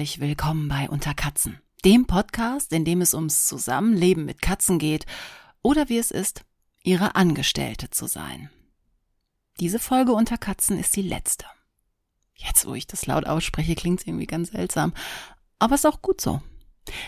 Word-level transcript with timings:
Herzlich 0.00 0.20
willkommen 0.20 0.66
bei 0.66 0.88
Unter 0.88 1.12
Katzen, 1.12 1.60
dem 1.84 2.06
Podcast, 2.06 2.72
in 2.72 2.86
dem 2.86 3.02
es 3.02 3.12
ums 3.12 3.44
Zusammenleben 3.46 4.24
mit 4.24 4.40
Katzen 4.40 4.78
geht 4.78 5.04
oder 5.60 5.90
wie 5.90 5.98
es 5.98 6.10
ist, 6.10 6.46
ihre 6.82 7.16
Angestellte 7.16 7.90
zu 7.90 8.06
sein. 8.06 8.48
Diese 9.60 9.78
Folge 9.78 10.12
Unter 10.12 10.38
Katzen 10.38 10.78
ist 10.78 10.96
die 10.96 11.02
letzte. 11.02 11.44
Jetzt, 12.34 12.66
wo 12.66 12.74
ich 12.74 12.86
das 12.86 13.04
laut 13.04 13.26
ausspreche, 13.26 13.74
klingt 13.74 14.00
es 14.00 14.06
irgendwie 14.06 14.26
ganz 14.26 14.52
seltsam, 14.52 14.94
aber 15.58 15.74
ist 15.74 15.84
auch 15.84 16.00
gut 16.00 16.22
so. 16.22 16.40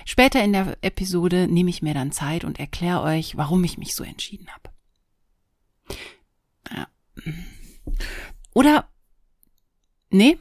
Später 0.05 0.45
in 0.45 0.53
der 0.53 0.77
Episode 0.83 1.49
nehme 1.49 1.71
ich 1.71 1.81
mir 1.81 1.95
dann 1.95 2.13
Zeit 2.13 2.45
und 2.45 2.61
erkläre 2.61 3.01
euch, 3.01 3.39
warum 3.39 3.65
ich 3.65 3.79
mich 3.79 3.95
so 3.95 4.05
entschieden 4.05 4.49
habe. 4.51 4.71
Ja. 6.71 6.89
Oder 8.53 8.87
nee, 10.11 10.37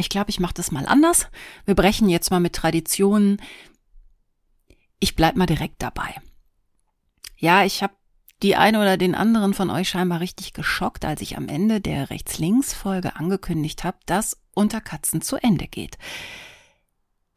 ich 0.00 0.08
glaube, 0.08 0.30
ich 0.30 0.40
mache 0.40 0.54
das 0.54 0.72
mal 0.72 0.86
anders. 0.86 1.28
Wir 1.64 1.74
brechen 1.74 2.08
jetzt 2.08 2.30
mal 2.30 2.40
mit 2.40 2.54
Traditionen. 2.54 3.40
Ich 4.98 5.14
bleib 5.14 5.36
mal 5.36 5.46
direkt 5.46 5.82
dabei. 5.82 6.14
Ja, 7.38 7.64
ich 7.64 7.82
habe 7.82 7.94
die 8.42 8.56
eine 8.56 8.80
oder 8.80 8.96
den 8.96 9.14
anderen 9.14 9.54
von 9.54 9.70
euch 9.70 9.88
scheinbar 9.88 10.20
richtig 10.20 10.52
geschockt, 10.52 11.04
als 11.04 11.20
ich 11.20 11.36
am 11.36 11.48
Ende 11.48 11.80
der 11.80 12.10
Rechts-Links-Folge 12.10 13.16
angekündigt 13.16 13.84
habe, 13.84 13.98
dass 14.06 14.38
Unter 14.54 14.80
Katzen 14.80 15.20
zu 15.20 15.36
Ende 15.36 15.66
geht. 15.66 15.98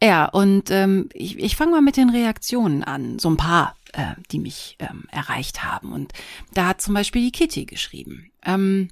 Ja, 0.01 0.25
und 0.25 0.69
ähm, 0.69 1.07
ich, 1.13 1.39
ich 1.39 1.55
fange 1.55 1.71
mal 1.71 1.81
mit 1.81 1.95
den 1.95 2.09
Reaktionen 2.09 2.83
an. 2.83 3.19
So 3.19 3.29
ein 3.29 3.37
paar, 3.37 3.77
äh, 3.93 4.15
die 4.31 4.39
mich 4.39 4.75
ähm, 4.79 5.05
erreicht 5.09 5.63
haben. 5.63 5.93
Und 5.93 6.11
da 6.53 6.67
hat 6.67 6.81
zum 6.81 6.93
Beispiel 6.93 7.21
die 7.21 7.31
Kitty 7.31 7.65
geschrieben. 7.65 8.31
Ähm, 8.45 8.89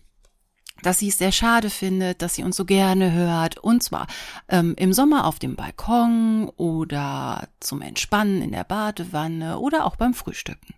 dass 0.81 0.99
sie 0.99 1.09
es 1.09 1.17
sehr 1.17 1.31
schade 1.31 1.69
findet, 1.69 2.21
dass 2.21 2.35
sie 2.35 2.43
uns 2.43 2.55
so 2.55 2.65
gerne 2.65 3.11
hört. 3.11 3.57
Und 3.57 3.83
zwar 3.83 4.07
ähm, 4.47 4.73
im 4.77 4.93
Sommer 4.93 5.25
auf 5.25 5.39
dem 5.39 5.55
Balkon 5.55 6.49
oder 6.57 7.47
zum 7.59 7.81
Entspannen 7.81 8.41
in 8.41 8.51
der 8.51 8.63
Badewanne 8.63 9.59
oder 9.59 9.85
auch 9.85 9.95
beim 9.95 10.13
Frühstücken. 10.13 10.73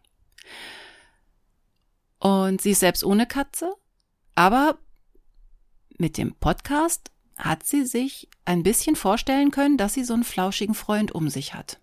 Und 2.20 2.62
sie 2.62 2.72
ist 2.72 2.80
selbst 2.80 3.04
ohne 3.04 3.28
Katze, 3.28 3.74
aber 4.36 4.78
mit 5.98 6.18
dem 6.18 6.36
Podcast 6.36 7.12
hat 7.36 7.64
sie 7.64 7.86
sich 7.86 8.30
ein 8.46 8.64
bisschen 8.64 8.96
vorstellen 8.96 9.52
können, 9.52 9.78
dass 9.78 9.94
sie 9.94 10.04
so 10.04 10.14
einen 10.14 10.24
flauschigen 10.24 10.76
Freund 10.76 11.12
um 11.12 11.30
sich 11.30 11.54
hat. 11.54 11.80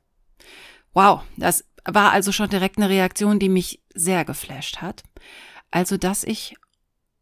Wow, 0.93 1.23
das 1.37 1.65
war 1.85 2.13
also 2.13 2.33
schon 2.33 2.51
direkt 2.51 2.79
eine 2.79 2.89
Reaktion, 2.89 3.39
die 3.39 3.49
mich 3.49 3.83
sehr 3.95 4.25
geflasht 4.25 4.79
hat. 4.79 5.03
Also, 5.71 5.97
dass 5.97 6.25
ich 6.25 6.57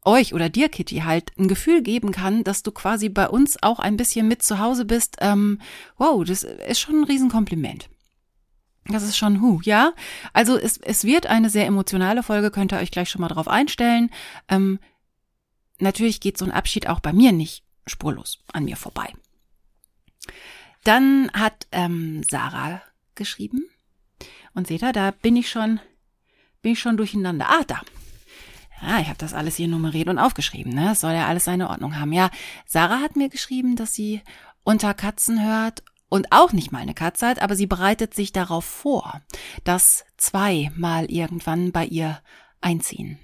euch 0.09 0.35
oder 0.35 0.49
dir, 0.49 0.69
Kitty, 0.69 1.01
halt 1.01 1.33
ein 1.39 1.47
Gefühl 1.47 1.83
geben 1.83 2.11
kann, 2.11 2.43
dass 2.43 2.63
du 2.63 2.73
quasi 2.73 3.09
bei 3.09 3.29
uns 3.29 3.63
auch 3.63 3.79
ein 3.79 3.97
bisschen 3.97 4.27
mit 4.27 4.43
zu 4.43 4.59
Hause 4.59 4.85
bist, 4.85 5.17
ähm, 5.21 5.61
wow, 5.97 6.25
das 6.25 6.43
ist 6.43 6.81
schon 6.81 7.01
ein 7.01 7.05
Riesenkompliment. 7.05 7.89
Das 8.87 9.03
ist 9.03 9.19
schon 9.19 9.43
hu, 9.43 9.61
ja. 9.63 9.93
Also 10.33 10.57
es, 10.57 10.79
es 10.79 11.05
wird 11.05 11.27
eine 11.27 11.51
sehr 11.51 11.67
emotionale 11.67 12.23
Folge, 12.23 12.51
könnt 12.51 12.73
ihr 12.73 12.79
euch 12.79 12.91
gleich 12.91 13.11
schon 13.11 13.21
mal 13.21 13.29
drauf 13.29 13.47
einstellen. 13.47 14.11
Ähm, 14.49 14.79
natürlich 15.79 16.21
geht 16.21 16.39
so 16.39 16.47
ein 16.47 16.53
Abschied 16.53 16.89
auch 16.89 17.01
bei 17.01 17.13
mir 17.13 17.33
nicht 17.33 17.65
spurlos 17.87 18.39
an 18.53 18.65
mir 18.65 18.77
vorbei. 18.77 19.13
Dann 20.85 21.31
hat 21.35 21.67
ähm, 21.71 22.23
Sarah 22.29 22.83
geschrieben. 23.15 23.69
Und 24.55 24.67
seht 24.67 24.83
ihr, 24.83 24.93
da 24.93 25.11
bin 25.11 25.37
ich 25.37 25.51
schon, 25.51 25.81
bin 26.63 26.73
ich 26.73 26.81
schon 26.81 26.97
durcheinander. 26.97 27.47
Ah, 27.49 27.65
da. 27.67 27.83
Ja, 28.83 29.01
ich 29.01 29.09
habe 29.09 29.19
das 29.19 29.35
alles 29.35 29.57
hier 29.57 29.69
nummeriert 29.69 30.09
und 30.09 30.19
aufgeschrieben, 30.19 30.73
ne? 30.73 30.95
Soll 30.95 31.13
ja 31.13 31.27
alles 31.27 31.45
seine 31.45 31.69
Ordnung 31.69 31.99
haben. 31.99 32.13
Ja, 32.13 32.31
Sarah 32.67 33.01
hat 33.01 33.17
mir 33.17 33.29
geschrieben, 33.29 33.77
dass 33.77 33.95
sie 33.95 34.23
unter 34.63 34.95
Katzen 34.95 35.45
hört 35.45 35.83
und 36.09 36.33
auch 36.33 36.53
nicht 36.53 36.73
mal 36.73 36.79
eine 36.81 36.95
Katze 36.95 37.27
hat, 37.27 37.41
aber 37.41 37.57
sie 37.57 37.67
bereitet 37.67 38.15
sich 38.15 38.33
darauf 38.33 38.65
vor, 38.65 39.21
dass 39.65 40.05
zwei 40.17 40.71
mal 40.77 41.11
irgendwann 41.11 41.73
bei 41.73 41.85
ihr 41.85 42.21
einziehen. 42.61 43.19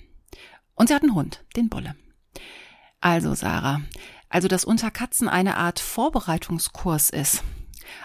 Und 0.74 0.88
sie 0.88 0.94
hat 0.94 1.02
einen 1.02 1.14
Hund, 1.14 1.44
den 1.56 1.68
Bulle. 1.68 1.94
Also, 3.00 3.34
Sarah, 3.34 3.82
also 4.28 4.48
dass 4.48 4.64
unter 4.64 4.90
Katzen 4.90 5.28
eine 5.28 5.56
Art 5.56 5.78
Vorbereitungskurs 5.78 7.10
ist 7.10 7.44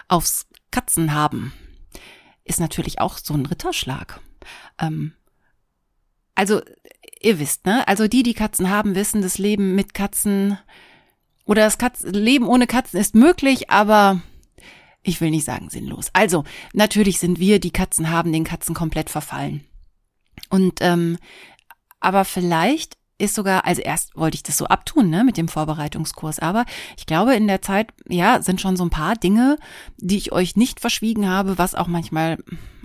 aufs 0.08 0.46
Katzenhaben, 0.70 1.52
ist 2.44 2.60
natürlich 2.60 3.00
auch 3.00 3.18
so 3.18 3.34
ein 3.34 3.46
Ritterschlag. 3.46 4.20
Ähm, 4.78 5.14
also 6.40 6.62
ihr 7.20 7.38
wisst, 7.38 7.66
ne? 7.66 7.86
Also 7.86 8.08
die, 8.08 8.22
die 8.22 8.32
Katzen 8.32 8.70
haben, 8.70 8.94
wissen, 8.94 9.20
das 9.20 9.36
Leben 9.36 9.74
mit 9.74 9.92
Katzen 9.92 10.58
oder 11.44 11.64
das 11.64 11.76
Katzen, 11.76 12.14
Leben 12.14 12.48
ohne 12.48 12.66
Katzen 12.66 12.98
ist 12.98 13.14
möglich, 13.14 13.68
aber 13.68 14.22
ich 15.02 15.20
will 15.20 15.28
nicht 15.28 15.44
sagen 15.44 15.68
sinnlos. 15.68 16.08
Also, 16.14 16.44
natürlich 16.72 17.18
sind 17.18 17.38
wir, 17.38 17.60
die 17.60 17.72
Katzen 17.72 18.08
haben, 18.08 18.32
den 18.32 18.44
Katzen 18.44 18.74
komplett 18.74 19.10
verfallen. 19.10 19.64
Und 20.48 20.78
ähm, 20.80 21.18
aber 22.00 22.24
vielleicht 22.24 22.96
ist 23.18 23.34
sogar, 23.34 23.66
also 23.66 23.82
erst 23.82 24.16
wollte 24.16 24.36
ich 24.36 24.42
das 24.42 24.56
so 24.56 24.64
abtun, 24.64 25.10
ne, 25.10 25.24
mit 25.24 25.36
dem 25.36 25.48
Vorbereitungskurs, 25.48 26.38
aber 26.38 26.64
ich 26.96 27.04
glaube, 27.04 27.34
in 27.34 27.48
der 27.48 27.60
Zeit, 27.60 27.92
ja, 28.08 28.40
sind 28.40 28.62
schon 28.62 28.78
so 28.78 28.84
ein 28.84 28.88
paar 28.90 29.14
Dinge, 29.14 29.58
die 29.98 30.16
ich 30.16 30.32
euch 30.32 30.56
nicht 30.56 30.80
verschwiegen 30.80 31.28
habe, 31.28 31.58
was 31.58 31.74
auch 31.74 31.86
manchmal 31.86 32.38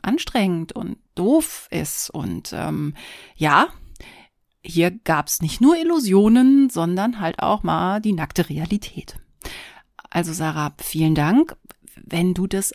anstrengend 0.06 0.72
und 0.72 0.98
doof 1.16 1.68
ist. 1.72 2.10
Und 2.10 2.54
ähm, 2.54 2.94
ja, 3.36 3.68
hier 4.64 4.92
gab's 4.92 5.42
nicht 5.42 5.62
nur 5.62 5.78
Illusionen, 5.78 6.70
sondern 6.70 7.20
halt 7.20 7.40
auch 7.40 7.64
mal 7.64 8.00
die 8.02 8.14
nackte 8.14 8.50
Realität. 8.50 9.18
Also 10.10 10.34
Sarah, 10.34 10.74
vielen 10.82 11.16
Dank, 11.16 11.56
wenn 11.96 12.34
du 12.34 12.48
das 12.48 12.74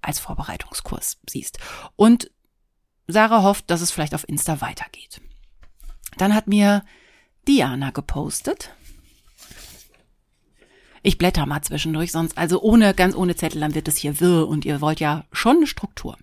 als 0.00 0.18
Vorbereitungskurs 0.18 1.18
siehst. 1.28 1.58
Und 1.96 2.30
Sarah 3.06 3.42
hofft, 3.42 3.70
dass 3.70 3.80
es 3.80 3.90
vielleicht 3.90 4.14
auf 4.14 4.28
Insta 4.28 4.60
weitergeht. 4.60 5.20
Dann 6.18 6.34
hat 6.34 6.46
mir 6.46 6.84
Diana 7.46 7.90
gepostet. 7.90 8.74
Ich 11.02 11.18
blätter 11.18 11.46
mal 11.46 11.62
zwischendurch, 11.62 12.12
sonst, 12.12 12.38
also 12.38 12.60
ohne, 12.62 12.94
ganz 12.94 13.16
ohne 13.16 13.34
Zettel, 13.34 13.60
dann 13.60 13.74
wird 13.74 13.88
es 13.88 13.96
hier 13.96 14.20
wirr 14.20 14.46
und 14.46 14.64
ihr 14.64 14.80
wollt 14.80 15.00
ja 15.00 15.24
schon 15.32 15.56
eine 15.56 15.66
Struktur. 15.66 16.16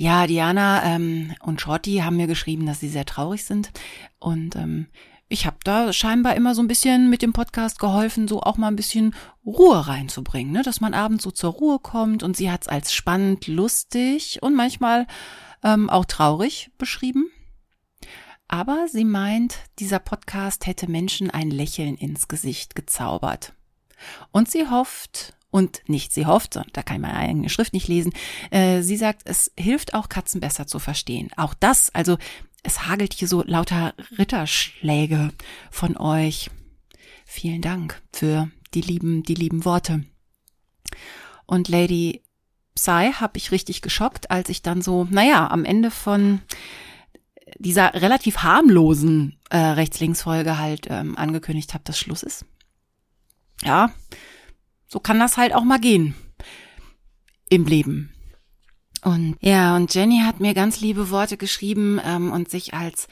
Ja, 0.00 0.26
Diana 0.26 0.82
ähm, 0.82 1.34
und 1.42 1.60
Shorty 1.60 1.96
haben 1.96 2.16
mir 2.16 2.26
geschrieben, 2.26 2.64
dass 2.64 2.80
sie 2.80 2.88
sehr 2.88 3.04
traurig 3.04 3.44
sind. 3.44 3.70
Und 4.18 4.56
ähm, 4.56 4.86
ich 5.28 5.44
habe 5.44 5.58
da 5.62 5.92
scheinbar 5.92 6.36
immer 6.36 6.54
so 6.54 6.62
ein 6.62 6.68
bisschen 6.68 7.10
mit 7.10 7.20
dem 7.20 7.34
Podcast 7.34 7.78
geholfen, 7.78 8.26
so 8.26 8.40
auch 8.40 8.56
mal 8.56 8.68
ein 8.68 8.76
bisschen 8.76 9.14
Ruhe 9.44 9.86
reinzubringen, 9.86 10.54
ne? 10.54 10.62
dass 10.62 10.80
man 10.80 10.94
abends 10.94 11.22
so 11.24 11.30
zur 11.30 11.52
Ruhe 11.52 11.78
kommt. 11.80 12.22
Und 12.22 12.34
sie 12.34 12.50
hat 12.50 12.62
es 12.62 12.68
als 12.68 12.94
spannend, 12.94 13.46
lustig 13.46 14.38
und 14.40 14.56
manchmal 14.56 15.06
ähm, 15.62 15.90
auch 15.90 16.06
traurig 16.06 16.70
beschrieben. 16.78 17.26
Aber 18.48 18.86
sie 18.88 19.04
meint, 19.04 19.58
dieser 19.80 19.98
Podcast 19.98 20.66
hätte 20.66 20.90
Menschen 20.90 21.30
ein 21.30 21.50
Lächeln 21.50 21.94
ins 21.94 22.26
Gesicht 22.26 22.74
gezaubert. 22.74 23.52
Und 24.32 24.50
sie 24.50 24.66
hofft, 24.66 25.34
und 25.50 25.82
nicht 25.86 26.12
sie 26.12 26.26
hofft, 26.26 26.54
sondern 26.54 26.72
da 26.72 26.82
kann 26.82 26.96
ich 26.96 27.02
meine 27.02 27.16
eigene 27.16 27.48
Schrift 27.48 27.72
nicht 27.72 27.88
lesen. 27.88 28.12
Äh, 28.50 28.82
sie 28.82 28.96
sagt, 28.96 29.22
es 29.24 29.52
hilft 29.58 29.94
auch 29.94 30.08
Katzen 30.08 30.40
besser 30.40 30.66
zu 30.66 30.78
verstehen. 30.78 31.30
Auch 31.36 31.54
das, 31.54 31.94
also 31.94 32.18
es 32.62 32.86
hagelt 32.86 33.14
hier 33.14 33.28
so 33.28 33.42
lauter 33.42 33.94
Ritterschläge 34.18 35.32
von 35.70 35.96
euch. 35.96 36.50
Vielen 37.24 37.62
Dank 37.62 38.02
für 38.12 38.50
die 38.74 38.82
lieben, 38.82 39.22
die 39.22 39.34
lieben 39.34 39.64
Worte. 39.64 40.04
Und 41.46 41.68
Lady 41.68 42.22
Psy 42.74 43.12
habe 43.14 43.36
ich 43.36 43.50
richtig 43.50 43.82
geschockt, 43.82 44.30
als 44.30 44.48
ich 44.48 44.62
dann 44.62 44.82
so, 44.82 45.06
naja, 45.10 45.48
am 45.48 45.64
Ende 45.64 45.90
von 45.90 46.40
dieser 47.58 47.94
relativ 47.94 48.38
harmlosen 48.38 49.38
äh, 49.50 49.58
Rechts-Links-Folge 49.58 50.58
halt 50.58 50.86
ähm, 50.88 51.16
angekündigt 51.16 51.74
habe, 51.74 51.84
dass 51.84 51.98
Schluss 51.98 52.22
ist. 52.22 52.44
Ja, 53.62 53.92
so 54.90 54.98
kann 55.00 55.20
das 55.20 55.36
halt 55.36 55.54
auch 55.54 55.64
mal 55.64 55.78
gehen 55.78 56.14
im 57.48 57.64
Leben. 57.64 58.12
Und 59.02 59.36
ja, 59.40 59.76
und 59.76 59.94
Jenny 59.94 60.20
hat 60.24 60.40
mir 60.40 60.52
ganz 60.52 60.80
liebe 60.80 61.10
Worte 61.10 61.36
geschrieben 61.36 62.00
ähm, 62.04 62.32
und 62.32 62.50
sich 62.50 62.74
als 62.74 63.08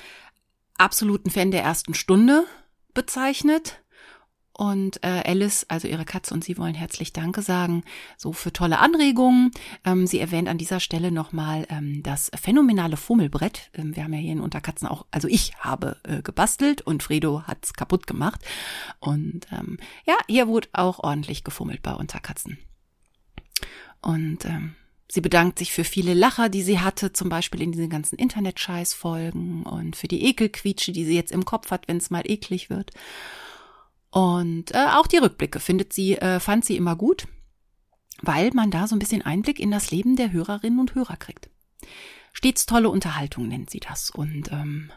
absoluten 0.77 1.31
Fan 1.31 1.51
der 1.51 1.63
ersten 1.63 1.95
Stunde 1.95 2.45
bezeichnet. 2.93 3.83
Und 4.59 5.05
äh, 5.05 5.23
Alice, 5.25 5.67
also 5.69 5.87
ihre 5.87 6.05
Katze 6.05 6.35
und 6.35 6.43
sie 6.43 6.59
wollen 6.59 6.75
herzlich 6.75 7.13
Danke 7.13 7.43
sagen, 7.43 7.85
so 8.17 8.33
für 8.33 8.53
tolle 8.53 8.81
Anregungen. 8.81 9.53
Ähm, 9.85 10.09
sie 10.09 10.19
erwähnt 10.19 10.49
an 10.49 10.59
dieser 10.59 10.81
Stelle 10.81 11.13
nochmal 11.13 11.65
ähm, 11.71 12.03
das 12.03 12.33
phänomenale 12.35 12.97
Fummelbrett. 12.97 13.71
Ähm, 13.73 13.95
wir 13.95 14.03
haben 14.03 14.13
ja 14.13 14.19
hier 14.19 14.33
in 14.33 14.41
Unterkatzen 14.41 14.89
auch, 14.89 15.07
also 15.13 15.29
ich 15.29 15.55
habe 15.61 15.97
äh, 16.03 16.23
gebastelt 16.23 16.83
und 16.83 17.05
Fredo 17.05 17.45
hat's 17.47 17.73
kaputt 17.73 18.09
gemacht. 18.09 18.41
Und 18.99 19.47
ähm, 19.53 19.79
ja, 20.05 20.17
hier 20.27 20.49
wurde 20.49 20.69
auch 20.73 20.99
ordentlich 20.99 21.45
gefummelt 21.45 21.81
bei 21.81 21.95
Unterkatzen. 21.95 22.59
Und 24.03 24.45
ähm, 24.45 24.75
Sie 25.11 25.23
bedankt 25.23 25.59
sich 25.59 25.73
für 25.73 25.85
viele 25.85 26.13
Lacher, 26.13 26.51
die 26.51 26.63
sie 26.63 26.81
hatte, 26.81 27.15
zum 27.15 27.31
Beispiel 27.31 27.63
in 27.63 27.73
diesen 27.73 27.89
ganzen 27.89 28.17
Internet-Scheiß-Folgen 28.17 29.63
und 29.63 29.97
für 29.97 30.07
die 30.07 30.23
Ekelquietsche, 30.27 30.93
die 30.93 31.07
sie 31.07 31.15
jetzt 31.15 31.33
im 31.33 31.47
Kopf 31.47 31.71
hat, 31.71 31.89
wenn 31.89 31.97
es 31.97 32.11
mal 32.11 32.31
eklig 32.31 32.69
wird. 32.69 32.91
Und 34.11 34.75
äh, 34.75 34.87
auch 34.95 35.07
die 35.07 35.19
Rückblicke 35.19 35.61
findet 35.61 35.93
sie, 35.93 36.17
äh, 36.17 36.41
fand 36.41 36.65
sie 36.65 36.77
immer 36.77 36.97
gut, 36.97 37.29
weil 38.23 38.51
man 38.55 38.71
da 38.71 38.87
so 38.87 38.97
ein 38.97 38.99
bisschen 38.99 39.23
Einblick 39.23 39.61
in 39.61 39.71
das 39.71 39.91
Leben 39.91 40.17
der 40.17 40.33
Hörerinnen 40.33 40.81
und 40.81 40.95
Hörer 40.95 41.17
kriegt. 41.17 41.51
Stets 42.33 42.67
tolle 42.67 42.89
Unterhaltung 42.89 43.49
nennt 43.49 43.71
sie 43.71 43.81
das. 43.81 44.11
Und 44.11 44.51
ähm, 44.53 44.91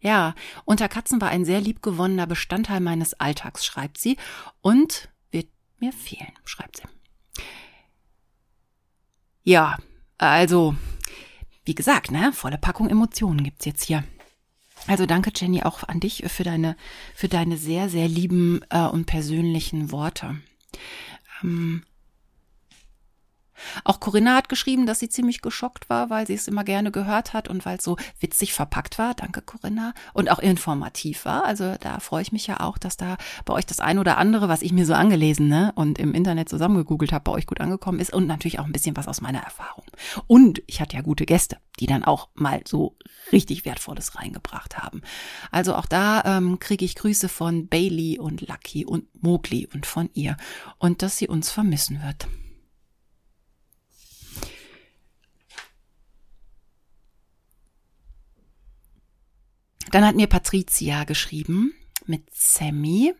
ja, 0.00 0.34
unter 0.64 0.88
Katzen 0.88 1.20
war 1.20 1.28
ein 1.28 1.44
sehr 1.44 1.60
liebgewonnener 1.60 2.26
Bestandteil 2.26 2.80
meines 2.80 3.14
Alltags, 3.14 3.64
schreibt 3.64 3.98
sie, 3.98 4.16
und 4.60 5.08
wird 5.30 5.48
mir 5.78 5.92
fehlen, 5.92 6.32
schreibt 6.44 6.78
sie. 6.78 6.84
Ja, 9.42 9.78
also, 10.18 10.74
wie 11.64 11.74
gesagt, 11.74 12.10
ne, 12.10 12.32
volle 12.32 12.58
Packung 12.58 12.88
Emotionen 12.88 13.44
gibt's 13.44 13.64
jetzt 13.64 13.84
hier. 13.84 14.04
Also 14.86 15.06
danke, 15.06 15.32
Jenny, 15.34 15.62
auch 15.62 15.82
an 15.84 16.00
dich 16.00 16.24
für 16.28 16.44
deine, 16.44 16.76
für 17.14 17.28
deine 17.28 17.56
sehr, 17.56 17.88
sehr 17.88 18.08
lieben 18.08 18.60
äh, 18.70 18.86
und 18.86 19.06
persönlichen 19.06 19.90
Worte. 19.90 20.36
Ähm, 21.42 21.82
auch 23.84 24.00
Corinna 24.00 24.36
hat 24.36 24.48
geschrieben, 24.48 24.86
dass 24.86 24.98
sie 24.98 25.08
ziemlich 25.08 25.40
geschockt 25.40 25.88
war, 25.88 26.10
weil 26.10 26.26
sie 26.26 26.34
es 26.34 26.48
immer 26.48 26.64
gerne 26.64 26.90
gehört 26.90 27.32
hat 27.32 27.48
und 27.48 27.64
weil 27.66 27.78
es 27.78 27.84
so 27.84 27.96
witzig 28.20 28.52
verpackt 28.52 28.98
war. 28.98 29.14
Danke, 29.14 29.42
Corinna. 29.42 29.94
Und 30.12 30.30
auch 30.30 30.38
informativ 30.38 31.24
war. 31.24 31.44
Also 31.44 31.74
da 31.80 32.00
freue 32.00 32.22
ich 32.22 32.32
mich 32.32 32.46
ja 32.46 32.60
auch, 32.60 32.78
dass 32.78 32.96
da 32.96 33.16
bei 33.44 33.54
euch 33.54 33.66
das 33.66 33.80
ein 33.80 33.98
oder 33.98 34.18
andere, 34.18 34.48
was 34.48 34.62
ich 34.62 34.72
mir 34.72 34.86
so 34.86 34.94
angelesen 34.94 35.48
ne, 35.48 35.72
und 35.74 35.98
im 35.98 36.14
Internet 36.14 36.48
zusammengegoogelt 36.48 37.12
habe, 37.12 37.24
bei 37.24 37.32
euch 37.32 37.46
gut 37.46 37.60
angekommen 37.60 38.00
ist. 38.00 38.12
Und 38.12 38.26
natürlich 38.26 38.58
auch 38.58 38.64
ein 38.64 38.72
bisschen 38.72 38.96
was 38.96 39.08
aus 39.08 39.20
meiner 39.20 39.40
Erfahrung. 39.40 39.84
Und 40.26 40.62
ich 40.66 40.80
hatte 40.80 40.96
ja 40.96 41.02
gute 41.02 41.26
Gäste, 41.26 41.58
die 41.80 41.86
dann 41.86 42.04
auch 42.04 42.28
mal 42.34 42.62
so 42.66 42.96
richtig 43.32 43.64
Wertvolles 43.64 44.16
reingebracht 44.16 44.78
haben. 44.78 45.02
Also 45.50 45.74
auch 45.74 45.86
da 45.86 46.22
ähm, 46.24 46.58
kriege 46.58 46.84
ich 46.84 46.94
Grüße 46.94 47.28
von 47.28 47.68
Bailey 47.68 48.18
und 48.18 48.46
Lucky 48.46 48.84
und 48.84 49.04
Mowgli 49.22 49.68
und 49.72 49.86
von 49.86 50.10
ihr. 50.14 50.36
Und 50.78 51.02
dass 51.02 51.16
sie 51.16 51.28
uns 51.28 51.50
vermissen 51.50 52.02
wird. 52.02 52.28
Dann 59.90 60.04
hat 60.04 60.16
mir 60.16 60.26
Patricia 60.26 61.04
geschrieben 61.04 61.74
mit 62.06 62.22
Sammy, 62.32 63.14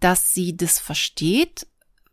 dass 0.00 0.32
sie 0.32 0.56
das 0.56 0.78
versteht, 0.78 1.66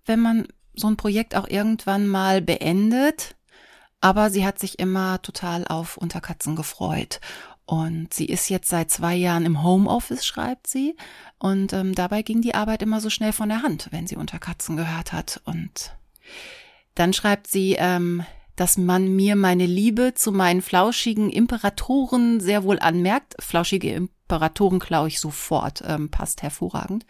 wenn 0.06 0.20
man 0.20 0.48
so 0.76 0.88
ein 0.88 0.98
Projekt 0.98 1.36
auch 1.36 1.48
irgendwann 1.48 2.08
mal 2.08 2.42
beendet. 2.42 3.36
Aber 4.02 4.30
sie 4.30 4.46
hat 4.46 4.60
sich 4.60 4.80
immer 4.80 5.22
total 5.22 5.66
auf 5.68 5.98
Unterkatzen 5.98 6.56
gefreut. 6.56 7.22
Und 7.66 8.14
sie 8.14 8.26
ist 8.26 8.50
jetzt 8.50 8.70
seit 8.70 8.92
zwei 8.92 9.16
Jahren 9.16 9.46
im 9.46 9.64
Homeoffice, 9.64 10.26
schreibt 10.26 10.68
sie. 10.68 10.96
Und 11.40 11.72
ähm, 11.72 11.96
dabei 11.96 12.22
ging 12.22 12.42
die 12.42 12.56
Arbeit 12.56 12.82
immer 12.82 13.00
so 13.00 13.10
schnell 13.10 13.32
von 13.32 13.50
der 13.50 13.62
Hand, 13.62 13.88
wenn 13.92 14.08
sie 14.08 14.18
Unterkatzen 14.18 14.76
gehört 14.76 15.14
hat. 15.14 15.42
Und 15.46 15.96
dann 16.96 17.14
schreibt 17.14 17.48
sie, 17.48 17.76
ähm, 17.80 18.26
dass 18.56 18.78
man 18.78 19.16
mir 19.16 19.36
meine 19.36 19.66
Liebe 19.66 20.14
zu 20.14 20.32
meinen 20.32 20.62
flauschigen 20.62 21.30
Imperatoren 21.30 22.40
sehr 22.40 22.64
wohl 22.64 22.80
anmerkt. 22.80 23.36
Flauschige 23.40 23.94
Imperatoren 23.94 24.80
klaue 24.80 25.08
ich 25.08 25.20
sofort, 25.20 25.84
ähm, 25.86 26.10
passt 26.10 26.42
hervorragend. 26.44 27.06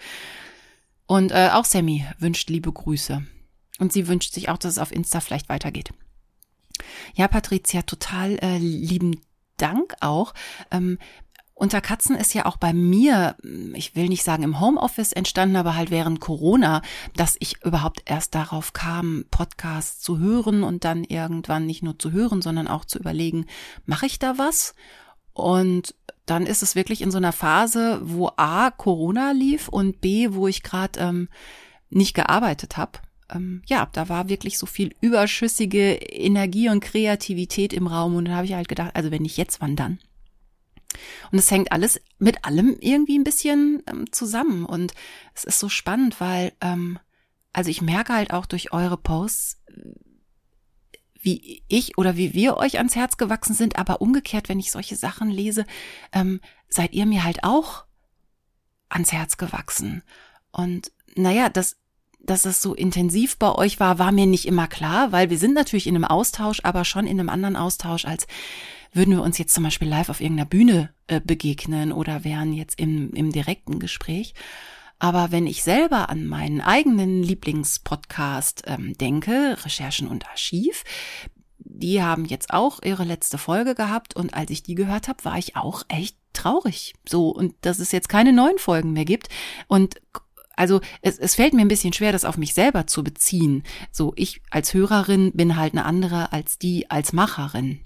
Und 1.06 1.32
äh, 1.32 1.50
auch 1.52 1.66
Sammy 1.66 2.06
wünscht 2.20 2.50
liebe 2.50 2.72
Grüße. 2.72 3.26
Und 3.80 3.92
sie 3.92 4.08
wünscht 4.08 4.34
sich 4.34 4.50
auch, 4.50 4.58
dass 4.58 4.74
es 4.74 4.80
auf 4.80 4.92
Insta 4.92 5.20
vielleicht 5.20 5.50
weitergeht. 5.50 5.92
Ja, 7.16 7.28
Patricia, 7.28 7.82
total 7.82 8.38
äh, 8.42 8.58
lieben 8.58 9.20
Dank 9.58 9.96
auch. 10.00 10.34
Ähm, 10.72 10.98
unter 11.56 11.82
Katzen 11.82 12.16
ist 12.16 12.34
ja 12.34 12.46
auch 12.46 12.58
bei 12.58 12.74
mir, 12.74 13.36
ich 13.74 13.96
will 13.96 14.10
nicht 14.10 14.24
sagen 14.24 14.44
im 14.44 14.60
Homeoffice 14.60 15.14
entstanden, 15.14 15.56
aber 15.56 15.76
halt 15.76 15.92
während 15.92 16.20
Corona, 16.20 16.82
dass 17.16 17.38
ich 17.40 17.64
überhaupt 17.64 18.02
erst 18.06 18.34
darauf 18.34 18.74
kam, 18.74 19.26
Podcasts 19.30 20.02
zu 20.02 20.18
hören 20.18 20.64
und 20.64 20.84
dann 20.84 21.04
irgendwann 21.04 21.66
nicht 21.66 21.84
nur 21.84 21.98
zu 22.00 22.12
hören, 22.12 22.42
sondern 22.42 22.68
auch 22.68 22.86
zu 22.86 22.98
überlegen, 22.98 23.46
mache 23.86 24.08
ich 24.08 24.18
da 24.18 24.38
was? 24.38 24.74
Und 25.34 25.96
dann 26.26 26.46
ist 26.46 26.64
es 26.64 26.76
wirklich 26.76 27.02
in 27.02 27.12
so 27.12 27.18
einer 27.18 27.34
Phase, 27.34 28.00
wo 28.04 28.32
A, 28.36 28.72
Corona 28.72 29.32
lief 29.32 29.68
und 29.68 30.02
B, 30.02 30.30
wo 30.32 30.48
ich 30.48 30.64
gerade 30.64 31.00
ähm, 31.00 31.30
nicht 31.90 32.16
gearbeitet 32.16 32.78
habe. 32.78 33.00
Ähm, 33.32 33.62
ja, 33.68 33.88
da 33.92 34.10
war 34.10 34.30
wirklich 34.30 34.58
so 34.58 34.66
viel 34.66 34.96
überschüssige 35.02 35.94
Energie 35.94 36.70
und 36.70 36.80
Kreativität 36.80 37.74
im 37.74 37.88
Raum 37.88 38.16
und 38.16 38.26
da 38.26 38.36
habe 38.36 38.46
ich 38.46 38.54
halt 38.54 38.68
gedacht, 38.68 38.92
also 38.96 39.12
wenn 39.12 39.22
nicht 39.22 39.38
jetzt, 39.38 39.62
wann 39.62 39.76
dann? 39.76 40.00
Und 41.32 41.40
es 41.40 41.52
hängt 41.52 41.72
alles 41.72 42.00
mit 42.20 42.46
allem 42.46 42.78
irgendwie 42.80 43.18
ein 43.18 43.24
bisschen 43.24 43.84
ähm, 43.88 44.12
zusammen. 44.12 44.66
Und 44.66 44.94
es 45.34 45.44
ist 45.44 45.60
so 45.60 45.70
spannend, 45.70 46.20
weil, 46.20 46.54
ähm, 46.62 47.00
also 47.52 47.70
ich 47.70 47.82
merke 47.82 48.14
halt 48.14 48.34
auch 48.34 48.46
durch 48.46 48.74
eure 48.74 48.98
Posts, 48.98 49.62
wie 51.24 51.64
ich 51.68 51.98
oder 51.98 52.18
wie 52.18 52.34
wir 52.34 52.58
euch 52.58 52.78
ans 52.78 52.96
Herz 52.96 53.18
gewachsen 53.18 53.54
sind, 53.54 53.78
aber 53.78 54.02
umgekehrt, 54.02 54.50
wenn 54.50 54.60
ich 54.60 54.72
solche 54.72 54.98
Sachen 54.98 55.30
lese, 55.30 55.66
ähm, 56.12 56.42
seid 56.68 56.94
ihr 56.94 57.06
mir 57.06 57.24
halt 57.24 57.44
auch 57.44 57.86
ans 58.90 59.12
Herz 59.12 59.38
gewachsen. 59.38 60.04
Und 60.52 60.92
naja, 61.16 61.50
das, 61.50 61.78
dass 62.24 62.46
es 62.46 62.62
so 62.62 62.74
intensiv 62.74 63.38
bei 63.38 63.54
euch 63.54 63.80
war, 63.80 64.00
war 64.00 64.12
mir 64.12 64.26
nicht 64.26 64.48
immer 64.48 64.68
klar, 64.68 65.12
weil 65.12 65.30
wir 65.30 65.38
sind 65.38 65.54
natürlich 65.54 65.88
in 65.88 65.96
einem 65.96 66.06
Austausch, 66.06 66.62
aber 66.64 66.86
schon 66.86 67.06
in 67.06 67.20
einem 67.20 67.30
anderen 67.30 67.56
Austausch 67.56 68.06
als 68.06 68.28
würden 68.94 69.16
wir 69.16 69.24
uns 69.24 69.38
jetzt 69.38 69.54
zum 69.54 69.64
Beispiel 69.64 69.88
live 69.88 70.10
auf 70.10 70.22
irgendeiner 70.22 70.48
Bühne 70.48 70.94
äh, 71.08 71.20
begegnen 71.20 71.92
oder 71.92 72.24
wären 72.24 72.54
jetzt 72.54 72.80
im, 72.80 73.12
im 73.14 73.32
direkten 73.32 73.80
Gespräch. 73.80 74.34
Aber 75.00 75.32
wenn 75.32 75.48
ich 75.48 75.64
selber 75.64 76.10
an 76.10 76.26
meinen 76.26 76.62
eigenen 76.62 77.24
Lieblingspodcast 77.24 78.64
ähm, 78.68 78.96
denke, 78.98 79.58
Recherchen 79.66 80.08
und 80.08 80.28
Archiv, 80.28 80.84
die 81.58 82.02
haben 82.02 82.26
jetzt 82.26 82.54
auch 82.54 82.82
ihre 82.84 83.04
letzte 83.04 83.38
Folge 83.38 83.74
gehabt 83.76 84.16
und 84.16 84.34
als 84.34 84.52
ich 84.52 84.64
die 84.64 84.76
gehört 84.76 85.08
habe, 85.08 85.26
war 85.26 85.38
ich 85.38 85.56
auch 85.56 85.84
echt 85.90 86.16
traurig. 86.34 86.94
So, 87.08 87.30
und 87.30 87.56
dass 87.62 87.80
es 87.80 87.92
jetzt 87.92 88.10
keine 88.10 88.32
neuen 88.32 88.60
Folgen 88.60 88.94
mehr 88.94 89.06
gibt. 89.06 89.30
Und 89.68 89.96
also 90.56 90.82
es, 91.02 91.18
es 91.18 91.36
fällt 91.36 91.54
mir 91.54 91.62
ein 91.62 91.68
bisschen 91.68 91.94
schwer, 91.94 92.12
das 92.12 92.26
auf 92.26 92.38
mich 92.38 92.54
selber 92.54 92.88
zu 92.88 93.04
beziehen. 93.04 93.64
So, 93.92 94.14
ich 94.16 94.42
als 94.50 94.74
Hörerin 94.74 95.32
bin 95.34 95.56
halt 95.56 95.74
eine 95.74 95.86
andere 95.86 96.32
als 96.32 96.58
die 96.58 96.90
als 96.90 97.14
Macherin. 97.14 97.80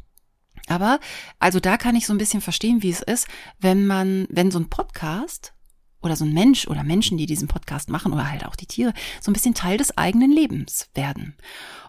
Aber, 0.68 1.00
also 1.40 1.60
da 1.60 1.78
kann 1.78 1.96
ich 1.96 2.06
so 2.06 2.14
ein 2.14 2.18
bisschen 2.18 2.42
verstehen, 2.42 2.84
wie 2.84 2.90
es 2.90 3.02
ist, 3.02 3.28
wenn 3.60 3.88
man, 3.88 4.28
wenn 4.30 4.52
so 4.52 4.60
ein 4.60 4.70
Podcast 4.70 5.54
oder 6.02 6.16
so 6.16 6.26
ein 6.26 6.34
Mensch 6.34 6.68
oder 6.68 6.84
Menschen, 6.84 7.18
die 7.18 7.26
diesen 7.26 7.48
Podcast 7.48 7.90
machen 7.90 8.14
oder 8.14 8.30
halt 8.30 8.46
auch 8.46 8.56
die 8.56 8.66
Tiere, 8.66 8.94
so 9.22 9.32
ein 9.32 9.34
bisschen 9.34 9.54
Teil 9.54 9.78
des 9.78 9.98
eigenen 9.98 10.32
Lebens 10.32 10.90
werden. 10.94 11.36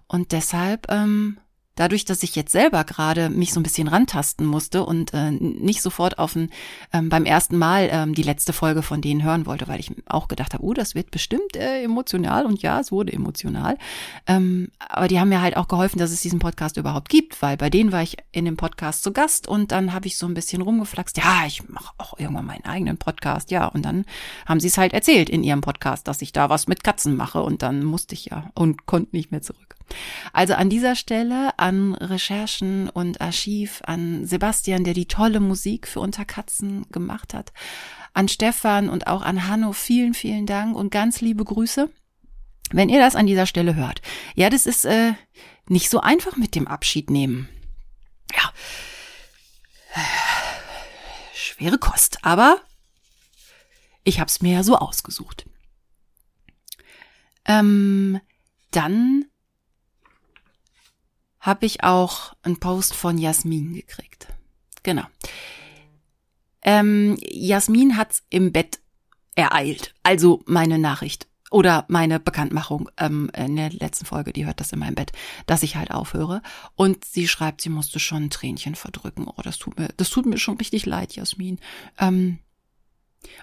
Und 0.06 0.32
deshalb 0.32 0.90
ähm, 0.90 1.38
dadurch, 1.78 2.04
dass 2.04 2.22
ich 2.22 2.34
jetzt 2.34 2.52
selber 2.52 2.84
gerade 2.84 3.30
mich 3.30 3.52
so 3.52 3.60
ein 3.60 3.62
bisschen 3.62 3.88
rantasten 3.88 4.46
musste 4.46 4.84
und 4.84 5.14
äh, 5.14 5.30
nicht 5.30 5.82
sofort 5.82 6.18
auf 6.18 6.34
ein, 6.34 6.50
ähm, 6.92 7.08
beim 7.08 7.24
ersten 7.24 7.56
Mal 7.56 7.88
ähm, 7.90 8.14
die 8.14 8.22
letzte 8.22 8.52
Folge 8.52 8.82
von 8.82 9.00
denen 9.00 9.22
hören 9.22 9.46
wollte, 9.46 9.68
weil 9.68 9.80
ich 9.80 9.92
auch 10.06 10.28
gedacht 10.28 10.54
habe, 10.54 10.64
oh, 10.64 10.74
das 10.74 10.94
wird 10.94 11.10
bestimmt 11.10 11.56
äh, 11.56 11.82
emotional 11.82 12.46
und 12.46 12.62
ja, 12.62 12.80
es 12.80 12.90
wurde 12.90 13.12
emotional. 13.12 13.78
Ähm, 14.26 14.70
aber 14.88 15.08
die 15.08 15.20
haben 15.20 15.28
mir 15.28 15.40
halt 15.40 15.56
auch 15.56 15.68
geholfen, 15.68 15.98
dass 15.98 16.10
es 16.10 16.20
diesen 16.20 16.40
Podcast 16.40 16.76
überhaupt 16.76 17.08
gibt, 17.08 17.40
weil 17.42 17.56
bei 17.56 17.70
denen 17.70 17.92
war 17.92 18.02
ich 18.02 18.16
in 18.32 18.44
dem 18.44 18.56
Podcast 18.56 19.02
zu 19.02 19.12
Gast 19.12 19.46
und 19.46 19.72
dann 19.72 19.92
habe 19.92 20.06
ich 20.06 20.18
so 20.18 20.26
ein 20.26 20.34
bisschen 20.34 20.62
rumgeflaxt, 20.62 21.16
ja, 21.18 21.44
ich 21.46 21.68
mache 21.68 21.92
auch 21.98 22.18
irgendwann 22.18 22.46
meinen 22.46 22.64
eigenen 22.64 22.98
Podcast, 22.98 23.50
ja, 23.50 23.66
und 23.66 23.84
dann 23.84 24.04
haben 24.46 24.60
sie 24.60 24.68
es 24.68 24.78
halt 24.78 24.92
erzählt 24.92 25.30
in 25.30 25.44
ihrem 25.44 25.60
Podcast, 25.60 26.08
dass 26.08 26.22
ich 26.22 26.32
da 26.32 26.50
was 26.50 26.66
mit 26.66 26.82
Katzen 26.82 27.16
mache 27.16 27.42
und 27.42 27.62
dann 27.62 27.84
musste 27.84 28.14
ich 28.14 28.26
ja 28.26 28.50
und 28.54 28.86
konnte 28.86 29.14
nicht 29.14 29.30
mehr 29.30 29.42
zurück. 29.42 29.77
Also 30.32 30.54
an 30.54 30.70
dieser 30.70 30.94
Stelle 30.94 31.58
an 31.58 31.94
Recherchen 31.94 32.88
und 32.88 33.20
Archiv, 33.20 33.80
an 33.84 34.26
Sebastian, 34.26 34.84
der 34.84 34.94
die 34.94 35.08
tolle 35.08 35.40
Musik 35.40 35.88
für 35.88 36.00
Unterkatzen 36.00 36.86
gemacht 36.90 37.34
hat, 37.34 37.52
an 38.14 38.28
Stefan 38.28 38.88
und 38.88 39.06
auch 39.06 39.22
an 39.22 39.48
Hanno 39.48 39.72
vielen, 39.72 40.14
vielen 40.14 40.46
Dank 40.46 40.76
und 40.76 40.90
ganz 40.90 41.20
liebe 41.20 41.44
Grüße. 41.44 41.90
Wenn 42.70 42.88
ihr 42.88 43.00
das 43.00 43.16
an 43.16 43.26
dieser 43.26 43.46
Stelle 43.46 43.76
hört. 43.76 44.02
Ja, 44.34 44.50
das 44.50 44.66
ist 44.66 44.84
äh, 44.84 45.14
nicht 45.68 45.88
so 45.88 46.00
einfach 46.00 46.36
mit 46.36 46.54
dem 46.54 46.68
Abschied 46.68 47.10
nehmen. 47.10 47.48
Ja. 48.36 48.52
Schwere 51.32 51.78
Kost, 51.78 52.24
aber 52.24 52.60
ich 54.04 54.20
habe 54.20 54.28
es 54.28 54.42
mir 54.42 54.52
ja 54.52 54.62
so 54.62 54.76
ausgesucht. 54.76 55.46
Ähm, 57.46 58.20
dann 58.70 59.24
habe 61.48 61.66
ich 61.66 61.82
auch 61.82 62.34
einen 62.42 62.60
Post 62.60 62.94
von 62.94 63.18
Jasmin 63.18 63.74
gekriegt. 63.74 64.28
Genau. 64.82 65.04
Ähm, 66.62 67.16
Jasmin 67.20 67.96
hat's 67.96 68.22
im 68.30 68.52
Bett 68.52 68.80
ereilt. 69.34 69.94
Also 70.02 70.42
meine 70.46 70.78
Nachricht 70.78 71.26
oder 71.50 71.86
meine 71.88 72.20
Bekanntmachung 72.20 72.90
ähm, 72.98 73.30
in 73.34 73.56
der 73.56 73.70
letzten 73.70 74.04
Folge, 74.04 74.32
die 74.32 74.44
hört 74.44 74.60
das 74.60 74.72
in 74.72 74.78
meinem 74.80 74.94
Bett, 74.94 75.12
dass 75.46 75.62
ich 75.62 75.76
halt 75.76 75.90
aufhöre. 75.90 76.42
Und 76.74 77.04
sie 77.04 77.26
schreibt, 77.26 77.62
sie 77.62 77.70
musste 77.70 77.98
schon 77.98 78.24
ein 78.24 78.30
Tränchen 78.30 78.74
verdrücken. 78.74 79.26
Oh, 79.26 79.42
das 79.42 79.58
tut 79.58 79.78
mir, 79.78 79.88
das 79.96 80.10
tut 80.10 80.26
mir 80.26 80.38
schon 80.38 80.58
richtig 80.58 80.84
leid, 80.84 81.14
Jasmin. 81.16 81.58
Ähm, 81.98 82.40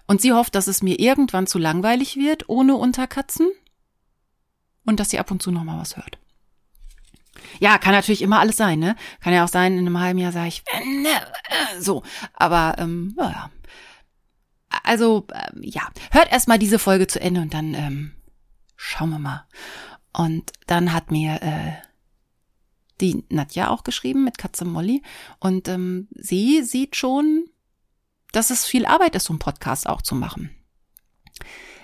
Und 0.07 0.21
sie 0.21 0.33
hofft, 0.33 0.55
dass 0.55 0.67
es 0.67 0.83
mir 0.83 0.99
irgendwann 0.99 1.47
zu 1.47 1.57
langweilig 1.59 2.15
wird 2.15 2.47
ohne 2.49 2.75
Unterkatzen 2.75 3.47
und 4.85 4.99
dass 4.99 5.09
sie 5.09 5.19
ab 5.19 5.31
und 5.31 5.41
zu 5.41 5.51
noch 5.51 5.63
mal 5.63 5.79
was 5.79 5.97
hört. 5.97 6.19
Ja, 7.59 7.77
kann 7.77 7.93
natürlich 7.93 8.21
immer 8.21 8.39
alles 8.39 8.57
sein, 8.57 8.79
ne? 8.79 8.95
Kann 9.21 9.33
ja 9.33 9.43
auch 9.43 9.49
sein, 9.49 9.73
in 9.73 9.79
einem 9.79 9.99
halben 9.99 10.19
Jahr 10.19 10.31
sage 10.31 10.47
ich, 10.47 10.63
äh, 10.67 10.85
ne, 10.85 11.09
äh, 11.09 11.81
so. 11.81 12.03
Aber, 12.33 12.75
ähm, 12.77 13.13
naja. 13.15 13.51
Also, 14.83 15.27
ähm, 15.33 15.61
ja, 15.63 15.89
hört 16.11 16.31
erstmal 16.31 16.59
diese 16.59 16.79
Folge 16.79 17.07
zu 17.07 17.19
Ende 17.19 17.41
und 17.41 17.53
dann 17.53 17.73
ähm, 17.73 18.13
schauen 18.75 19.09
wir 19.09 19.19
mal. 19.19 19.45
Und 20.13 20.51
dann 20.67 20.93
hat 20.93 21.11
mir 21.11 21.41
äh, 21.41 21.73
die 23.01 23.25
Nadja 23.29 23.69
auch 23.69 23.83
geschrieben 23.83 24.23
mit 24.23 24.37
Katze 24.37 24.65
Molly. 24.65 25.01
Und 25.39 25.67
ähm, 25.67 26.07
sie 26.15 26.63
sieht 26.63 26.95
schon, 26.95 27.45
dass 28.31 28.49
es 28.49 28.65
viel 28.65 28.85
Arbeit 28.85 29.15
ist, 29.15 29.25
so 29.25 29.33
einen 29.33 29.39
Podcast 29.39 29.87
auch 29.87 30.01
zu 30.01 30.15
machen. 30.15 30.51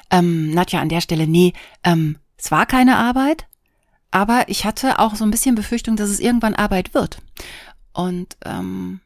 Ähm, 0.09 0.51
Nadja 0.51 0.81
an 0.81 0.89
der 0.89 1.01
Stelle, 1.01 1.27
nee, 1.27 1.53
ähm, 1.83 2.17
es 2.37 2.51
war 2.51 2.65
keine 2.65 2.97
Arbeit, 2.97 3.47
aber 4.11 4.43
ich 4.47 4.65
hatte 4.65 4.99
auch 4.99 5.15
so 5.15 5.23
ein 5.23 5.31
bisschen 5.31 5.55
Befürchtung, 5.55 5.95
dass 5.95 6.09
es 6.09 6.19
irgendwann 6.19 6.55
Arbeit 6.55 6.93
wird. 6.93 7.17
Und 7.93 8.37
ähm, 8.45 8.99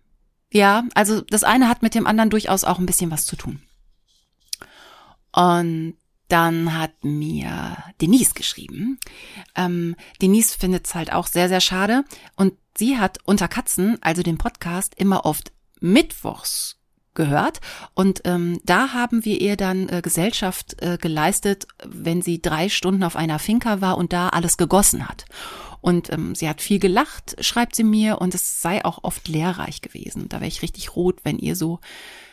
ja, 0.52 0.84
also 0.94 1.22
das 1.22 1.44
eine 1.44 1.70
hat 1.70 1.82
mit 1.82 1.96
dem 1.96 2.08
anderen 2.08 2.30
durchaus 2.30 2.64
auch 2.64 2.80
ein 2.80 2.86
bisschen 2.86 3.12
was 3.12 3.26
zu 3.26 3.36
tun. 3.36 3.62
Und 5.32 5.96
dann 6.28 6.78
hat 6.78 7.04
mir 7.04 7.78
Denise 8.02 8.34
geschrieben. 8.34 9.00
Ähm, 9.56 9.96
Denise 10.22 10.56
findet 10.56 10.88
es 10.88 10.96
halt 10.96 11.14
auch 11.14 11.28
sehr, 11.28 11.50
sehr 11.50 11.62
schade. 11.62 12.04
Und 12.36 12.54
sie 12.76 12.98
hat 12.98 13.20
unter 13.26 13.48
Katzen, 13.48 13.98
also 14.02 14.24
den 14.24 14.38
Podcast, 14.38 14.96
immer 14.96 15.26
oft 15.26 15.52
mittwochs 15.82 16.78
gehört. 17.16 17.62
Und 17.94 18.22
ähm, 18.26 18.60
da 18.64 18.94
haben 18.94 19.26
wir 19.26 19.42
ihr 19.42 19.58
dann 19.58 19.90
äh, 19.90 20.02
Gesellschaft 20.02 20.82
äh, 20.82 20.98
geleistet, 20.98 21.68
wenn 21.86 22.22
sie 22.22 22.42
drei 22.42 22.70
Stunden 22.70 23.04
auf 23.04 23.16
einer 23.16 23.40
Finca 23.40 23.82
war 23.82 23.98
und 23.98 24.14
da 24.14 24.30
alles 24.30 24.58
gegossen 24.58 25.08
hat. 25.08 25.26
Und 25.82 26.12
ähm, 26.12 26.36
sie 26.36 26.50
hat 26.50 26.62
viel 26.62 26.80
gelacht, 26.80 27.36
schreibt 27.44 27.76
sie 27.76 27.84
mir, 27.84 28.20
und 28.20 28.34
es 28.34 28.62
sei 28.62 28.84
auch 28.84 29.04
oft 29.04 29.28
lehrreich 29.28 29.82
gewesen. 29.82 30.30
Da 30.30 30.38
wäre 30.38 30.48
ich 30.48 30.62
richtig 30.62 30.96
rot, 30.96 31.20
wenn 31.24 31.38
ihr 31.38 31.56
so 31.56 31.80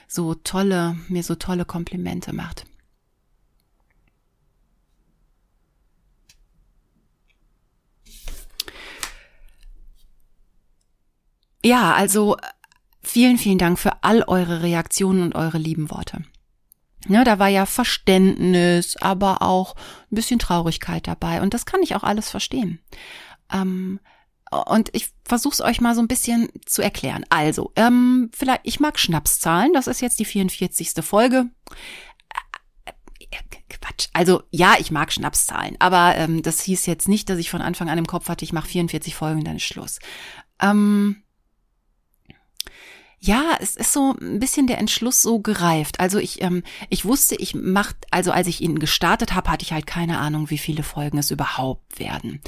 so 0.09 0.35
tolle 0.35 0.97
mir 1.09 1.23
so 1.23 1.35
tolle 1.35 1.65
Komplimente 1.65 2.35
macht. 2.35 2.67
Ja, 11.65 11.95
also 11.95 12.37
Vielen, 13.03 13.39
vielen 13.39 13.59
Dank 13.59 13.79
für 13.79 14.03
all 14.03 14.23
eure 14.27 14.63
Reaktionen 14.63 15.23
und 15.23 15.35
eure 15.35 15.59
lieben 15.59 15.91
Worte. 15.91 16.25
Ja, 17.09 17.25
da 17.25 17.39
war 17.39 17.49
ja 17.49 17.67
Verständnis, 17.67 18.97
aber 18.97 19.43
auch 19.43 19.75
ein 20.11 20.15
bisschen 20.15 20.39
Traurigkeit 20.39 21.09
dabei. 21.09 21.43
Und 21.43 21.53
das 21.53 21.67
kann 21.67 21.83
ich 21.83 21.97
auch 21.97 22.05
alles 22.05 22.31
verstehen. 22.31 22.79
Ähm, 23.53 23.99
und 24.67 24.91
ich 24.93 25.11
versuche 25.25 25.55
es 25.55 25.61
euch 25.61 25.81
mal 25.81 25.95
so 25.95 26.01
ein 26.01 26.09
bisschen 26.09 26.49
zu 26.65 26.81
erklären. 26.81 27.25
Also, 27.29 27.73
ähm, 27.75 28.31
vielleicht, 28.33 28.61
ich 28.65 28.79
mag 28.79 28.99
Schnapszahlen. 29.01 29.73
Das 29.73 29.89
ist 29.89 30.01
jetzt 30.01 30.21
die 30.21 30.25
44. 30.25 31.05
Folge. 31.05 31.47
Quatsch. 33.69 34.09
Also 34.13 34.43
ja, 34.51 34.77
ich 34.79 34.91
mag 34.91 35.13
Schnapszahlen, 35.13 35.77
aber 35.79 36.17
ähm, 36.17 36.43
das 36.43 36.63
hieß 36.63 36.87
jetzt 36.87 37.09
nicht, 37.09 37.29
dass 37.29 37.39
ich 37.39 37.51
von 37.51 37.63
Anfang 37.63 37.89
an 37.89 37.99
im 37.99 38.07
Kopf 38.07 38.29
hatte, 38.29 38.45
ich 38.45 38.53
mache 38.53 38.69
44 38.69 39.15
Folgen 39.15 39.45
dann 39.45 39.57
ist 39.57 39.65
Schluss. 39.65 39.99
Ähm, 40.61 41.22
ja, 43.25 43.57
es 43.61 43.77
ist 43.77 43.93
so 43.93 44.17
ein 44.21 44.41
bisschen 44.41 44.67
der 44.67 44.79
Entschluss 44.79 45.23
so 45.23 45.39
gereift. 45.39 46.01
Also 46.01 46.19
ich, 46.19 46.43
ähm, 46.43 46.65
ich 46.89 47.05
wusste, 47.05 47.37
ich 47.37 47.55
mach, 47.55 47.93
also 48.11 48.33
als 48.33 48.49
ich 48.49 48.61
ihn 48.61 48.81
gestartet 48.81 49.33
habe, 49.33 49.49
hatte 49.49 49.65
ich 49.65 49.73
halt 49.73 49.87
keine 49.87 50.19
Ahnung, 50.19 50.51
wie 50.51 50.59
viele 50.59 50.83
Folgen 50.83 51.19
es 51.19 51.31
überhaupt 51.31 52.01
werden. 52.01 52.41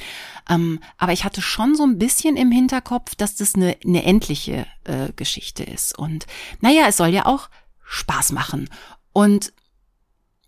Ähm, 0.50 0.80
aber 0.98 1.12
ich 1.12 1.22
hatte 1.22 1.42
schon 1.42 1.76
so 1.76 1.84
ein 1.84 1.98
bisschen 1.98 2.36
im 2.36 2.50
Hinterkopf, 2.50 3.14
dass 3.14 3.36
das 3.36 3.54
eine, 3.54 3.76
eine 3.84 4.02
endliche 4.02 4.66
äh, 4.82 5.12
Geschichte 5.14 5.62
ist. 5.62 5.96
Und 5.96 6.26
naja, 6.60 6.86
es 6.88 6.96
soll 6.96 7.10
ja 7.10 7.26
auch 7.26 7.50
Spaß 7.84 8.32
machen. 8.32 8.68
Und 9.12 9.52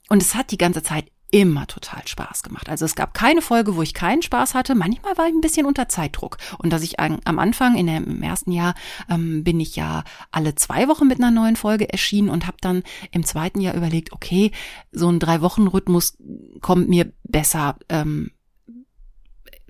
und 0.08 0.22
es 0.22 0.34
hat 0.34 0.50
die 0.50 0.58
ganze 0.58 0.82
Zeit 0.82 1.06
immer 1.30 1.66
total 1.66 2.06
Spaß 2.06 2.42
gemacht. 2.42 2.68
Also 2.68 2.84
es 2.84 2.94
gab 2.94 3.12
keine 3.12 3.42
Folge, 3.42 3.76
wo 3.76 3.82
ich 3.82 3.94
keinen 3.94 4.22
Spaß 4.22 4.54
hatte. 4.54 4.74
Manchmal 4.74 5.16
war 5.18 5.26
ich 5.26 5.34
ein 5.34 5.40
bisschen 5.40 5.66
unter 5.66 5.88
Zeitdruck. 5.88 6.38
Und 6.58 6.72
dass 6.72 6.82
ich 6.82 7.00
am 7.00 7.38
Anfang, 7.38 7.76
in 7.76 7.86
dem, 7.86 8.04
im 8.04 8.22
ersten 8.22 8.52
Jahr, 8.52 8.74
ähm, 9.10 9.42
bin 9.42 9.58
ich 9.58 9.76
ja 9.76 10.04
alle 10.30 10.54
zwei 10.54 10.88
Wochen 10.88 11.08
mit 11.08 11.18
einer 11.18 11.30
neuen 11.30 11.56
Folge 11.56 11.92
erschienen 11.92 12.28
und 12.28 12.46
habe 12.46 12.58
dann 12.60 12.82
im 13.10 13.24
zweiten 13.24 13.60
Jahr 13.60 13.74
überlegt, 13.74 14.12
okay, 14.12 14.52
so 14.92 15.08
ein 15.08 15.18
Drei-Wochen-Rhythmus 15.18 16.16
kommt 16.60 16.88
mir 16.88 17.12
besser 17.24 17.76
ähm, 17.88 18.30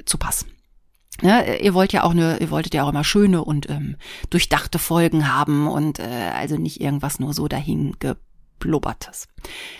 zu 0.05 0.19
Pass. 0.19 0.47
Ja, 1.23 1.43
ihr 1.43 1.73
wollt 1.73 1.95
ja 1.95 2.03
auch 2.03 2.11
eine, 2.11 2.39
ihr 2.41 2.51
wolltet 2.51 2.75
ja 2.75 2.85
auch 2.85 2.91
immer 2.91 3.05
schöne 3.05 3.43
und 3.43 3.71
ähm, 3.71 3.97
durchdachte 4.29 4.79
Folgen 4.79 5.33
haben 5.33 5.67
und 5.67 5.99
äh, 5.99 6.31
also 6.35 6.57
nicht 6.57 6.81
irgendwas 6.81 7.19
nur 7.19 7.33
so 7.33 7.49
dahin 7.49 7.97
ge 7.99 8.17
Blubbertes. 8.59 9.29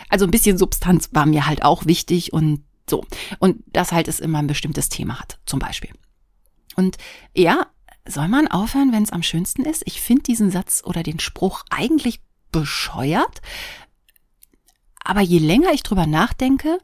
Also 0.09 0.25
ein 0.25 0.31
bisschen 0.31 0.57
Substanz 0.57 1.09
war 1.11 1.25
mir 1.25 1.47
halt 1.47 1.63
auch 1.63 1.85
wichtig 1.85 2.33
und 2.33 2.63
so. 2.89 3.03
Und 3.39 3.63
das 3.67 3.91
halt 3.91 4.07
es 4.07 4.19
immer 4.19 4.39
ein 4.39 4.47
bestimmtes 4.47 4.89
Thema 4.89 5.19
hat, 5.19 5.39
zum 5.45 5.59
Beispiel. 5.59 5.91
Und 6.75 6.97
ja, 7.35 7.67
soll 8.07 8.27
man 8.27 8.47
aufhören, 8.47 8.93
wenn 8.93 9.03
es 9.03 9.11
am 9.11 9.23
schönsten 9.23 9.65
ist? 9.65 9.83
Ich 9.85 10.01
finde 10.01 10.23
diesen 10.23 10.51
Satz 10.51 10.81
oder 10.85 11.03
den 11.03 11.19
Spruch 11.19 11.63
eigentlich 11.69 12.21
bescheuert. 12.51 13.41
Aber 15.03 15.21
je 15.21 15.39
länger 15.39 15.71
ich 15.73 15.83
drüber 15.83 16.05
nachdenke, 16.05 16.79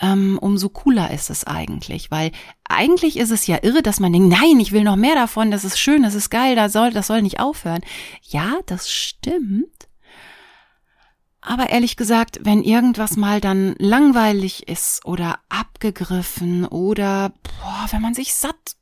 ähm, 0.00 0.38
umso 0.40 0.68
cooler 0.68 1.10
ist 1.10 1.30
es 1.30 1.44
eigentlich, 1.44 2.10
weil 2.10 2.30
eigentlich 2.64 3.18
ist 3.18 3.30
es 3.30 3.46
ja 3.46 3.58
irre, 3.62 3.82
dass 3.82 4.00
man 4.00 4.12
denkt, 4.12 4.28
nein, 4.28 4.60
ich 4.60 4.72
will 4.72 4.84
noch 4.84 4.96
mehr 4.96 5.14
davon, 5.14 5.50
das 5.50 5.64
ist 5.64 5.78
schön, 5.78 6.04
das 6.04 6.14
ist 6.14 6.30
geil, 6.30 6.54
das 6.54 6.72
soll, 6.72 6.92
das 6.92 7.08
soll 7.08 7.22
nicht 7.22 7.40
aufhören. 7.40 7.82
Ja, 8.22 8.58
das 8.66 8.90
stimmt. 8.90 9.88
Aber 11.42 11.70
ehrlich 11.70 11.96
gesagt, 11.96 12.40
wenn 12.42 12.62
irgendwas 12.62 13.16
mal 13.16 13.40
dann 13.40 13.74
langweilig 13.78 14.68
ist 14.68 15.04
oder 15.04 15.38
abgegriffen 15.48 16.66
oder 16.66 17.32
boah, 17.42 17.86
wenn 17.90 18.02
man 18.02 18.14
sich 18.14 18.34
satt 18.34 18.76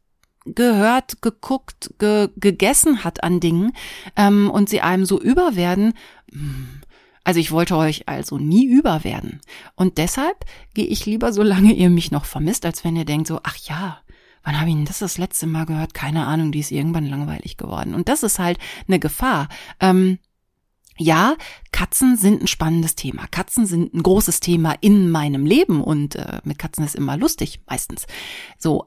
gehört, 0.45 1.23
geguckt, 1.23 1.95
ge 1.99 2.31
gegessen 2.37 3.05
hat 3.05 3.23
an 3.23 3.41
Dingen 3.41 3.73
ähm, 4.17 4.51
und 4.51 4.69
sie 4.69 4.81
einem 4.81 5.05
so 5.05 5.21
überwerden, 5.21 5.95
hm, 6.33 6.81
also 7.29 7.41
ich 7.41 7.53
wollte 7.53 7.77
euch 7.77 8.09
also 8.09 8.39
nie 8.39 8.67
überwerden. 8.67 9.41
Und 9.75 9.99
deshalb 9.99 10.47
gehe 10.73 10.87
ich 10.87 11.05
lieber, 11.05 11.33
solange 11.33 11.75
ihr 11.75 11.91
mich 11.91 12.11
noch 12.11 12.25
vermisst, 12.25 12.65
als 12.65 12.85
wenn 12.85 12.97
ihr 12.97 13.05
denkt 13.05 13.27
so, 13.27 13.41
ach 13.43 13.57
ja, 13.57 13.99
wann 14.43 14.59
habe 14.59 14.71
ich 14.71 14.77
denn 14.77 14.87
das 14.87 15.01
das 15.01 15.19
letzte 15.19 15.47
Mal 15.47 15.67
gehört? 15.67 15.93
Keine 15.93 16.27
Ahnung, 16.27 16.53
die 16.53 16.61
ist 16.61 16.71
irgendwann 16.71 17.05
langweilig 17.05 17.59
geworden. 17.59 17.95
Und 17.95 18.09
das 18.09 18.23
ist 18.23 18.39
halt 18.39 18.59
eine 18.87 18.99
Gefahr. 18.99 19.49
Ähm, 19.79 20.19
ja, 20.99 21.37
Katzen 21.73 22.17
sind 22.17 22.43
ein 22.43 22.47
spannendes 22.47 22.95
Thema. 22.95 23.27
Katzen 23.29 23.67
sind 23.67 23.95
ein 23.95 24.03
großes 24.03 24.41
Thema 24.41 24.75
in 24.81 25.11
meinem 25.11 25.47
Leben 25.47 25.83
und 25.83 26.17
äh, 26.17 26.41
mit 26.45 26.59
Katzen 26.59 26.85
ist 26.85 26.97
immer 26.97 27.17
lustig, 27.17 27.61
meistens. 27.69 28.07
So. 28.59 28.87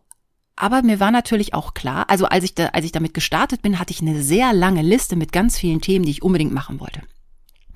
Aber 0.58 0.84
mir 0.84 1.00
war 1.00 1.10
natürlich 1.10 1.56
auch 1.56 1.74
klar, 1.74 2.10
also 2.10 2.26
als 2.26 2.44
ich 2.44 2.54
da, 2.54 2.68
als 2.68 2.86
ich 2.86 2.92
damit 2.92 3.16
gestartet 3.16 3.64
bin, 3.64 3.80
hatte 3.80 3.94
ich 3.94 4.02
eine 4.02 4.22
sehr 4.22 4.54
lange 4.54 4.84
Liste 4.84 5.16
mit 5.16 5.32
ganz 5.32 5.58
vielen 5.58 5.82
Themen, 5.82 6.06
die 6.06 6.12
ich 6.12 6.22
unbedingt 6.22 6.54
machen 6.54 6.80
wollte. 6.80 7.02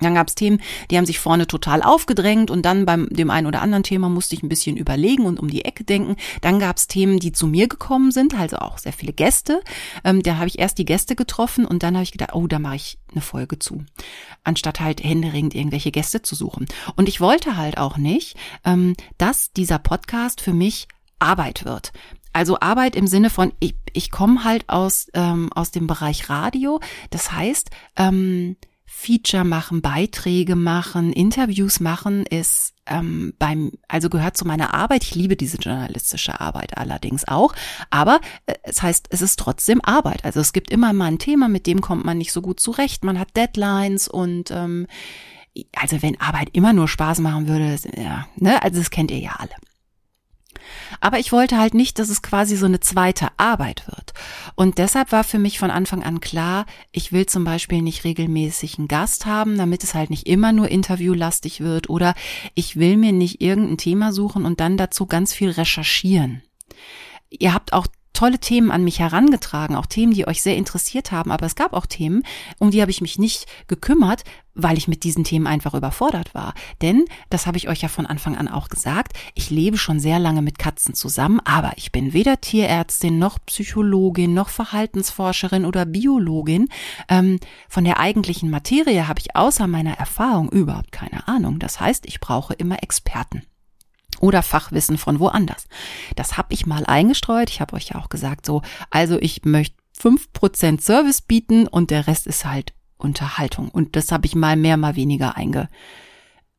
Dann 0.00 0.14
gab 0.14 0.28
es 0.28 0.34
Themen, 0.34 0.60
die 0.90 0.96
haben 0.96 1.06
sich 1.06 1.18
vorne 1.18 1.46
total 1.46 1.82
aufgedrängt 1.82 2.50
und 2.50 2.62
dann 2.62 2.86
beim 2.86 3.08
dem 3.10 3.30
einen 3.30 3.46
oder 3.46 3.62
anderen 3.62 3.82
Thema 3.82 4.08
musste 4.08 4.34
ich 4.34 4.42
ein 4.42 4.48
bisschen 4.48 4.76
überlegen 4.76 5.24
und 5.24 5.40
um 5.40 5.48
die 5.48 5.64
Ecke 5.64 5.84
denken. 5.84 6.16
Dann 6.40 6.58
gab 6.58 6.76
es 6.76 6.86
Themen, 6.86 7.18
die 7.18 7.32
zu 7.32 7.46
mir 7.46 7.68
gekommen 7.68 8.10
sind, 8.10 8.34
also 8.38 8.56
auch 8.58 8.78
sehr 8.78 8.92
viele 8.92 9.12
Gäste. 9.12 9.60
Ähm, 10.04 10.22
da 10.22 10.36
habe 10.36 10.48
ich 10.48 10.58
erst 10.58 10.78
die 10.78 10.84
Gäste 10.84 11.16
getroffen 11.16 11.64
und 11.64 11.82
dann 11.82 11.94
habe 11.94 12.04
ich 12.04 12.12
gedacht, 12.12 12.34
oh, 12.34 12.46
da 12.46 12.58
mache 12.58 12.76
ich 12.76 12.98
eine 13.12 13.22
Folge 13.22 13.58
zu, 13.58 13.84
anstatt 14.44 14.80
halt 14.80 15.02
händeringend 15.02 15.54
irgendwelche 15.54 15.90
Gäste 15.90 16.22
zu 16.22 16.34
suchen. 16.34 16.66
Und 16.96 17.08
ich 17.08 17.20
wollte 17.20 17.56
halt 17.56 17.78
auch 17.78 17.96
nicht, 17.96 18.36
ähm, 18.64 18.94
dass 19.18 19.52
dieser 19.52 19.78
Podcast 19.78 20.40
für 20.40 20.52
mich 20.52 20.88
Arbeit 21.18 21.64
wird. 21.64 21.92
Also 22.32 22.60
Arbeit 22.60 22.96
im 22.96 23.06
Sinne 23.06 23.30
von, 23.30 23.52
ich, 23.60 23.76
ich 23.94 24.10
komme 24.10 24.44
halt 24.44 24.68
aus, 24.68 25.08
ähm, 25.14 25.50
aus 25.54 25.70
dem 25.70 25.86
Bereich 25.86 26.28
Radio. 26.28 26.80
Das 27.08 27.32
heißt, 27.32 27.70
ähm, 27.96 28.56
Feature 28.98 29.44
machen, 29.44 29.82
Beiträge 29.82 30.56
machen, 30.56 31.12
Interviews 31.12 31.80
machen 31.80 32.24
ist 32.24 32.72
ähm, 32.86 33.34
beim, 33.38 33.72
also 33.88 34.08
gehört 34.08 34.38
zu 34.38 34.46
meiner 34.46 34.72
Arbeit. 34.72 35.04
Ich 35.04 35.14
liebe 35.14 35.36
diese 35.36 35.58
journalistische 35.58 36.40
Arbeit 36.40 36.78
allerdings 36.78 37.28
auch. 37.28 37.54
Aber 37.90 38.20
äh, 38.46 38.54
es 38.62 38.80
heißt, 38.80 39.08
es 39.10 39.20
ist 39.20 39.38
trotzdem 39.38 39.82
Arbeit. 39.82 40.24
Also 40.24 40.40
es 40.40 40.54
gibt 40.54 40.70
immer 40.70 40.94
mal 40.94 41.08
ein 41.08 41.18
Thema, 41.18 41.48
mit 41.48 41.66
dem 41.66 41.82
kommt 41.82 42.06
man 42.06 42.16
nicht 42.16 42.32
so 42.32 42.40
gut 42.40 42.58
zurecht. 42.58 43.04
Man 43.04 43.18
hat 43.18 43.36
Deadlines 43.36 44.08
und 44.08 44.50
ähm, 44.50 44.86
also 45.76 46.00
wenn 46.00 46.18
Arbeit 46.18 46.48
immer 46.54 46.72
nur 46.72 46.88
Spaß 46.88 47.18
machen 47.18 47.48
würde, 47.48 47.76
ja, 47.96 48.26
ne, 48.36 48.62
also 48.62 48.78
das 48.78 48.90
kennt 48.90 49.10
ihr 49.10 49.18
ja 49.18 49.36
alle. 49.38 49.54
Aber 51.00 51.18
ich 51.18 51.32
wollte 51.32 51.58
halt 51.58 51.74
nicht, 51.74 51.98
dass 51.98 52.08
es 52.08 52.22
quasi 52.22 52.56
so 52.56 52.66
eine 52.66 52.80
zweite 52.80 53.28
Arbeit 53.36 53.86
wird. 53.86 54.14
Und 54.54 54.78
deshalb 54.78 55.12
war 55.12 55.24
für 55.24 55.38
mich 55.38 55.58
von 55.58 55.70
Anfang 55.70 56.02
an 56.02 56.20
klar, 56.20 56.66
ich 56.92 57.12
will 57.12 57.26
zum 57.26 57.44
Beispiel 57.44 57.82
nicht 57.82 58.04
regelmäßig 58.04 58.78
einen 58.78 58.88
Gast 58.88 59.26
haben, 59.26 59.58
damit 59.58 59.84
es 59.84 59.94
halt 59.94 60.10
nicht 60.10 60.26
immer 60.26 60.52
nur 60.52 60.68
interviewlastig 60.68 61.60
wird 61.60 61.90
oder 61.90 62.14
ich 62.54 62.76
will 62.76 62.96
mir 62.96 63.12
nicht 63.12 63.40
irgendein 63.40 63.78
Thema 63.78 64.12
suchen 64.12 64.44
und 64.44 64.60
dann 64.60 64.76
dazu 64.76 65.06
ganz 65.06 65.32
viel 65.32 65.50
recherchieren. 65.50 66.42
Ihr 67.28 67.52
habt 67.52 67.72
auch 67.72 67.86
tolle 68.16 68.38
Themen 68.38 68.70
an 68.70 68.82
mich 68.82 68.98
herangetragen, 68.98 69.76
auch 69.76 69.86
Themen, 69.86 70.14
die 70.14 70.26
euch 70.26 70.42
sehr 70.42 70.56
interessiert 70.56 71.12
haben, 71.12 71.30
aber 71.30 71.46
es 71.46 71.54
gab 71.54 71.74
auch 71.74 71.86
Themen, 71.86 72.22
um 72.58 72.70
die 72.70 72.80
habe 72.80 72.90
ich 72.90 73.02
mich 73.02 73.18
nicht 73.18 73.46
gekümmert, 73.68 74.24
weil 74.54 74.78
ich 74.78 74.88
mit 74.88 75.04
diesen 75.04 75.22
Themen 75.22 75.46
einfach 75.46 75.74
überfordert 75.74 76.34
war. 76.34 76.54
Denn, 76.80 77.04
das 77.28 77.46
habe 77.46 77.58
ich 77.58 77.68
euch 77.68 77.82
ja 77.82 77.88
von 77.88 78.06
Anfang 78.06 78.34
an 78.36 78.48
auch 78.48 78.70
gesagt, 78.70 79.12
ich 79.34 79.50
lebe 79.50 79.76
schon 79.76 80.00
sehr 80.00 80.18
lange 80.18 80.40
mit 80.40 80.58
Katzen 80.58 80.94
zusammen, 80.94 81.40
aber 81.44 81.74
ich 81.76 81.92
bin 81.92 82.14
weder 82.14 82.40
Tierärztin 82.40 83.18
noch 83.18 83.38
Psychologin 83.44 84.32
noch 84.32 84.48
Verhaltensforscherin 84.48 85.66
oder 85.66 85.84
Biologin. 85.84 86.68
Ähm, 87.10 87.38
von 87.68 87.84
der 87.84 88.00
eigentlichen 88.00 88.48
Materie 88.48 89.06
habe 89.06 89.20
ich 89.20 89.36
außer 89.36 89.66
meiner 89.66 89.98
Erfahrung 89.98 90.48
überhaupt 90.48 90.90
keine 90.90 91.28
Ahnung. 91.28 91.58
Das 91.58 91.80
heißt, 91.80 92.06
ich 92.06 92.18
brauche 92.20 92.54
immer 92.54 92.82
Experten 92.82 93.42
oder 94.20 94.42
Fachwissen 94.42 94.98
von 94.98 95.20
woanders. 95.20 95.66
Das 96.14 96.36
habe 96.36 96.54
ich 96.54 96.66
mal 96.66 96.86
eingestreut. 96.86 97.50
Ich 97.50 97.60
habe 97.60 97.74
euch 97.76 97.90
ja 97.90 97.96
auch 97.96 98.08
gesagt, 98.08 98.46
so, 98.46 98.62
also 98.90 99.18
ich 99.20 99.44
möchte 99.44 99.76
fünf 99.92 100.32
Prozent 100.32 100.82
Service 100.82 101.22
bieten 101.22 101.66
und 101.66 101.90
der 101.90 102.06
Rest 102.06 102.26
ist 102.26 102.44
halt 102.44 102.74
Unterhaltung. 102.96 103.68
Und 103.68 103.96
das 103.96 104.12
habe 104.12 104.26
ich 104.26 104.34
mal 104.34 104.56
mehr, 104.56 104.76
mal 104.76 104.96
weniger 104.96 105.36
einge, 105.36 105.68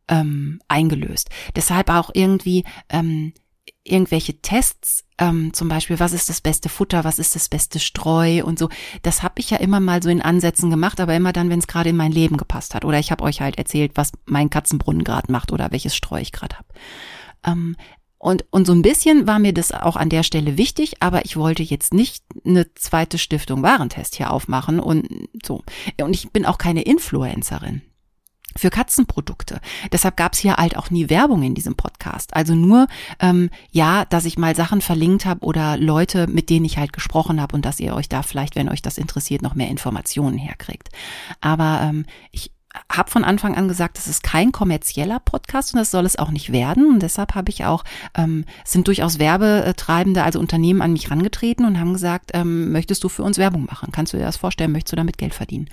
ähm, 0.08 0.60
eingelöst. 0.68 1.30
Deshalb 1.56 1.90
auch 1.90 2.12
irgendwie 2.14 2.64
ähm, 2.90 3.34
irgendwelche 3.84 4.42
Tests, 4.42 5.06
ähm, 5.18 5.54
zum 5.54 5.70
Beispiel, 5.70 6.00
was 6.00 6.14
ist 6.14 6.30
das 6.30 6.42
beste 6.42 6.70
Futter, 6.70 7.04
was 7.04 7.20
ist 7.20 7.36
das 7.36 7.50
beste 7.50 7.80
Streu 7.80 8.44
und 8.44 8.60
so. 8.60 8.70
Das 9.02 9.24
habe 9.24 9.40
ich 9.40 9.50
ja 9.50 9.58
immer 9.58 9.80
mal 9.80 10.04
so 10.04 10.10
in 10.10 10.22
Ansätzen 10.22 10.70
gemacht, 10.70 11.00
aber 11.00 11.16
immer 11.16 11.34
dann, 11.34 11.50
wenn 11.50 11.60
es 11.60 11.68
gerade 11.68 11.90
in 11.90 11.98
mein 11.98 12.12
Leben 12.12 12.38
gepasst 12.38 12.76
hat. 12.76 12.86
Oder 12.86 13.00
ich 13.00 13.12
habe 13.12 13.24
euch 13.24 13.42
halt 13.42 13.58
erzählt, 13.58 13.94
was 13.96 14.12
mein 14.26 14.50
Katzenbrunnen 14.50 15.04
gerade 15.04 15.32
macht 15.32 15.52
oder 15.52 15.72
welches 15.72 15.96
Streu 15.96 16.20
ich 16.20 16.32
gerade 16.32 16.58
habe. 16.58 16.68
Ähm, 17.46 17.76
und, 18.20 18.46
und 18.50 18.66
so 18.66 18.74
ein 18.74 18.82
bisschen 18.82 19.28
war 19.28 19.38
mir 19.38 19.54
das 19.54 19.72
auch 19.72 19.96
an 19.96 20.10
der 20.10 20.24
Stelle 20.24 20.58
wichtig, 20.58 21.02
aber 21.02 21.26
ich 21.26 21.38
wollte 21.38 21.62
jetzt 21.62 21.94
nicht 21.94 22.24
eine 22.46 22.74
zweite 22.74 23.20
Stiftung 23.20 23.62
Warentest 23.62 24.16
hier 24.16 24.32
aufmachen 24.32 24.80
und 24.80 25.08
so. 25.46 25.64
Und 26.02 26.14
ich 26.16 26.32
bin 26.32 26.46
auch 26.46 26.58
keine 26.58 26.82
Influencerin 26.82 27.84
für 28.58 28.70
Katzenprodukte. 28.70 29.62
Deshalb 29.92 30.18
gab 30.18 30.34
es 30.34 30.40
hier 30.40 30.56
halt 30.56 30.78
auch 30.78 30.90
nie 30.90 31.10
Werbung 31.10 31.44
in 31.44 31.54
diesem 31.56 31.76
Podcast. 31.76 32.36
Also 32.36 32.56
nur, 32.56 32.88
ähm, 33.20 33.50
ja, 33.72 34.06
dass 34.06 34.26
ich 34.26 34.38
mal 34.38 34.56
Sachen 34.56 34.82
verlinkt 34.82 35.26
habe 35.26 35.46
oder 35.46 35.78
Leute, 35.78 36.28
mit 36.28 36.50
denen 36.50 36.66
ich 36.66 36.78
halt 36.78 36.94
gesprochen 36.94 37.40
habe 37.42 37.56
und 37.56 37.66
dass 37.66 37.80
ihr 37.80 37.94
euch 37.94 38.10
da 38.10 38.24
vielleicht, 38.24 38.56
wenn 38.56 38.70
euch 38.70 38.82
das 38.82 38.98
interessiert, 38.98 39.42
noch 39.42 39.56
mehr 39.56 39.70
Informationen 39.70 40.38
herkriegt. 40.38 40.90
Aber 41.40 41.82
ähm, 41.84 42.06
ich 42.32 42.52
habe 42.92 43.10
von 43.10 43.24
Anfang 43.24 43.56
an 43.56 43.68
gesagt, 43.68 43.98
das 43.98 44.08
ist 44.08 44.24
kein 44.24 44.52
kommerzieller 44.52 45.20
Podcast 45.20 45.74
und 45.74 45.80
das 45.80 45.92
soll 45.92 46.06
es 46.06 46.18
auch 46.18 46.32
nicht 46.32 46.52
werden. 46.52 46.88
Und 46.88 47.02
deshalb 47.02 47.36
habe 47.36 47.50
ich 47.50 47.66
auch, 47.66 47.84
ähm, 48.16 48.46
sind 48.66 48.88
durchaus 48.88 49.20
Werbetreibende, 49.20 50.24
also 50.24 50.40
Unternehmen 50.40 50.82
an 50.82 50.94
mich 50.94 51.12
rangetreten 51.12 51.66
und 51.66 51.80
haben 51.80 51.94
gesagt, 51.94 52.32
ähm, 52.34 52.72
möchtest 52.72 53.04
du 53.04 53.10
für 53.10 53.24
uns 53.24 53.38
Werbung 53.38 53.66
machen? 53.66 53.92
Kannst 53.92 54.14
du 54.14 54.18
dir 54.18 54.24
das 54.24 54.38
vorstellen? 54.38 54.72
Möchtest 54.72 54.94
du 54.94 54.98
damit 54.98 55.18
Geld 55.18 55.34
verdienen? 55.34 55.70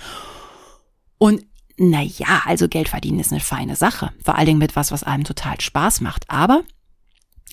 Und 1.18 1.44
na 1.76 2.02
ja, 2.02 2.42
also 2.44 2.68
Geld 2.68 2.88
verdienen 2.88 3.18
ist 3.18 3.32
eine 3.32 3.40
feine 3.40 3.76
Sache. 3.76 4.12
Vor 4.22 4.36
allen 4.36 4.46
Dingen 4.46 4.58
mit 4.58 4.76
was, 4.76 4.92
was 4.92 5.02
einem 5.02 5.24
total 5.24 5.60
Spaß 5.60 6.00
macht. 6.00 6.24
Aber 6.28 6.62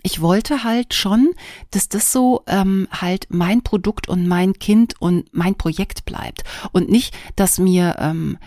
ich 0.03 0.21
wollte 0.21 0.63
halt 0.63 0.93
schon, 0.93 1.31
dass 1.71 1.89
das 1.89 2.11
so 2.11 2.43
ähm, 2.47 2.87
halt 2.91 3.27
mein 3.29 3.61
Produkt 3.61 4.07
und 4.07 4.27
mein 4.27 4.53
Kind 4.53 4.99
und 4.99 5.33
mein 5.33 5.55
Projekt 5.55 6.05
bleibt. 6.05 6.43
Und 6.71 6.89
nicht, 6.89 7.15
dass 7.35 7.59
mir 7.59 7.95
ähm, 7.99 8.37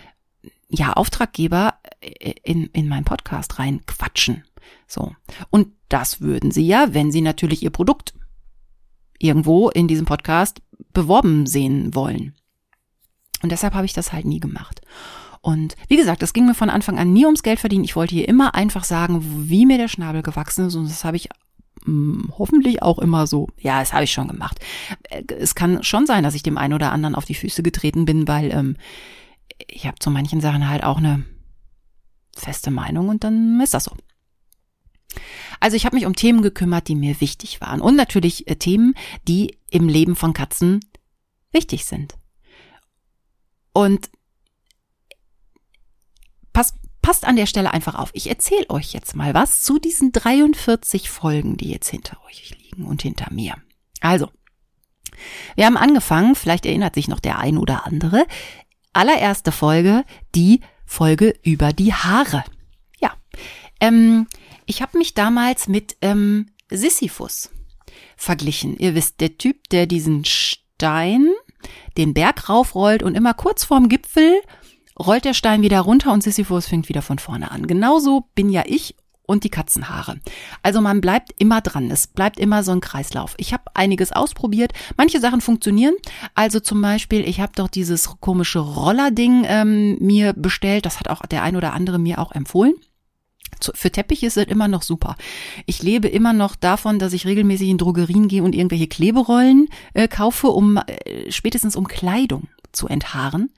ja, 0.75 0.93
Auftraggeber 0.93 1.75
äh, 2.01 2.33
in, 2.43 2.67
in 2.67 2.87
meinen 2.87 3.05
Podcast 3.05 3.59
rein 3.59 3.81
quatschen. 3.85 4.43
So. 4.87 5.15
Und 5.49 5.67
das 5.89 6.21
würden 6.21 6.51
sie 6.51 6.65
ja, 6.65 6.93
wenn 6.93 7.11
sie 7.11 7.21
natürlich 7.21 7.63
ihr 7.63 7.69
Produkt 7.69 8.13
irgendwo 9.19 9.69
in 9.69 9.87
diesem 9.87 10.05
Podcast 10.05 10.61
beworben 10.93 11.45
sehen 11.45 11.95
wollen. 11.95 12.35
Und 13.41 13.51
deshalb 13.51 13.73
habe 13.73 13.85
ich 13.85 13.93
das 13.93 14.13
halt 14.13 14.25
nie 14.25 14.39
gemacht. 14.39 14.81
Und 15.41 15.75
wie 15.87 15.97
gesagt, 15.97 16.23
es 16.23 16.33
ging 16.33 16.47
mir 16.47 16.55
von 16.55 16.71
Anfang 16.71 16.97
an 16.97 17.13
nie 17.13 17.25
ums 17.25 17.43
Geld 17.43 17.59
verdienen. 17.59 17.83
Ich 17.83 17.95
wollte 17.95 18.15
hier 18.15 18.27
immer 18.27 18.55
einfach 18.55 18.83
sagen, 18.83 19.23
wie 19.47 19.67
mir 19.67 19.77
der 19.77 19.87
Schnabel 19.87 20.23
gewachsen 20.23 20.67
ist. 20.67 20.75
Und 20.75 20.89
das 20.89 21.03
habe 21.03 21.17
ich 21.17 21.29
hm, 21.83 22.31
hoffentlich 22.37 22.81
auch 22.81 22.97
immer 22.97 23.27
so. 23.27 23.47
Ja, 23.59 23.79
das 23.79 23.93
habe 23.93 24.05
ich 24.05 24.11
schon 24.11 24.27
gemacht. 24.27 24.59
Äh, 25.03 25.21
es 25.37 25.53
kann 25.53 25.83
schon 25.83 26.07
sein, 26.07 26.23
dass 26.23 26.33
ich 26.33 26.41
dem 26.41 26.57
einen 26.57 26.73
oder 26.73 26.91
anderen 26.91 27.13
auf 27.13 27.25
die 27.25 27.35
Füße 27.35 27.61
getreten 27.61 28.05
bin, 28.05 28.27
weil 28.27 28.51
ähm, 28.51 28.75
ich 29.57 29.85
habe 29.85 29.99
zu 29.99 30.11
manchen 30.11 30.41
Sachen 30.41 30.69
halt 30.69 30.83
auch 30.83 30.97
eine 30.97 31.25
feste 32.35 32.71
Meinung 32.71 33.09
und 33.09 33.23
dann 33.23 33.59
ist 33.61 33.73
das 33.73 33.85
so. 33.85 33.95
Also 35.59 35.77
ich 35.77 35.85
habe 35.85 35.95
mich 35.95 36.05
um 36.05 36.15
Themen 36.15 36.41
gekümmert, 36.41 36.87
die 36.87 36.95
mir 36.95 37.21
wichtig 37.21 37.61
waren 37.61 37.81
und 37.81 37.95
natürlich 37.95 38.47
äh, 38.47 38.55
Themen, 38.55 38.95
die 39.27 39.57
im 39.69 39.87
Leben 39.87 40.15
von 40.15 40.33
Katzen 40.33 40.81
wichtig 41.51 41.85
sind. 41.85 42.15
Und 43.73 44.09
passt, 46.53 46.75
passt 47.01 47.25
an 47.25 47.35
der 47.35 47.45
Stelle 47.45 47.71
einfach 47.71 47.95
auf. 47.95 48.09
Ich 48.13 48.29
erzähle 48.29 48.69
euch 48.69 48.93
jetzt 48.93 49.15
mal 49.15 49.33
was 49.33 49.61
zu 49.61 49.79
diesen 49.79 50.11
43 50.11 51.09
Folgen, 51.09 51.57
die 51.57 51.69
jetzt 51.69 51.89
hinter 51.89 52.17
euch 52.25 52.55
liegen 52.57 52.85
und 52.85 53.01
hinter 53.01 53.31
mir. 53.31 53.55
Also, 54.01 54.29
wir 55.55 55.65
haben 55.65 55.77
angefangen, 55.77 56.35
vielleicht 56.35 56.65
erinnert 56.65 56.95
sich 56.95 57.07
noch 57.07 57.19
der 57.19 57.39
ein 57.39 57.57
oder 57.57 57.85
andere, 57.85 58.25
allererste 58.95 59.51
Folge, 59.51 60.03
die 60.33 60.61
Folge 60.85 61.33
über 61.43 61.73
die 61.73 61.93
Haare. 61.93 62.43
Ja, 62.99 63.13
ähm, 63.79 64.27
ich 64.65 64.81
habe 64.81 64.97
mich 64.97 65.13
damals 65.13 65.67
mit 65.67 65.97
ähm, 66.01 66.47
Sisyphus 66.69 67.49
verglichen. 68.15 68.77
Ihr 68.77 68.95
wisst, 68.95 69.21
der 69.21 69.37
Typ, 69.37 69.69
der 69.69 69.85
diesen 69.85 70.25
Stein 70.25 71.29
den 71.97 72.13
Berg 72.13 72.49
raufrollt 72.49 73.03
und 73.03 73.15
immer 73.15 73.33
kurz 73.33 73.63
vorm 73.63 73.89
Gipfel 73.89 74.41
rollt 74.99 75.25
der 75.25 75.33
Stein 75.33 75.61
wieder 75.61 75.81
runter 75.81 76.13
und 76.13 76.23
Sisyphus 76.23 76.67
fängt 76.67 76.89
wieder 76.89 77.01
von 77.01 77.19
vorne 77.19 77.51
an. 77.51 77.67
Genauso 77.67 78.29
bin 78.35 78.49
ja 78.49 78.63
ich 78.65 78.95
und 79.25 79.43
die 79.43 79.49
Katzenhaare. 79.49 80.19
Also 80.63 80.81
man 80.81 81.01
bleibt 81.01 81.33
immer 81.37 81.61
dran. 81.61 81.91
Es 81.91 82.07
bleibt 82.07 82.39
immer 82.39 82.63
so 82.63 82.71
ein 82.71 82.81
Kreislauf. 82.81 83.35
Ich 83.37 83.53
habe 83.53 83.63
einiges 83.73 84.11
ausprobiert. 84.11 84.73
Manche 84.97 85.19
Sachen 85.19 85.41
funktionieren. 85.41 85.95
Also 86.33 86.59
zum 86.59 86.81
Beispiel, 86.81 87.27
ich 87.27 87.39
habe 87.39 87.53
doch 87.55 87.67
dieses 87.67 88.09
komische 88.19 88.59
Rollerding 88.59 89.43
ähm, 89.47 89.97
mir 89.99 90.33
bestellt. 90.33 90.85
Das 90.85 90.99
hat 90.99 91.09
auch 91.09 91.25
der 91.25 91.43
ein 91.43 91.55
oder 91.55 91.73
andere 91.73 91.99
mir 91.99 92.19
auch 92.19 92.31
empfohlen. 92.31 92.75
Für 93.73 93.91
Teppiche 93.91 94.27
ist 94.27 94.37
es 94.37 94.45
immer 94.45 94.67
noch 94.67 94.81
super. 94.81 95.15
Ich 95.65 95.81
lebe 95.81 96.07
immer 96.07 96.33
noch 96.33 96.55
davon, 96.55 96.99
dass 96.99 97.13
ich 97.13 97.25
regelmäßig 97.25 97.69
in 97.69 97.77
Drogerien 97.77 98.27
gehe 98.27 98.43
und 98.43 98.53
irgendwelche 98.53 98.87
Kleberollen 98.87 99.69
äh, 99.93 100.07
kaufe, 100.07 100.47
um 100.47 100.77
äh, 100.77 101.31
spätestens 101.31 101.75
um 101.75 101.87
Kleidung 101.87 102.49
zu 102.73 102.87
enthaaren. 102.87 103.51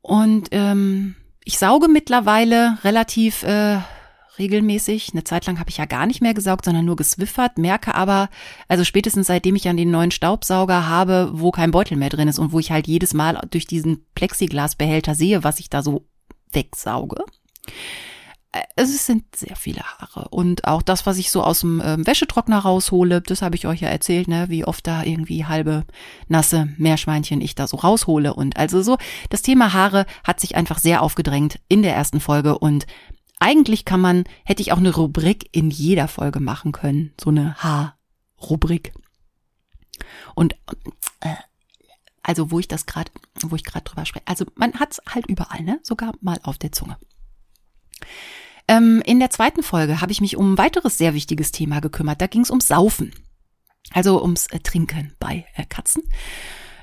Und 0.00 0.48
ähm, 0.52 1.16
ich 1.44 1.58
sauge 1.58 1.88
mittlerweile 1.88 2.78
relativ 2.84 3.42
äh, 3.42 3.78
regelmäßig. 4.38 5.10
Eine 5.12 5.24
Zeit 5.24 5.46
lang 5.46 5.58
habe 5.58 5.70
ich 5.70 5.78
ja 5.78 5.84
gar 5.84 6.06
nicht 6.06 6.20
mehr 6.20 6.34
gesaugt, 6.34 6.64
sondern 6.64 6.84
nur 6.84 6.96
geswiffert, 6.96 7.58
merke 7.58 7.94
aber, 7.94 8.28
also 8.68 8.84
spätestens 8.84 9.26
seitdem 9.26 9.56
ich 9.56 9.68
an 9.68 9.76
den 9.76 9.90
neuen 9.90 10.10
Staubsauger 10.10 10.88
habe, 10.88 11.30
wo 11.32 11.50
kein 11.50 11.70
Beutel 11.70 11.96
mehr 11.96 12.10
drin 12.10 12.28
ist 12.28 12.38
und 12.38 12.52
wo 12.52 12.58
ich 12.58 12.70
halt 12.70 12.86
jedes 12.86 13.14
Mal 13.14 13.40
durch 13.50 13.66
diesen 13.66 14.04
Plexiglasbehälter 14.14 15.14
sehe, 15.14 15.44
was 15.44 15.60
ich 15.60 15.70
da 15.70 15.82
so 15.82 16.06
wegsauge. 16.52 17.24
Äh, 18.52 18.62
es 18.76 19.06
sind 19.06 19.24
sehr 19.36 19.56
viele 19.56 19.82
Haare. 19.82 20.28
Und 20.30 20.64
auch 20.66 20.82
das, 20.82 21.06
was 21.06 21.18
ich 21.18 21.30
so 21.30 21.42
aus 21.42 21.60
dem 21.60 21.82
ähm, 21.84 22.06
Wäschetrockner 22.06 22.58
raushole, 22.58 23.20
das 23.20 23.42
habe 23.42 23.56
ich 23.56 23.66
euch 23.66 23.80
ja 23.80 23.88
erzählt, 23.88 24.28
ne, 24.28 24.46
wie 24.48 24.64
oft 24.64 24.86
da 24.86 25.02
irgendwie 25.02 25.44
halbe 25.44 25.84
nasse 26.28 26.68
Meerschweinchen 26.78 27.40
ich 27.40 27.54
da 27.54 27.66
so 27.66 27.76
raushole. 27.76 28.34
Und 28.34 28.56
also 28.56 28.82
so, 28.82 28.96
das 29.30 29.42
Thema 29.42 29.72
Haare 29.72 30.06
hat 30.24 30.40
sich 30.40 30.56
einfach 30.56 30.78
sehr 30.78 31.02
aufgedrängt 31.02 31.60
in 31.68 31.82
der 31.82 31.94
ersten 31.94 32.20
Folge 32.20 32.58
und 32.58 32.86
eigentlich 33.40 33.84
kann 33.84 34.00
man, 34.00 34.24
hätte 34.44 34.62
ich 34.62 34.72
auch 34.72 34.78
eine 34.78 34.94
Rubrik 34.94 35.48
in 35.52 35.70
jeder 35.70 36.08
Folge 36.08 36.40
machen 36.40 36.72
können. 36.72 37.12
So 37.20 37.30
eine 37.30 37.56
H-Rubrik. 37.62 38.92
Und 40.34 40.54
äh, 41.20 41.34
also 42.22 42.50
wo 42.50 42.58
ich 42.58 42.68
das 42.68 42.86
gerade, 42.86 43.10
wo 43.42 43.56
ich 43.56 43.64
gerade 43.64 43.84
drüber 43.84 44.04
spreche. 44.04 44.26
Also 44.26 44.44
man 44.54 44.74
hat's 44.74 45.00
halt 45.08 45.26
überall, 45.26 45.62
ne? 45.62 45.80
Sogar 45.82 46.12
mal 46.20 46.38
auf 46.42 46.58
der 46.58 46.72
Zunge. 46.72 46.96
Ähm, 48.68 49.02
in 49.06 49.18
der 49.18 49.30
zweiten 49.30 49.62
Folge 49.62 50.00
habe 50.00 50.12
ich 50.12 50.20
mich 50.20 50.36
um 50.36 50.52
ein 50.52 50.58
weiteres 50.58 50.98
sehr 50.98 51.14
wichtiges 51.14 51.52
Thema 51.52 51.80
gekümmert. 51.80 52.20
Da 52.20 52.26
ging 52.26 52.42
es 52.42 52.50
ums 52.50 52.68
Saufen. 52.68 53.14
Also 53.92 54.22
ums 54.22 54.46
äh, 54.48 54.58
Trinken 54.60 55.14
bei 55.18 55.46
äh, 55.54 55.64
Katzen. 55.64 56.02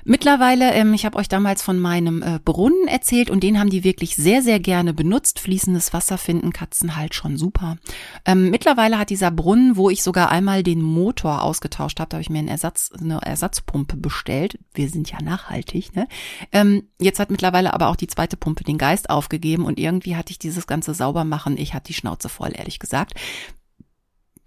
Mittlerweile, 0.08 0.72
ähm, 0.74 0.94
ich 0.94 1.04
habe 1.04 1.18
euch 1.18 1.26
damals 1.26 1.64
von 1.64 1.80
meinem 1.80 2.22
äh, 2.22 2.38
Brunnen 2.38 2.86
erzählt 2.86 3.28
und 3.28 3.42
den 3.42 3.58
haben 3.58 3.70
die 3.70 3.82
wirklich 3.82 4.14
sehr, 4.14 4.40
sehr 4.40 4.60
gerne 4.60 4.94
benutzt. 4.94 5.40
Fließendes 5.40 5.92
Wasser 5.92 6.16
finden 6.16 6.52
Katzen 6.52 6.94
halt 6.94 7.16
schon 7.16 7.36
super. 7.36 7.76
Ähm, 8.24 8.50
mittlerweile 8.50 9.00
hat 9.00 9.10
dieser 9.10 9.32
Brunnen, 9.32 9.76
wo 9.76 9.90
ich 9.90 10.04
sogar 10.04 10.30
einmal 10.30 10.62
den 10.62 10.80
Motor 10.80 11.42
ausgetauscht 11.42 11.98
habe, 11.98 12.08
da 12.08 12.18
habe 12.18 12.22
ich 12.22 12.30
mir 12.30 12.38
einen 12.38 12.46
Ersatz, 12.46 12.92
eine 12.96 13.20
Ersatzpumpe 13.20 13.96
bestellt. 13.96 14.60
Wir 14.74 14.88
sind 14.90 15.10
ja 15.10 15.20
nachhaltig, 15.20 15.96
ne? 15.96 16.06
Ähm, 16.52 16.84
jetzt 17.00 17.18
hat 17.18 17.32
mittlerweile 17.32 17.74
aber 17.74 17.88
auch 17.88 17.96
die 17.96 18.06
zweite 18.06 18.36
Pumpe 18.36 18.62
den 18.62 18.78
Geist 18.78 19.10
aufgegeben 19.10 19.64
und 19.64 19.76
irgendwie 19.76 20.14
hatte 20.14 20.30
ich 20.30 20.38
dieses 20.38 20.68
ganze 20.68 20.94
Saubermachen, 20.94 21.58
ich 21.58 21.74
hatte 21.74 21.88
die 21.88 21.94
Schnauze 21.94 22.28
voll, 22.28 22.52
ehrlich 22.54 22.78
gesagt. 22.78 23.14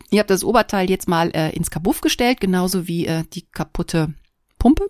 Ihr 0.10 0.22
habt 0.22 0.30
das 0.30 0.45
Oberteil 0.45 0.89
jetzt 0.89 1.10
mal 1.10 1.32
äh, 1.36 1.54
ins 1.54 1.69
Kabuff 1.69 2.00
gestellt, 2.00 2.39
genauso 2.39 2.88
wie 2.88 3.08
äh, 3.08 3.26
die 3.34 3.41
kaputte 3.41 4.13
Pumpe. 4.58 4.89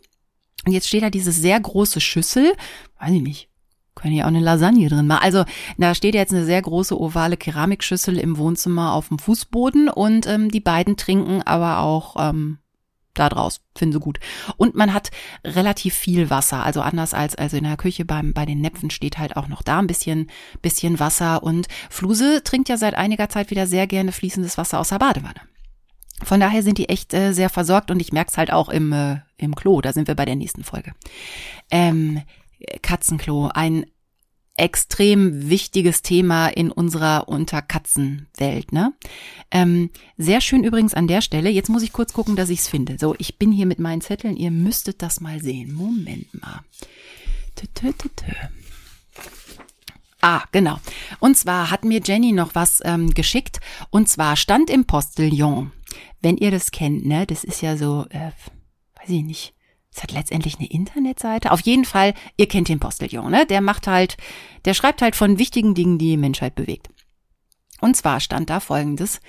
Und 0.66 0.74
jetzt 0.74 0.88
steht 0.88 1.04
da 1.04 1.10
diese 1.10 1.32
sehr 1.32 1.60
große 1.60 2.02
Schüssel, 2.02 2.54
weiß 3.00 3.12
ich 3.12 3.22
nicht, 3.22 3.50
können 3.96 4.14
hier 4.14 4.24
auch 4.24 4.30
eine 4.30 4.40
Lasagne 4.40 4.88
drin 4.88 5.08
machen. 5.08 5.24
Also 5.24 5.46
da 5.78 5.94
steht 5.94 6.16
jetzt 6.16 6.34
eine 6.34 6.46
sehr 6.46 6.62
große 6.62 7.00
ovale 7.00 7.38
Keramikschüssel 7.38 8.18
im 8.18 8.38
Wohnzimmer 8.38 8.94
auf 8.94 9.10
dem 9.10 9.20
Fußboden 9.20 9.90
und 9.90 10.28
ähm, 10.28 10.50
die 10.50 10.62
beiden 10.62 10.98
trinken 10.98 11.42
aber 11.44 11.80
auch 11.80 12.16
ähm, 12.18 12.60
da 13.14 13.30
draus, 13.30 13.62
finden 13.76 13.94
sie 13.94 14.00
gut. 14.00 14.20
Und 14.58 14.76
man 14.76 14.94
hat 14.94 15.12
relativ 15.44 15.94
viel 15.94 16.30
Wasser, 16.30 16.64
also 16.64 16.82
anders 16.82 17.14
als 17.14 17.36
also 17.36 17.58
in 17.58 17.66
der 17.66 17.78
Küche 17.78 18.06
beim 18.06 18.34
bei 18.34 18.46
den 18.46 18.62
Näpfen 18.62 18.90
steht 18.90 19.18
halt 19.18 19.36
auch 19.36 19.48
noch 19.48 19.62
da 19.62 19.80
ein 19.80 19.88
bisschen 19.88 20.30
bisschen 20.62 21.00
Wasser 21.00 21.44
und 21.44 21.68
Fluse 21.90 22.44
trinkt 22.44 22.70
ja 22.70 22.78
seit 22.78 22.96
einiger 22.96 23.30
Zeit 23.30 23.50
wieder 23.50 23.68
sehr 23.68 23.88
gerne 23.88 24.12
fließendes 24.12 24.58
Wasser 24.58 24.80
aus 24.80 24.90
der 24.90 25.00
Badewanne. 25.00 25.42
Von 26.24 26.40
daher 26.40 26.64
sind 26.64 26.78
die 26.78 26.90
echt 26.90 27.14
äh, 27.14 27.34
sehr 27.34 27.50
versorgt 27.50 27.92
und 27.92 28.00
ich 28.00 28.12
merke 28.12 28.32
es 28.32 28.38
halt 28.38 28.52
auch 28.52 28.70
im, 28.70 28.92
äh, 28.92 29.18
im 29.38 29.56
Klo. 29.56 29.82
Da 29.82 29.94
sind 29.94 30.08
wir 30.08 30.16
bei 30.16 30.26
der 30.26 30.36
nächsten 30.36 30.64
Folge. 30.64 30.94
Ähm, 31.72 32.22
Katzenklo, 32.82 33.50
ein 33.54 33.86
extrem 34.60 35.50
wichtiges 35.50 36.02
Thema 36.02 36.50
in 36.50 36.70
unserer 36.72 37.30
Unterkatzenwelt. 37.30 38.74
Ne? 38.74 38.94
Ähm, 39.52 39.90
sehr 40.18 40.42
schön 40.42 40.66
übrigens 40.66 40.94
an 40.94 41.08
der 41.08 41.22
Stelle. 41.22 41.50
Jetzt 41.50 41.70
muss 41.70 41.82
ich 41.82 41.94
kurz 41.94 42.12
gucken, 42.12 42.36
dass 42.36 42.50
ich 42.50 42.60
es 42.60 42.68
finde. 42.68 42.98
So, 43.00 43.16
ich 43.18 43.40
bin 43.40 43.52
hier 43.54 43.66
mit 43.66 43.80
meinen 43.80 44.02
Zetteln. 44.02 44.36
Ihr 44.36 44.52
müsstet 44.52 45.02
das 45.02 45.22
mal 45.22 45.42
sehen. 45.42 45.74
Moment 45.74 46.28
mal. 46.42 46.60
Tö, 47.56 47.68
tö, 47.74 47.94
tö. 47.94 48.32
Ah, 50.22 50.44
genau. 50.52 50.78
Und 51.20 51.38
zwar 51.38 51.72
hat 51.72 51.86
mir 51.86 52.02
Jenny 52.04 52.34
noch 52.34 52.54
was 52.54 52.82
ähm, 52.84 53.14
geschickt. 53.14 53.62
Und 53.90 54.10
zwar 54.10 54.36
stand 54.36 54.70
im 54.70 54.86
Postillon 54.86 55.72
wenn 56.22 56.38
ihr 56.38 56.52
das 56.52 56.72
kennt, 56.72 57.06
ne, 57.06 57.26
das 57.26 57.44
ist 57.44 57.62
ja 57.62 57.78
so, 57.78 58.06
äh, 58.10 58.32
weiß 59.00 59.10
ich 59.10 59.24
nicht, 59.24 59.54
es 59.94 60.04
hat 60.04 60.12
letztendlich 60.12 60.60
eine 60.60 60.70
Internetseite. 60.70 61.52
Auf 61.52 61.62
jeden 61.62 61.86
Fall, 61.86 62.14
ihr 62.38 62.48
kennt 62.48 62.70
den 62.70 62.80
Postillon, 62.80 63.32
ne? 63.32 63.46
Der 63.46 63.60
macht 63.62 63.88
halt, 63.88 64.18
der 64.66 64.74
schreibt 64.74 65.02
halt 65.02 65.16
von 65.16 65.40
wichtigen 65.40 65.74
Dingen, 65.74 65.98
die 65.98 66.12
die 66.12 66.18
Menschheit 66.18 66.56
bewegt. 66.56 66.90
Und 67.82 67.96
zwar 67.96 68.20
stand 68.20 68.50
da 68.50 68.60
folgendes, 68.60 69.20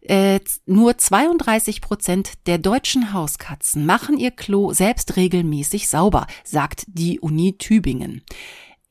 äh, 0.00 0.40
nur 0.66 0.98
32 0.98 1.80
Prozent 1.80 2.46
der 2.46 2.58
deutschen 2.58 3.12
Hauskatzen 3.12 3.86
machen 3.86 4.18
ihr 4.18 4.32
Klo 4.32 4.72
selbst 4.72 5.16
regelmäßig 5.16 5.88
sauber, 5.88 6.26
sagt 6.44 6.84
die 6.88 7.20
Uni 7.20 7.56
Tübingen. 7.56 8.22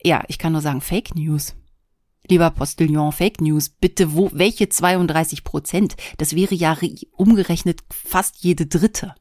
Ja, 0.02 0.24
ich 0.28 0.38
kann 0.38 0.54
nur 0.54 0.62
sagen, 0.62 0.82
Fake 0.82 1.16
News. 1.16 1.56
Lieber 2.30 2.52
Postillon, 2.52 3.12
Fake 3.12 3.42
News, 3.42 3.70
bitte 3.70 4.14
wo, 4.14 4.30
welche 4.32 4.70
32 4.70 5.44
Prozent? 5.44 5.96
Das 6.18 6.36
wäre 6.36 6.54
ja 6.54 6.78
umgerechnet 7.12 7.82
fast 7.90 8.38
jede 8.44 8.68
dritte. 8.68 9.16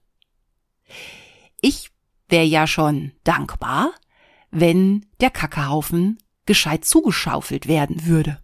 Ich 1.60 1.90
wäre 2.28 2.44
ja 2.44 2.66
schon 2.66 3.12
dankbar, 3.24 3.92
wenn 4.50 5.06
der 5.20 5.30
Kackehaufen 5.30 6.18
gescheit 6.44 6.84
zugeschaufelt 6.84 7.66
werden 7.66 8.06
würde. 8.06 8.42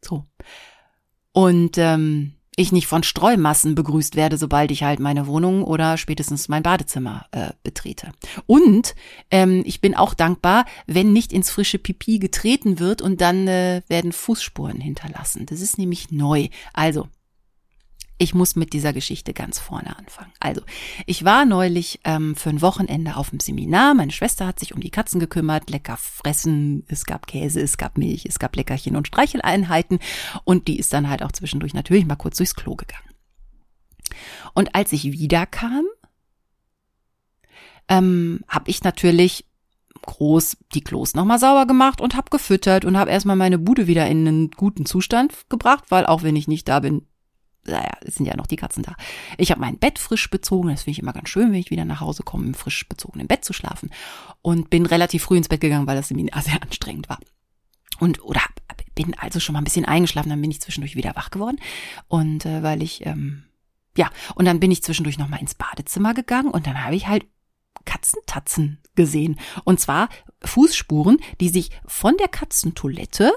So. 0.00 0.26
Und 1.32 1.78
ähm, 1.78 2.33
ich 2.56 2.72
nicht 2.72 2.86
von 2.86 3.02
Streumassen 3.02 3.74
begrüßt 3.74 4.16
werde, 4.16 4.36
sobald 4.36 4.70
ich 4.70 4.82
halt 4.82 5.00
meine 5.00 5.26
Wohnung 5.26 5.64
oder 5.64 5.96
spätestens 5.96 6.48
mein 6.48 6.62
Badezimmer 6.62 7.26
äh, 7.32 7.50
betrete. 7.62 8.12
Und 8.46 8.94
ähm, 9.30 9.62
ich 9.66 9.80
bin 9.80 9.94
auch 9.94 10.14
dankbar, 10.14 10.64
wenn 10.86 11.12
nicht 11.12 11.32
ins 11.32 11.50
frische 11.50 11.78
Pipi 11.78 12.18
getreten 12.18 12.78
wird 12.78 13.02
und 13.02 13.20
dann 13.20 13.48
äh, 13.48 13.82
werden 13.88 14.12
Fußspuren 14.12 14.80
hinterlassen. 14.80 15.46
Das 15.46 15.60
ist 15.60 15.78
nämlich 15.78 16.10
neu. 16.10 16.48
Also 16.72 17.08
ich 18.16 18.34
muss 18.34 18.54
mit 18.54 18.72
dieser 18.72 18.92
Geschichte 18.92 19.32
ganz 19.32 19.58
vorne 19.58 19.98
anfangen. 19.98 20.32
Also, 20.38 20.62
ich 21.06 21.24
war 21.24 21.44
neulich 21.44 22.00
ähm, 22.04 22.36
für 22.36 22.50
ein 22.50 22.62
Wochenende 22.62 23.16
auf 23.16 23.30
dem 23.30 23.40
Seminar. 23.40 23.94
Meine 23.94 24.12
Schwester 24.12 24.46
hat 24.46 24.60
sich 24.60 24.74
um 24.74 24.80
die 24.80 24.90
Katzen 24.90 25.18
gekümmert, 25.18 25.68
lecker 25.68 25.96
fressen. 25.96 26.84
Es 26.86 27.06
gab 27.06 27.26
Käse, 27.26 27.60
es 27.60 27.76
gab 27.76 27.98
Milch, 27.98 28.24
es 28.26 28.38
gab 28.38 28.54
Leckerchen 28.54 28.94
und 28.94 29.08
Streicheleinheiten. 29.08 29.98
Und 30.44 30.68
die 30.68 30.78
ist 30.78 30.92
dann 30.92 31.08
halt 31.08 31.22
auch 31.22 31.32
zwischendurch 31.32 31.74
natürlich 31.74 32.06
mal 32.06 32.14
kurz 32.14 32.36
durchs 32.36 32.54
Klo 32.54 32.76
gegangen. 32.76 33.10
Und 34.54 34.76
als 34.76 34.92
ich 34.92 35.04
wiederkam, 35.04 35.84
ähm, 37.88 38.44
habe 38.48 38.70
ich 38.70 38.84
natürlich 38.84 39.44
groß 40.02 40.58
die 40.74 40.82
Klos 40.82 41.14
nochmal 41.14 41.38
sauber 41.38 41.66
gemacht 41.66 42.00
und 42.00 42.14
habe 42.14 42.30
gefüttert 42.30 42.84
und 42.84 42.96
habe 42.96 43.10
erstmal 43.10 43.36
meine 43.36 43.58
Bude 43.58 43.86
wieder 43.86 44.06
in 44.06 44.28
einen 44.28 44.50
guten 44.50 44.86
Zustand 44.86 45.48
gebracht, 45.48 45.84
weil 45.88 46.06
auch 46.06 46.22
wenn 46.22 46.36
ich 46.36 46.46
nicht 46.46 46.68
da 46.68 46.80
bin, 46.80 47.06
naja, 47.66 47.92
es 48.02 48.16
sind 48.16 48.26
ja 48.26 48.36
noch 48.36 48.46
die 48.46 48.56
Katzen 48.56 48.82
da. 48.82 48.94
Ich 49.38 49.50
habe 49.50 49.60
mein 49.60 49.78
Bett 49.78 49.98
frisch 49.98 50.30
bezogen. 50.30 50.68
Das 50.68 50.82
finde 50.82 50.92
ich 50.92 50.98
immer 50.98 51.12
ganz 51.12 51.28
schön, 51.28 51.52
wenn 51.52 51.60
ich 51.60 51.70
wieder 51.70 51.84
nach 51.84 52.00
Hause 52.00 52.22
komme, 52.22 52.46
im 52.46 52.54
frisch 52.54 52.88
bezogenen 52.88 53.26
Bett 53.26 53.44
zu 53.44 53.52
schlafen. 53.52 53.90
Und 54.42 54.70
bin 54.70 54.86
relativ 54.86 55.24
früh 55.24 55.36
ins 55.36 55.48
Bett 55.48 55.60
gegangen, 55.60 55.86
weil 55.86 55.96
das 55.96 56.08
Seminar 56.08 56.42
sehr 56.42 56.62
anstrengend 56.62 57.08
war. 57.08 57.18
Und 58.00 58.22
oder 58.22 58.40
bin 58.94 59.14
also 59.14 59.40
schon 59.40 59.54
mal 59.54 59.60
ein 59.60 59.64
bisschen 59.64 59.84
eingeschlafen, 59.84 60.30
dann 60.30 60.40
bin 60.40 60.50
ich 60.50 60.60
zwischendurch 60.60 60.96
wieder 60.96 61.16
wach 61.16 61.30
geworden. 61.30 61.58
Und 62.08 62.46
äh, 62.46 62.62
weil 62.62 62.82
ich, 62.82 63.04
ähm, 63.06 63.44
ja, 63.96 64.10
und 64.34 64.44
dann 64.44 64.60
bin 64.60 64.70
ich 64.70 64.82
zwischendurch 64.82 65.18
nochmal 65.18 65.40
ins 65.40 65.54
Badezimmer 65.54 66.14
gegangen 66.14 66.50
und 66.50 66.66
dann 66.66 66.82
habe 66.82 66.96
ich 66.96 67.06
halt 67.06 67.26
Katzentatzen 67.84 68.80
gesehen. 68.94 69.38
Und 69.64 69.80
zwar 69.80 70.08
Fußspuren, 70.44 71.18
die 71.40 71.48
sich 71.48 71.70
von 71.86 72.16
der 72.16 72.28
Katzentoilette 72.28 73.32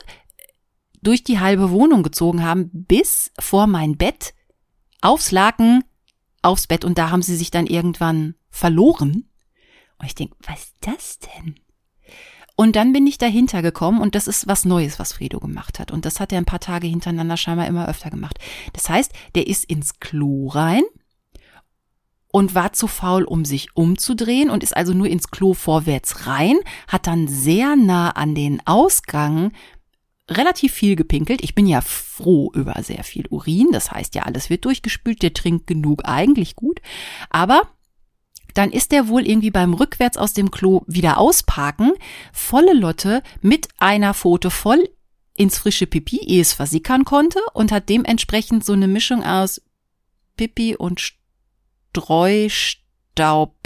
durch 1.07 1.23
die 1.23 1.39
halbe 1.39 1.71
Wohnung 1.71 2.03
gezogen 2.03 2.43
haben, 2.43 2.69
bis 2.73 3.31
vor 3.39 3.65
mein 3.65 3.95
Bett, 3.95 4.33
aufs 5.01 5.31
Laken, 5.31 5.85
aufs 6.41 6.67
Bett 6.67 6.83
und 6.83 6.97
da 6.97 7.11
haben 7.11 7.21
sie 7.21 7.37
sich 7.37 7.49
dann 7.49 7.65
irgendwann 7.65 8.35
verloren. 8.49 9.29
Und 9.99 10.05
ich 10.05 10.15
denke, 10.15 10.35
was 10.45 10.63
ist 10.63 10.75
das 10.81 11.19
denn? 11.19 11.55
Und 12.57 12.75
dann 12.75 12.91
bin 12.91 13.07
ich 13.07 13.17
dahinter 13.17 13.61
gekommen 13.61 14.01
und 14.01 14.15
das 14.15 14.27
ist 14.27 14.47
was 14.47 14.65
Neues, 14.65 14.99
was 14.99 15.13
Fredo 15.13 15.39
gemacht 15.39 15.79
hat. 15.79 15.91
Und 15.91 16.03
das 16.03 16.19
hat 16.19 16.33
er 16.33 16.39
ein 16.39 16.45
paar 16.45 16.59
Tage 16.59 16.87
hintereinander 16.87 17.37
scheinbar 17.37 17.67
immer 17.67 17.87
öfter 17.87 18.09
gemacht. 18.09 18.37
Das 18.73 18.89
heißt, 18.89 19.13
der 19.35 19.47
ist 19.47 19.63
ins 19.63 19.99
Klo 20.01 20.47
rein 20.49 20.83
und 22.29 22.53
war 22.53 22.73
zu 22.73 22.87
faul, 22.87 23.23
um 23.23 23.45
sich 23.45 23.75
umzudrehen 23.75 24.49
und 24.49 24.61
ist 24.61 24.75
also 24.75 24.93
nur 24.93 25.07
ins 25.07 25.29
Klo 25.29 25.53
vorwärts 25.53 26.27
rein, 26.27 26.57
hat 26.87 27.07
dann 27.07 27.29
sehr 27.29 27.77
nah 27.77 28.09
an 28.09 28.35
den 28.35 28.61
Ausgang 28.65 29.53
relativ 30.29 30.73
viel 30.73 30.95
gepinkelt. 30.95 31.41
Ich 31.43 31.55
bin 31.55 31.67
ja 31.67 31.81
froh 31.81 32.51
über 32.53 32.81
sehr 32.83 33.03
viel 33.03 33.27
Urin. 33.27 33.69
Das 33.71 33.91
heißt 33.91 34.15
ja, 34.15 34.23
alles 34.23 34.49
wird 34.49 34.65
durchgespült. 34.65 35.21
Der 35.21 35.33
trinkt 35.33 35.67
genug, 35.67 36.03
eigentlich 36.05 36.55
gut. 36.55 36.81
Aber 37.29 37.61
dann 38.53 38.71
ist 38.71 38.91
der 38.91 39.07
wohl 39.07 39.27
irgendwie 39.27 39.51
beim 39.51 39.73
Rückwärts 39.73 40.17
aus 40.17 40.33
dem 40.33 40.49
Klo 40.51 40.81
wieder 40.87 41.19
ausparken, 41.19 41.93
volle 42.33 42.73
Lotte 42.73 43.21
mit 43.41 43.67
einer 43.77 44.15
Pfote 44.15 44.49
voll 44.49 44.89
ins 45.35 45.59
frische 45.59 45.85
Pipi, 45.85 46.17
ehe 46.25 46.41
es 46.41 46.53
versickern 46.53 47.05
konnte 47.05 47.39
und 47.53 47.71
hat 47.71 47.87
dementsprechend 47.89 48.65
so 48.65 48.73
eine 48.73 48.87
Mischung 48.87 49.23
aus 49.23 49.61
Pipi 50.35 50.75
und 50.75 51.13
Streustaub 51.91 53.56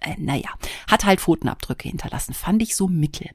äh, 0.00 0.14
naja, 0.18 0.48
hat 0.88 1.04
halt 1.04 1.20
Pfotenabdrücke 1.20 1.88
hinterlassen. 1.88 2.34
Fand 2.34 2.62
ich 2.62 2.76
so 2.76 2.88
mittel. 2.88 3.30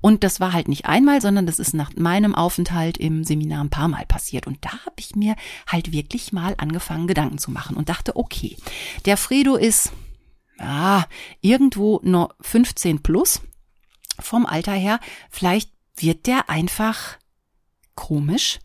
Und 0.00 0.24
das 0.24 0.40
war 0.40 0.52
halt 0.52 0.68
nicht 0.68 0.86
einmal, 0.86 1.20
sondern 1.20 1.46
das 1.46 1.58
ist 1.58 1.74
nach 1.74 1.90
meinem 1.96 2.34
Aufenthalt 2.34 2.98
im 2.98 3.24
Seminar 3.24 3.64
ein 3.64 3.70
paar 3.70 3.88
Mal 3.88 4.06
passiert. 4.06 4.46
Und 4.46 4.64
da 4.64 4.70
habe 4.70 4.96
ich 4.98 5.16
mir 5.16 5.36
halt 5.66 5.92
wirklich 5.92 6.32
mal 6.32 6.54
angefangen, 6.58 7.06
Gedanken 7.06 7.38
zu 7.38 7.50
machen 7.50 7.76
und 7.76 7.88
dachte, 7.88 8.16
okay, 8.16 8.56
der 9.06 9.16
Fredo 9.16 9.56
ist 9.56 9.92
ah, 10.58 11.04
irgendwo 11.40 12.00
nur 12.02 12.34
15 12.40 13.02
plus 13.02 13.40
vom 14.18 14.46
Alter 14.46 14.72
her. 14.72 15.00
Vielleicht 15.30 15.72
wird 15.96 16.26
der 16.26 16.48
einfach 16.50 17.16
komisch. 17.94 18.58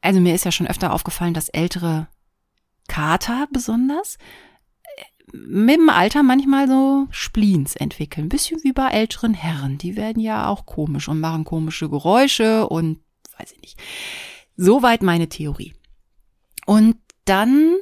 Also 0.00 0.20
mir 0.20 0.34
ist 0.34 0.44
ja 0.44 0.52
schon 0.52 0.66
öfter 0.66 0.92
aufgefallen, 0.92 1.34
dass 1.34 1.48
ältere 1.48 2.08
Kater 2.88 3.46
besonders 3.52 4.18
mit 5.32 5.76
dem 5.76 5.88
Alter 5.88 6.22
manchmal 6.22 6.68
so 6.68 7.06
Spleens 7.10 7.76
entwickeln. 7.76 8.26
Ein 8.26 8.30
bisschen 8.30 8.62
wie 8.62 8.72
bei 8.72 8.88
älteren 8.88 9.34
Herren. 9.34 9.78
Die 9.78 9.96
werden 9.96 10.20
ja 10.20 10.48
auch 10.48 10.66
komisch 10.66 11.08
und 11.08 11.20
machen 11.20 11.44
komische 11.44 11.88
Geräusche 11.88 12.68
und 12.68 13.00
weiß 13.38 13.52
ich 13.52 13.60
nicht. 13.60 13.78
Soweit 14.56 15.02
meine 15.02 15.28
Theorie. 15.28 15.74
Und 16.66 16.96
dann 17.24 17.76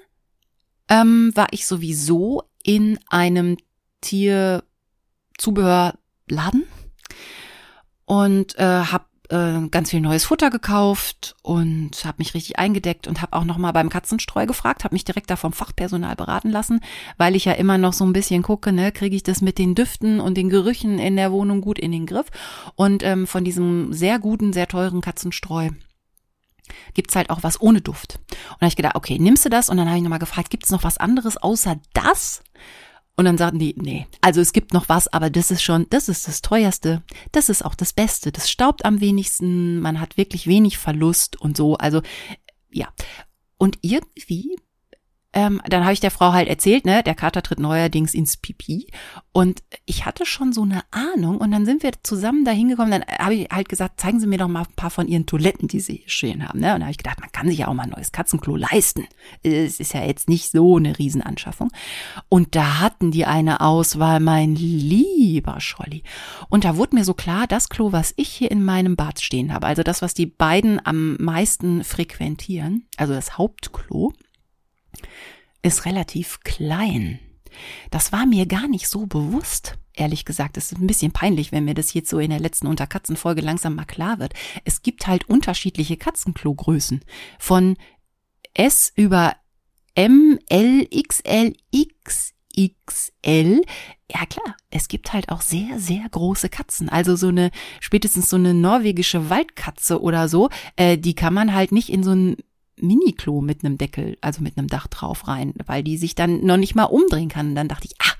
ähm, 0.89 1.33
war 1.35 1.49
ich 1.51 1.67
sowieso 1.67 2.45
in 2.63 2.99
einem 3.09 3.57
Tier 4.01 4.63
Tierzubehörladen 5.39 6.65
und 8.05 8.59
äh, 8.59 8.63
habe 8.63 9.05
äh, 9.31 9.69
ganz 9.71 9.91
viel 9.91 10.01
neues 10.01 10.25
Futter 10.25 10.51
gekauft 10.51 11.37
und 11.43 11.91
habe 12.05 12.17
mich 12.19 12.35
richtig 12.35 12.59
eingedeckt 12.59 13.07
und 13.07 13.23
habe 13.23 13.37
auch 13.37 13.45
noch 13.45 13.59
mal 13.59 13.73
beim 13.73 13.89
Katzenstreu 13.89 14.47
gefragt, 14.47 14.85
habe 14.85 14.95
mich 14.95 15.05
direkt 15.05 15.31
da 15.31 15.37
vom 15.37 15.53
Fachpersonal 15.53 16.17
beraten 16.17 16.51
lassen, 16.51 16.81
weil 17.17 17.37
ich 17.37 17.45
ja 17.45 17.53
immer 17.53 17.79
noch 17.79 17.93
so 17.93 18.05
ein 18.05 18.13
bisschen 18.13 18.43
gucke, 18.43 18.73
ne, 18.73 18.93
kriege 18.93 19.17
ich 19.17 19.23
das 19.23 19.41
mit 19.43 19.59
den 19.59 19.75
Düften 19.75 20.21
und 20.21 20.37
den 20.37 20.49
Gerüchen 20.49 20.99
in 20.99 21.17
der 21.17 21.33
Wohnung 21.33 21.61
gut 21.61 21.79
in 21.79 21.93
den 21.93 22.07
Griff 22.07 22.27
und 22.75 23.03
ähm, 23.03 23.27
von 23.27 23.45
diesem 23.45 23.93
sehr 23.93 24.19
guten, 24.19 24.53
sehr 24.53 24.67
teuren 24.67 25.01
Katzenstreu 25.01 25.71
gibt's 26.95 27.17
halt 27.17 27.31
auch 27.31 27.43
was 27.43 27.61
ohne 27.61 27.81
Duft. 27.81 28.19
Und 28.31 28.57
da 28.61 28.67
habe 28.67 28.69
ich 28.69 28.77
gedacht, 28.77 28.95
okay, 28.95 29.19
nimmst 29.19 29.45
du 29.45 29.49
das? 29.49 29.71
Und 29.71 29.79
dann 29.79 29.89
habe 29.89 29.97
ich 29.97 30.03
nochmal 30.03 30.19
gefragt, 30.19 30.51
gibt's 30.51 30.71
noch 30.71 30.85
was 30.85 30.99
anderes 30.99 31.37
außer 31.37 31.77
das? 31.95 32.43
Und 33.19 33.25
dann 33.25 33.37
sagten 33.37 33.59
die, 33.59 33.75
nee, 33.77 34.07
also 34.21 34.41
es 34.41 34.53
gibt 34.53 34.73
noch 34.73 34.89
was, 34.89 35.13
aber 35.13 35.29
das 35.29 35.51
ist 35.51 35.61
schon, 35.61 35.89
das 35.91 36.09
ist 36.09 36.29
das 36.29 36.41
teuerste, 36.41 37.03
das 37.33 37.49
ist 37.49 37.65
auch 37.65 37.75
das 37.75 37.93
Beste, 37.93 38.31
das 38.31 38.49
staubt 38.49 38.85
am 38.85 39.01
wenigsten, 39.01 39.81
man 39.81 40.01
hat 40.01 40.17
wirklich 40.17 40.47
wenig 40.47 40.79
Verlust 40.79 41.35
und 41.41 41.57
so, 41.57 41.75
also 41.75 42.01
ja. 42.71 42.87
Und 43.57 43.77
irgendwie 43.83 44.57
ähm, 45.35 45.61
dann 45.69 45.83
habe 45.83 45.93
ich 45.93 46.01
der 46.01 46.11
Frau 46.11 46.33
halt 46.33 46.49
erzählt, 46.49 46.87
ne, 46.87 47.03
der 47.03 47.15
Kater 47.15 47.43
tritt 47.43 47.61
neuerdings 47.61 48.15
ins 48.15 48.39
Pipi. 48.39 48.87
Und 49.33 49.63
ich 49.85 50.07
hatte 50.07 50.25
schon 50.25 50.53
so 50.53 50.63
eine 50.63 50.83
Ahnung. 50.91 51.37
Und 51.37 51.51
dann 51.51 51.67
sind 51.67 51.83
wir 51.83 51.93
zusammen 52.03 52.47
da 52.47 52.51
hingekommen. 52.51 52.91
Dann 52.91 53.05
habe 53.19 53.35
ich 53.35 53.49
halt 53.51 53.69
gesagt, 53.69 54.01
zeigen 54.01 54.21
Sie 54.21 54.27
mir 54.27 54.39
doch 54.39 54.49
mal 54.49 54.63
ein 54.63 54.75
paar 54.75 54.91
von 54.91 55.07
Ihren 55.07 55.27
Toiletten, 55.27 55.69
die 55.69 55.81
Sie 55.81 55.97
hier 55.97 56.09
stehen 56.09 56.49
haben. 56.49 56.61
Ne? 56.61 56.73
Und 56.73 56.81
da 56.81 56.87
habe 56.87 56.93
ich 56.93 56.99
gedacht, 56.99 57.21
man 57.21 57.31
kann 57.31 57.47
sich 57.47 57.59
ja 57.59 57.69
auch 57.69 57.75
mal 57.75 57.83
ein 57.85 57.91
neues 57.91 58.11
Katzenklo 58.11 58.57
leisten. 58.57 59.07
Es 59.43 59.81
ist 59.81 59.93
ja 59.93 60.03
jetzt 60.03 60.31
nicht 60.31 60.51
so 60.51 60.79
eine 60.79 60.99
Riesenanschaffung. 60.99 61.71
Und 62.31 62.57
da 62.57 62.81
hatten 62.81 63.11
die 63.11 63.27
eine 63.27 63.61
Auswahl, 63.61 64.21
mein 64.21 64.55
lieber 64.55 65.61
Scholli. 65.61 66.05
Und 66.49 66.65
da 66.65 66.77
wurde 66.77 66.97
mir 66.97 67.05
so 67.05 67.13
klar, 67.13 67.47
das 67.47 67.69
Klo, 67.69 67.93
was 67.93 68.15
ich 68.17 68.31
hier 68.31 68.51
in 68.51 68.65
meinem 68.65 68.97
Bad 68.97 69.21
stehen 69.21 69.53
habe, 69.53 69.67
also 69.67 69.83
das, 69.83 70.01
was 70.01 70.15
die 70.15 70.27
beiden 70.27 70.85
am 70.85 71.17
meisten 71.17 71.85
frequentieren, 71.85 72.87
also 72.97 73.13
das 73.13 73.37
Hauptklo, 73.37 74.15
ist 75.63 75.85
relativ 75.85 76.41
klein. 76.41 77.19
Das 77.91 78.13
war 78.13 78.27
mir 78.27 78.47
gar 78.47 78.69
nicht 78.69 78.89
so 78.89 79.07
bewusst. 79.07 79.79
Ehrlich 79.95 80.25
gesagt, 80.25 80.57
es 80.57 80.71
ist 80.71 80.79
ein 80.79 80.87
bisschen 80.87 81.13
peinlich, 81.13 81.51
wenn 81.51 81.65
mir 81.65 81.75
das 81.75 81.93
jetzt 81.93 82.11
so 82.11 82.19
in 82.19 82.31
der 82.31 82.41
letzten 82.41 82.69
Unterkatzenfolge 82.69 83.41
langsam 83.41 83.75
mal 83.75 83.85
klar 83.85 84.19
wird. 84.21 84.35
Es 84.65 84.83
gibt 84.83 85.07
halt 85.07 85.29
unterschiedliche 85.29 85.97
Katzenklogrößen. 85.97 87.01
Von 87.39 87.77
S 88.55 88.93
über 88.95 89.35
M, 89.95 90.39
L, 90.49 90.87
XL, 90.87 91.55
XXL. 91.75 93.63
Ja 94.11 94.27
klar, 94.27 94.57
es 94.71 94.87
gibt 94.87 95.13
halt 95.13 95.31
auch 95.31 95.41
sehr, 95.41 95.81
sehr 95.81 96.09
große 96.09 96.49
Katzen. 96.49 96.89
Also 96.89 97.17
so 97.17 97.29
eine, 97.29 97.51
spätestens 97.81 98.31
so 98.31 98.37
eine 98.37 98.55
norwegische 98.55 99.29
Waldkatze 99.29 100.01
oder 100.01 100.29
so, 100.29 100.49
äh, 100.77 100.97
die 100.97 101.15
kann 101.15 101.35
man 101.35 101.53
halt 101.53 101.73
nicht 101.73 101.89
in 101.89 102.05
so 102.05 102.13
ein 102.13 102.37
Mini-Klo 102.83 103.41
mit 103.41 103.65
einem 103.65 103.79
Deckel, 103.79 104.17
also 104.21 104.43
mit 104.43 104.59
einem 104.59 104.69
Dach 104.69 104.87
drauf 104.87 105.29
rein, 105.29 105.55
weil 105.67 105.83
die 105.83 105.97
sich 105.97 106.15
dann 106.15 106.45
noch 106.45 106.57
nicht 106.57 106.75
mal 106.75 106.85
umdrehen 106.85 107.29
kann. 107.29 107.49
Und 107.49 107.55
dann 107.55 107.69
dachte 107.69 107.87
ich, 107.87 107.95
ah, 108.01 108.15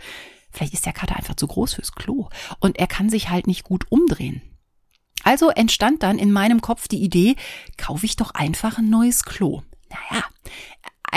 vielleicht 0.51 0.75
ist 0.75 0.87
der 0.87 0.93
Kater 0.93 1.17
einfach 1.17 1.37
zu 1.37 1.47
groß 1.47 1.75
fürs 1.75 1.93
Klo. 1.93 2.29
Und 2.61 2.79
er 2.79 2.87
kann 2.87 3.09
sich 3.09 3.31
halt 3.31 3.47
nicht 3.47 3.65
gut 3.65 3.87
umdrehen. 3.91 4.43
Also 5.25 5.51
entstand 5.51 6.03
dann 6.03 6.19
in 6.19 6.33
meinem 6.33 6.61
Kopf 6.61 6.89
die 6.89 7.03
Idee, 7.03 7.37
kaufe 7.77 8.07
ich 8.07 8.17
doch 8.17 8.31
einfach 8.33 8.79
ein 8.79 8.89
neues 8.89 9.25
Klo. 9.25 9.63
Naja, 9.91 10.25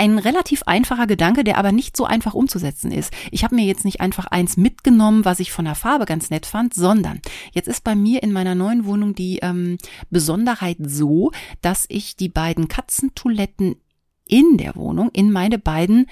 ein 0.02 0.18
relativ 0.18 0.64
einfacher 0.64 1.06
Gedanke, 1.06 1.44
der 1.44 1.58
aber 1.58 1.70
nicht 1.70 1.96
so 1.96 2.04
einfach 2.04 2.34
umzusetzen 2.34 2.90
ist. 2.90 3.12
Ich 3.30 3.44
habe 3.44 3.54
mir 3.54 3.64
jetzt 3.64 3.84
nicht 3.84 4.00
einfach 4.00 4.26
eins 4.26 4.56
mitgenommen, 4.56 5.24
was 5.24 5.38
ich 5.38 5.52
von 5.52 5.64
der 5.64 5.76
Farbe 5.76 6.06
ganz 6.06 6.28
nett 6.28 6.44
fand, 6.44 6.74
sondern 6.74 7.20
jetzt 7.52 7.68
ist 7.68 7.84
bei 7.84 7.94
mir 7.94 8.20
in 8.24 8.32
meiner 8.32 8.56
neuen 8.56 8.84
Wohnung 8.84 9.14
die 9.14 9.38
ähm, 9.42 9.78
Besonderheit 10.10 10.78
so, 10.80 11.30
dass 11.60 11.86
ich 11.88 12.16
die 12.16 12.28
beiden 12.28 12.66
Katzentoiletten 12.66 13.76
in 14.26 14.56
der 14.56 14.74
Wohnung 14.74 15.08
in 15.12 15.30
meine 15.30 15.60
beiden 15.60 16.10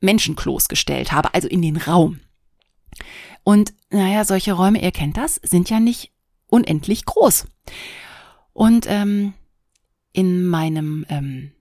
Menschenklos 0.00 0.66
gestellt 0.66 1.12
habe, 1.12 1.32
also 1.32 1.46
in 1.46 1.62
den 1.62 1.76
Raum. 1.76 2.18
Und 3.44 3.72
naja, 3.90 4.24
solche 4.24 4.54
Räume, 4.54 4.82
ihr 4.82 4.90
kennt 4.90 5.16
das, 5.16 5.36
sind 5.36 5.70
ja 5.70 5.78
nicht 5.78 6.10
unendlich 6.48 7.04
groß. 7.04 7.46
Und 8.52 8.86
ähm, 8.88 9.34
in 10.12 10.44
meinem 10.46 11.06
ähm, 11.08 11.52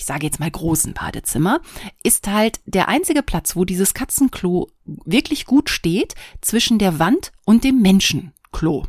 ich 0.00 0.06
sage 0.06 0.24
jetzt 0.24 0.40
mal 0.40 0.50
großen 0.50 0.94
Badezimmer, 0.94 1.60
ist 2.02 2.26
halt 2.26 2.60
der 2.64 2.88
einzige 2.88 3.22
Platz, 3.22 3.54
wo 3.54 3.66
dieses 3.66 3.92
Katzenklo 3.92 4.68
wirklich 4.86 5.44
gut 5.44 5.68
steht, 5.68 6.14
zwischen 6.40 6.78
der 6.78 6.98
Wand 6.98 7.32
und 7.44 7.64
dem 7.64 7.82
Menschenklo. 7.82 8.86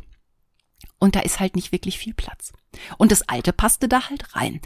Und 0.98 1.14
da 1.14 1.20
ist 1.20 1.38
halt 1.38 1.54
nicht 1.54 1.70
wirklich 1.70 1.98
viel 1.98 2.14
Platz. 2.14 2.52
Und 2.96 3.12
das 3.12 3.28
alte 3.28 3.52
passte 3.52 3.88
da 3.88 4.08
halt 4.08 4.34
rein. 4.34 4.62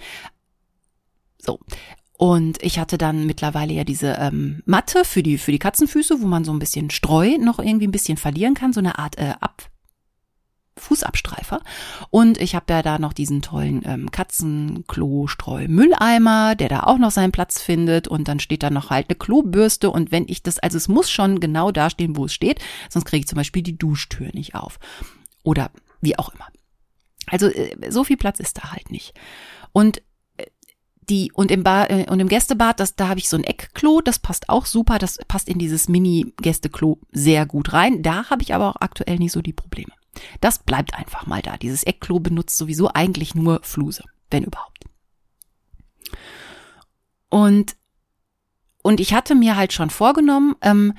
So. 1.39 1.59
Und 2.17 2.63
ich 2.63 2.79
hatte 2.79 2.97
dann 2.97 3.27
mittlerweile 3.27 3.75
ja 3.75 3.83
diese 3.83 4.13
ähm, 4.13 4.63
Matte 4.67 5.05
für 5.05 5.25
die 5.25 5.39
für 5.39 5.51
die 5.51 5.59
Katzenfüße, 5.59 6.23
wo 6.23 6.27
man 6.27 6.45
so 6.45 6.53
ein 6.53 6.61
bisschen 6.61 6.91
Streu 6.91 7.39
noch 7.39 7.59
irgendwie 7.59 7.89
ein 7.89 7.93
bisschen 7.93 8.19
verlieren 8.19 8.55
kann, 8.55 8.73
so 8.73 8.81
eine 8.81 9.01
Art 9.01 9.19
äh, 9.19 9.35
Ab 9.41 9.69
Fußabstreifer. 10.79 11.61
Und 12.11 12.41
ich 12.41 12.55
habe 12.55 12.73
ja 12.73 12.81
da 12.83 12.99
noch 12.99 13.13
diesen 13.13 13.43
tollen 13.43 13.83
ähm, 13.85 14.11
Katzenklo-Streu-Mülleimer, 14.11 16.55
der 16.55 16.69
da 16.69 16.85
auch 16.85 16.99
noch 16.99 17.11
seinen 17.11 17.33
Platz 17.33 17.61
findet. 17.61 18.07
Und 18.09 18.29
dann 18.29 18.41
steht 18.41 18.63
da 18.63 18.71
noch 18.71 18.89
halt 18.91 19.09
eine 19.09 19.17
Klobürste. 19.17 19.91
Und 19.91 20.13
wenn 20.13 20.27
ich 20.29 20.43
das, 20.43 20.59
also 20.59 20.77
es 20.77 20.89
muss 20.89 21.11
schon 21.11 21.41
genau 21.41 21.73
da 21.73 21.89
stehen, 21.91 22.17
wo 22.17 22.27
es 22.27 22.35
steht, 22.35 22.61
sonst 22.91 23.07
kriege 23.07 23.21
ich 23.21 23.29
zum 23.29 23.37
Beispiel 23.37 23.63
die 23.63 23.79
Duschtür 23.79 24.29
nicht 24.33 24.55
auf. 24.55 24.79
Oder 25.43 25.71
wie 26.01 26.19
auch 26.19 26.33
immer. 26.35 26.47
Also 27.27 27.49
äh, 27.49 27.91
so 27.91 28.05
viel 28.05 28.17
Platz 28.17 28.41
ist 28.41 28.59
da 28.59 28.73
halt 28.73 28.91
nicht. 28.91 29.15
Und 29.73 30.03
äh, 30.37 30.47
die 31.09 31.33
und 31.33 31.51
im 31.51 31.63
Bar 31.63 31.91
äh, 31.91 32.07
und 32.09 32.21
im 32.21 32.29
Gästebad, 32.29 32.81
das 32.81 32.97
da 32.97 33.09
habe 33.09 33.19
ich 33.19 33.29
so 33.29 33.37
ein 33.37 33.45
Eckklo, 33.45 34.01
das 34.01 34.19
passt 34.19 34.49
auch 34.49 34.67
super, 34.67 34.99
das 34.99 35.19
passt 35.29 35.49
in 35.49 35.59
dieses 35.59 35.89
Mini 35.89 36.33
Gästeklo 36.41 36.99
sehr 37.13 37.47
gut 37.47 37.73
rein. 37.73 38.03
Da 38.03 38.31
habe 38.31 38.43
ich 38.43 38.55
aber 38.55 38.71
auch 38.71 38.81
aktuell 38.81 39.19
nicht 39.19 39.33
so 39.33 39.43
die 39.43 39.53
Probleme. 39.53 39.93
Das 40.41 40.59
bleibt 40.59 40.95
einfach 40.95 41.27
mal 41.27 41.43
da. 41.43 41.57
Dieses 41.57 41.85
Eckklo 41.85 42.21
benutzt 42.21 42.57
sowieso 42.57 42.91
eigentlich 42.93 43.35
nur 43.35 43.61
Fluse, 43.63 44.05
wenn 44.31 44.45
überhaupt. 44.45 44.85
Und, 47.29 47.77
und 48.83 49.01
ich 49.01 49.15
hatte 49.15 49.35
mir 49.35 49.57
halt 49.57 49.73
schon 49.73 49.91
vorgenommen, 49.91 50.57
ähm, 50.63 50.95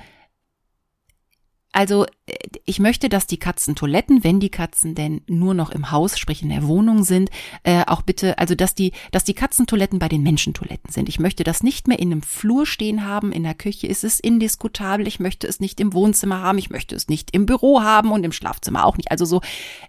also 1.78 2.06
äh, 2.26 2.34
ich 2.64 2.80
möchte, 2.80 3.08
dass 3.08 3.28
die 3.28 3.38
Katzentoiletten, 3.38 4.24
wenn 4.24 4.40
die 4.40 4.50
Katzen 4.50 4.96
denn 4.96 5.20
nur 5.28 5.54
noch 5.54 5.70
im 5.70 5.92
Haus, 5.92 6.18
sprich 6.18 6.42
in 6.42 6.48
der 6.48 6.66
Wohnung 6.66 7.04
sind, 7.04 7.30
äh, 7.62 7.84
auch 7.86 8.02
bitte, 8.02 8.36
also 8.36 8.56
dass 8.56 8.74
die, 8.74 8.90
dass 9.12 9.22
die 9.22 9.34
Katzentoiletten 9.34 10.00
bei 10.00 10.08
den 10.08 10.24
Menschentoiletten 10.24 10.90
sind. 10.92 11.08
Ich 11.08 11.20
möchte 11.20 11.44
das 11.44 11.62
nicht 11.62 11.86
mehr 11.86 12.00
in 12.00 12.10
einem 12.10 12.22
Flur 12.22 12.66
stehen 12.66 13.06
haben. 13.06 13.30
In 13.30 13.44
der 13.44 13.54
Küche 13.54 13.86
ist 13.86 14.02
es 14.02 14.18
indiskutabel. 14.18 15.06
Ich 15.06 15.20
möchte 15.20 15.46
es 15.46 15.60
nicht 15.60 15.78
im 15.78 15.92
Wohnzimmer 15.92 16.42
haben. 16.42 16.58
Ich 16.58 16.68
möchte 16.68 16.96
es 16.96 17.06
nicht 17.06 17.30
im 17.32 17.46
Büro 17.46 17.80
haben 17.80 18.10
und 18.10 18.24
im 18.24 18.32
Schlafzimmer 18.32 18.84
auch 18.84 18.96
nicht. 18.96 19.12
Also 19.12 19.24
so, 19.24 19.40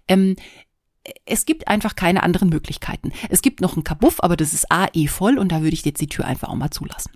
ähm, 0.07 0.35
es 1.25 1.45
gibt 1.45 1.69
einfach 1.69 1.95
keine 1.95 2.21
anderen 2.21 2.49
Möglichkeiten. 2.49 3.13
Es 3.29 3.41
gibt 3.41 3.61
noch 3.61 3.75
ein 3.75 3.83
Kabuff, 3.83 4.17
aber 4.19 4.37
das 4.37 4.53
ist 4.53 4.71
A 4.71 4.89
eh 4.93 5.07
voll 5.07 5.39
und 5.39 5.51
da 5.51 5.63
würde 5.63 5.73
ich 5.73 5.83
jetzt 5.83 6.01
die 6.01 6.07
Tür 6.07 6.25
einfach 6.25 6.49
auch 6.49 6.55
mal 6.55 6.69
zulassen. 6.69 7.13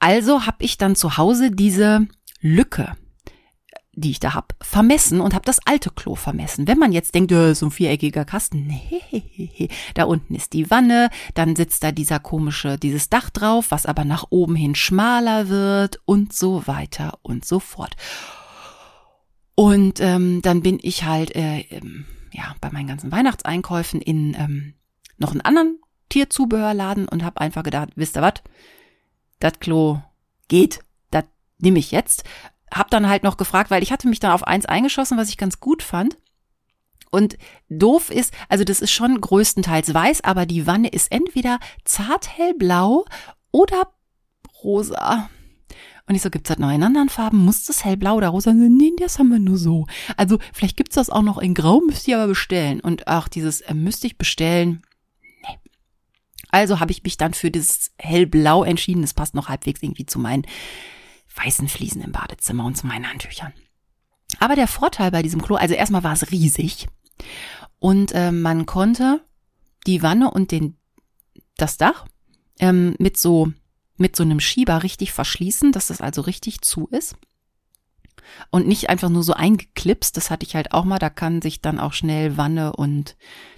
Also 0.00 0.46
habe 0.46 0.64
ich 0.64 0.78
dann 0.78 0.96
zu 0.96 1.16
Hause 1.16 1.52
diese 1.52 2.08
Lücke, 2.40 2.96
die 3.92 4.10
ich 4.10 4.20
da 4.20 4.34
hab, 4.34 4.54
vermessen 4.60 5.20
und 5.20 5.34
habe 5.34 5.44
das 5.44 5.58
alte 5.66 5.90
Klo 5.90 6.14
vermessen. 6.14 6.68
Wenn 6.68 6.78
man 6.78 6.92
jetzt 6.92 7.14
denkt, 7.14 7.30
ja, 7.30 7.54
so 7.54 7.66
ein 7.66 7.70
viereckiger 7.70 8.24
Kasten, 8.24 8.66
nee, 9.10 9.68
da 9.94 10.04
unten 10.04 10.34
ist 10.34 10.52
die 10.52 10.70
Wanne, 10.70 11.08
dann 11.34 11.56
sitzt 11.56 11.82
da 11.82 11.92
dieser 11.92 12.20
komische, 12.20 12.78
dieses 12.78 13.08
Dach 13.08 13.30
drauf, 13.30 13.70
was 13.70 13.86
aber 13.86 14.04
nach 14.04 14.26
oben 14.30 14.54
hin 14.54 14.74
schmaler 14.74 15.48
wird 15.48 16.00
und 16.04 16.32
so 16.32 16.66
weiter 16.66 17.18
und 17.22 17.44
so 17.44 17.58
fort. 17.58 17.96
Und 19.54 20.00
ähm, 20.00 20.42
dann 20.42 20.60
bin 20.60 20.78
ich 20.82 21.04
halt 21.04 21.34
äh, 21.34 21.60
ähm, 21.70 22.04
ja 22.32 22.54
bei 22.60 22.70
meinen 22.70 22.88
ganzen 22.88 23.10
Weihnachtseinkäufen 23.10 24.02
in 24.02 24.36
ähm, 24.38 24.74
noch 25.16 25.30
einen 25.30 25.40
anderen 25.40 25.78
Tierzubehörladen 26.10 27.08
und 27.08 27.24
habe 27.24 27.40
einfach 27.40 27.62
gedacht, 27.62 27.88
wisst 27.96 28.16
ihr 28.16 28.22
was? 28.22 28.42
Das 29.40 29.58
Klo 29.58 30.02
geht 30.48 30.80
nehme 31.58 31.78
ich 31.78 31.90
jetzt. 31.90 32.24
Hab 32.72 32.90
dann 32.90 33.08
halt 33.08 33.22
noch 33.22 33.36
gefragt, 33.36 33.70
weil 33.70 33.82
ich 33.82 33.92
hatte 33.92 34.08
mich 34.08 34.20
dann 34.20 34.32
auf 34.32 34.46
eins 34.46 34.66
eingeschossen, 34.66 35.18
was 35.18 35.28
ich 35.28 35.36
ganz 35.36 35.60
gut 35.60 35.82
fand. 35.82 36.16
Und 37.10 37.38
doof 37.68 38.10
ist, 38.10 38.34
also 38.48 38.64
das 38.64 38.80
ist 38.80 38.90
schon 38.90 39.20
größtenteils 39.20 39.94
weiß, 39.94 40.24
aber 40.24 40.44
die 40.44 40.66
Wanne 40.66 40.88
ist 40.88 41.12
entweder 41.12 41.58
zart 41.84 42.36
hellblau 42.36 43.04
oder 43.52 43.90
rosa. 44.62 45.30
Und 46.08 46.14
ich 46.14 46.22
so, 46.22 46.30
gibt's 46.30 46.48
das 46.48 46.58
noch 46.58 46.70
in 46.70 46.82
anderen 46.82 47.08
Farben? 47.08 47.38
Muss 47.44 47.64
das 47.64 47.84
hellblau 47.84 48.14
oder 48.14 48.28
rosa? 48.28 48.52
Nee, 48.52 48.92
das 48.98 49.18
haben 49.18 49.28
wir 49.28 49.40
nur 49.40 49.56
so. 49.56 49.86
Also 50.16 50.38
vielleicht 50.52 50.76
gibt's 50.76 50.94
das 50.94 51.10
auch 51.10 51.22
noch 51.22 51.38
in 51.38 51.54
grau, 51.54 51.80
müsst 51.80 52.06
ihr 52.06 52.18
aber 52.18 52.28
bestellen. 52.28 52.80
Und 52.80 53.08
auch 53.08 53.26
dieses 53.26 53.60
äh, 53.62 53.74
müsste 53.74 54.06
ich 54.06 54.16
bestellen. 54.18 54.82
Nee. 55.42 55.58
Also 56.50 56.78
habe 56.78 56.92
ich 56.92 57.02
mich 57.02 57.16
dann 57.16 57.34
für 57.34 57.50
dieses 57.50 57.92
hellblau 57.98 58.62
entschieden. 58.62 59.02
Das 59.02 59.14
passt 59.14 59.34
noch 59.34 59.48
halbwegs 59.48 59.82
irgendwie 59.82 60.06
zu 60.06 60.20
meinen 60.20 60.46
weißen 61.36 61.68
Fliesen 61.68 62.02
im 62.02 62.12
Badezimmer 62.12 62.64
und 62.64 62.76
zu 62.76 62.86
meinen 62.86 63.08
Handtüchern. 63.08 63.52
Aber 64.40 64.56
der 64.56 64.68
Vorteil 64.68 65.10
bei 65.10 65.22
diesem 65.22 65.42
Klo, 65.42 65.56
also 65.56 65.74
erstmal 65.74 66.02
war 66.02 66.12
es 66.12 66.30
riesig 66.30 66.88
und 67.78 68.12
äh, 68.12 68.32
man 68.32 68.66
konnte 68.66 69.24
die 69.86 70.02
Wanne 70.02 70.30
und 70.30 70.50
den 70.50 70.76
das 71.56 71.76
Dach 71.76 72.06
ähm, 72.58 72.96
mit 72.98 73.16
so 73.16 73.52
mit 73.98 74.14
so 74.14 74.24
einem 74.24 74.40
Schieber 74.40 74.82
richtig 74.82 75.12
verschließen, 75.12 75.72
dass 75.72 75.86
das 75.86 76.02
also 76.02 76.20
richtig 76.20 76.60
zu 76.60 76.86
ist 76.88 77.16
und 78.50 78.66
nicht 78.66 78.90
einfach 78.90 79.08
nur 79.08 79.22
so 79.22 79.32
eingeklipst. 79.32 80.16
Das 80.16 80.30
hatte 80.30 80.46
ich 80.46 80.54
halt 80.54 80.72
auch 80.72 80.84
mal. 80.84 80.98
Da 80.98 81.10
kann 81.10 81.42
sich 81.42 81.60
dann 81.60 81.78
auch 81.78 81.92
schnell 81.92 82.36
Wanne 82.36 82.74
und 82.74 83.16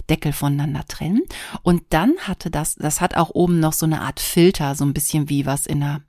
Deckel 0.09 0.33
voneinander 0.33 0.85
trennen. 0.87 1.23
Und 1.63 1.83
dann 1.91 2.15
hatte 2.21 2.51
das, 2.51 2.77
das 2.77 3.01
hat 3.01 3.17
auch 3.17 3.31
oben 3.31 3.61
noch 3.61 3.73
so 3.73 3.87
eine 3.87 4.01
Art 4.03 4.21
Filter, 4.21 4.75
so 4.75 4.85
ein 4.85 4.95
bisschen 4.95 5.29
wie 5.29 5.47
was 5.47 5.67
in 5.67 5.81
der 5.81 6.03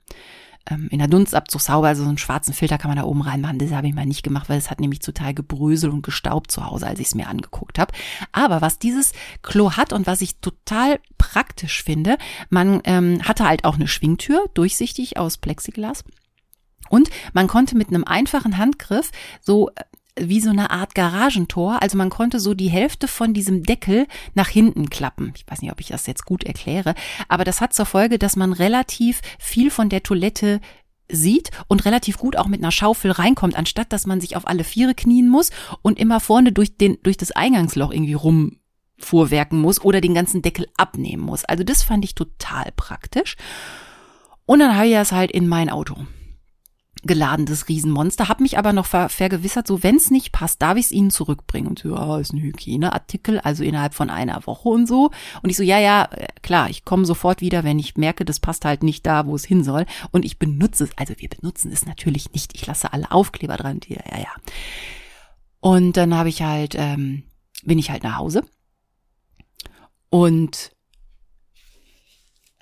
ähm, 0.70 0.88
in 0.90 0.98
der 0.98 1.08
Dunstabzugshaube, 1.08 1.88
also 1.88 2.02
so 2.02 2.08
einen 2.08 2.18
schwarzen 2.18 2.54
Filter 2.54 2.78
kann 2.78 2.90
man 2.90 2.98
da 2.98 3.04
oben 3.04 3.22
reinmachen. 3.22 3.58
Das 3.58 3.72
habe 3.72 3.88
ich 3.88 3.94
mal 3.94 4.06
nicht 4.06 4.22
gemacht, 4.22 4.48
weil 4.48 4.58
es 4.58 4.70
hat 4.70 4.80
nämlich 4.80 5.00
total 5.00 5.34
gebröselt 5.34 5.92
und 5.92 6.02
gestaubt 6.02 6.50
zu 6.50 6.64
Hause, 6.64 6.86
als 6.86 7.00
ich 7.00 7.08
es 7.08 7.14
mir 7.14 7.28
angeguckt 7.28 7.78
habe. 7.78 7.92
Aber 8.32 8.60
was 8.60 8.78
dieses 8.78 9.12
Klo 9.42 9.72
hat 9.72 9.92
und 9.92 10.06
was 10.06 10.20
ich 10.20 10.36
total 10.40 11.00
praktisch 11.18 11.82
finde, 11.82 12.16
man 12.48 12.80
ähm, 12.84 13.20
hatte 13.22 13.46
halt 13.46 13.64
auch 13.64 13.74
eine 13.74 13.88
Schwingtür, 13.88 14.44
durchsichtig 14.54 15.16
aus 15.18 15.38
Plexiglas. 15.38 16.04
Und 16.90 17.08
man 17.32 17.46
konnte 17.46 17.76
mit 17.76 17.88
einem 17.88 18.04
einfachen 18.04 18.58
Handgriff 18.58 19.12
so 19.40 19.70
äh, 19.70 19.84
wie 20.18 20.40
so 20.40 20.50
eine 20.50 20.70
Art 20.70 20.94
Garagentor. 20.94 21.82
Also 21.82 21.96
man 21.96 22.10
konnte 22.10 22.40
so 22.40 22.54
die 22.54 22.70
Hälfte 22.70 23.08
von 23.08 23.34
diesem 23.34 23.62
Deckel 23.62 24.06
nach 24.34 24.48
hinten 24.48 24.90
klappen. 24.90 25.32
Ich 25.36 25.44
weiß 25.46 25.62
nicht, 25.62 25.72
ob 25.72 25.80
ich 25.80 25.88
das 25.88 26.06
jetzt 26.06 26.24
gut 26.24 26.44
erkläre, 26.44 26.94
aber 27.28 27.44
das 27.44 27.60
hat 27.60 27.72
zur 27.72 27.86
Folge, 27.86 28.18
dass 28.18 28.36
man 28.36 28.52
relativ 28.52 29.20
viel 29.38 29.70
von 29.70 29.88
der 29.88 30.02
Toilette 30.02 30.60
sieht 31.08 31.50
und 31.66 31.84
relativ 31.84 32.18
gut 32.18 32.36
auch 32.36 32.46
mit 32.46 32.60
einer 32.60 32.70
Schaufel 32.70 33.10
reinkommt, 33.10 33.56
anstatt 33.56 33.92
dass 33.92 34.06
man 34.06 34.20
sich 34.20 34.36
auf 34.36 34.46
alle 34.46 34.64
Viere 34.64 34.94
knien 34.94 35.28
muss 35.28 35.50
und 35.82 35.98
immer 35.98 36.20
vorne 36.20 36.52
durch 36.52 36.76
den, 36.76 36.98
durch 37.02 37.16
das 37.16 37.32
Eingangsloch 37.32 37.90
irgendwie 37.90 38.14
rumfuhrwerken 38.14 39.60
muss 39.60 39.80
oder 39.80 40.00
den 40.00 40.14
ganzen 40.14 40.42
Deckel 40.42 40.68
abnehmen 40.76 41.22
muss. 41.22 41.44
Also 41.44 41.64
das 41.64 41.82
fand 41.82 42.04
ich 42.04 42.14
total 42.14 42.70
praktisch. 42.76 43.36
Und 44.46 44.60
dann 44.60 44.76
habe 44.76 44.86
ich 44.86 44.94
das 44.94 45.12
halt 45.12 45.30
in 45.30 45.48
mein 45.48 45.68
Auto 45.68 45.96
geladenes 47.02 47.68
Riesenmonster, 47.68 48.28
habe 48.28 48.42
mich 48.42 48.58
aber 48.58 48.72
noch 48.72 48.86
ver 48.86 49.08
vergewissert, 49.08 49.66
so 49.66 49.82
wenn 49.82 49.96
es 49.96 50.10
nicht 50.10 50.32
passt, 50.32 50.60
darf 50.62 50.76
ich 50.76 50.86
es 50.86 50.92
ihnen 50.92 51.10
zurückbringen. 51.10 51.68
Und 51.68 51.78
so, 51.78 51.94
ja, 51.94 52.18
ist 52.18 52.32
ein 52.32 52.40
Hygieneartikel, 52.40 53.40
also 53.40 53.64
innerhalb 53.64 53.94
von 53.94 54.10
einer 54.10 54.46
Woche 54.46 54.68
und 54.68 54.86
so. 54.86 55.10
Und 55.42 55.50
ich 55.50 55.56
so, 55.56 55.62
ja, 55.62 55.78
ja, 55.78 56.08
äh, 56.12 56.28
klar, 56.42 56.70
ich 56.70 56.84
komme 56.84 57.04
sofort 57.04 57.40
wieder, 57.40 57.64
wenn 57.64 57.78
ich 57.78 57.96
merke, 57.96 58.24
das 58.24 58.40
passt 58.40 58.64
halt 58.64 58.82
nicht 58.82 59.06
da, 59.06 59.26
wo 59.26 59.34
es 59.34 59.44
hin 59.44 59.64
soll. 59.64 59.86
Und 60.10 60.24
ich 60.24 60.38
benutze 60.38 60.84
es, 60.84 60.90
also 60.96 61.14
wir 61.16 61.28
benutzen 61.28 61.72
es 61.72 61.86
natürlich 61.86 62.32
nicht. 62.32 62.54
Ich 62.54 62.66
lasse 62.66 62.92
alle 62.92 63.10
Aufkleber 63.10 63.56
dran, 63.56 63.80
die, 63.80 63.94
ja, 63.94 64.18
ja. 64.18 64.34
Und 65.60 65.96
dann 65.96 66.14
habe 66.14 66.28
ich 66.28 66.42
halt, 66.42 66.74
ähm, 66.76 67.24
bin 67.62 67.78
ich 67.78 67.90
halt 67.90 68.02
nach 68.02 68.16
Hause. 68.16 68.42
Und 70.08 70.72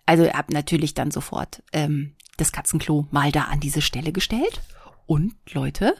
also 0.09 0.27
habe 0.33 0.55
natürlich 0.55 0.95
dann 0.95 1.11
sofort 1.11 1.63
ähm, 1.73 2.15
das 2.39 2.53
Katzenklo 2.53 3.07
mal 3.11 3.31
da 3.31 3.43
an 3.43 3.61
diese 3.61 3.83
Stelle 3.83 4.13
gestellt. 4.13 4.63
Und 5.07 5.35
Leute, 5.53 5.95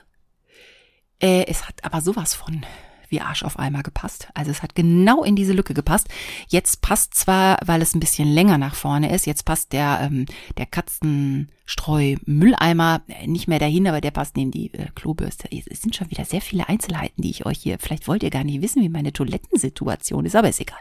äh, 1.21 1.45
es 1.47 1.69
hat 1.69 1.85
aber 1.85 2.01
sowas 2.01 2.35
von 2.35 2.65
wie 3.11 3.21
Arsch 3.21 3.43
auf 3.43 3.59
Eimer 3.59 3.83
gepasst. 3.83 4.29
Also 4.35 4.51
es 4.51 4.63
hat 4.63 4.75
genau 4.75 5.25
in 5.25 5.37
diese 5.37 5.53
Lücke 5.53 5.75
gepasst. 5.75 6.09
Jetzt 6.49 6.81
passt 6.83 7.15
zwar, 7.15 7.59
weil 7.65 7.83
es 7.83 7.95
ein 7.95 8.01
bisschen 8.01 8.29
länger 8.29 8.59
nach 8.59 8.75
vorne 8.75 9.15
ist, 9.15 9.27
jetzt 9.27 9.45
passt 9.45 9.73
der, 9.73 10.01
ähm, 10.03 10.27
der 10.57 10.67
Katzenstreu-Mülleimer 10.67 13.03
nicht 13.27 13.47
mehr 13.49 13.59
dahin, 13.59 13.89
aber 13.89 14.01
der 14.01 14.11
passt 14.11 14.37
neben 14.37 14.51
die 14.51 14.73
äh, 14.75 14.87
Klobürste. 14.95 15.49
Es 15.51 15.81
sind 15.81 15.97
schon 15.97 16.11
wieder 16.11 16.25
sehr 16.25 16.41
viele 16.41 16.67
Einzelheiten, 16.69 17.23
die 17.23 17.31
ich 17.31 17.47
euch 17.47 17.59
hier, 17.59 17.79
vielleicht 17.79 18.09
wollt 18.09 18.23
ihr 18.23 18.31
gar 18.31 18.45
nicht 18.45 18.63
wissen, 18.63 18.83
wie 18.83 18.91
meine 18.91 19.13
Toilettensituation 19.13 20.27
ist, 20.27 20.37
aber 20.37 20.49
ist 20.49 20.61
egal. 20.61 20.79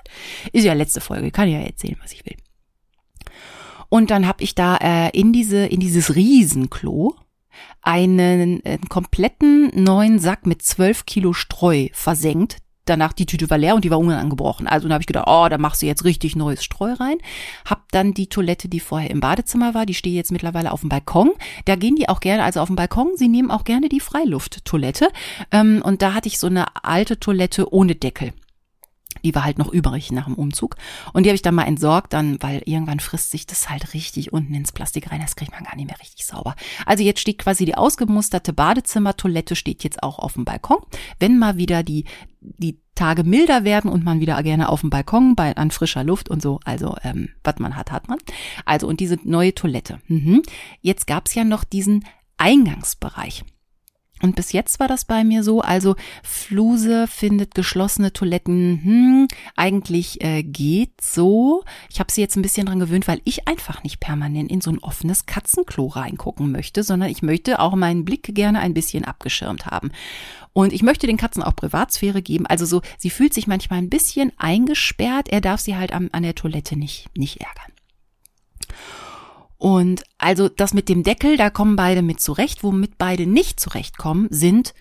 Ist 0.52 0.66
ja 0.66 0.74
letzte 0.74 1.02
Folge, 1.02 1.32
kann 1.32 1.48
ich 1.48 1.54
ja 1.54 1.62
erzählen, 1.62 1.98
was 2.02 2.12
ich 2.12 2.26
will. 2.26 2.36
Und 3.90 4.12
dann 4.12 4.28
habe 4.28 4.44
ich 4.44 4.56
da 4.56 4.78
äh, 4.78 5.10
in 5.18 5.34
diese 5.34 5.66
in 5.66 5.80
dieses 5.80 6.16
Riesenklo 6.16 7.16
einen, 7.82 8.62
einen 8.64 8.90
kompletten 8.90 9.72
neuen 9.74 10.20
Sack 10.20 10.46
mit 10.46 10.62
zwölf 10.62 11.06
Kilo 11.06 11.34
Streu 11.34 11.88
versenkt. 11.94 12.58
Danach 12.86 13.12
die 13.12 13.26
Tüte 13.26 13.50
war 13.50 13.58
leer 13.58 13.76
und 13.76 13.84
die 13.84 13.92
war 13.92 14.00
unangebrochen. 14.00 14.66
Also 14.66 14.88
dann 14.88 14.94
habe 14.94 15.02
ich 15.02 15.08
gedacht, 15.08 15.28
oh, 15.28 15.48
da 15.50 15.58
machst 15.58 15.82
du 15.82 15.86
jetzt 15.86 16.06
richtig 16.06 16.38
neues 16.38 16.64
Streu 16.64 16.94
rein. 16.94 17.18
Hab 17.66 17.92
dann 17.92 18.14
die 18.14 18.28
Toilette, 18.28 18.70
die 18.70 18.80
vorher 18.80 19.10
im 19.10 19.20
Badezimmer 19.20 19.74
war, 19.74 19.86
die 19.86 19.94
steht 19.94 20.14
jetzt 20.14 20.32
mittlerweile 20.32 20.72
auf 20.72 20.82
dem 20.82 20.90
Balkon. 20.90 21.32
Da 21.66 21.76
gehen 21.76 21.98
die 21.98 22.08
auch 22.08 22.22
gerne, 22.22 22.44
also 22.44 22.62
auf 22.62 22.68
dem 22.68 22.78
Balkon, 22.78 23.12
sie 23.16 23.28
nehmen 23.28 23.52
auch 23.52 23.66
gerne 23.66 23.90
die 23.90 24.00
Freilufttoilette. 24.00 25.10
Ähm, 25.52 25.82
und 25.84 26.02
da 26.02 26.14
hatte 26.14 26.30
ich 26.30 26.40
so 26.40 26.48
eine 26.48 26.66
alte 26.84 27.20
Toilette 27.20 27.74
ohne 27.74 27.96
Deckel. 27.96 28.32
Die 29.28 29.36
war 29.36 29.44
halt 29.44 29.58
noch 29.58 29.74
übrig 29.74 30.10
nach 30.14 30.26
dem 30.26 30.36
Umzug. 30.36 30.78
Und 31.12 31.24
die 31.24 31.30
habe 31.30 31.36
ich 31.36 31.42
dann 31.42 31.56
mal 31.56 31.64
entsorgt, 31.64 32.14
dann, 32.14 32.42
weil 32.42 32.62
irgendwann 32.64 33.02
frisst 33.02 33.32
sich 33.32 33.46
das 33.46 33.70
halt 33.70 33.94
richtig 33.94 34.32
unten 34.32 34.54
ins 34.54 34.72
Plastik 34.72 35.12
rein. 35.12 35.20
Das 35.20 35.36
kriegt 35.36 35.52
man 35.52 35.66
gar 35.66 35.76
nicht 35.76 35.88
mehr 35.88 36.00
richtig 36.00 36.26
sauber. 36.26 36.56
Also 36.86 37.04
jetzt 37.04 37.20
steht 37.20 37.40
quasi 37.40 37.66
die 37.66 37.76
ausgemusterte 37.76 38.54
Badezimmertoilette 38.54 39.58
steht 39.58 39.84
jetzt 39.84 40.02
auch 40.02 40.18
auf 40.18 40.36
dem 40.36 40.46
Balkon. 40.46 40.78
Wenn 41.20 41.38
mal 41.38 41.58
wieder 41.58 41.84
die, 41.84 42.06
die 42.40 42.80
Tage 42.96 43.26
milder 43.26 43.66
werden 43.66 43.92
und 43.92 44.06
man 44.06 44.22
wieder 44.22 44.42
gerne 44.44 44.70
auf 44.70 44.80
dem 44.80 44.90
Balkon 44.90 45.36
bei, 45.36 45.56
an 45.58 45.72
frischer 45.72 46.06
Luft 46.06 46.30
und 46.30 46.42
so, 46.42 46.62
also 46.64 46.96
ähm, 47.04 47.30
was 47.44 47.60
man 47.60 47.76
hat, 47.76 47.92
hat 47.92 48.08
man. 48.08 48.20
Also 48.64 48.88
und 48.88 49.02
diese 49.02 49.18
neue 49.24 49.54
Toilette. 49.54 50.00
Mhm. 50.08 50.42
Jetzt 50.82 51.06
gab's 51.06 51.36
ja 51.36 51.44
noch 51.44 51.66
diesen 51.66 52.06
Eingangsbereich. 52.38 53.44
Und 54.22 54.36
bis 54.36 54.52
jetzt 54.52 54.80
war 54.80 54.88
das 54.88 55.06
bei 55.06 55.24
mir 55.24 55.44
so, 55.44 55.62
also 55.62 55.96
Fluse 56.24 57.08
findet 57.08 57.54
geschlossene 57.54 58.14
Toiletten, 58.14 58.82
hm, 58.84 59.28
eigentlich 59.56 60.22
äh, 60.24 60.44
geht 60.44 61.02
so. 61.02 61.64
Ich 61.90 62.00
habe 62.00 62.12
sie 62.12 62.22
jetzt 62.22 62.36
ein 62.36 62.42
bisschen 62.42 62.66
dran 62.66 62.80
gewöhnt, 62.80 63.08
weil 63.08 63.22
ich 63.26 63.48
einfach 63.48 63.84
nicht 63.84 64.00
permanent 64.00 64.52
in 64.52 64.62
so 64.62 64.72
ein 64.72 64.80
offenes 64.80 65.26
Katzenklo 65.26 65.88
reingucken 65.88 66.52
möchte, 66.52 66.84
sondern 66.84 67.10
ich 67.10 67.22
möchte 67.22 67.60
auch 67.60 67.76
meinen 67.76 68.06
Blick 68.06 68.34
gerne 68.34 68.60
ein 68.60 68.74
bisschen 68.74 69.06
abgeschirmt 69.06 69.68
haben. 69.68 69.92
Und 70.54 70.74
ich 70.74 70.82
möchte 70.82 71.06
den 71.06 71.18
Katzen 71.18 71.44
auch 71.44 71.56
Privatsphäre 71.56 72.24
geben. 72.24 72.48
Also 72.48 72.66
so, 72.66 72.82
sie 72.98 73.12
fühlt 73.12 73.34
sich 73.34 73.46
manchmal 73.46 73.78
ein 73.80 73.90
bisschen 73.90 74.32
eingesperrt. 74.38 75.30
Er 75.30 75.42
darf 75.42 75.60
sie 75.60 75.76
halt 75.76 75.94
an, 75.94 76.10
an 76.12 76.24
der 76.24 76.34
Toilette 76.34 76.76
nicht, 76.76 77.16
nicht 77.16 77.42
ärgern. 77.42 77.77
Und 79.58 80.04
also 80.18 80.50
das 80.50 80.74
mit 80.74 80.88
dem 80.90 81.04
Deckel, 81.04 81.38
da 81.38 81.50
kommen 81.50 81.76
beide 81.76 82.02
mit 82.02 82.20
zurecht. 82.20 82.64
Womit 82.64 82.98
beide 82.98 83.26
nicht 83.26 83.60
zurechtkommen, 83.60 84.28
sind 84.30 84.74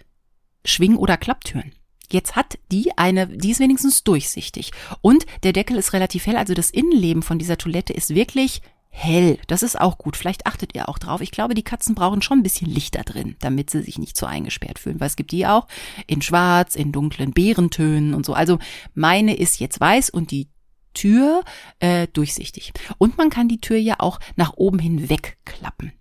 Schwing- 0.64 0.96
oder 0.96 1.16
Klapptüren. 1.16 1.72
Jetzt 2.10 2.36
hat 2.36 2.58
die 2.70 2.96
eine, 2.96 3.26
die 3.26 3.50
ist 3.50 3.60
wenigstens 3.60 4.04
durchsichtig. 4.04 4.72
Und 5.00 5.26
der 5.42 5.52
Deckel 5.52 5.76
ist 5.76 5.92
relativ 5.92 6.26
hell, 6.26 6.36
also 6.36 6.54
das 6.54 6.70
Innenleben 6.70 7.22
von 7.22 7.38
dieser 7.38 7.58
Toilette 7.58 7.92
ist 7.92 8.14
wirklich 8.14 8.62
hell. 8.88 9.38
Das 9.46 9.62
ist 9.62 9.78
auch 9.78 9.98
gut. 9.98 10.16
Vielleicht 10.16 10.46
achtet 10.46 10.74
ihr 10.74 10.88
auch 10.88 10.98
drauf. 10.98 11.20
Ich 11.20 11.30
glaube, 11.30 11.54
die 11.54 11.62
Katzen 11.62 11.94
brauchen 11.94 12.22
schon 12.22 12.38
ein 12.38 12.42
bisschen 12.42 12.70
Licht 12.70 12.94
da 12.94 13.02
drin, 13.02 13.36
damit 13.40 13.70
sie 13.70 13.82
sich 13.82 13.98
nicht 13.98 14.16
so 14.16 14.24
eingesperrt 14.24 14.78
fühlen, 14.78 15.00
weil 15.00 15.08
es 15.08 15.16
gibt 15.16 15.32
die 15.32 15.46
auch 15.46 15.66
in 16.06 16.22
schwarz, 16.22 16.76
in 16.76 16.92
dunklen 16.92 17.32
Beerentönen 17.32 18.14
und 18.14 18.24
so. 18.24 18.32
Also 18.32 18.58
meine 18.94 19.36
ist 19.36 19.60
jetzt 19.60 19.80
weiß 19.80 20.10
und 20.10 20.30
die 20.30 20.48
Tür 20.96 21.44
äh, 21.78 22.08
durchsichtig. 22.12 22.72
Und 22.98 23.18
man 23.18 23.30
kann 23.30 23.48
die 23.48 23.60
Tür 23.60 23.76
ja 23.76 23.96
auch 23.98 24.18
nach 24.36 24.54
oben 24.54 24.78
hin 24.78 25.08
wegklappen. 25.08 25.92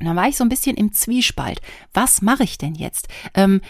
Und 0.00 0.06
dann 0.06 0.16
war 0.16 0.28
ich 0.28 0.36
so 0.36 0.44
ein 0.44 0.48
bisschen 0.48 0.76
im 0.76 0.92
Zwiespalt. 0.92 1.60
Was 1.92 2.20
mache 2.20 2.42
ich 2.42 2.58
denn 2.58 2.74
jetzt? 2.74 3.08
Ähm, 3.32 3.60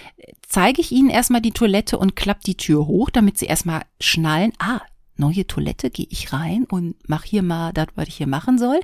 zeige 0.48 0.80
ich 0.80 0.90
Ihnen 0.90 1.10
erstmal 1.10 1.42
die 1.42 1.52
Toilette 1.52 1.98
und 1.98 2.16
klapp 2.16 2.40
die 2.40 2.56
Tür 2.56 2.86
hoch, 2.86 3.10
damit 3.10 3.36
Sie 3.36 3.46
erstmal 3.46 3.82
schnallen, 4.00 4.52
ah, 4.58 4.80
neue 5.16 5.46
Toilette, 5.46 5.90
gehe 5.90 6.06
ich 6.08 6.32
rein 6.32 6.64
und 6.64 6.96
mach 7.06 7.24
hier 7.24 7.42
mal 7.42 7.72
das, 7.72 7.88
was 7.94 8.08
ich 8.08 8.16
hier 8.16 8.26
machen 8.26 8.58
soll. 8.58 8.80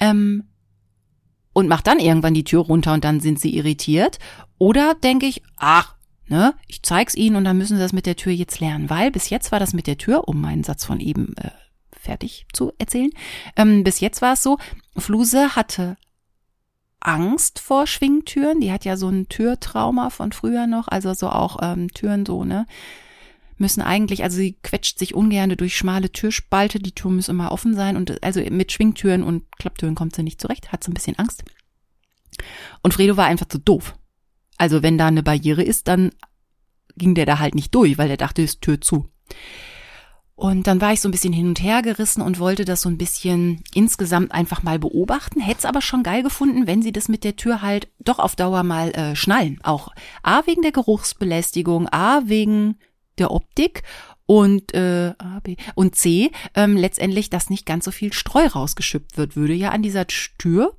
Ähm, 0.00 0.44
und 1.52 1.68
mach 1.68 1.82
dann 1.82 2.00
irgendwann 2.00 2.34
die 2.34 2.44
Tür 2.44 2.62
runter 2.62 2.94
und 2.94 3.04
dann 3.04 3.20
sind 3.20 3.38
sie 3.38 3.56
irritiert. 3.56 4.18
Oder 4.58 4.94
denke 4.94 5.26
ich, 5.26 5.42
ach, 5.56 5.94
Ne? 6.26 6.54
Ich 6.66 6.82
zeig's 6.82 7.14
ihnen 7.14 7.36
und 7.36 7.44
dann 7.44 7.58
müssen 7.58 7.76
sie 7.76 7.82
das 7.82 7.92
mit 7.92 8.06
der 8.06 8.16
Tür 8.16 8.32
jetzt 8.32 8.60
lernen, 8.60 8.88
weil 8.88 9.10
bis 9.10 9.28
jetzt 9.28 9.52
war 9.52 9.60
das 9.60 9.74
mit 9.74 9.86
der 9.86 9.98
Tür, 9.98 10.26
um 10.26 10.40
meinen 10.40 10.64
Satz 10.64 10.84
von 10.84 11.00
eben 11.00 11.36
äh, 11.36 11.50
fertig 11.92 12.46
zu 12.52 12.72
erzählen. 12.78 13.10
Ähm, 13.56 13.84
bis 13.84 14.00
jetzt 14.00 14.22
war 14.22 14.32
es 14.32 14.42
so, 14.42 14.58
Fluse 14.96 15.54
hatte 15.54 15.96
Angst 17.04 17.60
vor 17.60 17.86
Schwingtüren. 17.86 18.60
Die 18.60 18.72
hat 18.72 18.84
ja 18.84 18.96
so 18.96 19.08
ein 19.08 19.28
Türtrauma 19.28 20.10
von 20.10 20.32
früher 20.32 20.66
noch, 20.66 20.88
also 20.88 21.14
so 21.14 21.28
auch 21.28 21.58
ähm, 21.62 21.88
Türen 21.92 22.26
so, 22.26 22.44
ne? 22.44 22.66
Müssen 23.56 23.82
eigentlich, 23.82 24.24
also 24.24 24.36
sie 24.36 24.56
quetscht 24.62 24.98
sich 24.98 25.14
ungern 25.14 25.50
durch 25.50 25.76
schmale 25.76 26.10
Türspalte, 26.10 26.80
die 26.80 26.92
Tür 26.92 27.12
muss 27.12 27.28
immer 27.28 27.52
offen 27.52 27.74
sein 27.76 27.96
und 27.96 28.24
also 28.24 28.40
mit 28.40 28.72
Schwingtüren 28.72 29.22
und 29.22 29.44
Klapptüren 29.58 29.94
kommt 29.94 30.16
sie 30.16 30.24
nicht 30.24 30.40
zurecht, 30.40 30.72
hat 30.72 30.82
so 30.82 30.90
ein 30.90 30.94
bisschen 30.94 31.16
Angst. 31.18 31.44
Und 32.82 32.94
Fredo 32.94 33.16
war 33.16 33.26
einfach 33.26 33.46
zu 33.46 33.58
doof. 33.58 33.94
Also 34.58 34.82
wenn 34.82 34.98
da 34.98 35.06
eine 35.06 35.22
Barriere 35.22 35.62
ist, 35.62 35.88
dann 35.88 36.10
ging 36.96 37.14
der 37.14 37.26
da 37.26 37.38
halt 37.38 37.54
nicht 37.54 37.74
durch, 37.74 37.98
weil 37.98 38.08
der 38.08 38.16
dachte, 38.16 38.42
ist 38.42 38.62
Tür 38.62 38.80
zu. 38.80 39.08
Und 40.36 40.66
dann 40.66 40.80
war 40.80 40.92
ich 40.92 41.00
so 41.00 41.08
ein 41.08 41.12
bisschen 41.12 41.32
hin 41.32 41.46
und 41.46 41.62
her 41.62 41.80
gerissen 41.82 42.20
und 42.20 42.40
wollte 42.40 42.64
das 42.64 42.82
so 42.82 42.88
ein 42.88 42.98
bisschen 42.98 43.62
insgesamt 43.72 44.32
einfach 44.32 44.64
mal 44.64 44.80
beobachten. 44.80 45.40
Hätte 45.40 45.60
es 45.60 45.64
aber 45.64 45.80
schon 45.80 46.02
geil 46.02 46.24
gefunden, 46.24 46.66
wenn 46.66 46.82
sie 46.82 46.90
das 46.90 47.08
mit 47.08 47.22
der 47.22 47.36
Tür 47.36 47.62
halt 47.62 47.88
doch 48.00 48.18
auf 48.18 48.34
Dauer 48.34 48.64
mal 48.64 48.90
äh, 48.90 49.14
schnallen. 49.14 49.60
Auch 49.62 49.90
A 50.24 50.44
wegen 50.46 50.62
der 50.62 50.72
Geruchsbelästigung, 50.72 51.88
A 51.88 52.22
wegen 52.24 52.78
der 53.18 53.30
Optik 53.30 53.84
und 54.26 54.74
äh, 54.74 55.12
A, 55.18 55.38
B 55.40 55.56
und 55.76 55.94
C 55.94 56.32
ähm, 56.54 56.76
letztendlich, 56.76 57.30
dass 57.30 57.48
nicht 57.48 57.64
ganz 57.64 57.84
so 57.84 57.92
viel 57.92 58.12
Streu 58.12 58.46
rausgeschüppt 58.46 59.16
wird, 59.16 59.36
würde 59.36 59.54
ja 59.54 59.70
an 59.70 59.82
dieser 59.82 60.08
Tür 60.08 60.76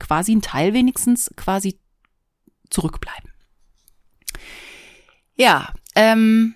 quasi 0.00 0.32
ein 0.34 0.42
Teil 0.42 0.74
wenigstens 0.74 1.30
quasi 1.36 1.78
zurückbleiben. 2.70 3.30
Ja, 5.36 5.72
ähm, 5.94 6.54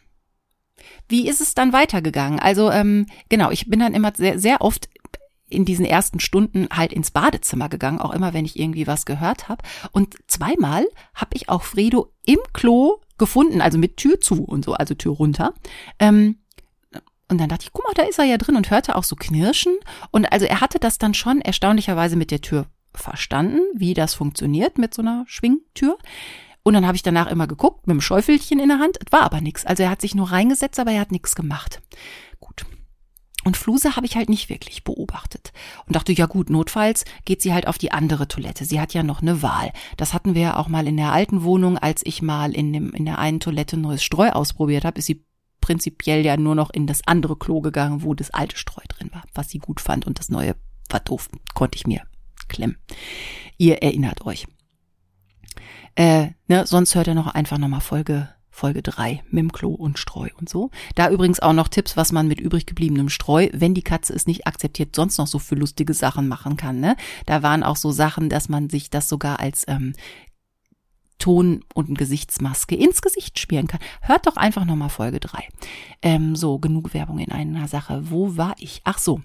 wie 1.08 1.28
ist 1.28 1.40
es 1.40 1.54
dann 1.54 1.72
weitergegangen? 1.72 2.40
Also 2.40 2.70
ähm, 2.70 3.06
genau, 3.28 3.50
ich 3.50 3.68
bin 3.68 3.80
dann 3.80 3.94
immer 3.94 4.12
sehr, 4.16 4.38
sehr 4.38 4.60
oft 4.60 4.88
in 5.48 5.64
diesen 5.64 5.84
ersten 5.84 6.18
Stunden 6.18 6.68
halt 6.72 6.92
ins 6.92 7.10
Badezimmer 7.10 7.68
gegangen, 7.68 8.00
auch 8.00 8.12
immer, 8.12 8.32
wenn 8.32 8.44
ich 8.44 8.58
irgendwie 8.58 8.86
was 8.86 9.04
gehört 9.04 9.48
habe. 9.48 9.62
Und 9.92 10.16
zweimal 10.26 10.86
habe 11.14 11.30
ich 11.34 11.48
auch 11.48 11.62
Fredo 11.62 12.12
im 12.24 12.38
Klo 12.52 13.00
gefunden, 13.18 13.60
also 13.60 13.78
mit 13.78 13.98
Tür 13.98 14.20
zu 14.20 14.42
und 14.44 14.64
so, 14.64 14.72
also 14.72 14.94
Tür 14.94 15.12
runter. 15.12 15.54
Ähm, 15.98 16.38
und 17.28 17.40
dann 17.40 17.48
dachte 17.48 17.64
ich, 17.64 17.72
guck 17.72 17.84
mal, 17.86 17.94
da 17.94 18.02
ist 18.02 18.18
er 18.18 18.24
ja 18.24 18.36
drin 18.36 18.56
und 18.56 18.70
hörte 18.70 18.96
auch 18.96 19.04
so 19.04 19.16
knirschen. 19.16 19.74
Und 20.10 20.30
also 20.32 20.44
er 20.44 20.60
hatte 20.60 20.78
das 20.78 20.98
dann 20.98 21.14
schon 21.14 21.40
erstaunlicherweise 21.40 22.16
mit 22.16 22.30
der 22.30 22.40
Tür 22.40 22.66
verstanden, 22.94 23.60
wie 23.74 23.94
das 23.94 24.14
funktioniert 24.14 24.78
mit 24.78 24.94
so 24.94 25.02
einer 25.02 25.24
Schwingtür. 25.26 25.98
Und 26.62 26.74
dann 26.74 26.86
habe 26.86 26.96
ich 26.96 27.02
danach 27.02 27.26
immer 27.26 27.46
geguckt 27.46 27.86
mit 27.86 27.94
dem 27.94 28.00
Schäufelchen 28.00 28.60
in 28.60 28.68
der 28.68 28.78
Hand. 28.78 28.98
Es 29.04 29.10
war 29.12 29.22
aber 29.22 29.40
nichts. 29.40 29.66
Also 29.66 29.82
er 29.82 29.90
hat 29.90 30.00
sich 30.00 30.14
nur 30.14 30.30
reingesetzt, 30.30 30.78
aber 30.78 30.92
er 30.92 31.00
hat 31.00 31.12
nichts 31.12 31.34
gemacht. 31.34 31.82
Gut. 32.38 32.64
Und 33.44 33.56
Fluse 33.56 33.96
habe 33.96 34.06
ich 34.06 34.14
halt 34.14 34.28
nicht 34.28 34.48
wirklich 34.48 34.84
beobachtet 34.84 35.52
und 35.86 35.96
dachte, 35.96 36.12
ja 36.12 36.26
gut, 36.26 36.48
notfalls 36.48 37.04
geht 37.24 37.42
sie 37.42 37.52
halt 37.52 37.66
auf 37.66 37.76
die 37.76 37.90
andere 37.90 38.28
Toilette. 38.28 38.64
Sie 38.64 38.80
hat 38.80 38.94
ja 38.94 39.02
noch 39.02 39.20
eine 39.20 39.42
Wahl. 39.42 39.72
Das 39.96 40.14
hatten 40.14 40.36
wir 40.36 40.42
ja 40.42 40.56
auch 40.56 40.68
mal 40.68 40.86
in 40.86 40.96
der 40.96 41.12
alten 41.12 41.42
Wohnung, 41.42 41.76
als 41.76 42.02
ich 42.04 42.22
mal 42.22 42.54
in, 42.54 42.72
dem, 42.72 42.92
in 42.92 43.04
der 43.04 43.18
einen 43.18 43.40
Toilette 43.40 43.76
neues 43.76 44.04
Streu 44.04 44.30
ausprobiert 44.30 44.84
habe, 44.84 44.98
ist 44.98 45.06
sie 45.06 45.24
prinzipiell 45.60 46.24
ja 46.24 46.36
nur 46.36 46.54
noch 46.54 46.70
in 46.70 46.86
das 46.86 47.00
andere 47.06 47.36
Klo 47.36 47.60
gegangen, 47.60 48.02
wo 48.02 48.14
das 48.14 48.30
alte 48.30 48.56
Streu 48.56 48.82
drin 48.88 49.10
war, 49.12 49.22
was 49.34 49.48
sie 49.48 49.58
gut 49.58 49.80
fand 49.80 50.06
und 50.06 50.18
das 50.18 50.28
neue 50.28 50.54
war 50.88 51.00
doof, 51.00 51.28
konnte 51.54 51.76
ich 51.76 51.86
mir 51.86 52.02
klemmen. 52.52 52.78
Ihr 53.58 53.82
erinnert 53.82 54.24
euch. 54.24 54.46
Äh, 55.94 56.28
ne, 56.46 56.66
sonst 56.66 56.94
hört 56.94 57.08
ihr 57.08 57.14
noch 57.14 57.26
einfach 57.26 57.58
nochmal 57.58 57.80
Folge 57.80 58.28
Folge 58.54 58.82
3, 58.82 59.24
mit 59.30 59.40
dem 59.40 59.50
Klo 59.50 59.72
und 59.72 59.98
Streu 59.98 60.28
und 60.38 60.48
so. 60.48 60.70
Da 60.94 61.08
übrigens 61.10 61.40
auch 61.40 61.54
noch 61.54 61.68
Tipps, 61.68 61.96
was 61.96 62.12
man 62.12 62.28
mit 62.28 62.38
übrig 62.38 62.66
gebliebenem 62.66 63.08
Streu, 63.08 63.48
wenn 63.54 63.72
die 63.72 63.82
Katze 63.82 64.12
es 64.12 64.26
nicht 64.26 64.46
akzeptiert, 64.46 64.94
sonst 64.94 65.16
noch 65.16 65.26
so 65.26 65.38
für 65.38 65.54
lustige 65.54 65.94
Sachen 65.94 66.28
machen 66.28 66.58
kann. 66.58 66.78
Ne? 66.78 66.96
Da 67.24 67.42
waren 67.42 67.62
auch 67.62 67.76
so 67.76 67.90
Sachen, 67.90 68.28
dass 68.28 68.50
man 68.50 68.68
sich 68.68 68.90
das 68.90 69.08
sogar 69.08 69.40
als 69.40 69.64
ähm, 69.68 69.94
Ton 71.18 71.64
und 71.74 71.96
Gesichtsmaske 71.96 72.76
ins 72.76 73.00
Gesicht 73.00 73.38
spielen 73.38 73.68
kann. 73.68 73.80
Hört 74.02 74.26
doch 74.26 74.36
einfach 74.36 74.66
nochmal 74.66 74.90
Folge 74.90 75.18
3. 75.18 75.48
Ähm, 76.02 76.36
so, 76.36 76.58
genug 76.58 76.92
Werbung 76.92 77.20
in 77.20 77.32
einer 77.32 77.68
Sache. 77.68 78.10
Wo 78.10 78.36
war 78.36 78.54
ich? 78.58 78.82
Ach 78.84 78.98
so, 78.98 79.22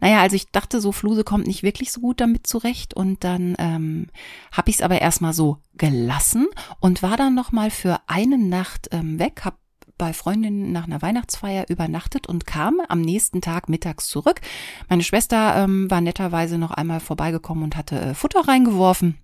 naja, 0.00 0.20
also 0.20 0.36
ich 0.36 0.50
dachte 0.50 0.80
so, 0.80 0.92
Fluse 0.92 1.24
kommt 1.24 1.46
nicht 1.46 1.62
wirklich 1.62 1.92
so 1.92 2.00
gut 2.00 2.20
damit 2.20 2.46
zurecht 2.46 2.94
und 2.94 3.24
dann 3.24 3.54
ähm, 3.58 4.06
habe 4.52 4.70
ich 4.70 4.76
es 4.76 4.82
aber 4.82 5.00
erstmal 5.00 5.32
so 5.32 5.58
gelassen 5.74 6.46
und 6.80 7.02
war 7.02 7.16
dann 7.16 7.34
nochmal 7.34 7.70
für 7.70 8.00
eine 8.06 8.38
Nacht 8.38 8.88
ähm, 8.92 9.18
weg, 9.18 9.42
habe 9.44 9.56
bei 9.98 10.12
Freundinnen 10.12 10.70
nach 10.72 10.86
einer 10.86 11.02
Weihnachtsfeier 11.02 11.68
übernachtet 11.68 12.28
und 12.28 12.46
kam 12.46 12.80
am 12.88 13.00
nächsten 13.00 13.40
Tag 13.40 13.68
mittags 13.68 14.06
zurück. 14.06 14.40
Meine 14.88 15.02
Schwester 15.02 15.56
ähm, 15.56 15.90
war 15.90 16.00
netterweise 16.00 16.56
noch 16.56 16.70
einmal 16.70 17.00
vorbeigekommen 17.00 17.64
und 17.64 17.76
hatte 17.76 18.00
äh, 18.00 18.14
Futter 18.14 18.46
reingeworfen. 18.46 19.18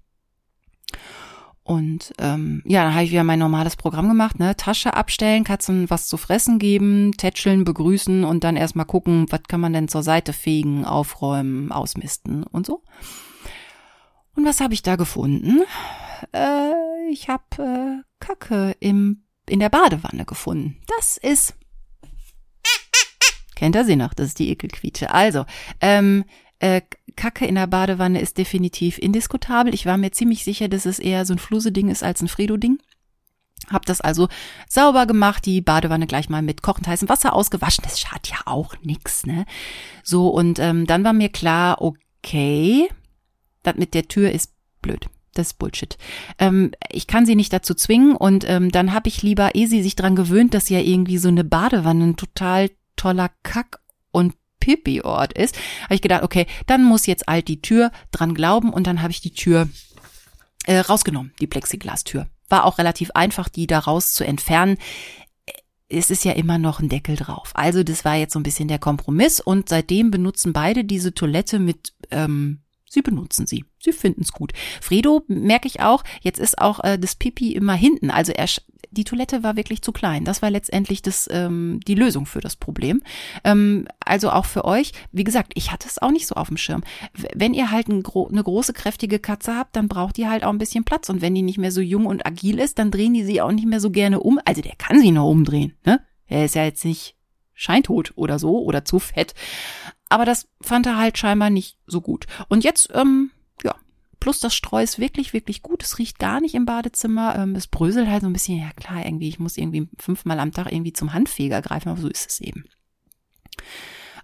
Und 1.65 2.13
ähm, 2.19 2.63
ja, 2.67 2.85
dann 2.85 2.93
habe 2.93 3.05
ich 3.05 3.11
wieder 3.11 3.25
mein 3.25 3.39
normales 3.39 3.75
Programm 3.75 4.07
gemacht, 4.07 4.39
ne? 4.39 4.55
Tasche 4.55 4.93
abstellen, 4.93 5.45
Katzen 5.45 5.89
was 5.89 6.07
zu 6.07 6.19
fressen 6.19 6.59
geben, 6.59 7.13
tätscheln, 7.17 7.65
begrüßen 7.65 8.23
und 8.25 8.45
dann 8.45 8.57
erstmal 8.57 8.85
gucken, 8.85 9.27
was 9.31 9.45
kann 9.49 9.63
man 9.63 9.73
denn 9.73 9.89
zur 9.89 10.03
Seite 10.03 10.35
fegen, 10.35 10.85
aufräumen, 10.85 11.73
ausmisten 11.73 12.45
und 12.45 12.67
so. 12.67 12.83
Und 14.37 14.45
was 14.45 14.61
habe 14.61 14.75
ich 14.75 14.83
da 14.83 14.97
gefunden? 14.97 15.63
Äh, 16.33 16.73
ich 17.11 17.29
habe 17.29 17.45
äh, 17.59 18.03
Kacke 18.21 18.77
im, 18.81 19.25
in 19.49 19.61
der 19.61 19.71
Badewanne 19.71 20.27
gefunden. 20.27 20.77
Das 20.99 21.17
ist. 21.17 21.55
Kennt 23.55 23.77
ihr 23.77 23.85
sie 23.85 23.97
noch? 23.97 24.13
Das 24.13 24.27
ist 24.27 24.39
die 24.39 24.51
Ekelquietsche. 24.51 25.15
Also, 25.15 25.47
ähm, 25.81 26.25
äh, 26.65 26.81
Kacke 27.15 27.45
in 27.45 27.57
der 27.57 27.67
Badewanne 27.67 28.21
ist 28.21 28.39
definitiv 28.39 28.97
indiskutabel. 28.99 29.75
Ich 29.75 29.85
war 29.85 29.99
mir 29.99 30.13
ziemlich 30.13 30.45
sicher, 30.45 30.69
dass 30.69 30.87
es 30.87 30.99
eher 30.99 31.27
so 31.27 31.35
ein 31.35 31.39
Fluse-Ding 31.39 31.91
ist 31.91 32.03
als 32.03 32.23
ein 32.23 32.29
Fredo-Ding. 32.29 32.79
Hab 33.69 33.85
das 33.85 34.01
also 34.01 34.29
sauber 34.69 35.07
gemacht, 35.07 35.45
die 35.45 35.61
Badewanne 35.61 36.07
gleich 36.07 36.31
mal 36.31 36.43
mit 36.43 36.63
kochend 36.63 36.87
heißem 36.87 37.09
Wasser 37.09 37.35
ausgewaschen. 37.35 37.85
Das 37.85 38.01
schadet 38.01 38.29
ja 38.29 38.39
auch 38.47 38.75
nix, 38.83 39.27
ne? 39.27 39.45
So, 40.03 40.29
und 40.29 40.59
ähm, 40.59 40.87
dann 40.87 41.05
war 41.05 41.13
mir 41.13 41.29
klar, 41.29 41.83
okay, 41.83 42.89
das 43.63 43.77
mit 43.77 43.93
der 43.93 44.09
Tür 44.09 44.33
ist 44.33 44.55
blöd. 44.81 45.07
Das 45.35 45.49
ist 45.49 45.59
Bullshit. 45.59 45.99
Ähm, 46.39 46.73
ich 46.91 47.07
kann 47.07 47.27
sie 47.27 47.37
nicht 47.37 47.53
dazu 47.53 47.75
zwingen 47.75 48.17
und 48.17 48.49
ähm, 48.49 48.71
dann 48.71 48.93
habe 48.93 49.09
ich 49.09 49.23
lieber, 49.23 49.55
ehe 49.55 49.69
sie 49.69 49.83
sich 49.83 49.97
dran 49.97 50.17
gewöhnt, 50.17 50.55
dass 50.55 50.69
ja 50.71 50.79
irgendwie 50.79 51.19
so 51.19 51.29
eine 51.29 51.45
Badewanne 51.45 52.05
ein 52.05 52.17
total 52.17 52.71
toller 52.97 53.31
Kack 53.43 53.81
und 54.13 54.35
Pipi-Ort 54.65 55.35
ist, 55.35 55.57
habe 55.85 55.95
ich 55.95 56.01
gedacht, 56.01 56.23
okay, 56.23 56.47
dann 56.67 56.83
muss 56.83 57.05
jetzt 57.05 57.29
alt 57.29 57.49
die 57.49 57.61
Tür 57.61 57.91
dran 58.13 58.35
glauben 58.35 58.73
und 58.73 58.87
dann 58.87 59.03
habe 59.03 59.11
ich 59.11 59.21
die 59.21 59.35
Tür 59.35 59.69
äh, 60.65 60.79
rausgenommen, 60.79 61.35
die 61.41 61.47
Plexiglastür. 61.47 62.27
War 62.49 62.65
auch 62.65 62.79
relativ 62.79 63.11
einfach, 63.11 63.51
die 63.51 63.67
da 63.67 63.81
raus 63.81 64.15
zu 64.15 64.25
entfernen. 64.25 64.79
Es 65.89 66.11
ist 66.11 66.25
ja 66.25 66.33
immer 66.33 66.57
noch 66.57 66.81
ein 66.81 66.89
Deckel 66.89 67.17
drauf. 67.17 67.51
Also 67.55 67.83
das 67.83 68.07
war 68.07 68.15
jetzt 68.15 68.33
so 68.33 68.39
ein 68.39 68.45
bisschen 68.45 68.69
der 68.69 68.79
Kompromiss 68.79 69.41
und 69.41 69.69
seitdem 69.69 70.11
benutzen 70.11 70.55
beide 70.55 70.85
diese 70.85 71.13
Toilette 71.13 71.59
mit 71.59 71.93
ähm, 72.11 72.65
Sie 72.95 73.03
benutzen 73.03 73.45
sie. 73.45 73.65
Sie 73.85 73.93
finden 73.93 74.23
es 74.23 74.33
gut. 74.33 74.53
Fredo 74.81 75.25
merke 75.29 75.69
ich 75.69 75.81
auch, 75.81 76.05
jetzt 76.23 76.39
ist 76.39 76.59
auch 76.59 76.83
äh, 76.83 76.99
das 76.99 77.17
Pipi 77.17 77.53
immer 77.53 77.75
hinten. 77.75 78.11
Also 78.11 78.33
er, 78.33 78.47
die 78.91 79.05
Toilette 79.05 79.43
war 79.43 79.57
wirklich 79.57 79.83
zu 79.83 79.93
klein. 79.93 80.25
Das 80.25 80.41
war 80.41 80.49
letztendlich 80.49 81.03
das, 81.03 81.29
ähm, 81.31 81.81
die 81.87 81.95
Lösung 81.95 82.25
für 82.25 82.41
das 82.41 82.57
Problem. 82.57 83.03
Ähm, 83.45 83.87
also 84.03 84.31
auch 84.31 84.47
für 84.47 84.65
euch, 84.65 84.93
wie 85.13 85.25
gesagt, 85.25 85.53
ich 85.55 85.71
hatte 85.71 85.87
es 85.87 86.01
auch 86.01 86.11
nicht 86.11 86.27
so 86.27 86.35
auf 86.35 86.49
dem 86.49 86.57
Schirm. 86.57 86.83
Wenn 87.35 87.53
ihr 87.53 87.71
halt 87.71 87.89
ein 87.89 88.03
gro 88.03 88.27
eine 88.27 88.43
große, 88.43 88.73
kräftige 88.73 89.19
Katze 89.19 89.55
habt, 89.55 89.77
dann 89.77 89.89
braucht 89.89 90.17
die 90.17 90.29
halt 90.29 90.45
auch 90.45 90.51
ein 90.51 90.59
bisschen 90.59 90.85
Platz. 90.85 91.11
Und 91.11 91.21
wenn 91.21 91.35
die 91.35 91.43
nicht 91.43 91.59
mehr 91.59 91.73
so 91.73 91.83
jung 91.83 92.07
und 92.07 92.25
agil 92.27 92.59
ist, 92.59 92.79
dann 92.79 92.91
drehen 92.91 93.13
die 93.13 93.25
sie 93.25 93.43
auch 93.43 93.53
nicht 93.53 93.67
mehr 93.67 93.81
so 93.81 93.91
gerne 93.91 94.21
um. 94.21 94.41
Also 94.47 94.63
der 94.63 94.77
kann 94.77 94.99
sie 94.99 95.11
noch 95.11 95.29
umdrehen, 95.29 95.75
ne? 95.85 96.01
Er 96.27 96.47
ist 96.47 96.55
ja 96.55 96.65
jetzt 96.65 96.87
nicht 96.87 97.17
scheintot 97.53 98.13
oder 98.17 98.39
so 98.39 98.63
oder 98.63 98.87
zu 98.87 98.99
fett. 98.99 99.35
Aber 100.09 100.25
das 100.25 100.49
fand 100.63 100.87
er 100.87 100.97
halt 100.97 101.19
scheinbar 101.19 101.51
nicht 101.51 101.77
so 101.87 102.01
gut. 102.01 102.27
Und 102.49 102.65
jetzt, 102.65 102.89
ähm, 102.95 103.31
Plus 104.25 104.41
das 104.41 104.55
Streu 104.55 104.83
ist 104.83 104.99
wirklich, 104.99 105.35
wirklich 105.35 105.61
gut. 105.61 105.83
Es 105.83 105.99
riecht 105.99 106.19
gar 106.19 106.41
nicht 106.41 106.55
im 106.55 106.65
Badezimmer. 106.65 107.37
Ähm, 107.37 107.55
es 107.57 107.67
bröselt 107.67 108.09
halt 108.09 108.23
so 108.23 108.27
ein 108.27 108.33
bisschen. 108.33 108.59
Ja 108.59 108.71
klar, 108.73 109.05
irgendwie, 109.05 109.29
ich 109.29 109.39
muss 109.39 109.59
irgendwie 109.59 109.87
fünfmal 109.99 110.41
am 110.41 110.51
Tag 110.51 110.73
irgendwie 110.73 110.95
zum 110.95 111.13
Handfeger 111.13 111.61
greifen, 111.61 111.91
aber 111.91 112.01
so 112.01 112.09
ist 112.09 112.31
es 112.31 112.41
eben. 112.41 112.65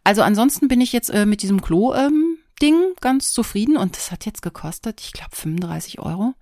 Also 0.03 0.23
ansonsten 0.23 0.69
bin 0.69 0.81
ich 0.81 0.95
jetzt 0.95 1.11
äh, 1.11 1.27
mit 1.27 1.43
diesem 1.43 1.61
Klo 1.61 1.93
ähm, 1.93 2.39
ganz 3.03 3.31
zufrieden 3.33 3.77
und 3.77 3.95
das 3.95 4.11
hat 4.11 4.25
jetzt 4.25 4.41
gekostet, 4.41 5.03
ich 5.03 5.13
glaube 5.13 5.37
35 5.37 5.99
Euro. 5.99 6.33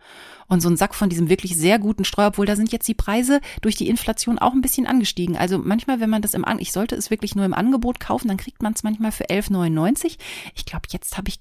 Und 0.46 0.60
so 0.60 0.68
ein 0.68 0.76
Sack 0.76 0.94
von 0.94 1.10
diesem 1.10 1.28
wirklich 1.28 1.56
sehr 1.56 1.80
guten 1.80 2.04
Streu, 2.04 2.26
obwohl 2.28 2.46
da 2.46 2.54
sind 2.54 2.70
jetzt 2.70 2.86
die 2.86 2.94
Preise 2.94 3.40
durch 3.60 3.74
die 3.74 3.88
Inflation 3.88 4.38
auch 4.38 4.52
ein 4.52 4.60
bisschen 4.60 4.86
angestiegen. 4.86 5.36
Also 5.36 5.58
manchmal, 5.58 5.98
wenn 5.98 6.10
man 6.10 6.22
das 6.22 6.34
im 6.34 6.44
An 6.44 6.60
ich 6.60 6.70
sollte 6.70 6.94
es 6.94 7.10
wirklich 7.10 7.34
nur 7.34 7.44
im 7.44 7.54
Angebot 7.54 7.98
kaufen, 7.98 8.28
dann 8.28 8.36
kriegt 8.36 8.62
man 8.62 8.74
es 8.74 8.84
manchmal 8.84 9.10
für 9.10 9.24
11,99. 9.24 10.16
Ich 10.54 10.64
glaube, 10.64 10.86
jetzt 10.92 11.16
habe 11.16 11.28
ich 11.28 11.40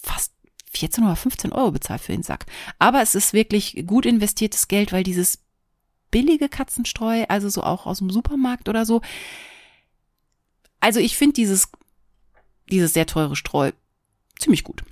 fast 0.00 0.35
14 0.70 1.04
oder 1.04 1.16
15 1.16 1.52
Euro 1.52 1.70
bezahlt 1.70 2.00
für 2.00 2.12
den 2.12 2.22
Sack. 2.22 2.46
Aber 2.78 3.02
es 3.02 3.14
ist 3.14 3.32
wirklich 3.32 3.84
gut 3.86 4.06
investiertes 4.06 4.68
Geld, 4.68 4.92
weil 4.92 5.02
dieses 5.02 5.38
billige 6.10 6.48
Katzenstreu, 6.48 7.24
also 7.28 7.48
so 7.48 7.62
auch 7.62 7.86
aus 7.86 7.98
dem 7.98 8.10
Supermarkt 8.10 8.68
oder 8.68 8.84
so, 8.84 9.00
also 10.80 11.00
ich 11.00 11.16
finde 11.16 11.34
dieses, 11.34 11.68
dieses 12.70 12.92
sehr 12.92 13.06
teure 13.06 13.36
Streu 13.36 13.72
ziemlich 14.38 14.64
gut. 14.64 14.84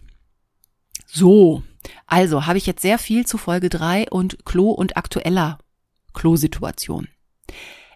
So, 1.07 1.62
also 2.07 2.47
habe 2.47 2.59
ich 2.59 2.66
jetzt 2.66 2.83
sehr 2.83 2.99
viel 2.99 3.27
zu 3.27 3.39
Folge 3.39 3.68
3 3.68 4.11
und 4.11 4.45
Klo 4.45 4.70
und 4.70 4.97
aktueller 4.97 5.59
Klosituation 6.12 7.09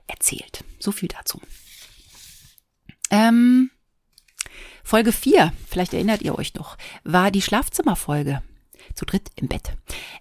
erzählt. 0.07 0.65
So 0.79 0.93
viel 0.93 1.09
dazu. 1.09 1.41
Ähm, 3.11 3.71
Folge 4.89 5.13
4, 5.13 5.53
vielleicht 5.69 5.93
erinnert 5.93 6.23
ihr 6.23 6.39
euch 6.39 6.55
noch, 6.55 6.79
war 7.05 7.31
die 7.31 7.43
Schlafzimmerfolge. 7.43 8.41
Zu 8.95 9.05
dritt 9.05 9.29
im 9.37 9.47
Bett. 9.47 9.77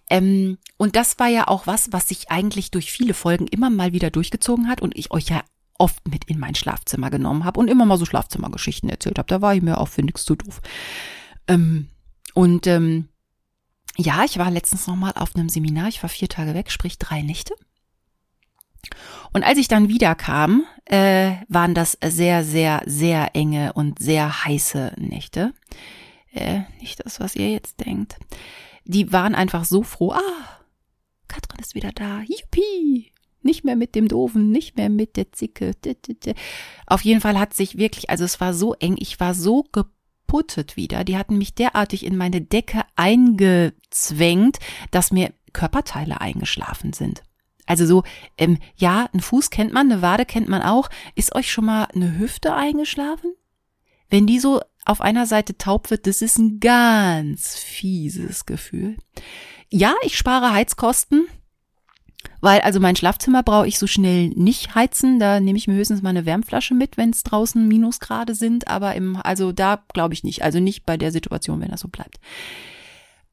Ähm, 0.09 0.57
und 0.75 0.97
das 0.97 1.17
war 1.19 1.29
ja 1.29 1.47
auch 1.47 1.67
was, 1.67 1.93
was 1.93 2.09
sich 2.09 2.31
eigentlich 2.31 2.69
durch 2.69 2.91
viele 2.91 3.13
Folgen 3.13 3.47
immer 3.47 3.69
mal 3.69 3.93
wieder 3.93 4.11
durchgezogen 4.11 4.67
hat 4.67 4.81
und 4.81 4.97
ich 4.97 5.11
euch 5.11 5.29
ja 5.29 5.41
oft 5.77 6.05
mit 6.09 6.25
in 6.25 6.37
mein 6.37 6.53
Schlafzimmer 6.53 7.09
genommen 7.09 7.45
habe 7.45 7.61
und 7.61 7.69
immer 7.69 7.85
mal 7.85 7.97
so 7.97 8.03
Schlafzimmergeschichten 8.03 8.89
erzählt 8.89 9.17
habe. 9.19 9.29
Da 9.29 9.41
war 9.41 9.55
ich 9.55 9.61
mir 9.61 9.77
auch 9.77 9.87
für 9.87 10.03
nichts 10.03 10.25
zu 10.25 10.35
doof. 10.35 10.59
Ähm, 11.47 11.87
und 12.33 12.67
ähm, 12.67 13.07
ja, 13.95 14.25
ich 14.25 14.37
war 14.37 14.51
letztens 14.51 14.85
noch 14.85 14.97
mal 14.97 15.13
auf 15.15 15.33
einem 15.33 15.47
Seminar. 15.47 15.87
Ich 15.87 16.03
war 16.03 16.09
vier 16.09 16.27
Tage 16.27 16.53
weg, 16.53 16.71
sprich 16.71 16.99
drei 16.99 17.21
Nächte. 17.21 17.53
Und 19.33 19.43
als 19.43 19.57
ich 19.57 19.67
dann 19.67 19.89
wiederkam, 19.89 20.65
äh, 20.85 21.33
waren 21.47 21.73
das 21.73 21.97
sehr, 22.03 22.43
sehr, 22.43 22.81
sehr 22.85 23.35
enge 23.35 23.73
und 23.73 23.99
sehr 23.99 24.45
heiße 24.45 24.93
Nächte. 24.97 25.53
Äh, 26.31 26.61
nicht 26.79 27.03
das, 27.05 27.19
was 27.19 27.35
ihr 27.35 27.51
jetzt 27.51 27.85
denkt. 27.85 28.17
Die 28.85 29.11
waren 29.11 29.35
einfach 29.35 29.65
so 29.65 29.83
froh. 29.83 30.13
Ah, 30.13 30.57
Katrin 31.27 31.59
ist 31.59 31.75
wieder 31.75 31.91
da. 31.91 32.21
Juppie. 32.21 33.11
Nicht 33.41 33.63
mehr 33.63 33.75
mit 33.75 33.95
dem 33.95 34.07
Doofen, 34.07 34.51
nicht 34.51 34.77
mehr 34.77 34.89
mit 34.89 35.15
der 35.15 35.31
Zicke. 35.31 35.73
Auf 36.85 37.01
jeden 37.01 37.21
Fall 37.21 37.39
hat 37.39 37.53
sich 37.53 37.77
wirklich, 37.77 38.09
also 38.09 38.25
es 38.25 38.41
war 38.41 38.53
so 38.53 38.73
eng, 38.73 38.95
ich 38.99 39.19
war 39.19 39.33
so 39.33 39.63
geputtet 39.71 40.75
wieder. 40.75 41.03
Die 41.03 41.17
hatten 41.17 41.37
mich 41.37 41.55
derartig 41.55 42.05
in 42.05 42.17
meine 42.17 42.41
Decke 42.41 42.81
eingezwängt, 42.95 44.57
dass 44.91 45.11
mir 45.11 45.31
Körperteile 45.53 46.19
eingeschlafen 46.19 46.93
sind. 46.93 47.23
Also 47.67 47.85
so, 47.85 48.03
ähm, 48.37 48.57
ja, 48.75 49.09
ein 49.13 49.19
Fuß 49.19 49.51
kennt 49.51 49.73
man, 49.73 49.91
eine 49.91 50.01
Wade 50.01 50.25
kennt 50.25 50.47
man 50.47 50.63
auch. 50.63 50.89
Ist 51.13 51.35
euch 51.35 51.51
schon 51.51 51.65
mal 51.65 51.85
eine 51.93 52.17
Hüfte 52.17 52.55
eingeschlafen? 52.55 53.33
Wenn 54.09 54.25
die 54.25 54.39
so 54.39 54.61
auf 54.85 55.01
einer 55.01 55.25
Seite 55.27 55.57
taub 55.57 55.91
wird, 55.91 56.07
das 56.07 56.21
ist 56.21 56.39
ein 56.39 56.59
ganz 56.59 57.57
fieses 57.57 58.45
Gefühl. 58.45 58.97
Ja, 59.69 59.93
ich 60.01 60.17
spare 60.17 60.53
Heizkosten, 60.53 61.27
weil 62.39 62.61
also 62.61 62.79
mein 62.79 62.95
Schlafzimmer 62.95 63.43
brauche 63.43 63.67
ich 63.67 63.79
so 63.79 63.87
schnell 63.87 64.29
nicht 64.29 64.75
heizen. 64.75 65.19
Da 65.19 65.39
nehme 65.39 65.57
ich 65.57 65.67
mir 65.67 65.75
höchstens 65.75 66.01
mal 66.01 66.09
eine 66.09 66.25
Wärmflasche 66.25 66.73
mit, 66.73 66.95
wenn 66.95 67.09
es 67.09 67.23
draußen 67.23 67.67
Minusgrade 67.67 68.33
sind. 68.33 68.69
Aber 68.69 68.95
im, 68.95 69.17
also 69.17 69.51
da 69.51 69.83
glaube 69.93 70.13
ich 70.13 70.23
nicht. 70.23 70.43
Also 70.43 70.59
nicht 70.59 70.85
bei 70.85 70.95
der 70.95 71.11
Situation, 71.11 71.59
wenn 71.59 71.71
das 71.71 71.81
so 71.81 71.89
bleibt. 71.89 72.19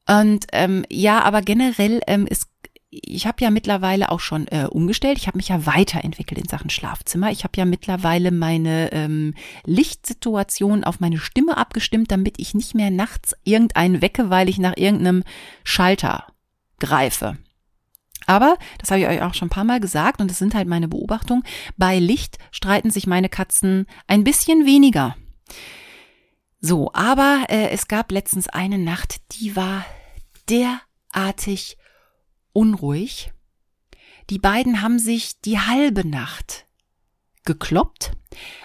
Und 0.09 0.47
ähm, 0.53 0.85
ja, 0.91 1.23
aber 1.23 1.43
generell 1.43 2.01
ähm, 2.07 2.27
ist 2.27 2.49
ich 3.03 3.27
habe 3.27 3.43
ja 3.43 3.51
mittlerweile 3.51 4.11
auch 4.11 4.21
schon 4.21 4.47
äh, 4.49 4.67
umgestellt. 4.71 5.19
Ich 5.19 5.27
habe 5.27 5.39
mich 5.39 5.49
ja 5.49 5.67
weiterentwickelt 5.67 6.41
in 6.41 6.49
Sachen 6.49 6.71
Schlafzimmer. 6.71 7.31
Ich 7.31 7.45
habe 7.45 7.57
ja 7.57 7.65
mittlerweile 7.65 8.31
meine 8.31 8.93
ähm, 8.93 9.35
Lichtsituation 9.65 10.85
auf 10.85 11.01
meine 11.01 11.19
Stimme 11.19 11.57
abgestimmt, 11.57 12.11
damit 12.11 12.39
ich 12.39 12.55
nicht 12.55 12.75
mehr 12.75 12.91
nachts 12.91 13.35
irgendeinen 13.45 14.03
wecke, 14.03 14.31
weil 14.31 14.49
ich 14.49 14.59
nach 14.59 14.77
irgendeinem 14.77 15.25
Schalter 15.65 16.27
greife. 16.79 17.39
Aber, 18.27 18.57
das 18.79 18.91
habe 18.91 19.01
ich 19.01 19.07
euch 19.07 19.23
auch 19.23 19.35
schon 19.35 19.49
ein 19.49 19.51
paar 19.51 19.65
Mal 19.65 19.81
gesagt 19.81 20.21
und 20.21 20.31
das 20.31 20.39
sind 20.39 20.55
halt 20.55 20.67
meine 20.67 20.89
Beobachtungen, 20.89 21.43
bei 21.77 21.99
Licht 21.99 22.39
streiten 22.53 22.91
sich 22.91 23.07
meine 23.07 23.29
Katzen 23.29 23.87
ein 24.07 24.25
bisschen 24.25 24.65
weniger. 24.65 25.17
So, 26.61 26.91
aber 26.95 27.45
äh, 27.49 27.69
es 27.69 27.89
gab 27.89 28.11
letztens 28.11 28.49
eine 28.49 28.79
Nacht, 28.79 29.21
die 29.33 29.55
war 29.57 29.85
derartig 30.49 31.77
unruhig. 32.55 33.33
Die 34.31 34.39
beiden 34.39 34.81
haben 34.81 34.99
sich 34.99 35.43
die 35.43 35.59
halbe 35.59 36.09
Nacht 36.09 36.67
gekloppt 37.45 38.13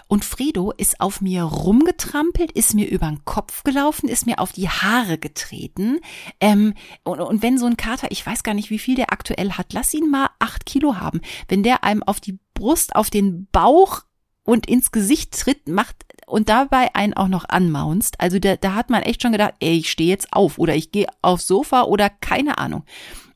und 0.07 0.25
Fredo 0.25 0.71
ist 0.71 1.01
auf 1.01 1.21
mir 1.21 1.43
rumgetrampelt, 1.43 2.51
ist 2.51 2.73
mir 2.73 2.89
über 2.89 3.07
den 3.07 3.23
Kopf 3.25 3.63
gelaufen, 3.63 4.09
ist 4.09 4.25
mir 4.25 4.39
auf 4.39 4.51
die 4.51 4.69
Haare 4.69 5.17
getreten. 5.17 5.99
Ähm, 6.39 6.73
und, 7.03 7.19
und 7.19 7.41
wenn 7.43 7.57
so 7.57 7.65
ein 7.65 7.77
Kater, 7.77 8.07
ich 8.09 8.25
weiß 8.25 8.43
gar 8.43 8.53
nicht, 8.53 8.69
wie 8.69 8.79
viel 8.79 8.95
der 8.95 9.11
aktuell 9.11 9.51
hat, 9.51 9.73
lass 9.73 9.93
ihn 9.93 10.09
mal 10.09 10.29
acht 10.39 10.65
Kilo 10.65 10.95
haben. 10.95 11.21
Wenn 11.47 11.63
der 11.63 11.83
einem 11.83 12.03
auf 12.03 12.19
die 12.19 12.39
Brust, 12.53 12.95
auf 12.95 13.09
den 13.09 13.47
Bauch 13.51 14.03
und 14.43 14.67
ins 14.67 14.91
Gesicht 14.91 15.39
tritt, 15.39 15.67
macht 15.67 16.05
und 16.25 16.49
dabei 16.49 16.95
einen 16.95 17.13
auch 17.13 17.27
noch 17.27 17.47
anmaunst. 17.47 18.19
Also 18.19 18.39
da, 18.39 18.55
da 18.55 18.73
hat 18.73 18.89
man 18.89 19.03
echt 19.03 19.21
schon 19.21 19.31
gedacht, 19.31 19.55
ey, 19.59 19.77
ich 19.77 19.91
stehe 19.91 20.09
jetzt 20.09 20.33
auf 20.33 20.57
oder 20.57 20.75
ich 20.75 20.91
gehe 20.91 21.07
aufs 21.21 21.47
Sofa 21.47 21.83
oder 21.83 22.09
keine 22.09 22.57
Ahnung. 22.57 22.83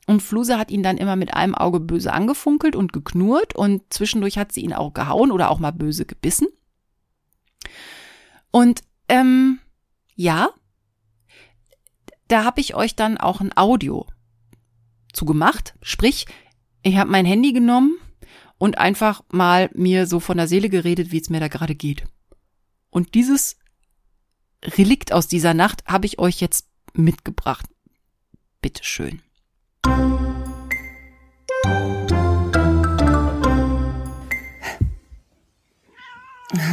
Und 0.06 0.22
Fluse 0.22 0.58
hat 0.58 0.70
ihn 0.70 0.82
dann 0.82 0.98
immer 0.98 1.16
mit 1.16 1.34
einem 1.34 1.54
Auge 1.54 1.80
böse 1.80 2.12
angefunkelt 2.12 2.76
und 2.76 2.92
geknurrt 2.92 3.54
und 3.54 3.82
zwischendurch 3.92 4.36
hat 4.36 4.52
sie 4.52 4.60
ihn 4.60 4.74
auch 4.74 4.92
gehauen 4.92 5.32
oder 5.32 5.50
auch 5.50 5.58
mal 5.58 5.72
böse 5.72 6.04
gebissen. 6.04 6.48
Und 8.50 8.82
ähm, 9.08 9.60
ja, 10.14 10.50
da 12.28 12.44
habe 12.44 12.60
ich 12.60 12.74
euch 12.74 12.96
dann 12.96 13.18
auch 13.18 13.40
ein 13.40 13.56
Audio 13.56 14.06
zugemacht. 15.12 15.74
Sprich, 15.80 16.26
ich 16.82 16.96
habe 16.96 17.10
mein 17.10 17.24
Handy 17.24 17.52
genommen 17.52 17.96
und 18.58 18.78
einfach 18.78 19.22
mal 19.30 19.70
mir 19.74 20.06
so 20.06 20.20
von 20.20 20.36
der 20.36 20.48
Seele 20.48 20.68
geredet, 20.68 21.12
wie 21.12 21.20
es 21.20 21.30
mir 21.30 21.40
da 21.40 21.48
gerade 21.48 21.74
geht. 21.74 22.04
Und 22.90 23.14
dieses 23.14 23.56
Relikt 24.62 25.12
aus 25.12 25.28
dieser 25.28 25.54
Nacht 25.54 25.84
habe 25.86 26.06
ich 26.06 26.18
euch 26.18 26.40
jetzt 26.40 26.68
mitgebracht. 26.92 27.66
Bitteschön. 28.60 29.22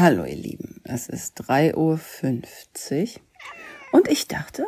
Hallo 0.01 0.25
ihr 0.25 0.35
Lieben, 0.35 0.81
es 0.83 1.09
ist 1.09 1.41
3.50 1.41 1.75
Uhr 1.75 3.21
und 3.91 4.07
ich 4.07 4.27
dachte, 4.27 4.65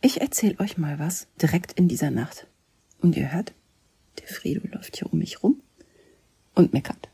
ich 0.00 0.20
erzähle 0.20 0.58
euch 0.60 0.78
mal 0.78 0.98
was 0.98 1.28
direkt 1.40 1.72
in 1.72 1.88
dieser 1.88 2.10
Nacht. 2.10 2.46
Und 3.00 3.16
ihr 3.16 3.32
hört, 3.32 3.52
der 4.18 4.26
Fredo 4.26 4.66
läuft 4.66 4.96
hier 4.96 5.12
um 5.12 5.18
mich 5.18 5.42
rum 5.42 5.62
und 6.54 6.72
meckert. 6.72 7.08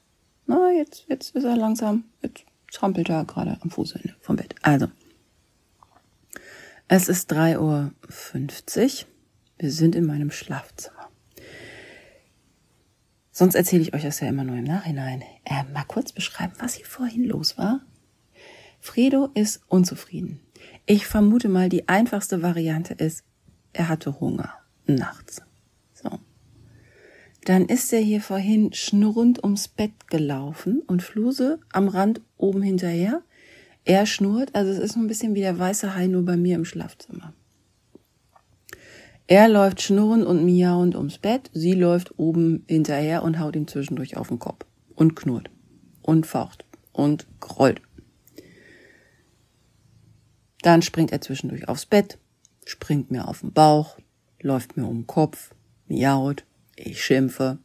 Na, 0.46 0.70
jetzt, 0.70 1.06
jetzt 1.08 1.34
ist 1.34 1.44
er 1.44 1.56
langsam, 1.56 2.04
jetzt 2.22 2.44
trampelt 2.72 3.08
er 3.08 3.24
gerade 3.24 3.58
am 3.60 3.70
Fußende 3.70 4.14
vom 4.20 4.36
Bett. 4.36 4.54
Also, 4.62 4.86
es 6.88 7.08
ist 7.08 7.32
3.50 7.32 7.58
Uhr 7.58 9.08
wir 9.58 9.70
sind 9.70 9.94
in 9.94 10.06
meinem 10.06 10.30
Schlafzimmer. 10.30 11.10
Sonst 13.30 13.56
erzähle 13.56 13.82
ich 13.82 13.94
euch 13.94 14.02
das 14.02 14.20
ja 14.20 14.28
immer 14.28 14.44
nur 14.44 14.56
im 14.56 14.64
Nachhinein. 14.64 15.22
Äh, 15.44 15.64
mal 15.72 15.84
kurz 15.84 16.12
beschreiben, 16.12 16.52
was 16.58 16.74
hier 16.74 16.86
vorhin 16.86 17.24
los 17.24 17.58
war. 17.58 17.80
Fredo 18.80 19.30
ist 19.34 19.62
unzufrieden. 19.66 20.40
Ich 20.86 21.06
vermute 21.06 21.48
mal, 21.48 21.68
die 21.68 21.88
einfachste 21.88 22.42
Variante 22.42 22.94
ist, 22.94 23.24
er 23.72 23.88
hatte 23.88 24.20
Hunger 24.20 24.54
nachts. 24.86 25.42
So. 25.94 26.20
Dann 27.44 27.66
ist 27.66 27.92
er 27.92 28.00
hier 28.00 28.20
vorhin 28.20 28.72
schnurrend 28.72 29.42
ums 29.42 29.68
Bett 29.68 30.08
gelaufen 30.08 30.82
und 30.86 31.02
Fluse 31.02 31.58
am 31.72 31.88
Rand 31.88 32.20
oben 32.36 32.62
hinterher. 32.62 33.22
Er 33.84 34.06
schnurrt, 34.06 34.54
also 34.54 34.70
es 34.70 34.78
ist 34.78 34.92
so 34.92 35.00
ein 35.00 35.08
bisschen 35.08 35.34
wie 35.34 35.40
der 35.40 35.58
weiße 35.58 35.94
Hai 35.94 36.06
nur 36.06 36.24
bei 36.24 36.36
mir 36.36 36.54
im 36.54 36.64
Schlafzimmer. 36.64 37.34
Er 39.26 39.48
läuft 39.48 39.80
schnurrend 39.80 40.26
und 40.26 40.44
miauend 40.44 40.94
ums 40.94 41.16
Bett, 41.16 41.50
sie 41.54 41.72
läuft 41.72 42.18
oben 42.18 42.64
hinterher 42.68 43.22
und 43.22 43.38
haut 43.38 43.56
ihm 43.56 43.66
zwischendurch 43.66 44.18
auf 44.18 44.28
den 44.28 44.38
Kopf 44.38 44.66
und 44.94 45.16
knurrt 45.16 45.50
und 46.02 46.26
faucht 46.26 46.66
und 46.92 47.26
grollt. 47.40 47.80
Dann 50.60 50.82
springt 50.82 51.10
er 51.10 51.22
zwischendurch 51.22 51.68
aufs 51.68 51.86
Bett, 51.86 52.18
springt 52.66 53.10
mir 53.10 53.26
auf 53.26 53.40
den 53.40 53.52
Bauch, 53.52 53.98
läuft 54.40 54.76
mir 54.76 54.86
um 54.86 55.00
den 55.00 55.06
Kopf, 55.06 55.54
miaut, 55.86 56.44
ich 56.76 57.02
schimpfe, 57.02 57.58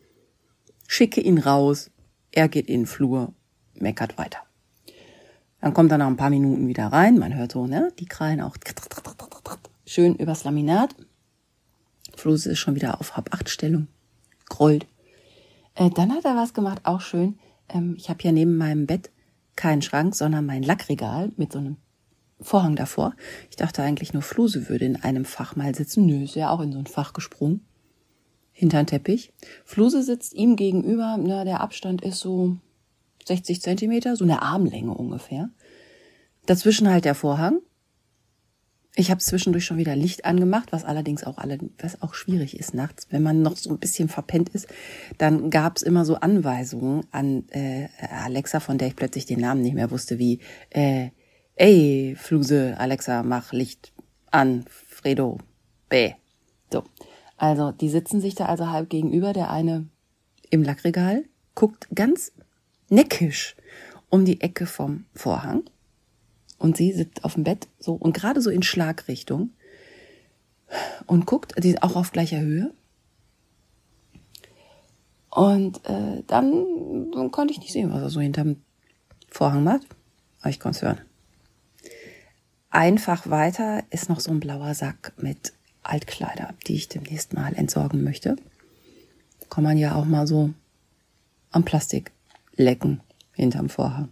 schicke 0.88 1.20
ihn 1.20 1.39
raus, 1.39 1.91
er 2.32 2.47
geht 2.47 2.68
in 2.68 2.82
den 2.82 2.86
Flur, 2.86 3.34
meckert 3.74 4.18
weiter. 4.18 4.39
Dann 5.60 5.74
kommt 5.74 5.91
er 5.91 5.97
nach 5.97 6.07
ein 6.07 6.16
paar 6.16 6.30
Minuten 6.30 6.70
wieder 6.70 6.88
rein, 6.88 7.18
man 7.18 7.36
hört 7.36 7.51
so, 7.51 7.68
ne, 7.68 7.91
die 7.99 8.05
Krallen 8.05 8.39
auch 8.39 8.55
schön 9.86 10.16
übers 10.16 10.45
Laminat, 10.45 10.95
Fluse 12.20 12.52
ist 12.52 12.60
schon 12.60 12.76
wieder 12.76 13.00
auf 13.00 13.16
Hab-Acht-Stellung. 13.16 13.88
Grollt. 14.50 14.86
Äh, 15.76 15.90
dann 15.90 16.14
hat 16.14 16.26
er 16.26 16.36
was 16.36 16.54
gemacht, 16.54 16.82
auch 16.84 17.02
schön. 17.02 17.40
Ähm, 17.70 17.96
ich 17.98 18.10
habe 18.10 18.20
hier 18.22 18.32
neben 18.32 18.58
meinem 18.58 18.86
Bett 18.86 19.12
keinen 19.56 19.82
Schrank, 19.82 20.16
sondern 20.16 20.46
mein 20.46 20.64
Lackregal 20.64 21.32
mit 21.38 21.54
so 21.54 21.60
einem 21.60 21.78
Vorhang 22.42 22.76
davor. 22.76 23.16
Ich 23.50 23.58
dachte 23.58 23.84
eigentlich 23.84 24.14
nur 24.14 24.22
Fluse 24.22 24.70
würde 24.70 24.86
in 24.86 24.96
einem 24.96 25.26
Fach 25.26 25.56
mal 25.56 25.76
sitzen. 25.76 26.06
Nö, 26.06 26.24
ist 26.24 26.36
ja 26.36 26.50
auch 26.50 26.62
in 26.62 26.72
so 26.72 26.80
ein 26.80 26.88
Fach 26.88 27.14
gesprungen. 27.14 27.66
Hinter 28.52 28.84
den 28.84 28.88
Teppich. 28.88 29.34
Fluse 29.66 30.04
sitzt 30.04 30.34
ihm 30.34 30.56
gegenüber. 30.56 31.18
Na, 31.20 31.44
der 31.44 31.62
Abstand 31.62 32.02
ist 32.02 32.20
so 32.20 32.58
60 33.26 33.62
Zentimeter, 33.62 34.16
so 34.16 34.24
eine 34.24 34.42
Armlänge 34.42 34.94
ungefähr. 34.94 35.50
Dazwischen 36.46 36.90
halt 36.90 37.06
der 37.06 37.16
Vorhang. 37.16 37.60
Ich 39.00 39.12
habe 39.12 39.22
zwischendurch 39.22 39.64
schon 39.64 39.78
wieder 39.78 39.95
Licht 39.95 40.26
angemacht, 40.26 40.74
was 40.74 40.84
allerdings 40.84 41.24
auch 41.24 41.38
alle, 41.38 41.58
was 41.78 42.02
auch 42.02 42.14
schwierig 42.14 42.60
ist 42.60 42.74
nachts, 42.74 43.08
wenn 43.10 43.24
man 43.24 43.41
noch 43.41 43.56
so 43.56 43.70
ein 43.70 43.80
bisschen 43.80 44.10
verpennt 44.10 44.50
ist, 44.50 44.68
dann 45.18 45.50
gab's 45.50 45.84
immer 45.84 46.04
so 46.04 46.16
Anweisungen 46.16 47.06
an 47.12 47.47
äh, 47.47 47.88
Alexa, 48.26 48.60
von 48.60 48.78
der 48.78 48.89
ich 48.89 48.97
plötzlich 48.97 49.26
den 49.26 49.39
Namen 49.39 49.62
nicht 49.62 49.74
mehr 49.74 49.89
wusste, 49.89 50.20
wie 50.20 50.39
äh, 50.72 51.12
Ey, 51.56 52.18
Fluse, 52.20 52.76
Alexa, 52.78 53.24
mach 53.24 53.54
Licht 53.54 53.93
an, 54.32 54.66
Fredo, 54.68 55.38
B. 55.88 56.12
So. 56.70 56.84
Also, 57.38 57.72
die 57.72 57.88
sitzen 57.88 58.20
sich 58.20 58.36
da 58.36 58.47
also 58.47 58.70
halb 58.70 58.89
gegenüber, 58.89 59.32
der 59.32 59.50
eine 59.50 59.88
im 60.50 60.62
Lackregal, 60.62 61.24
guckt 61.56 61.88
ganz 61.95 62.34
neckisch 62.89 63.56
um 64.10 64.26
die 64.26 64.41
Ecke 64.41 64.66
vom 64.66 65.06
Vorhang 65.14 65.64
und 66.60 66.78
sie 66.78 66.91
sitzt 66.93 67.24
auf 67.24 67.34
dem 67.34 67.43
Bett 67.43 67.68
so 67.80 67.93
und 67.93 68.14
gerade 68.14 68.41
so 68.41 68.49
in 68.49 68.62
Schlagrichtung 68.62 69.51
und 71.07 71.26
guckt, 71.26 71.53
die 71.64 71.70
ist 71.70 71.84
auch 71.84 71.95
auf 71.95 72.12
gleicher 72.12 72.39
Höhe. 72.39 72.72
Und 75.32 75.86
äh, 75.86 76.24
dann, 76.28 77.12
dann 77.12 77.32
konnte 77.32 77.53
ich 77.53 77.60
nicht 77.60 77.72
sehen, 77.72 77.91
was 77.91 78.01
er 78.01 78.10
so 78.10 78.20
hinterm 78.20 78.57
Vorhang 79.30 79.64
macht. 79.64 79.88
Aber 80.41 80.49
ich 80.49 80.60
konnte 80.60 80.78
es 80.78 80.82
hören. 80.82 81.01
Einfach 82.72 83.30
weiter 83.30 83.84
ist 83.89 84.10
noch 84.10 84.20
so 84.20 84.32
ein 84.32 84.39
blauer 84.39 84.74
Sack 84.74 85.14
mit 85.18 85.53
Altkleider, 85.82 86.53
die 86.68 86.76
ich 86.76 86.88
demnächst 86.88 87.34
mal 87.34 87.53
entsorgen 87.53 88.03
möchte. 88.03 88.36
Kann 89.49 89.64
man 89.64 89.78
ja 89.78 89.95
auch 89.95 90.05
mal 90.05 90.28
so 90.28 90.51
am 91.51 91.64
Plastik 91.64 92.12
lecken 92.55 93.01
hinterm 93.34 93.70
Vorhang. 93.70 94.10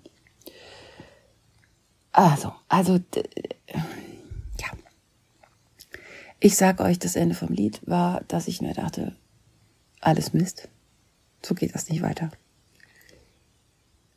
Also, 2.17 2.51
also, 2.67 2.95
ja. 2.95 4.71
Ich 6.39 6.55
sag 6.55 6.79
euch, 6.79 6.97
das 6.97 7.15
Ende 7.15 7.35
vom 7.35 7.49
Lied 7.49 7.79
war, 7.85 8.23
dass 8.27 8.47
ich 8.47 8.59
mir 8.59 8.73
dachte, 8.73 9.15
alles 10.01 10.33
Mist. 10.33 10.67
So 11.45 11.53
geht 11.53 11.75
das 11.75 11.89
nicht 11.89 12.01
weiter. 12.01 12.31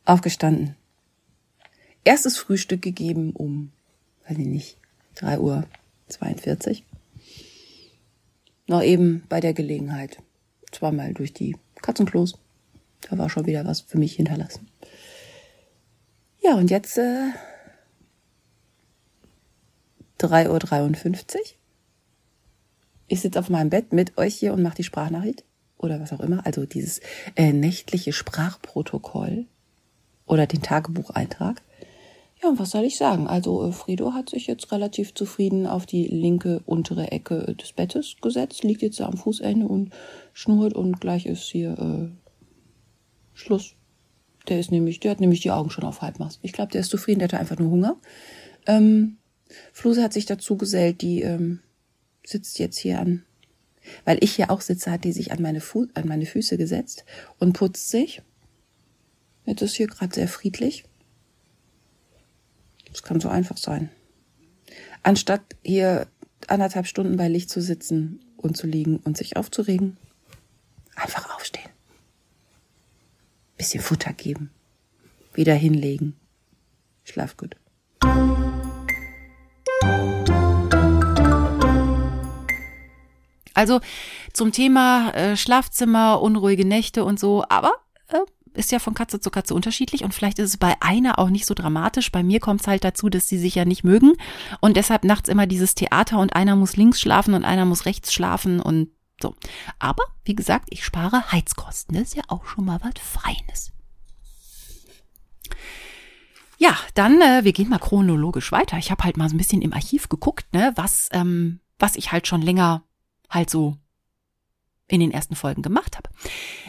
Aufgestanden. 0.06 0.76
Erstes 2.02 2.38
Frühstück 2.38 2.80
gegeben 2.80 3.32
um, 3.32 3.70
weiß 4.26 4.38
ich 4.38 4.46
nicht, 4.46 4.78
drei 5.14 5.38
Uhr 5.38 5.66
42. 6.08 6.86
Noch 8.66 8.82
eben 8.82 9.24
bei 9.28 9.40
der 9.40 9.52
Gelegenheit 9.52 10.22
zweimal 10.72 11.12
durch 11.12 11.34
die 11.34 11.54
Katzenklos. 11.82 12.38
Da 13.02 13.18
war 13.18 13.28
schon 13.28 13.44
wieder 13.44 13.66
was 13.66 13.82
für 13.82 13.98
mich 13.98 14.14
hinterlassen. 14.14 14.70
Ja, 16.42 16.54
und 16.54 16.70
jetzt 16.70 16.96
äh, 16.96 17.32
3.53 20.20 21.36
Uhr. 21.36 21.40
Ich 23.08 23.20
sitze 23.20 23.40
auf 23.40 23.50
meinem 23.50 23.70
Bett 23.70 23.92
mit 23.92 24.18
euch 24.18 24.36
hier 24.36 24.52
und 24.52 24.62
mache 24.62 24.76
die 24.76 24.84
Sprachnachricht 24.84 25.44
oder 25.78 26.00
was 26.00 26.12
auch 26.12 26.20
immer, 26.20 26.46
also 26.46 26.66
dieses 26.66 27.00
äh, 27.36 27.52
nächtliche 27.52 28.12
Sprachprotokoll 28.12 29.46
oder 30.26 30.46
den 30.46 30.62
Tagebucheintrag. 30.62 31.62
Ja, 32.42 32.48
und 32.48 32.58
was 32.58 32.70
soll 32.70 32.84
ich 32.84 32.96
sagen? 32.96 33.26
Also 33.26 33.66
äh, 33.66 33.72
Frido 33.72 34.12
hat 34.14 34.30
sich 34.30 34.46
jetzt 34.46 34.70
relativ 34.72 35.14
zufrieden 35.14 35.66
auf 35.66 35.86
die 35.86 36.06
linke 36.06 36.62
untere 36.66 37.10
Ecke 37.10 37.54
des 37.54 37.72
Bettes 37.72 38.16
gesetzt, 38.22 38.62
liegt 38.62 38.82
jetzt 38.82 39.00
am 39.00 39.16
Fußende 39.16 39.66
und 39.66 39.90
schnurrt 40.32 40.74
und 40.74 41.00
gleich 41.00 41.26
ist 41.26 41.42
hier 41.42 41.78
äh, 41.78 42.08
Schluss. 43.34 43.74
Der 44.48 44.58
ist 44.58 44.70
nämlich, 44.70 45.00
der 45.00 45.10
hat 45.10 45.20
nämlich 45.20 45.40
die 45.40 45.50
Augen 45.50 45.70
schon 45.70 45.84
auf 45.84 46.00
Halbmast. 46.00 46.38
Ich 46.42 46.52
glaube, 46.52 46.72
der 46.72 46.80
ist 46.80 46.90
zufrieden, 46.90 47.18
der 47.18 47.28
hat 47.28 47.40
einfach 47.40 47.58
nur 47.58 47.70
Hunger. 47.70 47.96
Ähm, 48.66 49.18
Fluse 49.72 50.02
hat 50.02 50.12
sich 50.12 50.26
dazu 50.26 50.56
gesellt, 50.56 51.02
die 51.02 51.22
ähm, 51.22 51.60
sitzt 52.24 52.58
jetzt 52.58 52.78
hier 52.78 53.00
an, 53.00 53.24
weil 54.04 54.18
ich 54.22 54.34
hier 54.36 54.50
auch 54.50 54.60
sitze, 54.60 54.90
hat 54.90 55.04
die 55.04 55.12
sich 55.12 55.32
an 55.32 55.42
meine, 55.42 55.60
Fu 55.60 55.86
an 55.94 56.06
meine 56.06 56.26
Füße 56.26 56.56
gesetzt 56.56 57.04
und 57.38 57.54
putzt 57.54 57.90
sich. 57.90 58.22
Jetzt 59.46 59.62
ist 59.62 59.74
hier 59.74 59.86
gerade 59.86 60.14
sehr 60.14 60.28
friedlich. 60.28 60.84
Das 62.90 63.02
kann 63.02 63.20
so 63.20 63.28
einfach 63.28 63.56
sein. 63.56 63.90
Anstatt 65.02 65.42
hier 65.62 66.06
anderthalb 66.46 66.86
Stunden 66.86 67.16
bei 67.16 67.28
Licht 67.28 67.50
zu 67.50 67.60
sitzen 67.60 68.20
und 68.36 68.56
zu 68.56 68.66
liegen 68.66 68.98
und 68.98 69.16
sich 69.16 69.36
aufzuregen, 69.36 69.96
einfach 70.94 71.34
aufstehen. 71.34 71.70
Bisschen 73.56 73.82
Futter 73.82 74.12
geben. 74.12 74.50
Wieder 75.34 75.54
hinlegen. 75.54 76.16
Schlaf 77.04 77.36
gut. 77.36 77.56
Also 83.60 83.80
zum 84.32 84.52
Thema 84.52 85.10
äh, 85.10 85.36
Schlafzimmer, 85.36 86.22
unruhige 86.22 86.64
Nächte 86.64 87.04
und 87.04 87.20
so, 87.20 87.44
aber 87.50 87.74
äh, 88.08 88.20
ist 88.54 88.72
ja 88.72 88.78
von 88.78 88.94
Katze 88.94 89.20
zu 89.20 89.30
Katze 89.30 89.54
unterschiedlich 89.54 90.02
und 90.02 90.14
vielleicht 90.14 90.38
ist 90.38 90.48
es 90.48 90.56
bei 90.56 90.76
einer 90.80 91.18
auch 91.18 91.28
nicht 91.28 91.44
so 91.44 91.52
dramatisch. 91.52 92.10
Bei 92.10 92.22
mir 92.22 92.40
kommt 92.40 92.62
es 92.62 92.66
halt 92.66 92.84
dazu, 92.84 93.10
dass 93.10 93.28
sie 93.28 93.36
sich 93.36 93.56
ja 93.56 93.66
nicht 93.66 93.84
mögen 93.84 94.14
und 94.60 94.78
deshalb 94.78 95.04
nachts 95.04 95.28
immer 95.28 95.46
dieses 95.46 95.74
Theater 95.74 96.20
und 96.20 96.34
einer 96.34 96.56
muss 96.56 96.78
links 96.78 97.02
schlafen 97.02 97.34
und 97.34 97.44
einer 97.44 97.66
muss 97.66 97.84
rechts 97.84 98.14
schlafen 98.14 98.60
und 98.60 98.88
so. 99.20 99.34
Aber 99.78 100.04
wie 100.24 100.34
gesagt, 100.34 100.68
ich 100.70 100.82
spare 100.82 101.30
Heizkosten. 101.30 101.96
Das 101.96 102.04
ist 102.04 102.16
ja 102.16 102.22
auch 102.28 102.46
schon 102.46 102.64
mal 102.64 102.80
was 102.82 102.94
Feines. 102.98 103.72
Ja, 106.56 106.78
dann, 106.94 107.20
äh, 107.20 107.44
wir 107.44 107.52
gehen 107.52 107.68
mal 107.68 107.78
chronologisch 107.78 108.52
weiter. 108.52 108.78
Ich 108.78 108.90
habe 108.90 109.04
halt 109.04 109.18
mal 109.18 109.28
so 109.28 109.34
ein 109.34 109.38
bisschen 109.38 109.60
im 109.60 109.74
Archiv 109.74 110.08
geguckt, 110.08 110.50
ne, 110.54 110.72
was, 110.76 111.10
ähm, 111.12 111.60
was 111.78 111.96
ich 111.96 112.10
halt 112.10 112.26
schon 112.26 112.40
länger 112.40 112.84
halt 113.30 113.50
so 113.50 113.76
in 114.88 115.00
den 115.00 115.12
ersten 115.12 115.36
Folgen 115.36 115.62
gemacht 115.62 115.96
habe. 115.96 116.10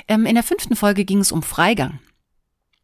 Ähm, 0.07 0.25
in 0.25 0.35
der 0.35 0.43
fünften 0.43 0.75
Folge 0.75 1.05
ging 1.05 1.19
es 1.19 1.31
um 1.31 1.43
Freigang. 1.43 1.99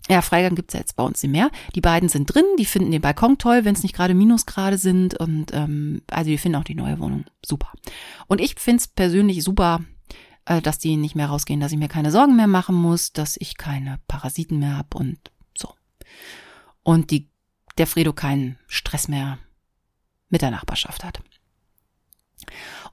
Ja, 0.09 0.21
Freigang 0.21 0.55
gibt's 0.55 0.73
ja 0.73 0.79
jetzt 0.79 0.95
bei 0.95 1.03
uns 1.03 1.21
nicht 1.21 1.31
mehr. 1.31 1.51
Die 1.75 1.81
beiden 1.81 2.07
sind 2.07 2.33
drin, 2.33 2.45
die 2.57 2.65
finden 2.65 2.91
den 2.91 3.01
Balkon 3.01 3.37
toll, 3.37 3.65
wenn 3.65 3.75
es 3.75 3.83
nicht 3.83 3.95
gerade 3.95 4.13
Minusgrade 4.13 4.77
sind. 4.77 5.15
Und 5.15 5.53
ähm, 5.53 6.01
also 6.09 6.29
die 6.29 6.37
finden 6.37 6.57
auch 6.57 6.63
die 6.63 6.75
neue 6.75 6.99
Wohnung 6.99 7.25
super. 7.45 7.71
Und 8.27 8.39
ich 8.39 8.55
find's 8.57 8.87
persönlich 8.87 9.43
super, 9.43 9.81
äh, 10.45 10.61
dass 10.61 10.79
die 10.79 10.95
nicht 10.95 11.15
mehr 11.15 11.27
rausgehen, 11.27 11.59
dass 11.59 11.73
ich 11.73 11.77
mir 11.77 11.89
keine 11.89 12.11
Sorgen 12.11 12.37
mehr 12.37 12.47
machen 12.47 12.75
muss, 12.75 13.11
dass 13.11 13.35
ich 13.37 13.57
keine 13.57 13.99
Parasiten 14.07 14.59
mehr 14.59 14.77
hab 14.77 14.95
und 14.95 15.19
so. 15.57 15.73
Und 16.83 17.11
die, 17.11 17.29
der 17.77 17.87
Fredo 17.87 18.13
keinen 18.13 18.57
Stress 18.67 19.09
mehr 19.09 19.39
mit 20.29 20.41
der 20.41 20.51
Nachbarschaft 20.51 21.03
hat. 21.03 21.21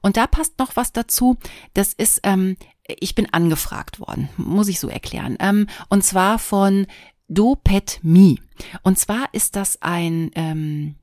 Und 0.05 0.17
da 0.17 0.27
passt 0.27 0.59
noch 0.59 0.75
was 0.75 0.93
dazu. 0.93 1.35
Das 1.73 1.91
ist, 1.91 2.19
ähm, 2.21 2.57
ich 2.83 3.15
bin 3.15 3.33
angefragt 3.33 3.99
worden, 3.99 4.29
muss 4.37 4.67
ich 4.67 4.79
so 4.79 4.87
erklären. 4.87 5.35
Ähm, 5.39 5.65
und 5.89 6.03
zwar 6.03 6.37
von 6.37 6.85
DoPetMe. 7.27 8.35
Und 8.83 8.99
zwar 8.99 9.29
ist 9.31 9.55
das 9.55 9.81
ein 9.81 10.29
ähm, 10.35 10.93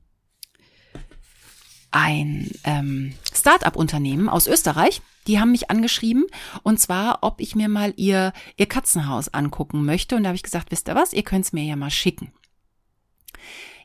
ein 1.91 2.49
ähm, 2.63 3.13
Start-up-Unternehmen 3.33 4.29
aus 4.29 4.47
Österreich. 4.47 5.01
Die 5.27 5.37
haben 5.37 5.51
mich 5.51 5.69
angeschrieben 5.69 6.23
und 6.63 6.79
zwar, 6.79 7.19
ob 7.23 7.41
ich 7.41 7.57
mir 7.57 7.67
mal 7.67 7.93
ihr 7.97 8.31
ihr 8.55 8.67
Katzenhaus 8.67 9.27
angucken 9.27 9.83
möchte. 9.83 10.15
Und 10.15 10.23
da 10.23 10.29
habe 10.29 10.37
ich 10.37 10.43
gesagt, 10.43 10.71
wisst 10.71 10.87
ihr 10.87 10.95
was? 10.95 11.11
Ihr 11.11 11.23
könnt 11.23 11.43
es 11.43 11.51
mir 11.51 11.65
ja 11.65 11.75
mal 11.75 11.91
schicken. 11.91 12.31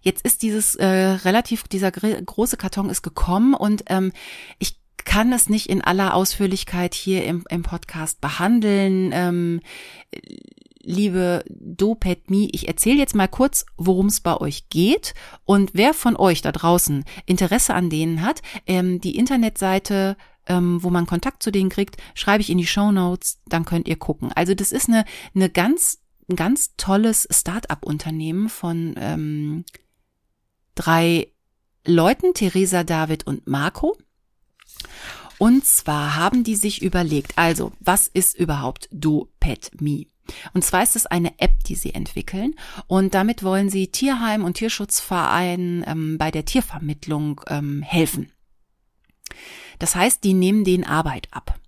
Jetzt 0.01 0.25
ist 0.25 0.43
dieses 0.43 0.77
äh, 0.77 0.87
relativ, 0.87 1.64
dieser 1.64 1.91
große 1.91 2.57
Karton 2.57 2.89
ist 2.89 3.03
gekommen 3.03 3.55
und 3.55 3.83
ähm, 3.89 4.12
ich 4.61 4.79
kann 5.05 5.32
es 5.32 5.49
nicht 5.49 5.68
in 5.68 5.82
aller 5.82 6.14
Ausführlichkeit 6.14 6.94
hier 6.94 7.24
im, 7.24 7.44
im 7.49 7.62
Podcast 7.62 8.20
behandeln. 8.20 9.11
Ähm, 9.12 9.61
liebe 10.82 11.44
DoPetMe, 11.49 12.49
ich 12.53 12.68
erzähle 12.68 12.99
jetzt 12.99 13.14
mal 13.14 13.28
kurz, 13.28 13.66
worum 13.76 14.07
es 14.07 14.20
bei 14.20 14.36
euch 14.36 14.68
geht. 14.70 15.14
Und 15.44 15.70
wer 15.74 15.94
von 15.94 16.16
euch 16.16 16.40
da 16.40 16.53
draußen 16.53 17.05
Interesse 17.26 17.74
an 17.74 17.90
denen 17.90 18.22
hat, 18.22 18.42
ähm, 18.66 19.01
die 19.01 19.16
Internetseite 19.16 20.16
ähm, 20.49 20.82
wo 20.82 20.90
man 20.90 21.07
Kontakt 21.07 21.42
zu 21.42 21.51
denen 21.51 21.70
kriegt, 21.70 21.99
schreibe 22.14 22.40
ich 22.40 22.51
in 22.51 22.59
die 22.59 22.66
Show 22.66 22.90
Notes, 22.90 23.38
dann 23.46 23.64
könnt 23.64 23.86
ihr 23.86 23.96
gucken. 23.96 24.32
Also 24.32 24.55
das 24.55 24.72
ist 24.72 24.88
eine, 24.88 25.05
eine 25.34 25.51
ganz, 25.51 26.01
ganz 26.34 26.74
tolles 26.76 27.28
Start-up-Unternehmen 27.30 28.49
von 28.49 28.94
ähm, 28.99 29.64
drei 30.74 31.32
Leuten, 31.86 32.34
Theresa, 32.34 32.84
David 32.84 33.26
und 33.26 33.46
Marco. 33.46 33.96
Und 35.39 35.64
zwar 35.64 36.16
haben 36.16 36.43
die 36.43 36.57
sich 36.57 36.83
überlegt, 36.83 37.33
also 37.37 37.72
was 37.81 38.09
ist 38.09 38.37
überhaupt 38.37 38.89
DoPetMe? 38.91 40.07
Und 40.53 40.64
zwar 40.64 40.83
ist 40.83 40.97
es 40.97 41.07
eine 41.07 41.39
App, 41.39 41.64
die 41.64 41.74
sie 41.74 41.95
entwickeln. 41.95 42.55
Und 42.87 43.14
damit 43.14 43.43
wollen 43.43 43.70
sie 43.70 43.89
Tierheim 43.89 44.45
und 44.45 44.55
Tierschutzvereinen 44.55 45.85
ähm, 45.87 46.18
bei 46.18 46.31
der 46.31 46.45
Tiervermittlung 46.45 47.41
ähm, 47.49 47.83
helfen. 47.83 48.33
Das 49.79 49.95
heißt, 49.95 50.24
die 50.24 50.35
nehmen 50.35 50.64
denen 50.64 50.85
Arbeit 50.85 51.29
ab. 51.31 51.59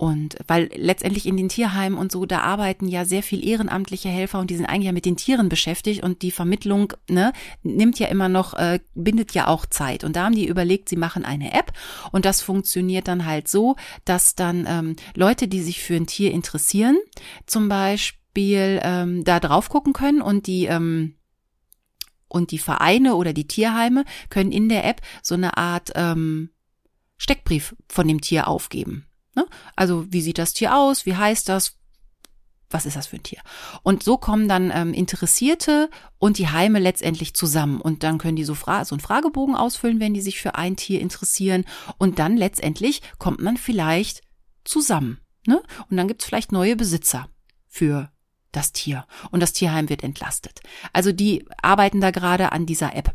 Und 0.00 0.38
weil 0.46 0.70
letztendlich 0.74 1.26
in 1.26 1.36
den 1.36 1.50
Tierheimen 1.50 1.98
und 1.98 2.10
so, 2.10 2.24
da 2.24 2.40
arbeiten 2.40 2.88
ja 2.88 3.04
sehr 3.04 3.22
viel 3.22 3.46
ehrenamtliche 3.46 4.08
Helfer 4.08 4.38
und 4.38 4.48
die 4.48 4.56
sind 4.56 4.64
eigentlich 4.64 4.86
ja 4.86 4.92
mit 4.92 5.04
den 5.04 5.18
Tieren 5.18 5.50
beschäftigt 5.50 6.02
und 6.02 6.22
die 6.22 6.30
Vermittlung 6.30 6.94
ne, 7.10 7.34
nimmt 7.62 7.98
ja 7.98 8.06
immer 8.06 8.30
noch, 8.30 8.54
äh, 8.54 8.80
bindet 8.94 9.34
ja 9.34 9.46
auch 9.46 9.66
Zeit. 9.66 10.02
Und 10.02 10.16
da 10.16 10.24
haben 10.24 10.34
die 10.34 10.46
überlegt, 10.46 10.88
sie 10.88 10.96
machen 10.96 11.26
eine 11.26 11.52
App 11.52 11.74
und 12.12 12.24
das 12.24 12.40
funktioniert 12.40 13.08
dann 13.08 13.26
halt 13.26 13.46
so, 13.46 13.76
dass 14.06 14.34
dann 14.34 14.64
ähm, 14.66 14.96
Leute, 15.14 15.48
die 15.48 15.60
sich 15.60 15.82
für 15.82 15.96
ein 15.96 16.06
Tier 16.06 16.32
interessieren, 16.32 16.96
zum 17.44 17.68
Beispiel 17.68 18.80
ähm, 18.82 19.22
da 19.24 19.38
drauf 19.38 19.68
gucken 19.68 19.92
können 19.92 20.22
und 20.22 20.46
die 20.46 20.64
ähm, 20.64 21.16
und 22.26 22.52
die 22.52 22.58
Vereine 22.58 23.16
oder 23.16 23.34
die 23.34 23.46
Tierheime 23.46 24.06
können 24.30 24.50
in 24.50 24.70
der 24.70 24.86
App 24.86 25.02
so 25.22 25.34
eine 25.34 25.58
Art 25.58 25.90
ähm, 25.94 26.48
Steckbrief 27.18 27.76
von 27.86 28.08
dem 28.08 28.22
Tier 28.22 28.48
aufgeben. 28.48 29.04
Ne? 29.40 29.46
Also 29.76 30.06
wie 30.12 30.20
sieht 30.20 30.38
das 30.38 30.52
Tier 30.52 30.76
aus? 30.76 31.06
Wie 31.06 31.16
heißt 31.16 31.48
das? 31.48 31.76
was 32.70 32.86
ist 32.86 32.96
das 32.96 33.08
für 33.08 33.16
ein 33.16 33.22
Tier? 33.22 33.40
Und 33.82 34.02
so 34.02 34.16
kommen 34.16 34.48
dann 34.48 34.70
ähm, 34.72 34.94
Interessierte 34.94 35.90
und 36.18 36.38
die 36.38 36.48
Heime 36.48 36.78
letztendlich 36.78 37.34
zusammen. 37.34 37.80
Und 37.80 38.04
dann 38.04 38.18
können 38.18 38.36
die 38.36 38.44
so, 38.44 38.54
Fra 38.54 38.84
so 38.84 38.94
einen 38.94 39.00
Fragebogen 39.00 39.56
ausfüllen, 39.56 39.98
wenn 39.98 40.14
die 40.14 40.20
sich 40.20 40.40
für 40.40 40.54
ein 40.54 40.76
Tier 40.76 41.00
interessieren. 41.00 41.64
Und 41.98 42.18
dann 42.20 42.36
letztendlich 42.36 43.02
kommt 43.18 43.40
man 43.40 43.56
vielleicht 43.56 44.22
zusammen. 44.64 45.18
Ne? 45.46 45.60
Und 45.90 45.96
dann 45.96 46.06
gibt's 46.06 46.24
vielleicht 46.24 46.52
neue 46.52 46.76
Besitzer 46.76 47.28
für 47.66 48.10
das 48.52 48.72
Tier. 48.72 49.04
Und 49.32 49.40
das 49.40 49.52
Tierheim 49.52 49.88
wird 49.88 50.04
entlastet. 50.04 50.60
Also 50.92 51.10
die 51.12 51.44
arbeiten 51.60 52.00
da 52.00 52.12
gerade 52.12 52.52
an 52.52 52.66
dieser 52.66 52.94
App. 52.94 53.12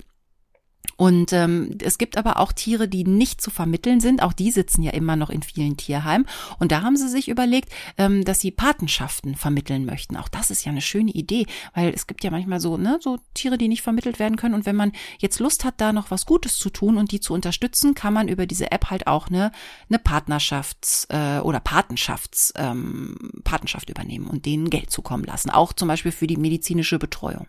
Und 0.98 1.34
ähm, 1.34 1.78
es 1.82 1.98
gibt 1.98 2.18
aber 2.18 2.40
auch 2.40 2.52
Tiere, 2.52 2.88
die 2.88 3.04
nicht 3.04 3.42
zu 3.42 3.50
vermitteln 3.50 4.00
sind. 4.00 4.22
Auch 4.22 4.34
die 4.34 4.52
sitzen 4.52 4.84
ja 4.84 4.92
immer 4.92 5.16
noch 5.16 5.30
in 5.30 5.44
vielen 5.44 5.78
Tierheimen. 5.78 6.28
Und 6.60 6.72
da 6.72 6.82
haben 6.82 6.98
sie 6.98 7.10
sich 7.10 7.28
überlegt, 7.28 7.70
ähm, 7.98 8.24
dass 8.24 8.40
sie 8.40 8.52
Patenschaften 8.52 9.36
vermitteln 9.36 9.86
möchten. 9.86 10.18
Auch 10.18 10.30
das 10.30 10.52
ist 10.52 10.66
ja 10.66 10.72
eine 10.72 10.82
schöne 10.82 11.12
Idee, 11.12 11.46
weil 11.74 11.94
es 11.94 12.08
gibt 12.08 12.24
ja 12.24 12.32
manchmal 12.32 12.60
so, 12.60 12.78
ne, 12.78 13.00
so 13.02 13.18
Tiere, 13.34 13.58
die 13.58 13.68
nicht 13.68 13.82
vermittelt 13.82 14.20
werden 14.20 14.38
können. 14.38 14.56
Und 14.56 14.66
wenn 14.66 14.76
man 14.76 14.92
jetzt 15.20 15.40
Lust 15.40 15.64
hat, 15.64 15.76
da 15.78 15.94
noch 15.94 16.12
was 16.12 16.26
Gutes 16.26 16.58
zu 16.58 16.70
tun 16.70 16.98
und 16.98 17.12
die 17.12 17.20
zu 17.20 17.34
unterstützen, 17.34 17.96
kann 17.96 18.14
man 18.14 18.28
über 18.28 18.46
diese 18.46 18.72
App 18.72 18.90
halt 18.90 19.08
auch 19.08 19.28
eine, 19.28 19.52
eine 19.90 20.00
Partnerschafts- 20.00 21.10
äh, 21.10 21.42
oder 21.42 21.60
Patenschafts, 21.60 22.54
ähm, 22.56 23.16
Patenschaft 23.44 23.90
übernehmen 23.90 24.28
und 24.28 24.46
denen 24.46 24.70
Geld 24.70 24.92
zukommen 24.92 25.24
lassen. 25.24 25.50
Auch 25.50 25.74
zum 25.74 25.88
Beispiel 25.88 26.12
für 26.12 26.28
die 26.28 26.38
medizinische 26.38 27.00
Betreuung. 27.00 27.48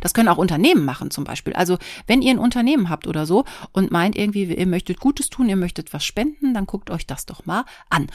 Das 0.00 0.14
können 0.14 0.28
auch 0.28 0.38
Unternehmen 0.38 0.84
machen 0.84 1.10
zum 1.10 1.24
Beispiel. 1.24 1.52
Also 1.54 1.78
wenn 2.06 2.22
ihr 2.22 2.32
ein 2.32 2.38
Unternehmen 2.38 2.90
habt 2.90 3.06
oder 3.06 3.26
so 3.26 3.44
und 3.72 3.90
meint 3.90 4.16
irgendwie, 4.16 4.44
ihr 4.44 4.66
möchtet 4.66 5.00
Gutes 5.00 5.30
tun, 5.30 5.48
ihr 5.48 5.56
möchtet 5.56 5.92
was 5.92 6.04
spenden, 6.04 6.54
dann 6.54 6.66
guckt 6.66 6.90
euch 6.90 7.06
das 7.06 7.26
doch 7.26 7.46
mal 7.46 7.64
an. 7.90 8.08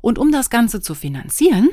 Und 0.00 0.18
um 0.18 0.32
das 0.32 0.50
Ganze 0.50 0.80
zu 0.80 0.94
finanzieren, 0.94 1.70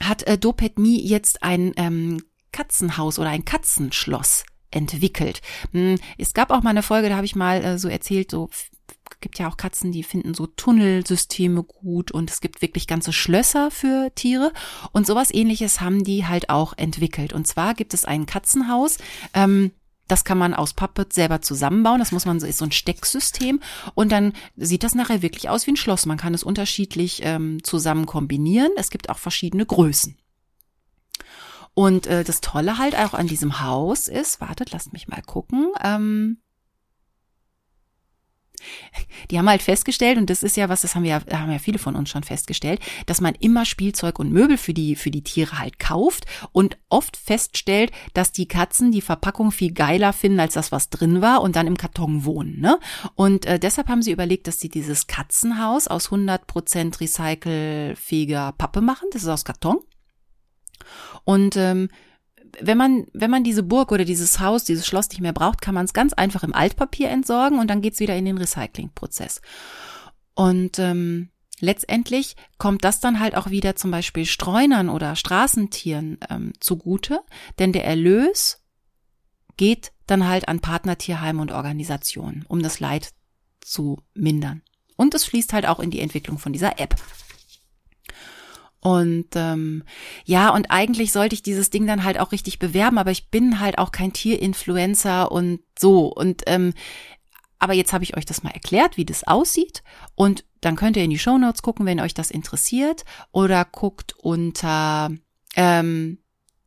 hat 0.00 0.22
äh, 0.24 0.38
DoPetMe 0.38 1.00
jetzt 1.00 1.42
ein 1.42 1.72
ähm, 1.76 2.22
Katzenhaus 2.52 3.18
oder 3.18 3.30
ein 3.30 3.44
Katzenschloss 3.44 4.44
entwickelt. 4.70 5.40
Hm, 5.72 5.98
es 6.18 6.34
gab 6.34 6.50
auch 6.50 6.62
mal 6.62 6.70
eine 6.70 6.82
Folge, 6.82 7.08
da 7.08 7.16
habe 7.16 7.26
ich 7.26 7.36
mal 7.36 7.62
äh, 7.64 7.78
so 7.78 7.88
erzählt, 7.88 8.30
so 8.30 8.50
gibt 9.20 9.38
ja 9.38 9.48
auch 9.48 9.56
Katzen, 9.56 9.92
die 9.92 10.02
finden 10.02 10.34
so 10.34 10.46
Tunnelsysteme 10.46 11.62
gut 11.62 12.10
und 12.10 12.30
es 12.30 12.40
gibt 12.40 12.62
wirklich 12.62 12.86
ganze 12.86 13.12
Schlösser 13.12 13.70
für 13.70 14.12
Tiere 14.14 14.52
und 14.92 15.06
sowas 15.06 15.32
ähnliches 15.32 15.80
haben 15.80 16.04
die 16.04 16.26
halt 16.26 16.50
auch 16.50 16.74
entwickelt. 16.76 17.32
Und 17.32 17.46
zwar 17.46 17.74
gibt 17.74 17.94
es 17.94 18.04
ein 18.04 18.26
Katzenhaus, 18.26 18.98
ähm, 19.34 19.72
das 20.08 20.24
kann 20.24 20.36
man 20.36 20.52
aus 20.52 20.74
Puppet 20.74 21.12
selber 21.12 21.40
zusammenbauen. 21.40 21.98
Das 21.98 22.12
muss 22.12 22.26
man 22.26 22.38
so 22.38 22.46
ist 22.46 22.58
so 22.58 22.66
ein 22.66 22.72
Stecksystem 22.72 23.60
und 23.94 24.12
dann 24.12 24.34
sieht 24.56 24.84
das 24.84 24.94
nachher 24.94 25.22
wirklich 25.22 25.48
aus 25.48 25.66
wie 25.66 25.72
ein 25.72 25.76
Schloss. 25.76 26.06
Man 26.06 26.18
kann 26.18 26.34
es 26.34 26.42
unterschiedlich 26.42 27.20
ähm, 27.24 27.64
zusammen 27.64 28.04
kombinieren. 28.04 28.72
Es 28.76 28.90
gibt 28.90 29.08
auch 29.08 29.18
verschiedene 29.18 29.64
Größen. 29.64 30.18
Und 31.74 32.06
äh, 32.06 32.24
das 32.24 32.42
Tolle 32.42 32.76
halt 32.76 32.94
auch 32.94 33.14
an 33.14 33.26
diesem 33.26 33.62
Haus 33.62 34.08
ist, 34.08 34.40
wartet, 34.40 34.72
lasst 34.72 34.92
mich 34.92 35.08
mal 35.08 35.22
gucken. 35.22 35.68
Ähm, 35.82 36.38
die 39.30 39.38
haben 39.38 39.48
halt 39.48 39.62
festgestellt, 39.62 40.18
und 40.18 40.30
das 40.30 40.42
ist 40.42 40.56
ja 40.56 40.68
was, 40.68 40.82
das 40.82 40.94
haben 40.94 41.04
ja, 41.04 41.20
haben 41.32 41.50
ja 41.50 41.58
viele 41.58 41.78
von 41.78 41.96
uns 41.96 42.10
schon 42.10 42.22
festgestellt, 42.22 42.80
dass 43.06 43.20
man 43.20 43.34
immer 43.34 43.64
Spielzeug 43.64 44.18
und 44.18 44.32
Möbel 44.32 44.56
für 44.56 44.74
die, 44.74 44.96
für 44.96 45.10
die 45.10 45.22
Tiere 45.22 45.58
halt 45.58 45.78
kauft 45.78 46.26
und 46.52 46.78
oft 46.88 47.16
feststellt, 47.16 47.92
dass 48.14 48.32
die 48.32 48.46
Katzen 48.46 48.92
die 48.92 49.00
Verpackung 49.00 49.52
viel 49.52 49.72
geiler 49.72 50.12
finden 50.12 50.40
als 50.40 50.54
das, 50.54 50.72
was 50.72 50.90
drin 50.90 51.20
war 51.20 51.42
und 51.42 51.56
dann 51.56 51.66
im 51.66 51.76
Karton 51.76 52.24
wohnen, 52.24 52.60
ne? 52.60 52.78
Und 53.14 53.46
äh, 53.46 53.58
deshalb 53.58 53.88
haben 53.88 54.02
sie 54.02 54.12
überlegt, 54.12 54.46
dass 54.46 54.60
sie 54.60 54.68
dieses 54.68 55.06
Katzenhaus 55.06 55.88
aus 55.88 56.10
100% 56.10 57.00
recycelfähiger 57.00 58.52
Pappe 58.52 58.80
machen. 58.80 59.08
Das 59.12 59.22
ist 59.22 59.28
aus 59.28 59.44
Karton. 59.44 59.78
Und 61.24 61.56
ähm, 61.56 61.88
wenn 62.60 62.78
man, 62.78 63.06
wenn 63.12 63.30
man 63.30 63.44
diese 63.44 63.62
Burg 63.62 63.92
oder 63.92 64.04
dieses 64.04 64.40
Haus, 64.40 64.64
dieses 64.64 64.86
Schloss 64.86 65.08
nicht 65.10 65.20
mehr 65.20 65.32
braucht, 65.32 65.60
kann 65.62 65.74
man 65.74 65.84
es 65.84 65.92
ganz 65.92 66.12
einfach 66.12 66.42
im 66.42 66.54
Altpapier 66.54 67.10
entsorgen 67.10 67.58
und 67.58 67.68
dann 67.68 67.82
geht's 67.82 68.00
wieder 68.00 68.16
in 68.16 68.24
den 68.24 68.38
Recyclingprozess. 68.38 69.40
Und 70.34 70.78
ähm, 70.78 71.30
letztendlich 71.60 72.36
kommt 72.58 72.84
das 72.84 73.00
dann 73.00 73.20
halt 73.20 73.36
auch 73.36 73.50
wieder 73.50 73.76
zum 73.76 73.90
Beispiel 73.90 74.26
Streunern 74.26 74.88
oder 74.88 75.16
Straßentieren 75.16 76.18
ähm, 76.28 76.52
zugute, 76.60 77.20
denn 77.58 77.72
der 77.72 77.84
Erlös 77.84 78.62
geht 79.56 79.92
dann 80.06 80.26
halt 80.26 80.48
an 80.48 80.60
Partnertierheime 80.60 81.40
und 81.40 81.52
Organisationen, 81.52 82.44
um 82.48 82.62
das 82.62 82.80
Leid 82.80 83.10
zu 83.60 84.02
mindern. 84.14 84.62
Und 84.96 85.14
es 85.14 85.24
fließt 85.24 85.52
halt 85.52 85.66
auch 85.66 85.80
in 85.80 85.90
die 85.90 86.00
Entwicklung 86.00 86.38
von 86.38 86.52
dieser 86.52 86.78
App. 86.78 86.96
Und 88.82 89.28
ähm, 89.36 89.84
ja, 90.24 90.50
und 90.50 90.72
eigentlich 90.72 91.12
sollte 91.12 91.34
ich 91.34 91.42
dieses 91.42 91.70
Ding 91.70 91.86
dann 91.86 92.02
halt 92.02 92.18
auch 92.18 92.32
richtig 92.32 92.58
bewerben, 92.58 92.98
aber 92.98 93.12
ich 93.12 93.30
bin 93.30 93.60
halt 93.60 93.78
auch 93.78 93.92
kein 93.92 94.12
Tierinfluencer 94.12 95.30
und 95.30 95.60
so. 95.78 96.06
Und 96.08 96.42
ähm, 96.46 96.74
aber 97.60 97.74
jetzt 97.74 97.92
habe 97.92 98.02
ich 98.02 98.16
euch 98.16 98.26
das 98.26 98.42
mal 98.42 98.50
erklärt, 98.50 98.96
wie 98.96 99.04
das 99.04 99.22
aussieht. 99.22 99.84
Und 100.16 100.44
dann 100.60 100.74
könnt 100.74 100.96
ihr 100.96 101.04
in 101.04 101.10
die 101.10 101.18
Show 101.20 101.38
Notes 101.38 101.62
gucken, 101.62 101.86
wenn 101.86 102.00
euch 102.00 102.12
das 102.12 102.32
interessiert. 102.32 103.04
Oder 103.30 103.64
guckt 103.64 104.16
unter 104.18 105.12
ähm, 105.54 106.18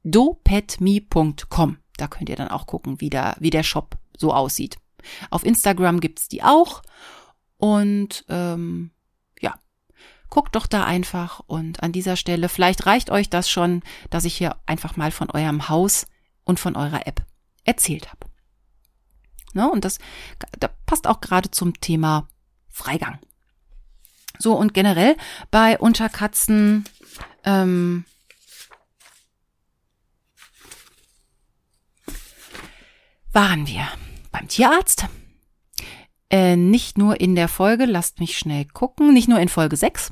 dopetme.com. 0.05 1.77
Da 1.97 2.07
könnt 2.07 2.29
ihr 2.29 2.37
dann 2.37 2.47
auch 2.47 2.65
gucken, 2.65 3.01
wie 3.01 3.09
der, 3.09 3.35
wie 3.41 3.49
der 3.49 3.63
Shop 3.63 3.97
so 4.17 4.33
aussieht. 4.33 4.77
Auf 5.31 5.45
Instagram 5.45 5.99
gibt's 5.99 6.29
die 6.29 6.43
auch. 6.43 6.81
Und 7.57 8.23
ähm, 8.29 8.91
guckt 10.29 10.55
doch 10.55 10.67
da 10.67 10.83
einfach 10.83 11.39
und 11.47 11.81
an 11.83 11.91
dieser 11.91 12.15
Stelle, 12.15 12.49
vielleicht 12.49 12.85
reicht 12.85 13.09
euch 13.09 13.29
das 13.29 13.49
schon, 13.49 13.81
dass 14.09 14.25
ich 14.25 14.35
hier 14.35 14.55
einfach 14.65 14.97
mal 14.97 15.11
von 15.11 15.29
eurem 15.29 15.69
Haus 15.69 16.07
und 16.43 16.59
von 16.59 16.75
eurer 16.75 17.07
App 17.07 17.25
erzählt 17.63 18.09
habe. 18.11 18.27
Ne? 19.53 19.69
Und 19.69 19.85
das, 19.85 19.99
das 20.59 20.71
passt 20.85 21.07
auch 21.07 21.21
gerade 21.21 21.51
zum 21.51 21.79
Thema 21.79 22.27
Freigang. 22.69 23.19
So, 24.37 24.53
und 24.53 24.73
generell 24.73 25.15
bei 25.49 25.79
Unterkatzen, 25.79 26.83
ähm, 27.45 28.05
waren 33.31 33.67
wir 33.67 33.85
beim 34.31 34.47
Tierarzt, 34.47 35.07
äh, 36.35 36.57
nicht 36.57 36.97
nur 36.97 37.21
in 37.21 37.33
der 37.33 37.47
Folge, 37.47 37.85
lasst 37.85 38.19
mich 38.19 38.37
schnell 38.37 38.65
gucken, 38.65 39.13
nicht 39.13 39.29
nur 39.29 39.39
in 39.39 39.47
Folge 39.47 39.77
6, 39.77 40.11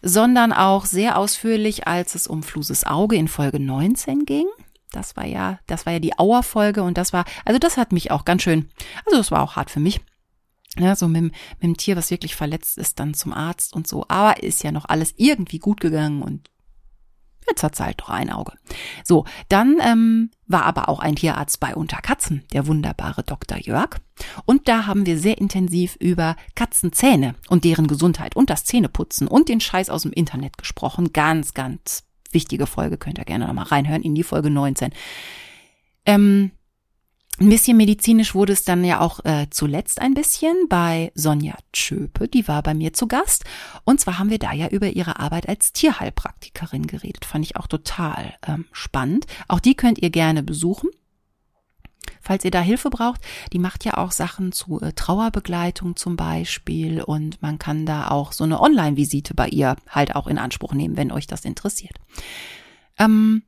sondern 0.00 0.52
auch 0.52 0.84
sehr 0.84 1.18
ausführlich, 1.18 1.88
als 1.88 2.14
es 2.14 2.28
um 2.28 2.44
Fluses 2.44 2.86
Auge 2.86 3.16
in 3.16 3.26
Folge 3.26 3.58
19 3.58 4.26
ging. 4.26 4.46
Das 4.92 5.16
war 5.16 5.26
ja, 5.26 5.58
das 5.66 5.84
war 5.84 5.94
ja 5.94 5.98
die 5.98 6.16
Auerfolge 6.20 6.84
und 6.84 6.96
das 6.96 7.12
war, 7.12 7.24
also 7.44 7.58
das 7.58 7.76
hat 7.76 7.90
mich 7.90 8.12
auch 8.12 8.24
ganz 8.24 8.42
schön, 8.42 8.68
also 9.06 9.18
das 9.18 9.32
war 9.32 9.42
auch 9.42 9.56
hart 9.56 9.72
für 9.72 9.80
mich. 9.80 10.00
Ja, 10.78 10.94
so 10.94 11.08
mit, 11.08 11.22
mit 11.22 11.34
dem 11.62 11.76
Tier, 11.76 11.96
was 11.96 12.12
wirklich 12.12 12.36
verletzt 12.36 12.78
ist, 12.78 13.00
dann 13.00 13.14
zum 13.14 13.32
Arzt 13.32 13.74
und 13.74 13.88
so. 13.88 14.04
Aber 14.06 14.40
ist 14.44 14.62
ja 14.62 14.70
noch 14.70 14.84
alles 14.84 15.14
irgendwie 15.16 15.58
gut 15.58 15.80
gegangen 15.80 16.22
und 16.22 16.48
Jetzt 17.48 17.62
halt 17.80 18.00
doch 18.00 18.08
ein 18.08 18.30
Auge. 18.30 18.52
So, 19.04 19.24
dann 19.48 19.78
ähm, 19.80 20.30
war 20.46 20.64
aber 20.64 20.88
auch 20.88 21.00
ein 21.00 21.16
Tierarzt 21.16 21.60
bei 21.60 21.74
Unterkatzen, 21.74 22.44
der 22.52 22.66
wunderbare 22.66 23.22
Dr. 23.22 23.58
Jörg. 23.58 24.00
Und 24.44 24.68
da 24.68 24.86
haben 24.86 25.06
wir 25.06 25.18
sehr 25.18 25.38
intensiv 25.38 25.96
über 25.96 26.36
Katzenzähne 26.54 27.34
und 27.48 27.64
deren 27.64 27.86
Gesundheit 27.86 28.34
und 28.34 28.50
das 28.50 28.64
Zähneputzen 28.64 29.28
und 29.28 29.48
den 29.48 29.60
Scheiß 29.60 29.90
aus 29.90 30.02
dem 30.02 30.12
Internet 30.12 30.58
gesprochen. 30.58 31.12
Ganz, 31.12 31.54
ganz 31.54 32.04
wichtige 32.32 32.66
Folge, 32.66 32.98
könnt 32.98 33.18
ihr 33.18 33.24
gerne 33.24 33.46
nochmal 33.46 33.66
reinhören 33.66 34.02
in 34.02 34.14
die 34.14 34.24
Folge 34.24 34.50
19. 34.50 34.90
Ähm, 36.04 36.52
ein 37.38 37.48
bisschen 37.50 37.76
medizinisch 37.76 38.34
wurde 38.34 38.54
es 38.54 38.64
dann 38.64 38.84
ja 38.84 39.00
auch 39.00 39.24
äh, 39.24 39.46
zuletzt 39.50 40.00
ein 40.00 40.14
bisschen 40.14 40.68
bei 40.68 41.12
Sonja 41.14 41.56
Tschöpe, 41.72 42.28
die 42.28 42.48
war 42.48 42.62
bei 42.62 42.72
mir 42.72 42.92
zu 42.92 43.06
Gast. 43.06 43.44
Und 43.84 44.00
zwar 44.00 44.18
haben 44.18 44.30
wir 44.30 44.38
da 44.38 44.52
ja 44.52 44.68
über 44.68 44.88
ihre 44.88 45.18
Arbeit 45.18 45.48
als 45.48 45.72
Tierheilpraktikerin 45.72 46.86
geredet. 46.86 47.24
Fand 47.24 47.44
ich 47.44 47.56
auch 47.56 47.66
total 47.66 48.34
ähm, 48.46 48.64
spannend. 48.72 49.26
Auch 49.48 49.60
die 49.60 49.74
könnt 49.74 49.98
ihr 49.98 50.10
gerne 50.10 50.42
besuchen. 50.42 50.88
Falls 52.22 52.44
ihr 52.44 52.50
da 52.50 52.60
Hilfe 52.60 52.90
braucht, 52.90 53.20
die 53.52 53.58
macht 53.58 53.84
ja 53.84 53.98
auch 53.98 54.12
Sachen 54.12 54.52
zu 54.52 54.80
äh, 54.80 54.92
Trauerbegleitung 54.92 55.96
zum 55.96 56.16
Beispiel 56.16 57.02
und 57.02 57.40
man 57.42 57.58
kann 57.58 57.86
da 57.86 58.08
auch 58.08 58.32
so 58.32 58.44
eine 58.44 58.60
Online-Visite 58.60 59.34
bei 59.34 59.48
ihr 59.48 59.76
halt 59.88 60.16
auch 60.16 60.26
in 60.26 60.38
Anspruch 60.38 60.72
nehmen, 60.72 60.96
wenn 60.96 61.12
euch 61.12 61.26
das 61.26 61.44
interessiert. 61.44 61.96
Ähm, 62.98 63.42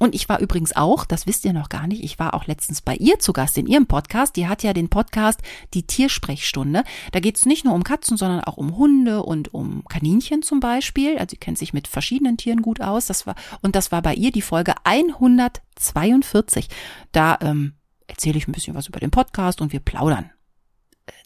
und 0.00 0.14
ich 0.14 0.30
war 0.30 0.40
übrigens 0.40 0.74
auch, 0.74 1.04
das 1.04 1.26
wisst 1.26 1.44
ihr 1.44 1.52
noch 1.52 1.68
gar 1.68 1.86
nicht, 1.86 2.02
ich 2.02 2.18
war 2.18 2.32
auch 2.32 2.46
letztens 2.46 2.80
bei 2.80 2.96
ihr 2.96 3.18
zu 3.18 3.34
Gast 3.34 3.58
in 3.58 3.66
ihrem 3.66 3.86
Podcast. 3.86 4.34
Die 4.34 4.48
hat 4.48 4.62
ja 4.62 4.72
den 4.72 4.88
Podcast 4.88 5.40
Die 5.74 5.86
Tiersprechstunde. 5.86 6.84
Da 7.12 7.20
geht 7.20 7.36
es 7.36 7.44
nicht 7.44 7.66
nur 7.66 7.74
um 7.74 7.84
Katzen, 7.84 8.16
sondern 8.16 8.40
auch 8.40 8.56
um 8.56 8.78
Hunde 8.78 9.22
und 9.22 9.52
um 9.52 9.84
Kaninchen 9.84 10.40
zum 10.40 10.58
Beispiel. 10.58 11.18
Also 11.18 11.32
sie 11.32 11.36
kennt 11.36 11.58
sich 11.58 11.74
mit 11.74 11.86
verschiedenen 11.86 12.38
Tieren 12.38 12.62
gut 12.62 12.80
aus. 12.80 13.06
Das 13.06 13.26
war, 13.26 13.34
und 13.60 13.76
das 13.76 13.92
war 13.92 14.00
bei 14.00 14.14
ihr 14.14 14.32
die 14.32 14.40
Folge 14.40 14.72
142. 14.84 16.68
Da 17.12 17.36
ähm, 17.42 17.74
erzähle 18.06 18.38
ich 18.38 18.48
ein 18.48 18.52
bisschen 18.52 18.74
was 18.74 18.88
über 18.88 19.00
den 19.00 19.10
Podcast 19.10 19.60
und 19.60 19.74
wir 19.74 19.80
plaudern 19.80 20.30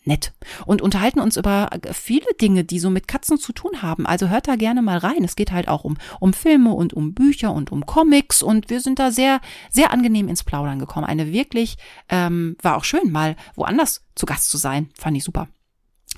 nett 0.04 0.32
und 0.66 0.82
unterhalten 0.82 1.20
uns 1.20 1.36
über 1.36 1.70
viele 1.92 2.26
Dinge, 2.40 2.64
die 2.64 2.78
so 2.78 2.90
mit 2.90 3.08
Katzen 3.08 3.38
zu 3.38 3.52
tun 3.52 3.82
haben. 3.82 4.06
Also 4.06 4.28
hört 4.28 4.48
da 4.48 4.56
gerne 4.56 4.82
mal 4.82 4.98
rein. 4.98 5.24
Es 5.24 5.36
geht 5.36 5.52
halt 5.52 5.68
auch 5.68 5.84
um, 5.84 5.96
um 6.20 6.32
Filme 6.32 6.72
und 6.72 6.92
um 6.92 7.14
Bücher 7.14 7.52
und 7.52 7.72
um 7.72 7.86
Comics 7.86 8.42
und 8.42 8.70
wir 8.70 8.80
sind 8.80 8.98
da 8.98 9.10
sehr, 9.10 9.40
sehr 9.70 9.92
angenehm 9.92 10.28
ins 10.28 10.44
Plaudern 10.44 10.78
gekommen. 10.78 11.06
Eine 11.06 11.32
wirklich, 11.32 11.76
ähm, 12.08 12.56
war 12.62 12.76
auch 12.76 12.84
schön, 12.84 13.10
mal 13.10 13.36
woanders 13.54 14.04
zu 14.14 14.26
Gast 14.26 14.50
zu 14.50 14.56
sein. 14.56 14.90
Fand 14.94 15.16
ich 15.16 15.24
super. 15.24 15.48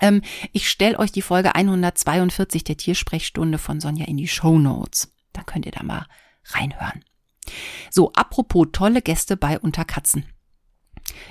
Ähm, 0.00 0.22
ich 0.52 0.68
stelle 0.68 0.98
euch 0.98 1.12
die 1.12 1.22
Folge 1.22 1.54
142 1.54 2.64
der 2.64 2.76
Tiersprechstunde 2.76 3.58
von 3.58 3.80
Sonja 3.80 4.06
in 4.06 4.16
die 4.16 4.28
Show 4.28 4.58
Notes. 4.58 5.12
Dann 5.32 5.46
könnt 5.46 5.66
ihr 5.66 5.72
da 5.72 5.82
mal 5.82 6.06
reinhören. 6.46 7.04
So, 7.90 8.12
apropos 8.12 8.68
tolle 8.72 9.02
Gäste 9.02 9.36
bei 9.36 9.58
Unterkatzen. 9.58 10.26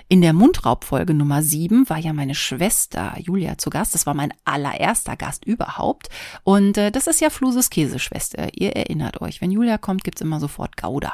In 0.08 0.22
der 0.22 0.34
Mundraubfolge 0.34 1.14
Nummer 1.14 1.42
7 1.42 1.90
war 1.90 1.98
ja 1.98 2.14
meine 2.14 2.36
Schwester 2.36 3.16
Julia 3.20 3.58
zu 3.58 3.70
Gast. 3.70 3.94
Das 3.94 4.06
war 4.06 4.14
mein 4.14 4.34
allererster 4.44 5.16
Gast 5.16 5.46
überhaupt. 5.46 6.10
Und 6.44 6.78
äh, 6.78 6.92
das 6.92 7.08
ist 7.08 7.22
ja 7.22 7.30
Fluses 7.30 7.70
Käseschwester. 7.70 8.50
Ihr 8.54 8.76
erinnert 8.76 9.22
euch, 9.22 9.42
wenn 9.42 9.52
Julia 9.52 9.78
kommt, 9.78 10.04
gibt's 10.04 10.22
immer 10.22 10.40
sofort 10.40 10.78
Gouda. 10.78 11.14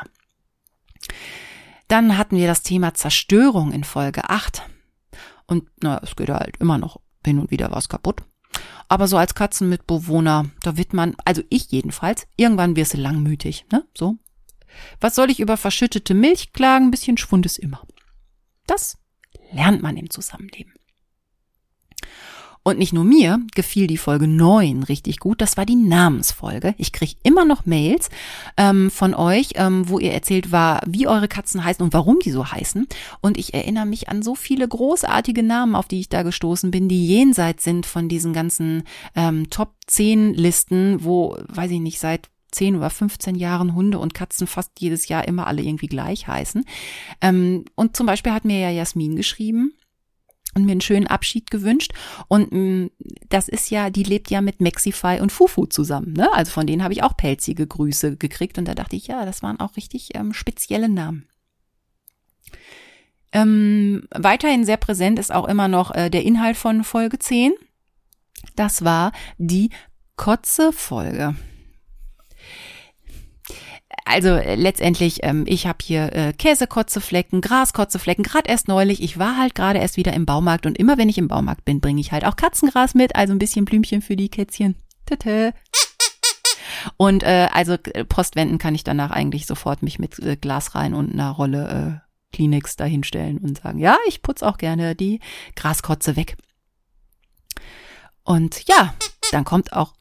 Dann 1.87 2.17
hatten 2.17 2.37
wir 2.37 2.47
das 2.47 2.63
Thema 2.63 2.93
Zerstörung 2.93 3.71
in 3.71 3.83
Folge 3.83 4.29
8. 4.29 4.63
Und 5.47 5.65
na, 5.81 5.99
es 6.03 6.15
geht 6.15 6.29
halt 6.29 6.57
immer 6.57 6.77
noch 6.77 7.01
hin 7.25 7.39
und 7.39 7.51
wieder 7.51 7.71
was 7.71 7.89
kaputt. 7.89 8.21
Aber 8.87 9.07
so 9.07 9.17
als 9.17 9.35
Katzenmitbewohner, 9.35 10.49
da 10.63 10.77
wird 10.77 10.93
man, 10.93 11.15
also 11.23 11.41
ich 11.49 11.71
jedenfalls, 11.71 12.27
irgendwann 12.35 12.75
wirst 12.75 12.93
du 12.93 12.97
langmütig, 12.97 13.65
ne? 13.71 13.85
So. 13.97 14.17
Was 14.99 15.15
soll 15.15 15.29
ich 15.29 15.39
über 15.39 15.57
verschüttete 15.57 16.13
Milch 16.13 16.53
klagen? 16.53 16.87
Ein 16.87 16.91
bisschen 16.91 17.17
Schwund 17.17 17.45
ist 17.45 17.57
immer. 17.57 17.81
Das 18.71 18.97
lernt 19.51 19.83
man 19.83 19.97
im 19.97 20.09
Zusammenleben. 20.09 20.71
Und 22.63 22.79
nicht 22.79 22.93
nur 22.93 23.03
mir 23.03 23.41
gefiel 23.53 23.85
die 23.87 23.97
Folge 23.97 24.29
9 24.29 24.83
richtig 24.83 25.19
gut, 25.19 25.41
das 25.41 25.57
war 25.57 25.65
die 25.65 25.75
Namensfolge. 25.75 26.73
Ich 26.77 26.93
kriege 26.93 27.15
immer 27.23 27.43
noch 27.43 27.65
Mails 27.65 28.09
ähm, 28.55 28.89
von 28.89 29.13
euch, 29.13 29.49
ähm, 29.55 29.89
wo 29.89 29.99
ihr 29.99 30.13
erzählt 30.13 30.53
war, 30.53 30.81
wie 30.87 31.05
eure 31.05 31.27
Katzen 31.27 31.65
heißen 31.65 31.83
und 31.83 31.91
warum 31.91 32.19
die 32.19 32.31
so 32.31 32.49
heißen. 32.49 32.87
Und 33.19 33.37
ich 33.37 33.53
erinnere 33.53 33.87
mich 33.87 34.07
an 34.07 34.21
so 34.21 34.35
viele 34.35 34.65
großartige 34.65 35.43
Namen, 35.43 35.75
auf 35.75 35.89
die 35.89 35.99
ich 35.99 36.07
da 36.07 36.23
gestoßen 36.23 36.71
bin, 36.71 36.87
die 36.87 37.05
jenseits 37.05 37.65
sind 37.65 37.85
von 37.85 38.07
diesen 38.07 38.31
ganzen 38.31 38.83
ähm, 39.15 39.49
Top 39.49 39.73
10 39.87 40.33
Listen, 40.35 41.03
wo, 41.03 41.35
weiß 41.49 41.71
ich 41.71 41.81
nicht, 41.81 41.99
seit 41.99 42.29
10 42.51 42.75
oder 42.75 42.89
15 42.89 43.35
Jahren 43.35 43.75
Hunde 43.75 43.99
und 43.99 44.13
Katzen 44.13 44.47
fast 44.47 44.71
jedes 44.79 45.07
Jahr 45.07 45.27
immer 45.27 45.47
alle 45.47 45.61
irgendwie 45.61 45.87
gleich 45.87 46.27
heißen. 46.27 46.65
Ähm, 47.21 47.65
und 47.75 47.97
zum 47.97 48.05
Beispiel 48.05 48.33
hat 48.33 48.45
mir 48.45 48.59
ja 48.59 48.69
Jasmin 48.69 49.15
geschrieben, 49.15 49.73
und 50.53 50.65
mir 50.65 50.71
einen 50.71 50.81
schönen 50.81 51.07
Abschied 51.07 51.49
gewünscht. 51.51 51.93
Und 52.27 52.51
mh, 52.51 52.59
mm, 52.59 52.91
das 53.29 53.47
ist 53.47 53.69
ja, 53.69 53.89
die 53.89 54.03
lebt 54.03 54.29
ja 54.29 54.41
mit 54.41 54.61
Maxify 54.61 55.19
und 55.21 55.31
Fufu 55.31 55.65
zusammen. 55.65 56.13
Ne? 56.13 56.31
Also 56.33 56.51
von 56.51 56.67
denen 56.67 56.83
habe 56.83 56.93
ich 56.93 57.03
auch 57.03 57.15
pelzige 57.15 57.65
Grüße 57.65 58.17
gekriegt. 58.17 58.57
Und 58.57 58.67
da 58.67 58.75
dachte 58.75 58.95
ich, 58.95 59.07
ja, 59.07 59.25
das 59.25 59.43
waren 59.43 59.59
auch 59.59 59.75
richtig 59.77 60.09
ähm, 60.15 60.33
spezielle 60.33 60.89
Namen. 60.89 61.27
Ähm, 63.33 64.07
weiterhin 64.13 64.65
sehr 64.65 64.77
präsent 64.77 65.17
ist 65.17 65.33
auch 65.33 65.47
immer 65.47 65.69
noch 65.69 65.95
äh, 65.95 66.09
der 66.09 66.23
Inhalt 66.23 66.57
von 66.57 66.83
Folge 66.83 67.17
10. 67.17 67.53
Das 68.55 68.83
war 68.83 69.13
die 69.37 69.69
Kotze-Folge 70.17 71.35
also 74.11 74.29
äh, 74.29 74.55
letztendlich, 74.55 75.19
ähm, 75.23 75.45
ich 75.47 75.67
habe 75.67 75.79
hier 75.81 76.13
äh, 76.13 76.33
Käsekotzeflecken, 76.33 77.41
Graskotzeflecken, 77.41 78.23
gerade 78.23 78.49
erst 78.49 78.67
neulich. 78.67 79.01
Ich 79.01 79.17
war 79.17 79.37
halt 79.37 79.55
gerade 79.55 79.79
erst 79.79 79.97
wieder 79.97 80.13
im 80.13 80.25
Baumarkt 80.25 80.65
und 80.65 80.77
immer 80.77 80.97
wenn 80.97 81.09
ich 81.09 81.17
im 81.17 81.27
Baumarkt 81.27 81.65
bin, 81.65 81.81
bringe 81.81 82.01
ich 82.01 82.11
halt 82.11 82.25
auch 82.25 82.35
Katzengras 82.35 82.93
mit, 82.93 83.15
also 83.15 83.33
ein 83.33 83.39
bisschen 83.39 83.65
Blümchen 83.65 84.01
für 84.01 84.15
die 84.15 84.29
Kätzchen. 84.29 84.75
Tete. 85.05 85.53
Und 86.97 87.23
äh, 87.23 87.47
also 87.53 87.73
äh, 87.73 88.05
Postwenden 88.05 88.57
kann 88.57 88.75
ich 88.75 88.83
danach 88.83 89.11
eigentlich 89.11 89.45
sofort 89.45 89.83
mich 89.83 89.99
mit 89.99 90.19
äh, 90.19 90.35
Glas 90.35 90.75
rein 90.75 90.93
und 90.93 91.11
einer 91.11 91.31
Rolle 91.31 92.01
äh, 92.01 92.35
Kleenex 92.35 92.75
dahinstellen 92.75 93.37
und 93.37 93.59
sagen, 93.59 93.79
ja, 93.79 93.97
ich 94.07 94.21
putz 94.21 94.41
auch 94.41 94.57
gerne 94.57 94.95
die 94.95 95.19
Graskotze 95.55 96.15
weg. 96.15 96.37
Und 98.23 98.67
ja, 98.67 98.93
dann 99.31 99.43
kommt 99.43 99.73
auch 99.73 99.93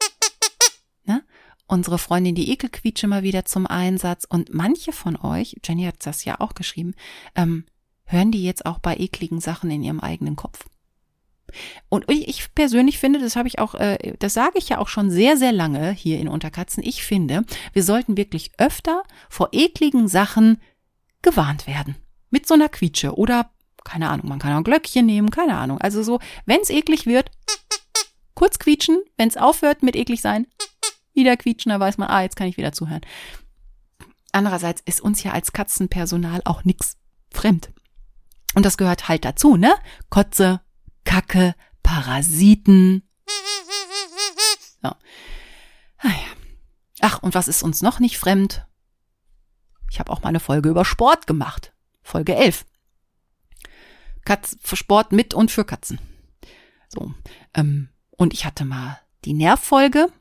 unsere 1.70 1.98
Freundin 1.98 2.34
die 2.34 2.50
Ekelquietsche 2.50 3.06
mal 3.06 3.22
wieder 3.22 3.44
zum 3.44 3.66
Einsatz. 3.66 4.24
Und 4.28 4.52
manche 4.52 4.92
von 4.92 5.16
euch, 5.16 5.56
Jenny 5.64 5.84
hat 5.84 6.04
das 6.04 6.24
ja 6.24 6.40
auch 6.40 6.54
geschrieben, 6.54 6.94
ähm, 7.36 7.64
hören 8.04 8.32
die 8.32 8.42
jetzt 8.42 8.66
auch 8.66 8.78
bei 8.78 8.96
ekligen 8.96 9.40
Sachen 9.40 9.70
in 9.70 9.82
ihrem 9.82 10.00
eigenen 10.00 10.36
Kopf. 10.36 10.66
Und 11.88 12.04
ich 12.08 12.54
persönlich 12.54 12.98
finde, 12.98 13.18
das 13.18 13.34
habe 13.34 13.48
ich 13.48 13.58
auch, 13.58 13.74
äh, 13.74 14.14
das 14.18 14.34
sage 14.34 14.58
ich 14.58 14.68
ja 14.68 14.78
auch 14.78 14.88
schon 14.88 15.10
sehr, 15.10 15.36
sehr 15.36 15.52
lange 15.52 15.90
hier 15.90 16.18
in 16.18 16.28
Unterkatzen. 16.28 16.82
Ich 16.84 17.02
finde, 17.02 17.44
wir 17.72 17.82
sollten 17.82 18.16
wirklich 18.16 18.52
öfter 18.58 19.02
vor 19.28 19.48
ekligen 19.52 20.06
Sachen 20.06 20.60
gewarnt 21.22 21.66
werden. 21.66 21.96
Mit 22.30 22.46
so 22.46 22.54
einer 22.54 22.68
Quietsche 22.68 23.16
oder, 23.16 23.50
keine 23.84 24.10
Ahnung, 24.10 24.28
man 24.28 24.38
kann 24.38 24.52
auch 24.52 24.58
ein 24.58 24.64
Glöckchen 24.64 25.06
nehmen, 25.06 25.30
keine 25.30 25.56
Ahnung. 25.56 25.78
Also 25.78 26.02
so, 26.02 26.20
wenn 26.46 26.60
es 26.60 26.70
eklig 26.70 27.06
wird, 27.06 27.30
kurz 28.34 28.58
quietschen, 28.58 28.98
wenn 29.16 29.28
es 29.28 29.36
aufhört 29.36 29.82
mit 29.82 29.96
eklig 29.96 30.20
sein, 30.20 30.46
wieder 31.14 31.36
quietschen, 31.36 31.70
da 31.70 31.80
weiß 31.80 31.98
man, 31.98 32.08
ah, 32.08 32.22
jetzt 32.22 32.36
kann 32.36 32.48
ich 32.48 32.56
wieder 32.56 32.72
zuhören. 32.72 33.02
Andererseits 34.32 34.80
ist 34.84 35.00
uns 35.00 35.22
ja 35.22 35.32
als 35.32 35.52
Katzenpersonal 35.52 36.42
auch 36.44 36.64
nix 36.64 36.96
fremd. 37.30 37.72
Und 38.54 38.64
das 38.64 38.76
gehört 38.76 39.08
halt 39.08 39.24
dazu, 39.24 39.56
ne? 39.56 39.74
Kotze, 40.08 40.61
Kacke, 41.04 41.54
Parasiten. 41.82 43.08
So. 44.82 44.88
Ah 44.88 44.96
ja. 46.04 46.12
Ach, 47.00 47.22
und 47.22 47.34
was 47.34 47.48
ist 47.48 47.62
uns 47.62 47.82
noch 47.82 47.98
nicht 47.98 48.18
fremd? 48.18 48.66
Ich 49.90 49.98
habe 49.98 50.12
auch 50.12 50.22
mal 50.22 50.28
eine 50.28 50.40
Folge 50.40 50.68
über 50.68 50.84
Sport 50.84 51.26
gemacht. 51.26 51.72
Folge 52.02 52.34
11. 52.36 52.64
Katz, 54.24 54.56
Sport 54.72 55.12
mit 55.12 55.34
und 55.34 55.50
für 55.50 55.64
Katzen. 55.64 55.98
So. 56.88 57.12
Ähm, 57.54 57.88
und 58.11 58.32
ich 58.32 58.44
hatte 58.44 58.64
mal 58.64 59.00
die 59.24 59.32
Nervfolge 59.32 60.12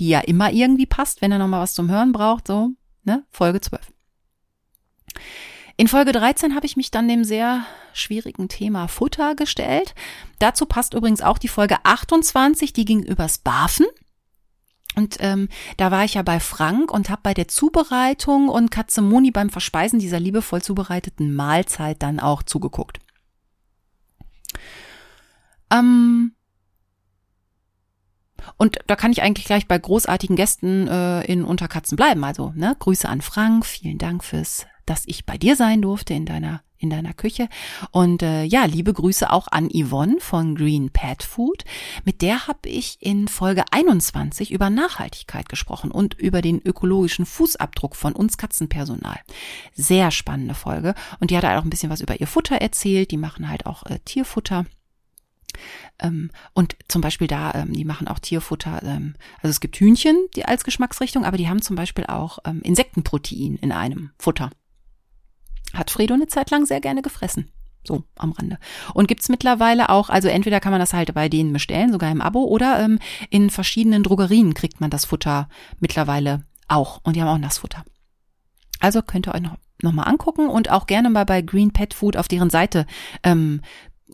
die 0.00 0.08
ja 0.08 0.20
immer 0.20 0.50
irgendwie 0.50 0.86
passt, 0.86 1.22
wenn 1.22 1.30
er 1.30 1.38
nochmal 1.38 1.60
was 1.60 1.74
zum 1.74 1.90
Hören 1.90 2.12
braucht, 2.12 2.48
so, 2.48 2.70
ne, 3.04 3.24
Folge 3.30 3.60
12. 3.60 3.92
In 5.76 5.88
Folge 5.88 6.12
13 6.12 6.54
habe 6.54 6.66
ich 6.66 6.76
mich 6.76 6.90
dann 6.90 7.08
dem 7.08 7.22
sehr 7.22 7.64
schwierigen 7.92 8.48
Thema 8.48 8.88
Futter 8.88 9.34
gestellt. 9.34 9.94
Dazu 10.38 10.66
passt 10.66 10.94
übrigens 10.94 11.22
auch 11.22 11.38
die 11.38 11.48
Folge 11.48 11.76
28, 11.84 12.72
die 12.72 12.84
ging 12.84 13.02
übers 13.02 13.38
Barfen. 13.38 13.86
Und 14.96 15.18
ähm, 15.20 15.48
da 15.76 15.90
war 15.90 16.04
ich 16.04 16.14
ja 16.14 16.22
bei 16.22 16.40
Frank 16.40 16.92
und 16.92 17.08
habe 17.10 17.20
bei 17.22 17.32
der 17.32 17.48
Zubereitung 17.48 18.48
und 18.48 18.70
Katze 18.70 19.02
Moni 19.02 19.30
beim 19.30 19.48
Verspeisen 19.48 20.00
dieser 20.00 20.20
liebevoll 20.20 20.62
zubereiteten 20.62 21.34
Mahlzeit 21.34 22.02
dann 22.02 22.20
auch 22.20 22.42
zugeguckt. 22.42 22.98
Ähm, 25.70 26.32
und 28.56 28.78
da 28.86 28.96
kann 28.96 29.12
ich 29.12 29.22
eigentlich 29.22 29.46
gleich 29.46 29.66
bei 29.66 29.78
großartigen 29.78 30.36
Gästen 30.36 30.88
äh, 30.88 31.22
in 31.24 31.44
Unterkatzen 31.44 31.96
bleiben. 31.96 32.24
Also, 32.24 32.52
ne, 32.54 32.76
Grüße 32.78 33.08
an 33.08 33.20
Frank, 33.20 33.66
vielen 33.66 33.98
Dank 33.98 34.24
fürs, 34.24 34.66
dass 34.86 35.04
ich 35.06 35.26
bei 35.26 35.38
dir 35.38 35.56
sein 35.56 35.82
durfte 35.82 36.14
in 36.14 36.26
deiner 36.26 36.62
in 36.80 36.90
deiner 36.90 37.12
Küche. 37.12 37.48
Und 37.92 38.22
äh, 38.22 38.44
ja, 38.44 38.64
liebe 38.64 38.92
Grüße 38.92 39.30
auch 39.30 39.48
an 39.48 39.68
Yvonne 39.68 40.16
von 40.18 40.54
Green 40.54 40.90
Pet 40.90 41.22
Food. 41.22 41.64
Mit 42.04 42.22
der 42.22 42.46
habe 42.46 42.68
ich 42.68 42.96
in 43.00 43.28
Folge 43.28 43.64
21 43.70 44.50
über 44.50 44.70
Nachhaltigkeit 44.70 45.48
gesprochen 45.48 45.90
und 45.90 46.14
über 46.14 46.40
den 46.40 46.60
ökologischen 46.60 47.26
Fußabdruck 47.26 47.94
von 47.94 48.14
uns 48.14 48.38
Katzenpersonal. 48.38 49.20
Sehr 49.74 50.10
spannende 50.10 50.54
Folge. 50.54 50.94
Und 51.20 51.30
die 51.30 51.36
hat 51.36 51.44
halt 51.44 51.58
auch 51.58 51.64
ein 51.64 51.70
bisschen 51.70 51.90
was 51.90 52.00
über 52.00 52.18
ihr 52.18 52.26
Futter 52.26 52.56
erzählt. 52.56 53.10
Die 53.10 53.18
machen 53.18 53.48
halt 53.48 53.66
auch 53.66 53.84
äh, 53.84 53.98
Tierfutter. 54.04 54.64
Ähm, 55.98 56.30
und 56.54 56.76
zum 56.88 57.00
Beispiel 57.00 57.26
da, 57.26 57.52
ähm, 57.54 57.72
die 57.72 57.84
machen 57.84 58.08
auch 58.08 58.18
Tierfutter. 58.18 58.82
Ähm, 58.82 59.14
also 59.36 59.48
es 59.48 59.60
gibt 59.60 59.76
Hühnchen, 59.76 60.16
die 60.36 60.44
als 60.44 60.64
Geschmacksrichtung, 60.64 61.24
aber 61.24 61.36
die 61.36 61.48
haben 61.48 61.62
zum 61.62 61.76
Beispiel 61.76 62.06
auch 62.06 62.38
Insektenprotein 62.62 63.56
in 63.56 63.72
einem 63.72 64.10
Futter. 64.18 64.50
Hat 65.74 65.90
Fredo 65.90 66.14
eine 66.14 66.26
Zeit 66.26 66.50
lang 66.50 66.66
sehr 66.66 66.80
gerne 66.80 67.02
gefressen. 67.02 67.50
So 67.82 68.04
am 68.16 68.32
Rande. 68.32 68.58
Und 68.92 69.08
gibt's 69.08 69.28
mittlerweile 69.28 69.88
auch, 69.88 70.10
also 70.10 70.28
entweder 70.28 70.60
kann 70.60 70.72
man 70.72 70.80
das 70.80 70.92
halt 70.92 71.14
bei 71.14 71.28
denen 71.28 71.52
bestellen, 71.52 71.92
sogar 71.92 72.10
im 72.10 72.20
Abo, 72.20 72.44
oder 72.44 72.86
in 73.30 73.48
verschiedenen 73.50 74.02
Drogerien 74.02 74.52
kriegt 74.52 74.80
man 74.80 74.90
das 74.90 75.06
Futter 75.06 75.48
mittlerweile 75.78 76.44
auch. 76.68 77.00
Und 77.04 77.16
die 77.16 77.22
haben 77.22 77.28
auch 77.28 77.38
Nassfutter. 77.38 77.84
Also 78.80 79.02
könnt 79.02 79.28
ihr 79.28 79.34
euch 79.34 79.42
noch, 79.42 79.56
noch 79.82 79.92
mal 79.92 80.04
angucken 80.04 80.48
und 80.48 80.70
auch 80.70 80.86
gerne 80.86 81.10
mal 81.10 81.24
bei 81.24 81.42
Green 81.42 81.72
Pet 81.72 81.94
Food 81.94 82.16
auf 82.16 82.28
deren 82.28 82.50
Seite 82.50 82.86
ähm, 83.22 83.62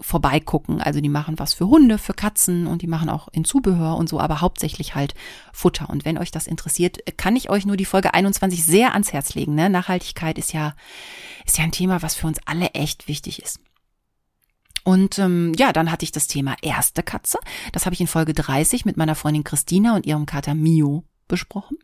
vorbeigucken. 0.00 0.80
Also 0.80 1.00
die 1.00 1.08
machen 1.08 1.38
was 1.38 1.54
für 1.54 1.68
Hunde, 1.68 1.98
für 1.98 2.14
Katzen 2.14 2.66
und 2.66 2.82
die 2.82 2.86
machen 2.86 3.08
auch 3.08 3.28
in 3.28 3.44
Zubehör 3.44 3.96
und 3.96 4.08
so, 4.08 4.20
aber 4.20 4.40
hauptsächlich 4.40 4.94
halt 4.94 5.14
Futter. 5.52 5.88
Und 5.90 6.04
wenn 6.04 6.18
euch 6.18 6.30
das 6.30 6.46
interessiert, 6.46 6.98
kann 7.16 7.36
ich 7.36 7.50
euch 7.50 7.66
nur 7.66 7.76
die 7.76 7.84
Folge 7.84 8.14
21 8.14 8.64
sehr 8.64 8.92
ans 8.92 9.12
Herz 9.12 9.34
legen. 9.34 9.54
Ne? 9.54 9.70
Nachhaltigkeit 9.70 10.38
ist 10.38 10.52
ja, 10.52 10.74
ist 11.44 11.58
ja 11.58 11.64
ein 11.64 11.72
Thema, 11.72 12.02
was 12.02 12.14
für 12.14 12.26
uns 12.26 12.38
alle 12.46 12.70
echt 12.70 13.08
wichtig 13.08 13.42
ist. 13.42 13.60
Und 14.84 15.18
ähm, 15.18 15.52
ja, 15.58 15.72
dann 15.72 15.90
hatte 15.90 16.04
ich 16.04 16.12
das 16.12 16.28
Thema 16.28 16.54
erste 16.62 17.02
Katze. 17.02 17.38
Das 17.72 17.86
habe 17.86 17.94
ich 17.94 18.00
in 18.00 18.06
Folge 18.06 18.34
30 18.34 18.84
mit 18.84 18.96
meiner 18.96 19.16
Freundin 19.16 19.42
Christina 19.42 19.96
und 19.96 20.06
ihrem 20.06 20.26
Kater 20.26 20.54
Mio 20.54 21.02
besprochen. 21.26 21.76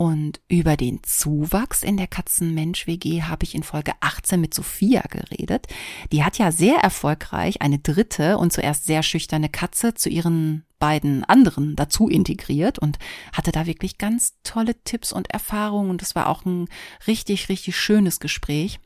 Und 0.00 0.40
über 0.48 0.78
den 0.78 1.02
Zuwachs 1.02 1.82
in 1.82 1.98
der 1.98 2.06
Katzenmensch-WG 2.06 3.24
habe 3.24 3.44
ich 3.44 3.54
in 3.54 3.62
Folge 3.62 3.92
18 4.00 4.40
mit 4.40 4.54
Sophia 4.54 5.02
geredet. 5.02 5.66
Die 6.10 6.24
hat 6.24 6.38
ja 6.38 6.52
sehr 6.52 6.76
erfolgreich 6.76 7.60
eine 7.60 7.80
dritte 7.80 8.38
und 8.38 8.50
zuerst 8.50 8.86
sehr 8.86 9.02
schüchterne 9.02 9.50
Katze 9.50 9.92
zu 9.92 10.08
ihren 10.08 10.64
beiden 10.78 11.22
anderen 11.24 11.76
dazu 11.76 12.08
integriert 12.08 12.78
und 12.78 12.98
hatte 13.34 13.52
da 13.52 13.66
wirklich 13.66 13.98
ganz 13.98 14.36
tolle 14.42 14.82
Tipps 14.84 15.12
und 15.12 15.30
Erfahrungen. 15.30 15.90
Und 15.90 16.00
es 16.00 16.14
war 16.14 16.30
auch 16.30 16.46
ein 16.46 16.68
richtig, 17.06 17.50
richtig 17.50 17.76
schönes 17.76 18.20
Gespräch. 18.20 18.80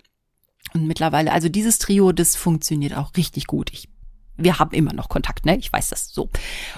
Und 0.72 0.88
mittlerweile, 0.88 1.30
also 1.30 1.48
dieses 1.48 1.78
Trio, 1.78 2.10
das 2.10 2.34
funktioniert 2.34 2.96
auch 2.96 3.12
richtig 3.16 3.46
gut. 3.46 3.72
Ich, 3.72 3.88
wir 4.36 4.58
haben 4.58 4.74
immer 4.74 4.92
noch 4.92 5.08
Kontakt, 5.08 5.46
ne? 5.46 5.56
Ich 5.58 5.72
weiß 5.72 5.90
das 5.90 6.08
so. 6.08 6.28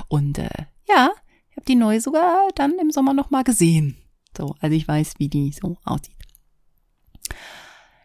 Und 0.08 0.36
äh, 0.36 0.66
ja, 0.86 1.08
ich 1.48 1.56
habe 1.56 1.64
die 1.66 1.74
neue 1.74 2.02
sogar 2.02 2.48
dann 2.54 2.78
im 2.78 2.90
Sommer 2.90 3.14
noch 3.14 3.30
mal 3.30 3.42
gesehen. 3.42 3.96
So, 4.36 4.54
also 4.60 4.76
ich 4.76 4.86
weiß, 4.86 5.14
wie 5.18 5.28
die 5.28 5.52
so 5.52 5.76
aussieht. 5.84 6.14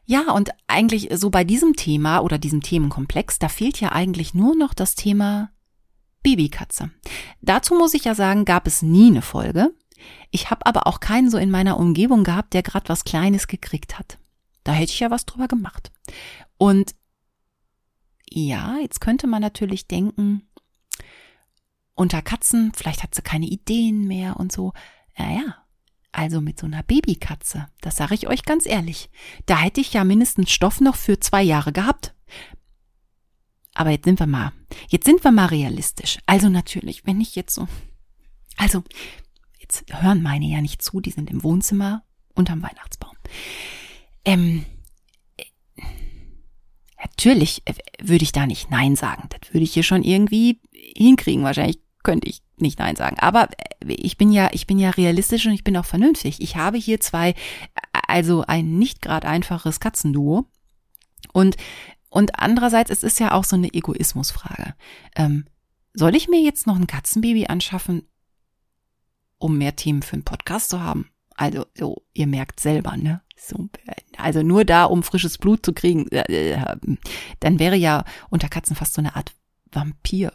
Ja, 0.05 0.31
und 0.31 0.49
eigentlich 0.67 1.09
so 1.13 1.29
bei 1.29 1.43
diesem 1.43 1.75
Thema 1.75 2.19
oder 2.19 2.37
diesem 2.37 2.61
Themenkomplex, 2.61 3.39
da 3.39 3.49
fehlt 3.49 3.79
ja 3.79 3.91
eigentlich 3.91 4.33
nur 4.33 4.55
noch 4.55 4.73
das 4.73 4.95
Thema 4.95 5.51
Babykatze. 6.23 6.91
Dazu 7.41 7.75
muss 7.75 7.93
ich 7.93 8.05
ja 8.05 8.15
sagen, 8.15 8.45
gab 8.45 8.67
es 8.67 8.81
nie 8.81 9.07
eine 9.07 9.21
Folge. 9.21 9.73
Ich 10.31 10.49
habe 10.49 10.65
aber 10.65 10.87
auch 10.87 10.99
keinen 10.99 11.29
so 11.29 11.37
in 11.37 11.51
meiner 11.51 11.77
Umgebung 11.77 12.23
gehabt, 12.23 12.53
der 12.53 12.63
gerade 12.63 12.89
was 12.89 13.03
Kleines 13.03 13.47
gekriegt 13.47 13.99
hat. 13.99 14.17
Da 14.63 14.73
hätte 14.73 14.91
ich 14.91 14.99
ja 14.99 15.11
was 15.11 15.25
drüber 15.25 15.47
gemacht. 15.47 15.91
Und 16.57 16.95
ja, 18.29 18.77
jetzt 18.81 19.01
könnte 19.01 19.27
man 19.27 19.41
natürlich 19.41 19.87
denken, 19.87 20.47
unter 21.93 22.21
Katzen, 22.21 22.71
vielleicht 22.73 23.03
hat 23.03 23.13
sie 23.13 23.21
keine 23.21 23.45
Ideen 23.45 24.07
mehr 24.07 24.37
und 24.37 24.51
so. 24.51 24.73
Naja, 25.17 25.60
also 26.11 26.41
mit 26.41 26.59
so 26.59 26.65
einer 26.65 26.83
Babykatze, 26.83 27.67
das 27.81 27.95
sage 27.95 28.15
ich 28.15 28.27
euch 28.27 28.43
ganz 28.43 28.65
ehrlich, 28.65 29.09
da 29.45 29.57
hätte 29.57 29.81
ich 29.81 29.93
ja 29.93 30.03
mindestens 30.03 30.51
Stoff 30.51 30.81
noch 30.81 30.95
für 30.95 31.19
zwei 31.19 31.41
Jahre 31.41 31.71
gehabt. 31.71 32.13
Aber 33.73 33.91
jetzt 33.91 34.05
sind 34.05 34.19
wir 34.19 34.27
mal, 34.27 34.51
jetzt 34.89 35.05
sind 35.05 35.23
wir 35.23 35.31
mal 35.31 35.45
realistisch. 35.45 36.19
Also 36.25 36.49
natürlich, 36.49 37.05
wenn 37.05 37.21
ich 37.21 37.35
jetzt 37.35 37.53
so, 37.53 37.67
also 38.57 38.83
jetzt 39.59 39.85
hören 39.93 40.21
meine 40.21 40.45
ja 40.45 40.61
nicht 40.61 40.81
zu, 40.81 40.99
die 40.99 41.11
sind 41.11 41.29
im 41.29 41.43
Wohnzimmer 41.43 42.03
unterm 42.33 42.61
Weihnachtsbaum. 42.61 43.15
Ähm, 44.25 44.65
natürlich 46.99 47.61
äh, 47.65 47.73
würde 48.01 48.23
ich 48.23 48.33
da 48.33 48.45
nicht 48.45 48.69
Nein 48.69 48.95
sagen. 48.95 49.29
Das 49.29 49.53
würde 49.53 49.63
ich 49.63 49.73
hier 49.73 49.83
schon 49.83 50.03
irgendwie 50.03 50.59
hinkriegen. 50.73 51.43
Wahrscheinlich 51.43 51.79
könnte 52.03 52.27
ich 52.27 52.41
nicht 52.57 52.79
Nein 52.79 52.95
sagen. 52.95 53.17
Aber 53.19 53.49
äh, 53.51 53.93
ich 53.93 54.17
bin 54.17 54.31
ja, 54.31 54.49
ich 54.51 54.67
bin 54.67 54.79
ja 54.79 54.91
realistisch 54.91 55.45
und 55.45 55.53
ich 55.53 55.63
bin 55.63 55.77
auch 55.77 55.85
vernünftig. 55.85 56.41
Ich 56.41 56.55
habe 56.55 56.77
hier 56.77 56.99
zwei, 56.99 57.33
also 58.07 58.43
ein 58.47 58.77
nicht 58.77 59.01
gerade 59.01 59.27
einfaches 59.27 59.79
Katzenduo. 59.79 60.45
Und, 61.33 61.57
und 62.09 62.39
andererseits, 62.39 62.91
es 62.91 63.03
ist 63.03 63.19
ja 63.19 63.33
auch 63.33 63.43
so 63.43 63.55
eine 63.55 63.73
Egoismusfrage. 63.73 64.75
Ähm, 65.15 65.45
soll 65.93 66.15
ich 66.15 66.29
mir 66.29 66.41
jetzt 66.41 66.67
noch 66.67 66.75
ein 66.75 66.87
Katzenbaby 66.87 67.47
anschaffen, 67.47 68.07
um 69.37 69.57
mehr 69.57 69.75
Themen 69.75 70.01
für 70.01 70.13
einen 70.13 70.25
Podcast 70.25 70.69
zu 70.69 70.81
haben? 70.81 71.09
Also, 71.35 71.65
so, 71.75 72.03
ihr 72.13 72.27
merkt 72.27 72.59
selber, 72.59 72.97
ne? 72.97 73.21
So, 73.35 73.69
also 74.17 74.43
nur 74.43 74.65
da, 74.65 74.85
um 74.85 75.01
frisches 75.01 75.39
Blut 75.39 75.65
zu 75.65 75.73
kriegen, 75.73 76.07
äh, 76.11 76.51
äh, 76.51 76.77
dann 77.39 77.57
wäre 77.57 77.75
ja 77.75 78.05
unter 78.29 78.49
Katzen 78.49 78.75
fast 78.75 78.93
so 78.93 79.01
eine 79.01 79.15
Art 79.15 79.33
Vampir 79.71 80.33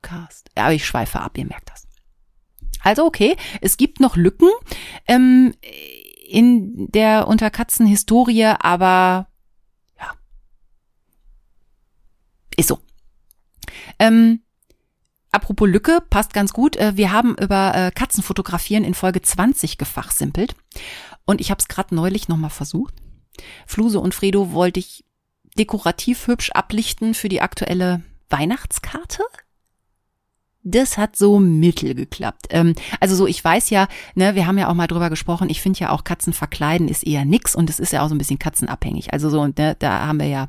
Podcast. 0.00 0.50
Aber 0.54 0.72
ich 0.72 0.86
schweife 0.86 1.20
ab, 1.20 1.36
ihr 1.38 1.46
merkt 1.46 1.70
das. 1.70 1.86
Also 2.82 3.04
okay, 3.04 3.36
es 3.60 3.76
gibt 3.76 4.00
noch 4.00 4.16
Lücken 4.16 4.48
ähm, 5.06 5.54
in 6.28 6.90
der 6.90 7.26
Unterkatzen-Historie, 7.26 8.54
aber 8.60 9.28
ja, 9.98 10.12
ist 12.56 12.68
so. 12.68 12.78
Ähm, 13.98 14.42
apropos 15.32 15.68
Lücke, 15.68 16.00
passt 16.08 16.32
ganz 16.32 16.52
gut. 16.52 16.76
Äh, 16.76 16.96
wir 16.96 17.10
haben 17.10 17.36
über 17.36 17.74
äh, 17.74 17.90
Katzenfotografieren 17.90 18.84
in 18.84 18.94
Folge 18.94 19.22
20 19.22 19.76
gefachsimpelt 19.76 20.54
und 21.24 21.40
ich 21.40 21.50
habe 21.50 21.58
es 21.58 21.68
gerade 21.68 21.94
neulich 21.94 22.28
nochmal 22.28 22.50
versucht. 22.50 22.94
Fluse 23.66 24.00
und 24.00 24.14
Fredo 24.14 24.52
wollte 24.52 24.80
ich 24.80 25.04
dekorativ 25.56 26.28
hübsch 26.28 26.50
ablichten 26.52 27.14
für 27.14 27.28
die 27.28 27.40
aktuelle 27.40 28.02
Weihnachtskarte 28.30 29.24
das 30.70 30.98
hat 30.98 31.16
so 31.16 31.38
mittel 31.38 31.94
geklappt. 31.94 32.46
Ähm, 32.50 32.74
also 33.00 33.14
so, 33.14 33.26
ich 33.26 33.42
weiß 33.42 33.70
ja, 33.70 33.88
ne, 34.14 34.34
wir 34.34 34.46
haben 34.46 34.58
ja 34.58 34.68
auch 34.68 34.74
mal 34.74 34.86
drüber 34.86 35.10
gesprochen, 35.10 35.50
ich 35.50 35.60
finde 35.60 35.80
ja 35.80 35.90
auch 35.90 36.04
Katzen 36.04 36.32
verkleiden 36.32 36.88
ist 36.88 37.06
eher 37.06 37.24
nix 37.24 37.54
und 37.54 37.70
es 37.70 37.80
ist 37.80 37.92
ja 37.92 38.04
auch 38.04 38.08
so 38.08 38.14
ein 38.14 38.18
bisschen 38.18 38.38
katzenabhängig. 38.38 39.12
Also 39.12 39.30
so, 39.30 39.46
ne, 39.46 39.76
da 39.78 40.06
haben 40.06 40.20
wir 40.20 40.26
ja 40.26 40.48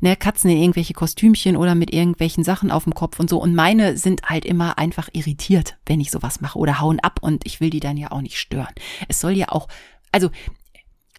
ne, 0.00 0.16
Katzen 0.16 0.50
in 0.50 0.58
irgendwelche 0.58 0.94
Kostümchen 0.94 1.56
oder 1.56 1.74
mit 1.74 1.92
irgendwelchen 1.92 2.44
Sachen 2.44 2.70
auf 2.70 2.84
dem 2.84 2.94
Kopf 2.94 3.18
und 3.18 3.28
so. 3.28 3.40
Und 3.40 3.54
meine 3.54 3.96
sind 3.96 4.22
halt 4.24 4.44
immer 4.44 4.78
einfach 4.78 5.08
irritiert, 5.12 5.76
wenn 5.86 6.00
ich 6.00 6.10
sowas 6.10 6.40
mache 6.40 6.58
oder 6.58 6.80
hauen 6.80 7.00
ab 7.00 7.18
und 7.20 7.44
ich 7.46 7.60
will 7.60 7.70
die 7.70 7.80
dann 7.80 7.96
ja 7.96 8.12
auch 8.12 8.20
nicht 8.20 8.38
stören. 8.38 8.74
Es 9.08 9.20
soll 9.20 9.32
ja 9.32 9.48
auch, 9.48 9.68
also 10.12 10.30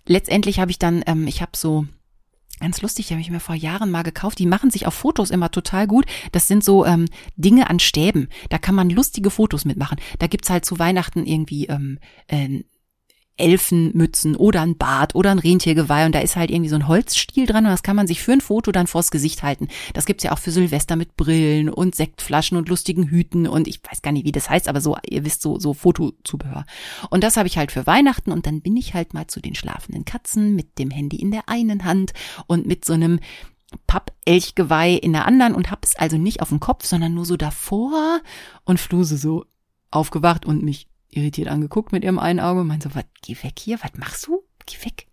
letztendlich 0.05 0.59
habe 0.59 0.71
ich 0.71 0.79
dann, 0.79 1.03
ähm, 1.05 1.27
ich 1.27 1.41
habe 1.41 1.51
so 1.55 1.85
Ganz 2.59 2.81
lustig, 2.81 3.07
die 3.07 3.13
habe 3.13 3.21
ich 3.21 3.31
mir 3.31 3.39
vor 3.39 3.55
Jahren 3.55 3.89
mal 3.89 4.03
gekauft. 4.03 4.37
Die 4.39 4.45
machen 4.45 4.69
sich 4.69 4.85
auf 4.85 4.93
Fotos 4.93 5.29
immer 5.31 5.49
total 5.49 5.87
gut. 5.87 6.05
Das 6.31 6.47
sind 6.47 6.63
so 6.63 6.85
ähm, 6.85 7.05
Dinge 7.37 7.69
an 7.69 7.79
Stäben. 7.79 8.27
Da 8.49 8.57
kann 8.57 8.75
man 8.75 8.89
lustige 8.89 9.29
Fotos 9.29 9.63
mitmachen. 9.65 9.97
Da 10.19 10.27
gibt's 10.27 10.49
halt 10.49 10.65
zu 10.65 10.77
Weihnachten 10.77 11.25
irgendwie 11.25 11.67
ähm, 11.67 11.99
äh, 12.27 12.63
Elfenmützen 13.39 14.35
oder 14.35 14.61
ein 14.61 14.77
Bart 14.77 15.15
oder 15.15 15.31
ein 15.31 15.39
Rentiergeweih 15.39 16.05
und 16.05 16.13
da 16.13 16.19
ist 16.19 16.35
halt 16.35 16.51
irgendwie 16.51 16.69
so 16.69 16.75
ein 16.75 16.87
Holzstiel 16.87 17.45
dran 17.45 17.65
und 17.65 17.71
das 17.71 17.83
kann 17.83 17.95
man 17.95 18.07
sich 18.07 18.21
für 18.21 18.33
ein 18.33 18.41
Foto 18.41 18.71
dann 18.71 18.87
vors 18.87 19.11
Gesicht 19.11 19.43
halten. 19.43 19.67
Das 19.93 20.05
gibt's 20.05 20.23
ja 20.23 20.31
auch 20.31 20.39
für 20.39 20.51
Silvester 20.51 20.95
mit 20.95 21.15
Brillen 21.17 21.69
und 21.69 21.95
Sektflaschen 21.95 22.57
und 22.57 22.69
lustigen 22.69 23.07
Hüten 23.07 23.47
und 23.47 23.67
ich 23.67 23.81
weiß 23.89 24.01
gar 24.01 24.11
nicht, 24.11 24.25
wie 24.25 24.31
das 24.31 24.49
heißt, 24.49 24.67
aber 24.67 24.81
so, 24.81 24.97
ihr 25.07 25.25
wisst, 25.25 25.41
so, 25.41 25.59
so 25.59 25.73
Fotozubehör. 25.73 26.65
Und 27.09 27.23
das 27.23 27.37
habe 27.37 27.47
ich 27.47 27.57
halt 27.57 27.71
für 27.71 27.87
Weihnachten 27.87 28.31
und 28.31 28.45
dann 28.45 28.61
bin 28.61 28.77
ich 28.77 28.93
halt 28.93 29.13
mal 29.13 29.27
zu 29.27 29.39
den 29.39 29.55
schlafenden 29.55 30.05
Katzen 30.05 30.55
mit 30.55 30.77
dem 30.79 30.91
Handy 30.91 31.17
in 31.17 31.31
der 31.31 31.49
einen 31.49 31.85
Hand 31.85 32.11
und 32.47 32.67
mit 32.67 32.85
so 32.85 32.93
einem 32.93 33.19
Pappelchgeweih 33.87 34.95
in 34.95 35.13
der 35.13 35.25
anderen 35.25 35.53
und 35.53 35.71
hab 35.71 35.85
es 35.85 35.95
also 35.95 36.17
nicht 36.17 36.41
auf 36.41 36.49
dem 36.49 36.59
Kopf, 36.59 36.85
sondern 36.85 37.13
nur 37.13 37.25
so 37.25 37.37
davor 37.37 38.21
und 38.65 38.79
Fluse 38.79 39.17
so 39.17 39.45
aufgewacht 39.91 40.45
und 40.45 40.63
mich 40.63 40.87
irritiert 41.09 41.47
angeguckt 41.47 41.91
mit 41.91 42.03
ihrem 42.03 42.19
einen 42.19 42.39
Auge 42.39 42.61
und 42.61 42.67
meinte 42.67 42.89
so, 42.89 42.95
was, 42.95 43.05
geh 43.21 43.35
weg 43.41 43.59
hier, 43.59 43.79
was 43.81 43.91
machst 43.97 44.27
du? 44.27 44.43
Geh 44.65 44.85
weg. 44.85 45.07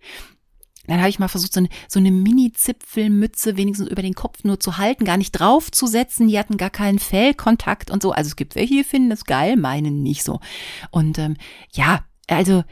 Dann 0.86 1.00
habe 1.00 1.08
ich 1.08 1.18
mal 1.18 1.28
versucht, 1.28 1.52
so 1.52 1.60
eine, 1.60 1.68
so 1.88 1.98
eine 1.98 2.12
Mini-Zipfelmütze 2.12 3.56
wenigstens 3.56 3.88
über 3.88 4.02
den 4.02 4.14
Kopf 4.14 4.44
nur 4.44 4.60
zu 4.60 4.78
halten, 4.78 5.04
gar 5.04 5.16
nicht 5.16 5.32
draufzusetzen. 5.32 6.28
Die 6.28 6.38
hatten 6.38 6.56
gar 6.56 6.70
keinen 6.70 6.98
Fellkontakt 6.98 7.90
und 7.90 8.02
so. 8.02 8.12
Also 8.12 8.28
es 8.28 8.36
gibt 8.36 8.54
welche, 8.54 8.74
die 8.74 8.84
finden 8.84 9.10
das 9.10 9.24
geil, 9.24 9.56
meinen 9.56 10.02
nicht 10.02 10.22
so. 10.22 10.40
Und 10.90 11.18
ähm, 11.18 11.36
ja, 11.72 12.04
also 12.28 12.62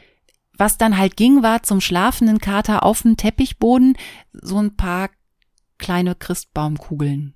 was 0.57 0.77
dann 0.77 0.97
halt 0.97 1.17
ging, 1.17 1.43
war 1.43 1.63
zum 1.63 1.81
schlafenden 1.81 2.39
Kater 2.39 2.83
auf 2.83 3.01
dem 3.01 3.17
Teppichboden 3.17 3.97
so 4.31 4.57
ein 4.57 4.77
paar 4.77 5.09
kleine 5.77 6.15
Christbaumkugeln 6.15 7.35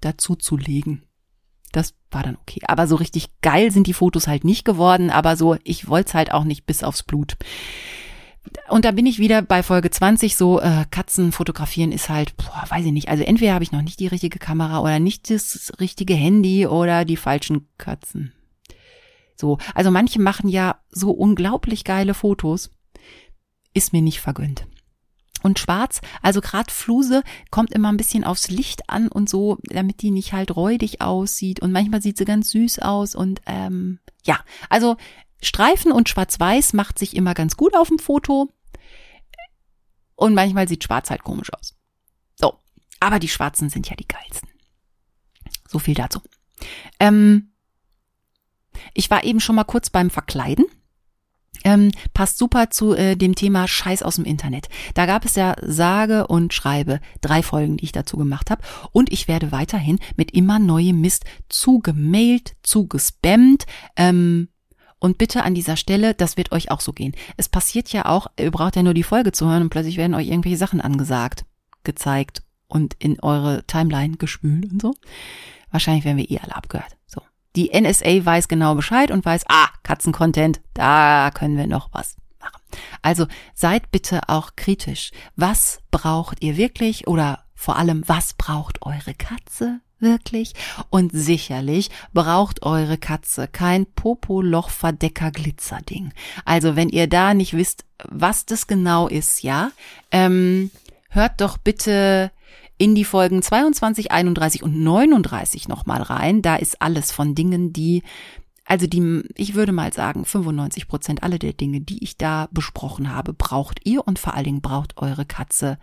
dazu 0.00 0.36
zu 0.36 0.56
legen 0.56 1.02
das 1.72 1.94
war 2.10 2.22
dann 2.22 2.36
okay. 2.36 2.60
Aber 2.66 2.86
so 2.86 2.96
richtig 2.96 3.28
geil 3.40 3.70
sind 3.70 3.86
die 3.86 3.92
Fotos 3.92 4.26
halt 4.26 4.44
nicht 4.44 4.64
geworden, 4.64 5.10
aber 5.10 5.36
so, 5.36 5.56
ich 5.64 5.88
wollte 5.88 6.08
es 6.08 6.14
halt 6.14 6.32
auch 6.32 6.44
nicht 6.44 6.66
bis 6.66 6.82
aufs 6.82 7.02
Blut. 7.02 7.36
Und 8.68 8.84
da 8.84 8.90
bin 8.90 9.06
ich 9.06 9.18
wieder 9.18 9.42
bei 9.42 9.62
Folge 9.62 9.90
20, 9.90 10.36
so 10.36 10.60
äh, 10.60 10.86
Katzen 10.90 11.30
fotografieren 11.30 11.92
ist 11.92 12.08
halt, 12.08 12.36
boah, 12.36 12.64
weiß 12.68 12.86
ich 12.86 12.92
nicht. 12.92 13.08
Also 13.08 13.22
entweder 13.22 13.54
habe 13.54 13.64
ich 13.64 13.72
noch 13.72 13.82
nicht 13.82 14.00
die 14.00 14.06
richtige 14.06 14.38
Kamera 14.38 14.80
oder 14.80 14.98
nicht 14.98 15.30
das 15.30 15.72
richtige 15.78 16.14
Handy 16.14 16.66
oder 16.66 17.04
die 17.04 17.16
falschen 17.16 17.68
Katzen. 17.76 18.32
So, 19.36 19.58
also 19.74 19.90
manche 19.90 20.20
machen 20.20 20.48
ja 20.48 20.80
so 20.90 21.10
unglaublich 21.10 21.84
geile 21.84 22.14
Fotos. 22.14 22.70
Ist 23.72 23.92
mir 23.92 24.02
nicht 24.02 24.20
vergönnt. 24.20 24.66
Und 25.42 25.58
schwarz, 25.58 26.00
also 26.22 26.40
gerade 26.40 26.72
Fluse, 26.72 27.22
kommt 27.50 27.72
immer 27.72 27.90
ein 27.90 27.96
bisschen 27.96 28.24
aufs 28.24 28.48
Licht 28.48 28.88
an 28.88 29.08
und 29.08 29.28
so, 29.28 29.58
damit 29.64 30.02
die 30.02 30.10
nicht 30.10 30.32
halt 30.32 30.54
räudig 30.54 31.00
aussieht. 31.00 31.60
Und 31.60 31.72
manchmal 31.72 32.02
sieht 32.02 32.18
sie 32.18 32.24
ganz 32.24 32.50
süß 32.50 32.80
aus. 32.80 33.14
Und 33.14 33.40
ähm, 33.46 34.00
ja, 34.24 34.40
also 34.68 34.96
Streifen 35.42 35.92
und 35.92 36.08
Schwarz-Weiß 36.08 36.72
macht 36.74 36.98
sich 36.98 37.16
immer 37.16 37.34
ganz 37.34 37.56
gut 37.56 37.74
auf 37.74 37.88
dem 37.88 37.98
Foto. 37.98 38.52
Und 40.14 40.34
manchmal 40.34 40.68
sieht 40.68 40.84
Schwarz 40.84 41.10
halt 41.10 41.24
komisch 41.24 41.52
aus. 41.52 41.74
So, 42.34 42.58
aber 43.00 43.18
die 43.18 43.28
Schwarzen 43.28 43.70
sind 43.70 43.88
ja 43.88 43.96
die 43.96 44.08
geilsten. 44.08 44.48
So 45.66 45.78
viel 45.78 45.94
dazu. 45.94 46.20
Ähm, 46.98 47.52
ich 48.92 49.10
war 49.10 49.24
eben 49.24 49.40
schon 49.40 49.56
mal 49.56 49.64
kurz 49.64 49.88
beim 49.88 50.10
Verkleiden. 50.10 50.66
Ähm, 51.64 51.90
passt 52.14 52.38
super 52.38 52.70
zu 52.70 52.94
äh, 52.94 53.16
dem 53.16 53.34
Thema 53.34 53.68
Scheiß 53.68 54.02
aus 54.02 54.16
dem 54.16 54.24
Internet. 54.24 54.68
Da 54.94 55.06
gab 55.06 55.24
es 55.24 55.34
ja 55.34 55.56
sage 55.62 56.26
und 56.26 56.54
schreibe 56.54 57.00
drei 57.20 57.42
Folgen, 57.42 57.76
die 57.76 57.84
ich 57.84 57.92
dazu 57.92 58.16
gemacht 58.16 58.50
habe. 58.50 58.62
Und 58.92 59.12
ich 59.12 59.28
werde 59.28 59.52
weiterhin 59.52 59.98
mit 60.16 60.32
immer 60.32 60.58
neuem 60.58 61.00
Mist 61.00 61.24
zugemailt, 61.48 62.56
zugespammt. 62.62 63.66
Ähm, 63.96 64.48
und 64.98 65.16
bitte 65.16 65.42
an 65.44 65.54
dieser 65.54 65.76
Stelle, 65.76 66.14
das 66.14 66.36
wird 66.36 66.52
euch 66.52 66.70
auch 66.70 66.80
so 66.80 66.92
gehen. 66.92 67.14
Es 67.36 67.48
passiert 67.48 67.90
ja 67.90 68.04
auch, 68.04 68.26
ihr 68.38 68.50
braucht 68.50 68.76
ja 68.76 68.82
nur 68.82 68.94
die 68.94 69.02
Folge 69.02 69.32
zu 69.32 69.48
hören 69.48 69.62
und 69.62 69.70
plötzlich 69.70 69.96
werden 69.96 70.14
euch 70.14 70.28
irgendwelche 70.28 70.58
Sachen 70.58 70.80
angesagt, 70.80 71.46
gezeigt 71.84 72.42
und 72.68 72.94
in 72.98 73.18
eure 73.20 73.64
Timeline 73.66 74.16
gespült 74.16 74.70
und 74.70 74.82
so. 74.82 74.94
Wahrscheinlich 75.70 76.04
werden 76.04 76.18
wir 76.18 76.30
eh 76.30 76.38
alle 76.38 76.54
abgehört. 76.54 76.96
So. 77.06 77.22
Die 77.56 77.70
NSA 77.78 78.24
weiß 78.24 78.48
genau 78.48 78.74
Bescheid 78.74 79.10
und 79.10 79.22
weiß, 79.24 79.44
ah, 79.48 79.68
Katzencontent, 79.82 80.60
da 80.74 81.30
können 81.34 81.56
wir 81.56 81.66
noch 81.66 81.88
was 81.92 82.16
machen. 82.40 82.60
Also 83.02 83.26
seid 83.54 83.90
bitte 83.90 84.28
auch 84.28 84.52
kritisch. 84.56 85.10
Was 85.36 85.80
braucht 85.90 86.42
ihr 86.42 86.56
wirklich 86.56 87.06
oder 87.08 87.44
vor 87.54 87.76
allem, 87.76 88.02
was 88.06 88.32
braucht 88.34 88.86
eure 88.86 89.14
Katze 89.14 89.80
wirklich? 89.98 90.52
Und 90.90 91.10
sicherlich 91.12 91.90
braucht 92.12 92.62
eure 92.62 92.98
Katze 92.98 93.48
kein 93.48 93.86
Popoloch-Verdecker-Glitzerding. 93.86 96.12
Also 96.44 96.76
wenn 96.76 96.88
ihr 96.88 97.08
da 97.08 97.34
nicht 97.34 97.54
wisst, 97.54 97.84
was 98.08 98.46
das 98.46 98.68
genau 98.68 99.08
ist, 99.08 99.42
ja, 99.42 99.72
ähm, 100.12 100.70
hört 101.10 101.40
doch 101.40 101.58
bitte 101.58 102.30
in 102.80 102.94
die 102.94 103.04
Folgen 103.04 103.42
22, 103.42 104.10
31 104.10 104.62
und 104.62 104.82
39 104.82 105.68
nochmal 105.68 106.00
rein. 106.00 106.40
Da 106.40 106.56
ist 106.56 106.80
alles 106.80 107.12
von 107.12 107.34
Dingen, 107.34 107.74
die, 107.74 108.02
also 108.64 108.86
die, 108.86 109.22
ich 109.34 109.54
würde 109.54 109.72
mal 109.72 109.92
sagen, 109.92 110.24
95 110.24 110.88
Prozent 110.88 111.22
alle 111.22 111.38
der 111.38 111.52
Dinge, 111.52 111.82
die 111.82 112.02
ich 112.02 112.16
da 112.16 112.48
besprochen 112.52 113.14
habe, 113.14 113.34
braucht 113.34 113.86
ihr 113.86 114.06
und 114.06 114.18
vor 114.18 114.32
allen 114.32 114.44
Dingen 114.44 114.60
braucht 114.62 114.96
eure 114.96 115.26
Katze 115.26 115.78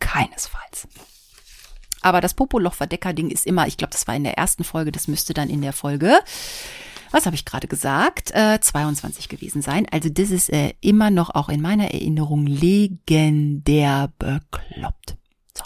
keinesfalls. 0.00 0.88
Aber 2.00 2.20
das 2.20 2.34
Popoloch-Verdecker-Ding 2.34 3.30
ist 3.30 3.46
immer, 3.46 3.68
ich 3.68 3.76
glaube, 3.76 3.92
das 3.92 4.08
war 4.08 4.16
in 4.16 4.24
der 4.24 4.36
ersten 4.36 4.64
Folge, 4.64 4.90
das 4.90 5.06
müsste 5.06 5.34
dann 5.34 5.50
in 5.50 5.62
der 5.62 5.72
Folge 5.72 6.18
was 7.12 7.26
habe 7.26 7.36
ich 7.36 7.44
gerade 7.44 7.68
gesagt, 7.68 8.32
äh, 8.34 8.58
22 8.60 9.28
gewesen 9.28 9.62
sein. 9.62 9.86
Also 9.90 10.08
das 10.08 10.30
ist 10.30 10.50
äh, 10.50 10.74
immer 10.80 11.10
noch 11.10 11.30
auch 11.34 11.48
in 11.48 11.60
meiner 11.60 11.92
Erinnerung 11.92 12.46
legendär 12.46 14.12
bekloppt. 14.18 15.16
So. 15.56 15.64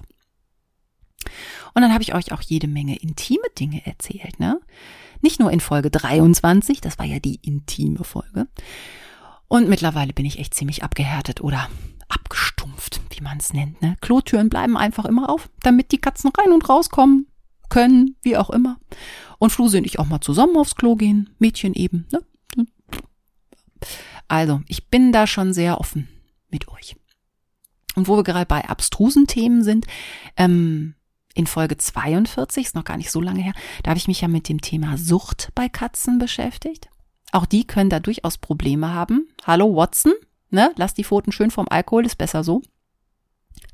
Und 1.74 1.82
dann 1.82 1.92
habe 1.92 2.02
ich 2.02 2.14
euch 2.14 2.32
auch 2.32 2.42
jede 2.42 2.68
Menge 2.68 2.96
intime 2.96 3.48
Dinge 3.58 3.86
erzählt, 3.86 4.38
ne? 4.38 4.60
Nicht 5.22 5.40
nur 5.40 5.50
in 5.50 5.60
Folge 5.60 5.90
23, 5.90 6.80
das 6.80 6.98
war 6.98 7.06
ja 7.06 7.18
die 7.18 7.36
intime 7.36 8.04
Folge. 8.04 8.48
Und 9.48 9.68
mittlerweile 9.68 10.12
bin 10.12 10.26
ich 10.26 10.38
echt 10.38 10.54
ziemlich 10.54 10.82
abgehärtet 10.82 11.40
oder 11.40 11.70
abgestumpft, 12.08 13.00
wie 13.10 13.22
man 13.22 13.38
es 13.38 13.52
nennt. 13.52 13.80
Ne? 13.80 13.96
Klotüren 14.00 14.50
bleiben 14.50 14.76
einfach 14.76 15.04
immer 15.06 15.30
auf, 15.30 15.48
damit 15.62 15.92
die 15.92 15.98
Katzen 15.98 16.30
rein 16.36 16.52
und 16.52 16.68
rauskommen 16.68 17.26
können, 17.68 18.16
wie 18.22 18.36
auch 18.36 18.50
immer. 18.50 18.78
Und 19.38 19.50
Fluse 19.50 19.78
und 19.78 19.84
ich 19.84 19.98
auch 19.98 20.06
mal 20.06 20.20
zusammen 20.20 20.56
aufs 20.56 20.76
Klo 20.76 20.96
gehen, 20.96 21.30
Mädchen 21.38 21.74
eben. 21.74 22.06
Ne? 22.12 22.20
Also, 24.28 24.62
ich 24.66 24.88
bin 24.88 25.12
da 25.12 25.26
schon 25.26 25.52
sehr 25.52 25.78
offen 25.80 26.08
mit 26.50 26.68
euch. 26.68 26.96
Und 27.94 28.08
wo 28.08 28.16
wir 28.16 28.24
gerade 28.24 28.46
bei 28.46 28.68
abstrusen 28.68 29.26
Themen 29.26 29.62
sind, 29.62 29.86
ähm, 30.36 30.94
in 31.34 31.46
Folge 31.46 31.76
42, 31.76 32.66
ist 32.66 32.74
noch 32.74 32.84
gar 32.84 32.96
nicht 32.96 33.10
so 33.10 33.20
lange 33.20 33.42
her, 33.42 33.52
da 33.82 33.90
habe 33.90 33.98
ich 33.98 34.08
mich 34.08 34.22
ja 34.22 34.28
mit 34.28 34.48
dem 34.48 34.60
Thema 34.60 34.96
Sucht 34.98 35.50
bei 35.54 35.68
Katzen 35.68 36.18
beschäftigt. 36.18 36.88
Auch 37.32 37.46
die 37.46 37.66
können 37.66 37.90
da 37.90 38.00
durchaus 38.00 38.38
Probleme 38.38 38.92
haben. 38.92 39.28
Hallo 39.44 39.74
Watson, 39.74 40.12
ne? 40.50 40.72
Lass 40.76 40.94
die 40.94 41.04
Pfoten 41.04 41.32
schön 41.32 41.50
vom 41.50 41.68
Alkohol, 41.68 42.06
ist 42.06 42.16
besser 42.16 42.42
so. 42.42 42.62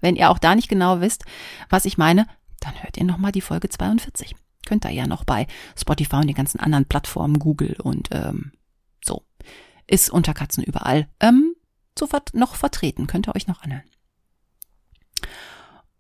Wenn 0.01 0.16
ihr 0.16 0.30
auch 0.30 0.38
da 0.38 0.55
nicht 0.55 0.68
genau 0.68 1.01
wisst, 1.01 1.24
was 1.68 1.84
ich 1.84 1.99
meine, 1.99 2.26
dann 2.64 2.82
hört 2.82 2.96
ihr 2.96 3.04
nochmal 3.04 3.32
die 3.32 3.40
Folge 3.40 3.68
42. 3.68 4.34
Könnt 4.66 4.84
ihr 4.84 4.90
ja 4.90 5.06
noch 5.06 5.24
bei 5.24 5.46
Spotify 5.76 6.16
und 6.16 6.28
den 6.28 6.34
ganzen 6.34 6.60
anderen 6.60 6.86
Plattformen, 6.86 7.38
Google 7.38 7.76
und 7.82 8.08
ähm, 8.12 8.52
so. 9.04 9.24
Ist 9.86 10.10
unter 10.10 10.32
Katzen 10.32 10.62
überall 10.62 11.08
ähm, 11.20 11.54
so 11.98 12.08
noch 12.32 12.54
vertreten. 12.54 13.06
Könnt 13.06 13.28
ihr 13.28 13.34
euch 13.34 13.48
noch 13.48 13.62
anhören. 13.62 13.82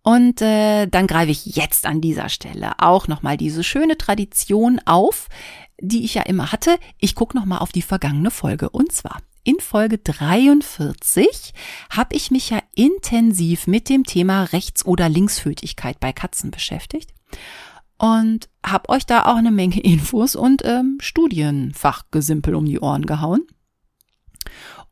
Und 0.02 0.42
äh, 0.42 0.86
dann 0.86 1.06
greife 1.06 1.30
ich 1.30 1.46
jetzt 1.46 1.86
an 1.86 2.00
dieser 2.00 2.28
Stelle 2.28 2.72
auch 2.78 3.06
nochmal 3.06 3.36
diese 3.36 3.62
schöne 3.62 3.96
Tradition 3.96 4.80
auf, 4.84 5.28
die 5.80 6.04
ich 6.04 6.14
ja 6.14 6.22
immer 6.22 6.50
hatte. 6.50 6.78
Ich 6.98 7.14
gucke 7.14 7.36
nochmal 7.36 7.60
auf 7.60 7.72
die 7.72 7.82
vergangene 7.82 8.30
Folge. 8.30 8.70
Und 8.70 8.92
zwar 8.92 9.20
in 9.44 9.58
Folge 9.60 9.98
43 9.98 11.52
habe 11.90 12.14
ich 12.14 12.30
mich 12.30 12.50
ja 12.50 12.60
intensiv 12.74 13.66
mit 13.66 13.88
dem 13.88 14.04
Thema 14.04 14.44
Rechts- 14.44 14.84
oder 14.84 15.08
Linksfüßigkeit 15.08 15.98
bei 16.00 16.12
Katzen 16.12 16.50
beschäftigt 16.50 17.12
und 17.98 18.48
habe 18.64 18.88
euch 18.88 19.06
da 19.06 19.26
auch 19.26 19.36
eine 19.36 19.50
Menge 19.50 19.80
Infos 19.84 20.36
und 20.36 20.64
ähm, 20.64 20.98
Studienfachgesimpel 21.00 22.54
um 22.54 22.66
die 22.66 22.80
Ohren 22.80 23.06
gehauen. 23.06 23.46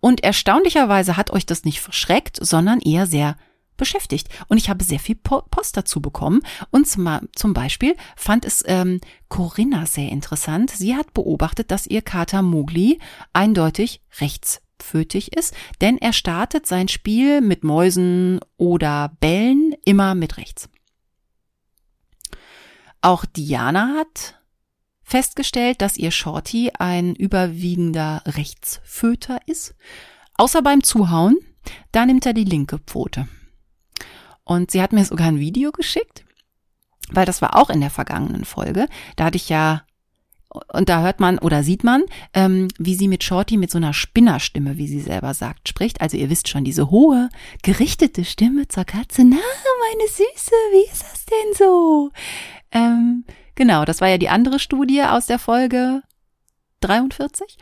Und 0.00 0.24
erstaunlicherweise 0.24 1.16
hat 1.16 1.30
euch 1.30 1.44
das 1.44 1.64
nicht 1.64 1.80
verschreckt, 1.80 2.38
sondern 2.40 2.80
eher 2.80 3.06
sehr 3.06 3.36
beschäftigt. 3.80 4.28
Und 4.46 4.58
ich 4.58 4.70
habe 4.70 4.84
sehr 4.84 5.00
viel 5.00 5.16
Post 5.16 5.76
dazu 5.76 6.00
bekommen. 6.00 6.42
Und 6.70 6.86
zum, 6.86 7.54
Beispiel 7.54 7.96
fand 8.14 8.44
es 8.44 8.62
ähm, 8.66 9.00
Corinna 9.28 9.86
sehr 9.86 10.10
interessant. 10.10 10.70
Sie 10.70 10.94
hat 10.94 11.12
beobachtet, 11.12 11.72
dass 11.72 11.88
ihr 11.88 12.02
Kater 12.02 12.42
Mowgli 12.42 13.00
eindeutig 13.32 14.02
rechtspfötig 14.20 15.32
ist, 15.36 15.54
denn 15.80 15.98
er 15.98 16.12
startet 16.12 16.66
sein 16.66 16.86
Spiel 16.86 17.40
mit 17.40 17.64
Mäusen 17.64 18.38
oder 18.56 19.16
Bällen 19.18 19.74
immer 19.84 20.14
mit 20.14 20.36
rechts. 20.36 20.68
Auch 23.00 23.24
Diana 23.24 23.94
hat 23.96 24.36
festgestellt, 25.02 25.80
dass 25.80 25.96
ihr 25.96 26.10
Shorty 26.10 26.70
ein 26.78 27.14
überwiegender 27.14 28.22
Rechtsföter 28.26 29.40
ist. 29.46 29.74
Außer 30.34 30.60
beim 30.60 30.82
Zuhauen, 30.82 31.38
da 31.92 32.04
nimmt 32.04 32.26
er 32.26 32.34
die 32.34 32.44
linke 32.44 32.78
Pfote. 32.78 33.26
Und 34.50 34.72
sie 34.72 34.82
hat 34.82 34.92
mir 34.92 35.04
sogar 35.04 35.28
ein 35.28 35.38
Video 35.38 35.70
geschickt, 35.70 36.24
weil 37.12 37.24
das 37.24 37.40
war 37.40 37.54
auch 37.56 37.70
in 37.70 37.80
der 37.80 37.88
vergangenen 37.88 38.44
Folge. 38.44 38.88
Da 39.14 39.26
hatte 39.26 39.36
ich 39.36 39.48
ja 39.48 39.82
und 40.72 40.88
da 40.88 41.02
hört 41.02 41.20
man 41.20 41.38
oder 41.38 41.62
sieht 41.62 41.84
man, 41.84 42.02
ähm, 42.34 42.66
wie 42.76 42.96
sie 42.96 43.06
mit 43.06 43.22
Shorty 43.22 43.56
mit 43.56 43.70
so 43.70 43.78
einer 43.78 43.92
Spinnerstimme, 43.92 44.76
wie 44.76 44.88
sie 44.88 44.98
selber 44.98 45.34
sagt, 45.34 45.68
spricht. 45.68 46.00
Also 46.00 46.16
ihr 46.16 46.30
wisst 46.30 46.48
schon, 46.48 46.64
diese 46.64 46.90
hohe, 46.90 47.28
gerichtete 47.62 48.24
Stimme 48.24 48.66
zur 48.66 48.82
Katze. 48.82 49.22
Na, 49.22 49.36
meine 49.36 50.08
Süße, 50.08 50.50
wie 50.72 50.92
ist 50.92 51.04
das 51.04 51.26
denn 51.26 51.54
so? 51.56 52.10
Ähm, 52.72 53.24
genau, 53.54 53.84
das 53.84 54.00
war 54.00 54.08
ja 54.08 54.18
die 54.18 54.30
andere 54.30 54.58
Studie 54.58 55.04
aus 55.04 55.26
der 55.26 55.38
Folge 55.38 56.02
43. 56.80 57.56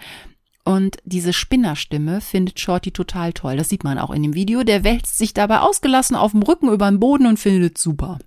Und 0.69 0.99
diese 1.07 1.33
Spinnerstimme 1.33 2.21
findet 2.21 2.61
Shorty 2.61 2.91
total 2.91 3.33
toll. 3.33 3.57
Das 3.57 3.71
sieht 3.71 3.85
man 3.85 3.99
auch 3.99 4.11
in 4.11 4.23
dem 4.23 4.35
Video. 4.35 4.65
Der 4.65 4.85
wälzt 4.85 5.17
sich 5.17 5.33
dabei 5.33 5.61
ausgelassen 5.61 6.15
auf 6.15 6.33
dem 6.33 6.43
Rücken 6.43 6.69
über 6.71 6.91
den 6.91 7.01
Boden 7.01 7.27
und 7.27 7.39
findet 7.39 7.79
es 7.79 7.83
super. 7.83 8.19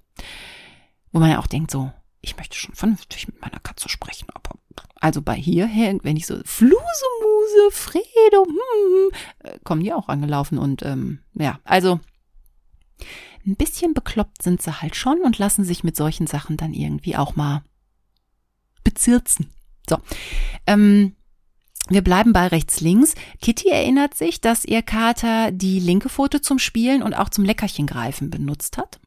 Wo 1.11 1.19
man 1.19 1.29
ja 1.29 1.37
auch 1.37 1.45
denkt 1.45 1.69
so, 1.69 1.91
ich 2.19 2.37
möchte 2.37 2.57
schon 2.57 2.73
vernünftig 2.73 3.27
mit 3.27 3.39
meiner 3.41 3.59
Katze 3.59 3.89
sprechen. 3.89 4.25
Aber 4.33 4.55
also 4.95 5.21
bei 5.21 5.35
hierher, 5.35 5.95
wenn 6.01 6.17
ich 6.17 6.25
so 6.25 6.33
Flusemuse, 6.43 7.69
Fredo, 7.69 8.47
hm, 8.47 8.55
hm, 8.55 9.11
äh, 9.43 9.59
kommen 9.63 9.83
die 9.83 9.93
auch 9.93 10.09
angelaufen 10.09 10.57
und 10.57 10.81
ähm, 10.81 11.19
ja, 11.35 11.59
also 11.63 11.99
ein 13.45 13.55
bisschen 13.55 13.93
bekloppt 13.93 14.41
sind 14.41 14.63
sie 14.63 14.81
halt 14.81 14.95
schon 14.95 15.21
und 15.21 15.37
lassen 15.37 15.63
sich 15.63 15.83
mit 15.83 15.95
solchen 15.95 16.25
Sachen 16.25 16.57
dann 16.57 16.73
irgendwie 16.73 17.17
auch 17.17 17.35
mal 17.35 17.61
bezirzen. 18.83 19.51
So. 19.87 19.99
Ähm, 20.65 21.15
wir 21.89 22.01
bleiben 22.01 22.33
bei 22.33 22.47
rechts-links. 22.47 23.15
Kitty 23.41 23.69
erinnert 23.69 24.15
sich, 24.15 24.39
dass 24.39 24.65
ihr 24.65 24.81
Kater 24.81 25.51
die 25.51 25.79
linke 25.79 26.09
Pfote 26.09 26.41
zum 26.41 26.59
Spielen 26.59 27.03
und 27.03 27.13
auch 27.13 27.29
zum 27.29 27.43
Leckerchen 27.43 27.87
greifen 27.87 28.29
benutzt 28.29 28.77
hat. 28.77 28.99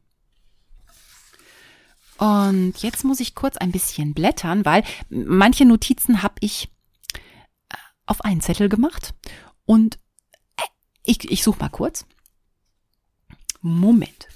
Und 2.17 2.77
jetzt 2.77 3.03
muss 3.03 3.19
ich 3.19 3.35
kurz 3.35 3.57
ein 3.57 3.71
bisschen 3.71 4.13
blättern, 4.13 4.63
weil 4.65 4.83
manche 5.09 5.65
Notizen 5.65 6.23
habe 6.23 6.35
ich 6.39 6.69
äh, 7.69 7.77
auf 8.05 8.21
einen 8.21 8.41
Zettel 8.41 8.69
gemacht. 8.69 9.13
Und 9.65 9.99
äh, 10.57 10.63
ich, 11.03 11.29
ich 11.29 11.43
suche 11.43 11.59
mal 11.59 11.69
kurz. 11.69 12.05
Moment. 13.61 14.27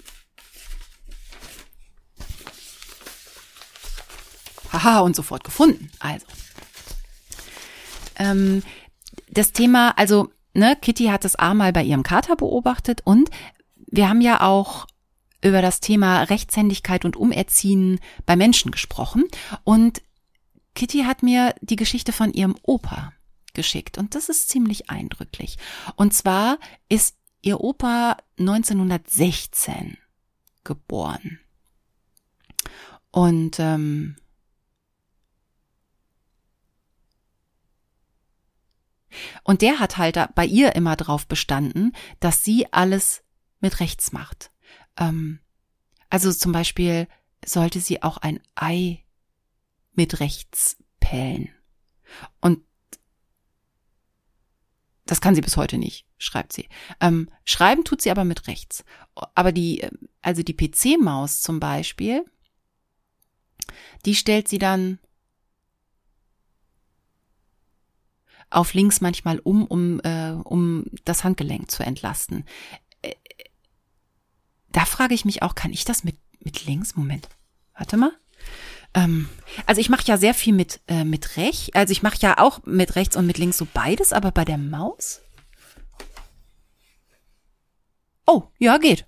Haha, 4.72 5.00
und 5.00 5.16
sofort 5.16 5.44
gefunden. 5.44 5.90
Also, 6.00 6.26
ähm, 8.20 8.62
das 9.30 9.52
Thema, 9.52 9.98
also 9.98 10.30
ne, 10.54 10.78
Kitty 10.80 11.06
hat 11.06 11.26
das 11.26 11.36
A 11.36 11.54
mal 11.54 11.74
bei 11.74 11.84
ihrem 11.84 12.04
Kater 12.04 12.36
beobachtet 12.36 13.02
und 13.04 13.30
wir 13.76 14.08
haben 14.08 14.22
ja 14.22 14.42
auch 14.42 14.86
über 15.42 15.62
das 15.62 15.80
Thema 15.80 16.24
Rechtshändigkeit 16.24 17.06
und 17.06 17.16
Umerziehen 17.16 18.00
bei 18.26 18.36
Menschen 18.36 18.72
gesprochen 18.72 19.24
und 19.64 20.02
Kitty 20.76 21.04
hat 21.04 21.24
mir 21.24 21.56
die 21.62 21.76
Geschichte 21.76 22.12
von 22.12 22.32
ihrem 22.34 22.56
Opa 22.62 23.14
geschickt 23.54 23.98
und 23.98 24.16
das 24.16 24.30
ist 24.30 24.50
ziemlich 24.50 24.90
eindrücklich. 24.90 25.58
Und 25.96 26.14
zwar 26.14 26.60
ist 26.88 27.16
ihr 27.42 27.62
Opa 27.62 28.18
1916 28.38 29.98
geboren. 30.64 31.40
Und 33.12 33.60
ähm, 33.60 34.16
Und 39.44 39.62
der 39.62 39.80
hat 39.80 39.98
halt 39.98 40.18
bei 40.36 40.46
ihr 40.46 40.76
immer 40.76 40.96
drauf 40.96 41.28
bestanden, 41.28 41.94
dass 42.20 42.44
sie 42.44 42.72
alles 42.72 43.24
mit 43.60 43.80
rechts 43.80 44.12
macht. 44.12 44.52
Ähm, 44.98 45.40
also 46.10 46.32
zum 46.32 46.52
Beispiel 46.52 47.08
sollte 47.46 47.80
sie 47.80 48.04
auch 48.04 48.18
ein 48.18 48.40
Ei 48.56 49.04
mit 49.94 50.20
rechts 50.20 50.78
pellen. 51.00 51.50
Und 52.42 52.64
das 55.06 55.22
kann 55.22 55.34
sie 55.34 55.42
bis 55.42 55.58
heute 55.58 55.78
nicht, 55.78 56.06
schreibt 56.18 56.54
sie. 56.54 56.70
Ähm, 57.00 57.30
schreiben 57.44 57.84
tut 57.84 58.02
sie 58.02 58.12
aber 58.12 58.26
mit 58.26 58.48
rechts. 58.48 58.84
Aber 59.16 59.52
die, 59.52 59.88
also 60.22 60.44
die 60.44 60.56
PC-Maus 60.56 61.42
zum 61.42 61.60
Beispiel, 61.60 62.24
die 64.06 64.16
stellt 64.16 64.48
sie 64.48 64.60
dann 64.60 65.00
auf 68.50 68.74
links 68.74 69.02
manchmal 69.02 69.40
um, 69.40 69.66
um, 69.66 70.00
äh, 70.02 70.32
um 70.32 70.86
das 71.06 71.24
Handgelenk 71.24 71.70
zu 71.70 71.84
entlasten. 71.84 72.46
Äh, 73.02 73.14
da 74.72 74.86
frage 74.86 75.14
ich 75.14 75.26
mich 75.26 75.42
auch, 75.44 75.56
kann 75.56 75.72
ich 75.72 75.86
das 75.86 76.04
mit, 76.04 76.18
mit 76.40 76.66
links? 76.66 76.96
Moment, 76.96 77.28
warte 77.76 77.98
mal. 77.98 78.12
Ähm, 78.94 79.30
also 79.66 79.82
ich 79.82 79.90
mache 79.90 80.06
ja 80.06 80.18
sehr 80.18 80.34
viel 80.34 80.54
mit, 80.54 80.80
äh, 80.88 81.04
mit 81.04 81.38
rechts. 81.38 81.70
Also 81.74 81.92
ich 81.92 82.04
mache 82.04 82.18
ja 82.20 82.38
auch 82.38 82.66
mit 82.66 82.96
rechts 82.96 83.16
und 83.16 83.28
mit 83.28 83.38
links 83.38 83.58
so 83.58 83.68
beides, 83.72 84.14
aber 84.14 84.32
bei 84.32 84.46
der 84.46 84.58
Maus? 84.58 85.22
Oh, 88.26 88.44
ja, 88.60 88.78
geht. 88.78 89.06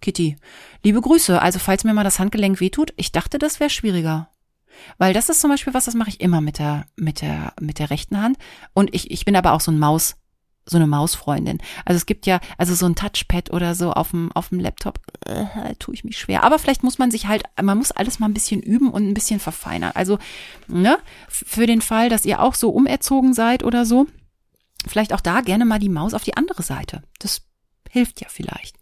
Kitty, 0.00 0.36
liebe 0.82 1.00
Grüße. 1.00 1.40
Also 1.40 1.58
falls 1.58 1.84
mir 1.84 1.92
mal 1.92 2.04
das 2.04 2.18
Handgelenk 2.18 2.60
wehtut, 2.60 2.92
ich 2.96 3.12
dachte, 3.12 3.38
das 3.38 3.60
wäre 3.60 3.70
schwieriger. 3.70 4.30
Weil 4.98 5.14
das 5.14 5.28
ist 5.28 5.40
zum 5.40 5.50
Beispiel 5.50 5.74
was, 5.74 5.84
das 5.84 5.94
mache 5.94 6.10
ich 6.10 6.20
immer 6.20 6.40
mit 6.40 6.58
der, 6.58 6.86
mit 6.96 7.20
der, 7.20 7.52
mit 7.60 7.78
der 7.78 7.90
rechten 7.90 8.20
Hand. 8.20 8.38
Und 8.74 8.94
ich, 8.94 9.10
ich 9.10 9.24
bin 9.24 9.36
aber 9.36 9.52
auch 9.52 9.60
so 9.60 9.70
ein 9.70 9.78
Maus, 9.78 10.16
so 10.66 10.76
eine 10.76 10.86
Mausfreundin. 10.86 11.58
Also 11.84 11.96
es 11.96 12.06
gibt 12.06 12.26
ja, 12.26 12.40
also 12.58 12.74
so 12.74 12.86
ein 12.86 12.94
Touchpad 12.94 13.52
oder 13.52 13.74
so 13.74 13.92
auf 13.92 14.10
dem, 14.10 14.30
auf 14.32 14.50
dem 14.50 14.60
Laptop, 14.60 15.00
äh, 15.26 15.74
tue 15.78 15.94
ich 15.94 16.04
mich 16.04 16.18
schwer. 16.18 16.44
Aber 16.44 16.58
vielleicht 16.58 16.82
muss 16.82 16.98
man 16.98 17.10
sich 17.10 17.26
halt, 17.26 17.44
man 17.60 17.78
muss 17.78 17.92
alles 17.92 18.18
mal 18.18 18.28
ein 18.28 18.34
bisschen 18.34 18.62
üben 18.62 18.90
und 18.90 19.08
ein 19.08 19.14
bisschen 19.14 19.40
verfeinern. 19.40 19.92
Also, 19.94 20.18
ne, 20.68 20.98
für 21.28 21.66
den 21.66 21.80
Fall, 21.80 22.08
dass 22.08 22.24
ihr 22.24 22.40
auch 22.40 22.54
so 22.54 22.70
umerzogen 22.70 23.34
seid 23.34 23.64
oder 23.64 23.84
so, 23.84 24.06
vielleicht 24.86 25.12
auch 25.12 25.20
da 25.20 25.40
gerne 25.40 25.64
mal 25.64 25.78
die 25.78 25.88
Maus 25.88 26.14
auf 26.14 26.24
die 26.24 26.36
andere 26.36 26.62
Seite. 26.62 27.02
Das 27.18 27.42
hilft 27.90 28.20
ja 28.20 28.28
vielleicht. 28.28 28.76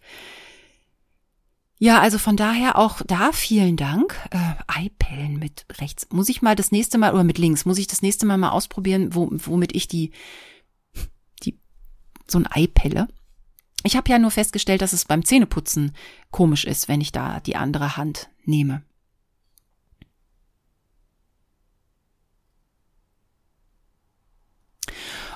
Ja, 1.80 2.00
also 2.00 2.18
von 2.18 2.36
daher 2.36 2.76
auch 2.76 3.02
da 3.06 3.30
vielen 3.32 3.76
Dank. 3.76 4.14
Äh, 4.30 4.55
Eipellen 4.66 5.38
mit 5.38 5.64
rechts. 5.80 6.09
Muss 6.10 6.28
ich 6.28 6.42
mal 6.42 6.56
das 6.56 6.72
nächste 6.72 6.98
Mal, 6.98 7.12
oder 7.12 7.24
mit 7.24 7.38
links, 7.38 7.64
muss 7.64 7.78
ich 7.78 7.86
das 7.86 8.02
nächste 8.02 8.26
Mal 8.26 8.36
mal 8.36 8.50
ausprobieren, 8.50 9.14
wo, 9.14 9.28
womit 9.30 9.74
ich 9.74 9.86
die, 9.86 10.10
die, 11.44 11.59
so 12.26 12.38
ein 12.38 12.48
Ei 12.50 12.66
pelle. 12.66 13.06
Ich 13.84 13.96
habe 13.96 14.10
ja 14.10 14.18
nur 14.18 14.32
festgestellt, 14.32 14.82
dass 14.82 14.92
es 14.92 15.05
beim 15.05 15.24
Zähneputzen 15.24 15.92
komisch 16.32 16.64
ist, 16.64 16.88
wenn 16.88 17.00
ich 17.00 17.12
da 17.12 17.38
die 17.40 17.55
andere 17.55 17.96
Hand 17.96 18.28
nehme. 18.44 18.82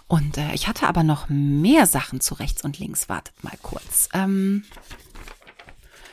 Und 0.08 0.36
äh, 0.36 0.52
ich 0.52 0.68
hatte 0.68 0.88
aber 0.88 1.04
noch 1.04 1.30
mehr 1.30 1.86
Sachen 1.86 2.20
zu 2.20 2.34
rechts 2.34 2.62
und 2.64 2.78
links. 2.78 3.08
Wartet 3.08 3.42
mal 3.42 3.56
kurz. 3.62 4.10
Ähm, 4.12 4.64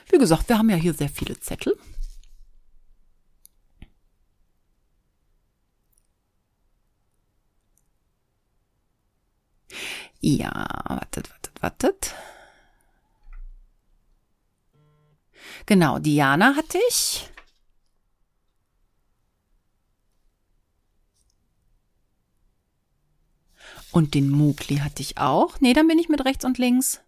wie 0.10 0.18
gesagt, 0.18 0.50
wir 0.50 0.58
haben 0.58 0.70
ja 0.70 0.76
hier 0.76 0.94
sehr 0.94 1.10
viele 1.10 1.40
Zettel. 1.40 1.78
Ja, 10.22 10.52
wartet, 10.88 11.30
wartet, 11.30 11.62
wartet. 11.62 12.16
Genau, 15.66 16.00
Diana 16.00 16.56
hatte 16.56 16.80
ich. 16.90 17.30
Und 23.92 24.14
den 24.14 24.30
Mugli 24.30 24.78
hatte 24.78 25.02
ich 25.02 25.18
auch. 25.18 25.60
Nee, 25.62 25.74
dann 25.74 25.88
bin 25.88 26.00
ich 26.00 26.10
mit 26.10 26.24
rechts 26.26 26.46
und 26.46 26.58
links. 26.58 27.02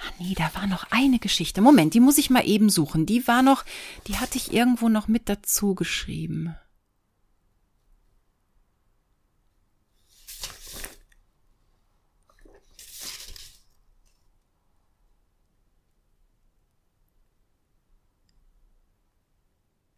Ah 0.00 0.12
nee, 0.18 0.34
da 0.34 0.50
war 0.54 0.66
noch 0.66 0.86
eine 0.90 1.18
Geschichte. 1.18 1.60
Moment, 1.60 1.94
die 1.94 2.00
muss 2.00 2.18
ich 2.18 2.30
mal 2.30 2.46
eben 2.46 2.70
suchen. 2.70 3.06
Die 3.06 3.26
war 3.26 3.42
noch, 3.42 3.64
die 4.06 4.16
hatte 4.18 4.38
ich 4.38 4.52
irgendwo 4.52 4.88
noch 4.88 5.08
mit 5.08 5.28
dazu 5.28 5.74
geschrieben. 5.74 6.56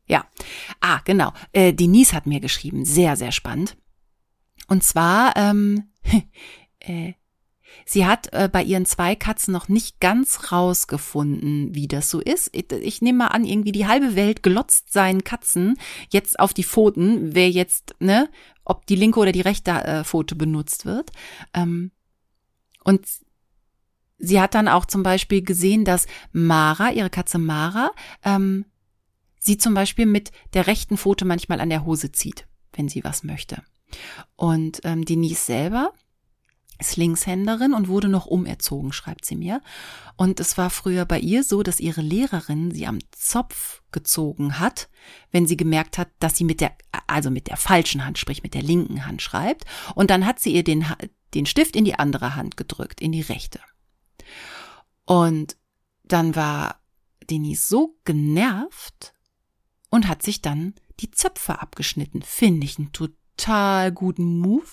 Ja, 0.08 0.24
ah, 0.80 1.00
genau. 1.04 1.32
Äh, 1.52 1.72
Denise 1.72 2.12
hat 2.12 2.26
mir 2.26 2.40
geschrieben, 2.40 2.84
sehr, 2.84 3.16
sehr 3.16 3.32
spannend. 3.32 3.76
Und 4.68 4.84
zwar, 4.84 5.36
ähm, 5.36 5.90
äh, 6.78 7.14
Sie 7.84 8.06
hat 8.06 8.32
äh, 8.32 8.48
bei 8.50 8.62
ihren 8.62 8.86
zwei 8.86 9.14
Katzen 9.14 9.52
noch 9.52 9.68
nicht 9.68 10.00
ganz 10.00 10.50
rausgefunden, 10.50 11.74
wie 11.74 11.88
das 11.88 12.10
so 12.10 12.20
ist. 12.20 12.50
Ich, 12.52 12.72
ich 12.72 13.02
nehme 13.02 13.18
mal 13.18 13.26
an, 13.28 13.44
irgendwie 13.44 13.72
die 13.72 13.86
halbe 13.86 14.16
Welt 14.16 14.42
glotzt 14.42 14.92
seinen 14.92 15.24
Katzen 15.24 15.78
jetzt 16.10 16.38
auf 16.40 16.54
die 16.54 16.64
Pfoten, 16.64 17.34
wer 17.34 17.50
jetzt, 17.50 17.94
ne, 18.00 18.28
ob 18.64 18.86
die 18.86 18.96
linke 18.96 19.20
oder 19.20 19.32
die 19.32 19.40
rechte 19.40 19.70
äh, 19.70 20.04
Pfote 20.04 20.34
benutzt 20.34 20.86
wird. 20.86 21.12
Ähm, 21.54 21.92
und 22.82 23.06
sie 24.18 24.40
hat 24.40 24.54
dann 24.54 24.68
auch 24.68 24.84
zum 24.84 25.02
Beispiel 25.02 25.42
gesehen, 25.42 25.84
dass 25.84 26.06
Mara, 26.32 26.90
ihre 26.90 27.10
Katze 27.10 27.38
Mara, 27.38 27.90
ähm, 28.24 28.64
sie 29.38 29.58
zum 29.58 29.74
Beispiel 29.74 30.06
mit 30.06 30.32
der 30.54 30.66
rechten 30.66 30.96
Pfote 30.96 31.24
manchmal 31.24 31.60
an 31.60 31.70
der 31.70 31.84
Hose 31.84 32.12
zieht, 32.12 32.46
wenn 32.72 32.88
sie 32.88 33.04
was 33.04 33.22
möchte. 33.22 33.62
Und 34.34 34.80
ähm, 34.84 35.04
Denise 35.04 35.44
selber, 35.44 35.92
ist 36.78 36.96
Linkshänderin 36.96 37.74
und 37.74 37.88
wurde 37.88 38.08
noch 38.08 38.26
umerzogen, 38.26 38.92
schreibt 38.92 39.24
sie 39.24 39.36
mir. 39.36 39.62
Und 40.16 40.40
es 40.40 40.58
war 40.58 40.70
früher 40.70 41.04
bei 41.04 41.18
ihr 41.18 41.42
so, 41.42 41.62
dass 41.62 41.80
ihre 41.80 42.00
Lehrerin 42.00 42.70
sie 42.70 42.86
am 42.86 42.98
Zopf 43.12 43.82
gezogen 43.92 44.58
hat, 44.58 44.88
wenn 45.30 45.46
sie 45.46 45.56
gemerkt 45.56 45.98
hat, 45.98 46.08
dass 46.18 46.36
sie 46.36 46.44
mit 46.44 46.60
der, 46.60 46.76
also 47.06 47.30
mit 47.30 47.48
der 47.48 47.56
falschen 47.56 48.04
Hand, 48.04 48.18
sprich 48.18 48.42
mit 48.42 48.54
der 48.54 48.62
linken 48.62 49.06
Hand 49.06 49.22
schreibt. 49.22 49.64
Und 49.94 50.10
dann 50.10 50.26
hat 50.26 50.40
sie 50.40 50.52
ihr 50.52 50.64
den, 50.64 50.84
den 51.34 51.46
Stift 51.46 51.76
in 51.76 51.84
die 51.84 51.98
andere 51.98 52.36
Hand 52.36 52.56
gedrückt, 52.56 53.00
in 53.00 53.12
die 53.12 53.22
rechte. 53.22 53.60
Und 55.04 55.56
dann 56.04 56.34
war 56.36 56.80
Denise 57.30 57.68
so 57.68 57.96
genervt 58.04 59.14
und 59.90 60.08
hat 60.08 60.22
sich 60.22 60.42
dann 60.42 60.74
die 61.00 61.10
Zöpfe 61.10 61.60
abgeschnitten. 61.60 62.22
Finde 62.22 62.66
ich 62.66 62.78
einen 62.78 62.92
total 62.92 63.92
guten 63.92 64.38
Move. 64.38 64.66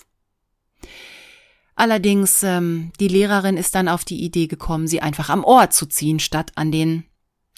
Allerdings, 1.76 2.44
ähm, 2.44 2.92
die 3.00 3.08
Lehrerin 3.08 3.58
ist 3.58 3.74
dann 3.76 3.88
auf 3.88 4.06
die 4.06 4.24
Idee 4.24 4.48
gekommen, 4.48 4.88
sie 4.88 5.02
einfach 5.02 5.30
am 5.30 5.44
Ohr 5.44 5.70
zu 5.70 5.86
ziehen, 5.88 6.20
statt 6.20 6.52
an 6.56 6.72
den, 6.72 7.06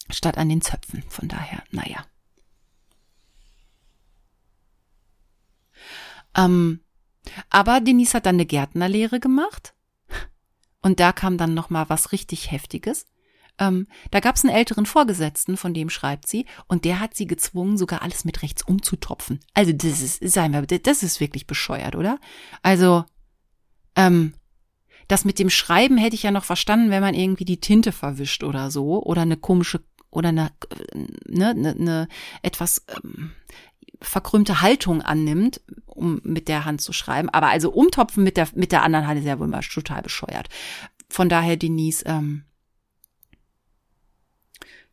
statt 0.10 0.38
an 0.38 0.50
den 0.50 0.62
Zöpfen. 0.62 1.04
Von 1.10 1.28
daher, 1.28 1.64
naja. 1.72 2.06
Ähm, 6.36 6.80
aber 7.50 7.82
Denise 7.82 8.14
hat 8.14 8.26
dann 8.26 8.36
eine 8.36 8.46
Gärtnerlehre 8.46 9.20
gemacht. 9.20 9.74
Und 10.82 11.00
da 11.00 11.12
kam 11.12 11.38
dann 11.38 11.54
noch 11.54 11.70
mal 11.70 11.90
was 11.90 12.12
richtig 12.12 12.52
Heftiges. 12.52 13.08
Ähm, 13.58 13.88
da 14.12 14.20
gab 14.20 14.36
es 14.36 14.44
einen 14.44 14.54
älteren 14.54 14.86
Vorgesetzten, 14.86 15.58
von 15.58 15.74
dem 15.74 15.90
schreibt 15.90 16.28
sie, 16.28 16.46
und 16.68 16.86
der 16.86 17.00
hat 17.00 17.16
sie 17.16 17.26
gezwungen, 17.26 17.78
sogar 17.78 18.02
alles 18.02 18.26
mit 18.26 18.42
rechts 18.44 18.64
umzutropfen. 18.64 19.40
Also 19.54 19.72
das 19.72 20.02
ist, 20.02 20.20
seien 20.22 20.52
wir, 20.52 20.62
das 20.62 21.04
ist 21.04 21.20
wirklich 21.20 21.48
bescheuert, 21.48 21.96
oder? 21.96 22.20
Also 22.62 23.06
ähm, 23.95 24.34
das 25.07 25.26
mit 25.26 25.39
dem 25.39 25.49
Schreiben 25.49 25.97
hätte 25.97 26.15
ich 26.15 26.23
ja 26.23 26.31
noch 26.31 26.43
verstanden, 26.43 26.89
wenn 26.89 27.01
man 27.01 27.13
irgendwie 27.13 27.45
die 27.45 27.59
Tinte 27.59 27.91
verwischt 27.91 28.43
oder 28.43 28.72
so 28.72 29.03
oder 29.03 29.22
eine 29.22 29.38
komische 29.38 29.81
oder 30.09 30.30
eine 30.30 30.51
ne, 31.27 31.53
ne, 31.53 31.76
ne 31.77 32.07
etwas 32.41 32.85
ähm, 33.03 33.31
verkrümmte 34.01 34.61
Haltung 34.61 35.01
annimmt, 35.01 35.61
um 35.85 36.22
mit 36.23 36.47
der 36.47 36.65
Hand 36.65 36.81
zu 36.81 36.93
schreiben. 36.93 37.30
Aber 37.30 37.47
also 37.47 37.72
umtopfen 37.72 38.23
mit 38.23 38.38
der 38.38 38.47
mit 38.55 38.72
der 38.72 38.84
anderen 38.84 39.07
Hand 39.07 39.19
ist 39.19 39.26
ja 39.26 39.39
wohl 39.39 39.47
mal 39.47 39.61
total 39.61 40.01
bescheuert. 40.01 40.49
Von 41.09 41.30
daher 41.30 41.57
Denise, 41.57 42.03
ähm, 42.05 42.45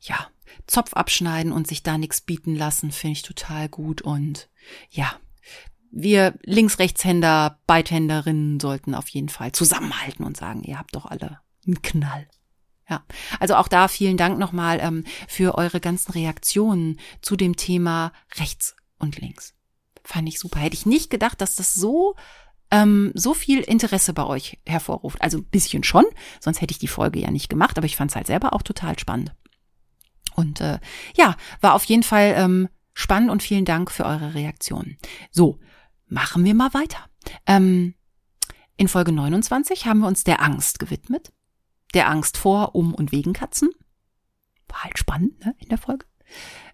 ja, 0.01 0.29
Zopf 0.67 0.93
abschneiden 0.95 1.53
und 1.53 1.67
sich 1.67 1.83
da 1.83 1.97
nichts 1.99 2.21
bieten 2.21 2.55
lassen, 2.55 2.93
finde 2.93 3.13
ich 3.13 3.23
total 3.23 3.69
gut 3.69 4.03
und 4.03 4.49
ja, 4.91 5.19
wir 5.93 6.35
Links-Rechtshänder, 6.43 7.59
Beidhänderinnen 7.67 8.59
sollten 8.59 8.95
auf 8.95 9.09
jeden 9.09 9.29
Fall 9.29 9.53
zusammenhalten 9.53 10.25
und 10.25 10.37
sagen, 10.37 10.63
ihr 10.65 10.79
habt 10.79 10.97
doch 10.97 11.07
alle 11.07 11.39
einen 11.67 11.83
Knall. 11.83 12.27
Ja, 12.89 13.05
also 13.39 13.55
auch 13.55 13.69
da 13.69 13.89
vielen 13.89 14.17
Dank 14.17 14.39
nochmal 14.39 14.81
ähm, 14.81 15.05
für 15.29 15.57
eure 15.57 15.81
ganzen 15.81 16.13
Reaktionen 16.13 16.99
zu 17.21 17.37
dem 17.37 17.57
Thema 17.57 18.13
rechts 18.37 18.75
und 18.99 19.21
links. 19.21 19.55
Fand 20.03 20.29
ich 20.29 20.41
super. 20.41 20.59
Hätte 20.61 20.75
ich 20.75 20.87
nicht 20.87 21.11
gedacht, 21.11 21.41
dass 21.41 21.55
das 21.55 21.75
so 21.75 22.17
ähm, 22.71 23.13
so 23.15 23.35
viel 23.35 23.61
Interesse 23.61 24.15
bei 24.15 24.25
euch 24.25 24.59
hervorruft. 24.67 25.21
Also 25.21 25.39
ein 25.39 25.45
bisschen 25.45 25.85
schon, 25.85 26.05
sonst 26.41 26.61
hätte 26.61 26.73
ich 26.73 26.79
die 26.79 26.89
Folge 26.89 27.21
ja 27.21 27.31
nicht 27.31 27.51
gemacht, 27.51 27.77
aber 27.77 27.87
ich 27.87 27.97
fand 27.97 28.11
es 28.11 28.17
halt 28.17 28.27
selber 28.27 28.55
auch 28.55 28.63
total 28.63 28.99
spannend. 28.99 29.33
Und 30.35 30.61
äh, 30.63 30.79
ja, 31.15 31.37
war 31.61 31.75
auf 31.75 31.85
jeden 31.85 32.03
Fall 32.03 32.35
ähm, 32.37 32.69
spannend 32.95 33.31
und 33.31 33.43
vielen 33.43 33.67
Dank 33.67 33.91
für 33.91 34.07
eure 34.07 34.35
Reaktionen. 34.35 34.97
So, 35.31 35.61
machen 36.13 36.45
wir 36.45 36.55
mal 36.55 36.73
weiter. 36.75 36.99
Ähm, 37.47 37.95
in 38.77 38.89
Folge 38.89 39.13
29 39.13 39.87
haben 39.87 40.01
wir 40.01 40.09
uns 40.09 40.25
der 40.25 40.43
Angst 40.43 40.79
gewidmet. 40.79 41.33
Der 41.95 42.09
Angst 42.09 42.37
vor, 42.37 42.75
um 42.75 42.95
und 42.95 43.13
wegen 43.13 43.33
Katzen. 43.33 43.71
War 44.69 44.85
halt 44.85 44.99
spannend, 44.99 45.45
ne, 45.45 45.55
in 45.59 45.69
der 45.69 45.79
Folge. 45.79 46.07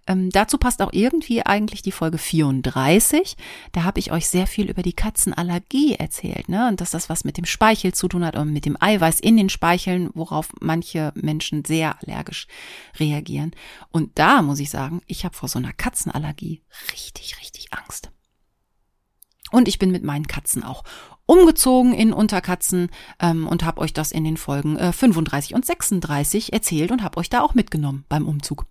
Ähm, 0.06 0.31
dazu 0.31 0.56
passt 0.56 0.81
auch 0.81 0.93
irgendwie 0.93 1.44
eigentlich 1.44 1.82
die 1.82 1.93
Folge 1.93 2.19
34. 2.19 3.36
Da 3.73 3.82
habe 3.82 3.98
ich 3.98 4.12
euch 4.12 4.28
sehr 4.28 4.47
viel 4.47 4.70
über 4.70 4.82
die 4.82 4.93
Katzenallergie 4.93 5.94
erzählt, 5.94 6.48
ne? 6.48 6.69
Und 6.69 6.81
dass 6.81 6.93
das 6.93 7.09
was 7.09 7.24
mit 7.24 7.36
dem 7.36 7.44
Speichel 7.44 7.93
zu 7.93 8.09
tun 8.09 8.24
hat 8.24 8.36
und 8.36 8.52
mit 8.52 8.65
dem 8.65 8.81
Eiweiß 8.81 9.20
in 9.20 9.36
den 9.36 9.48
Speicheln, 9.48 10.10
worauf 10.15 10.52
manche 10.60 11.12
Menschen 11.15 11.65
sehr 11.65 11.98
allergisch 12.01 12.47
reagieren. 12.98 13.51
Und 13.90 14.19
da 14.19 14.43
muss 14.43 14.60
ich 14.60 14.70
sagen, 14.70 15.02
ich 15.06 15.24
habe 15.24 15.36
vor 15.36 15.48
so 15.48 15.59
einer 15.59 15.73
Katzenallergie 15.73 16.62
richtig, 16.93 17.39
richtig 17.40 17.73
Angst. 17.73 18.10
Und 19.51 19.69
ich 19.69 19.79
bin 19.79 19.91
mit 19.91 20.05
meinen 20.05 20.27
Katzen 20.27 20.62
auch 20.62 20.85
umgezogen 21.27 21.93
in 21.93 22.12
Unterkatzen 22.12 22.89
ähm, 23.20 23.47
und 23.47 23.65
habe 23.65 23.81
euch 23.81 23.93
das 23.93 24.12
in 24.12 24.25
den 24.25 24.37
Folgen 24.37 24.77
äh, 24.77 24.93
35 24.93 25.55
und 25.55 25.65
36 25.65 26.53
erzählt 26.53 26.91
und 26.91 27.03
habe 27.03 27.19
euch 27.19 27.29
da 27.29 27.43
auch 27.43 27.55
mitgenommen 27.55 28.05
beim 28.09 28.27
Umzug. 28.27 28.66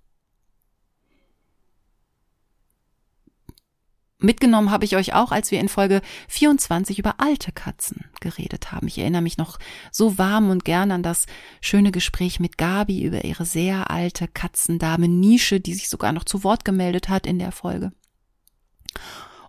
Mitgenommen 4.20 4.72
habe 4.72 4.84
ich 4.84 4.96
euch 4.96 5.14
auch, 5.14 5.32
als 5.32 5.52
wir 5.52 5.60
in 5.60 5.70
Folge 5.70 6.02
24 6.28 6.98
über 6.98 7.16
alte 7.20 7.52
Katzen 7.52 8.06
geredet 8.20 8.72
haben. 8.72 8.88
Ich 8.88 8.98
erinnere 8.98 9.22
mich 9.22 9.38
noch 9.38 9.60
so 9.92 10.18
warm 10.18 10.50
und 10.50 10.66
gern 10.66 10.92
an 10.92 11.04
das 11.04 11.28
schöne 11.62 11.92
Gespräch 11.92 12.40
mit 12.40 12.58
Gabi 12.58 13.04
über 13.04 13.24
ihre 13.26 13.46
sehr 13.46 13.92
alte 13.92 14.28
Katzendame 14.28 15.08
Nische, 15.08 15.60
die 15.60 15.76
sich 15.76 15.88
sogar 15.88 16.14
noch 16.14 16.24
zu 16.24 16.44
Wort 16.44 16.66
gemeldet 16.66 17.10
hat 17.10 17.28
in 17.28 17.38
der 17.38 17.52
Folge. 17.52 17.92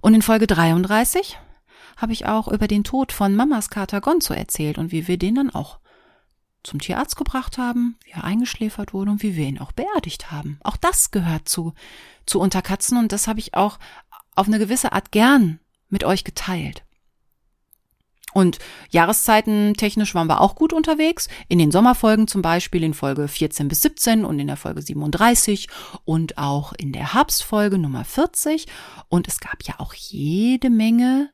Und 0.01 0.15
in 0.15 0.23
Folge 0.23 0.47
33 0.47 1.39
habe 1.97 2.12
ich 2.12 2.27
auch 2.27 2.49
über 2.49 2.69
den 2.69 2.85
Tod 2.85 3.12
von 3.12 3.35
Mamas 3.35 3.70
Kater 3.70 4.01
Gonzo 4.01 4.35
erzählt 4.35 4.79
und 4.79 4.93
wie 4.93 5.09
wir 5.09 5.19
den 5.19 5.35
dann 5.35 5.51
auch 5.51 5.79
zum 6.62 6.81
Tierarzt 6.81 7.16
gebracht 7.16 7.59
haben, 7.59 7.97
wie 8.05 8.11
er 8.11 8.25
eingeschläfert 8.25 8.93
wurde 8.93 9.11
und 9.11 9.23
wie 9.23 9.37
wir 9.37 9.47
ihn 9.47 9.59
auch 9.59 9.73
beerdigt 9.73 10.31
haben. 10.31 10.59
Auch 10.62 10.77
das 10.77 11.11
gehört 11.11 11.49
zu, 11.49 11.75
zu 12.27 12.41
Unterkatzen 12.41 12.99
und 12.99 13.12
das 13.12 13.27
habe 13.27 13.41
ich 13.41 13.55
auch 13.55 13.79
auf 14.35 14.47
eine 14.47 14.59
gewisse 14.59 14.93
Art 14.93 15.11
gern 15.11 15.61
mit 15.89 16.05
euch 16.05 16.25
geteilt. 16.25 16.85
Und 18.35 18.59
Jahreszeiten 18.91 19.75
technisch 19.75 20.15
waren 20.15 20.29
wir 20.29 20.41
auch 20.41 20.55
gut 20.55 20.73
unterwegs. 20.73 21.29
In 21.49 21.59
den 21.59 21.71
Sommerfolgen 21.71 22.29
zum 22.29 22.43
Beispiel 22.43 22.85
in 22.85 22.95
Folge 22.95 23.27
14 23.27 23.69
bis 23.69 23.83
17 23.83 24.25
und 24.25 24.39
in 24.39 24.47
der 24.47 24.57
Folge 24.57 24.83
37 24.83 25.69
und 26.05 26.39
auch 26.39 26.73
in 26.73 26.93
der 26.93 27.15
Herbstfolge 27.15 27.79
Nummer 27.79 28.05
40. 28.05 28.67
Und 29.09 29.29
es 29.29 29.41
gab 29.41 29.63
ja 29.65 29.75
auch 29.79 29.95
jede 29.95 30.71
Menge 30.71 31.31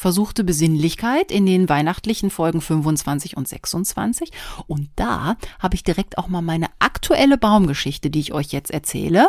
versuchte 0.00 0.44
Besinnlichkeit 0.44 1.30
in 1.30 1.44
den 1.44 1.68
weihnachtlichen 1.68 2.30
Folgen 2.30 2.62
25 2.62 3.36
und 3.36 3.46
26. 3.46 4.30
Und 4.66 4.88
da 4.96 5.36
habe 5.58 5.74
ich 5.74 5.84
direkt 5.84 6.16
auch 6.16 6.28
mal 6.28 6.40
meine 6.40 6.68
aktuelle 6.78 7.36
Baumgeschichte, 7.36 8.08
die 8.08 8.20
ich 8.20 8.32
euch 8.32 8.46
jetzt 8.46 8.70
erzähle, 8.70 9.28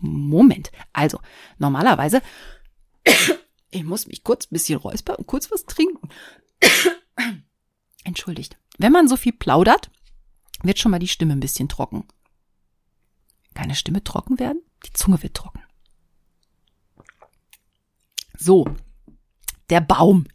Moment. 0.00 0.72
Also, 0.94 1.20
normalerweise, 1.58 2.22
ich 3.72 3.84
muss 3.84 4.06
mich 4.06 4.22
kurz 4.22 4.44
ein 4.44 4.52
bisschen 4.52 4.78
räuspern 4.78 5.16
und 5.16 5.26
kurz 5.26 5.50
was 5.50 5.64
trinken. 5.64 6.08
Entschuldigt. 8.04 8.56
Wenn 8.78 8.92
man 8.92 9.08
so 9.08 9.16
viel 9.16 9.32
plaudert, 9.32 9.90
wird 10.62 10.78
schon 10.78 10.90
mal 10.90 10.98
die 10.98 11.08
Stimme 11.08 11.32
ein 11.32 11.40
bisschen 11.40 11.68
trocken. 11.68 12.06
Keine 13.54 13.74
Stimme 13.74 14.04
trocken 14.04 14.38
werden? 14.38 14.62
Die 14.86 14.92
Zunge 14.92 15.22
wird 15.22 15.34
trocken. 15.34 15.62
So, 18.38 18.66
der 19.70 19.80
Baum. 19.80 20.26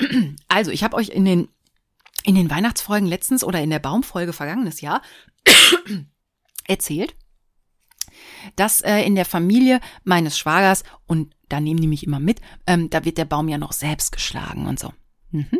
Also, 0.46 0.70
ich 0.70 0.84
habe 0.84 0.96
euch 0.96 1.08
in 1.08 1.24
den 1.24 1.48
in 2.22 2.36
den 2.36 2.50
Weihnachtsfolgen 2.50 3.08
letztens 3.08 3.42
oder 3.42 3.60
in 3.60 3.70
der 3.70 3.80
Baumfolge 3.80 4.32
vergangenes 4.32 4.80
Jahr 4.80 5.02
erzählt, 6.68 7.16
dass 8.56 8.80
äh, 8.80 9.00
in 9.00 9.14
der 9.14 9.24
Familie 9.24 9.80
meines 10.04 10.38
Schwagers, 10.38 10.84
und 11.06 11.34
da 11.48 11.60
nehmen 11.60 11.80
die 11.80 11.88
mich 11.88 12.04
immer 12.04 12.20
mit, 12.20 12.40
ähm, 12.66 12.90
da 12.90 13.04
wird 13.04 13.18
der 13.18 13.24
Baum 13.24 13.48
ja 13.48 13.58
noch 13.58 13.72
selbst 13.72 14.12
geschlagen 14.12 14.66
und 14.66 14.78
so. 14.78 14.92
Mhm. 15.30 15.58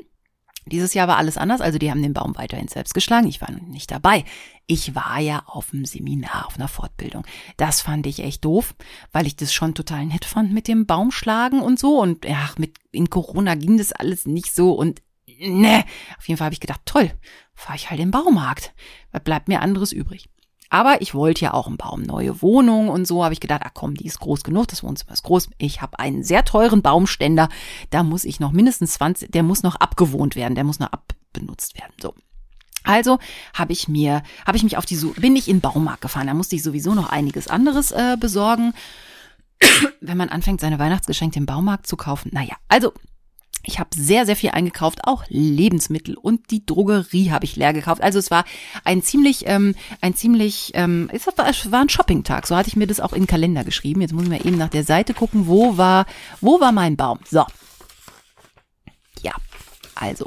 Dieses 0.67 0.93
Jahr 0.93 1.09
war 1.09 1.17
alles 1.17 1.39
anders, 1.39 1.61
also 1.61 1.79
die 1.79 1.91
haben 1.91 2.03
den 2.03 2.13
Baum 2.13 2.37
weiterhin 2.37 2.69
selbst 2.69 2.93
geschlagen. 2.93 3.27
Ich 3.27 3.41
war 3.41 3.51
nicht 3.51 3.91
dabei. 3.91 4.25
Ich 4.67 4.95
war 4.95 5.19
ja 5.19 5.43
auf 5.47 5.73
einem 5.73 5.87
Seminar, 5.87 6.47
auf 6.47 6.57
einer 6.57 6.69
Fortbildung. 6.69 7.25
Das 7.57 7.81
fand 7.81 8.07
ich 8.07 8.21
echt 8.21 8.45
doof, 8.45 8.75
weil 9.11 9.27
ich 9.27 9.37
das 9.37 9.55
schon 9.55 9.75
total 9.75 10.05
nett 10.05 10.27
fand 10.27 10.53
mit 10.53 10.69
dem 10.69 10.85
Baumschlagen 10.85 11.63
und 11.63 11.79
so. 11.79 12.01
Und 12.01 12.27
ja, 12.27 12.51
mit 12.59 12.77
in 12.93 13.09
Corona 13.09 13.55
ging 13.55 13.79
das 13.79 13.93
alles 13.93 14.27
nicht 14.27 14.55
so 14.55 14.73
und 14.73 15.01
ne. 15.39 15.85
Auf 16.19 16.29
jeden 16.29 16.37
Fall 16.37 16.47
habe 16.47 16.55
ich 16.55 16.61
gedacht, 16.61 16.83
toll, 16.85 17.11
fahre 17.55 17.77
ich 17.77 17.91
halt 17.91 18.01
im 18.01 18.11
Baumarkt. 18.11 18.75
Was 19.11 19.25
bleibt 19.25 19.49
mir 19.49 19.63
anderes 19.63 19.93
übrig? 19.93 20.29
Aber 20.70 21.01
ich 21.01 21.15
wollte 21.15 21.45
ja 21.45 21.55
auch 21.55 21.66
einen 21.66 21.78
Baum, 21.78 22.03
neue 22.03 22.43
Wohnung 22.43 22.89
und 22.89 23.07
so 23.07 23.24
habe 23.24 23.32
ich 23.32 23.40
gedacht, 23.40 23.62
ach 23.65 23.73
komm, 23.74 23.95
die 23.95 24.07
ist 24.07 24.20
groß 24.20 24.43
genug, 24.43 24.69
das 24.69 24.82
Wohnzimmer 24.82 25.12
ist 25.12 25.23
groß. 25.23 25.49
Ich 25.59 25.81
habe 25.81 25.99
einen 25.99 26.23
sehr 26.23 26.45
teuren 26.45 26.82
Baumständer, 26.82 27.49
da 27.90 28.03
muss 28.03 28.24
ich 28.24 28.39
noch 28.39 28.53
mindestens 28.53 28.95
20, 28.95 29.31
der 29.31 29.43
muss 29.43 29.62
noch 29.62 29.77
abgewohnt 29.77 30.36
werden, 30.36 30.55
der 30.55 30.65
muss 30.65 30.78
noch 30.78 30.93
abbenutzt 30.93 31.78
werden. 31.78 31.93
So. 32.01 32.15
Also 32.85 33.19
habe 33.55 33.73
ich 33.73 33.89
mir, 33.89 34.23
habe 34.47 34.57
ich 34.57 34.62
mich 34.62 34.77
auf 34.77 34.86
die 34.86 34.97
Suche, 34.97 35.20
bin 35.20 35.36
ich 35.36 35.49
in 35.49 35.57
den 35.57 35.61
Baumarkt 35.62 36.01
gefahren. 36.01 36.27
Da 36.27 36.35
musste 36.35 36.57
ich 36.57 36.62
sowieso 36.62 36.95
noch 36.95 37.11
einiges 37.11 37.49
anderes 37.49 37.90
äh, 37.90 38.16
besorgen. 38.19 38.73
Wenn 40.01 40.16
man 40.16 40.28
anfängt, 40.28 40.61
seine 40.61 40.78
Weihnachtsgeschenke 40.78 41.39
im 41.39 41.47
Baumarkt 41.47 41.86
zu 41.86 41.97
kaufen. 41.97 42.31
Naja, 42.32 42.55
also 42.69 42.93
ich 43.63 43.79
habe 43.79 43.91
sehr, 43.95 44.25
sehr 44.27 44.37
viel 44.37 44.51
eingekauft, 44.51 45.05
auch 45.05 45.25
Lebensmittel 45.29 46.17
und 46.17 46.51
die 46.51 46.65
Drogerie 46.65 47.31
habe 47.31 47.45
ich 47.45 47.57
leer 47.57 47.73
gekauft. 47.73 48.03
Also 48.03 48.19
es 48.19 48.31
war 48.31 48.45
ein 48.85 49.03
ziemlich, 49.03 49.45
ähm, 49.47 49.75
ein 50.01 50.15
ziemlich, 50.15 50.73
ähm, 50.75 51.11
es 51.13 51.27
war, 51.27 51.81
ein 51.81 51.89
Shoppingtag. 51.89 52.47
So 52.47 52.57
hatte 52.57 52.69
ich 52.69 52.77
mir 52.77 52.87
das 52.87 53.01
auch 53.01 53.13
in 53.13 53.23
den 53.23 53.27
Kalender 53.27 53.65
geschrieben. 53.65 54.01
Jetzt 54.01 54.13
muss 54.13 54.25
ich 54.25 54.31
mal 54.31 54.47
eben 54.47 54.57
nach 54.57 54.71
der 54.71 54.85
Seite 54.85 55.15
gucken, 55.15 55.47
wo 55.47 55.77
war, 55.77 56.07
wo 56.41 56.61
war 56.61 56.73
mein 56.73 56.97
Baum? 56.97 57.19
So. 57.29 57.45
Ja, 59.23 59.33
also. 59.95 60.27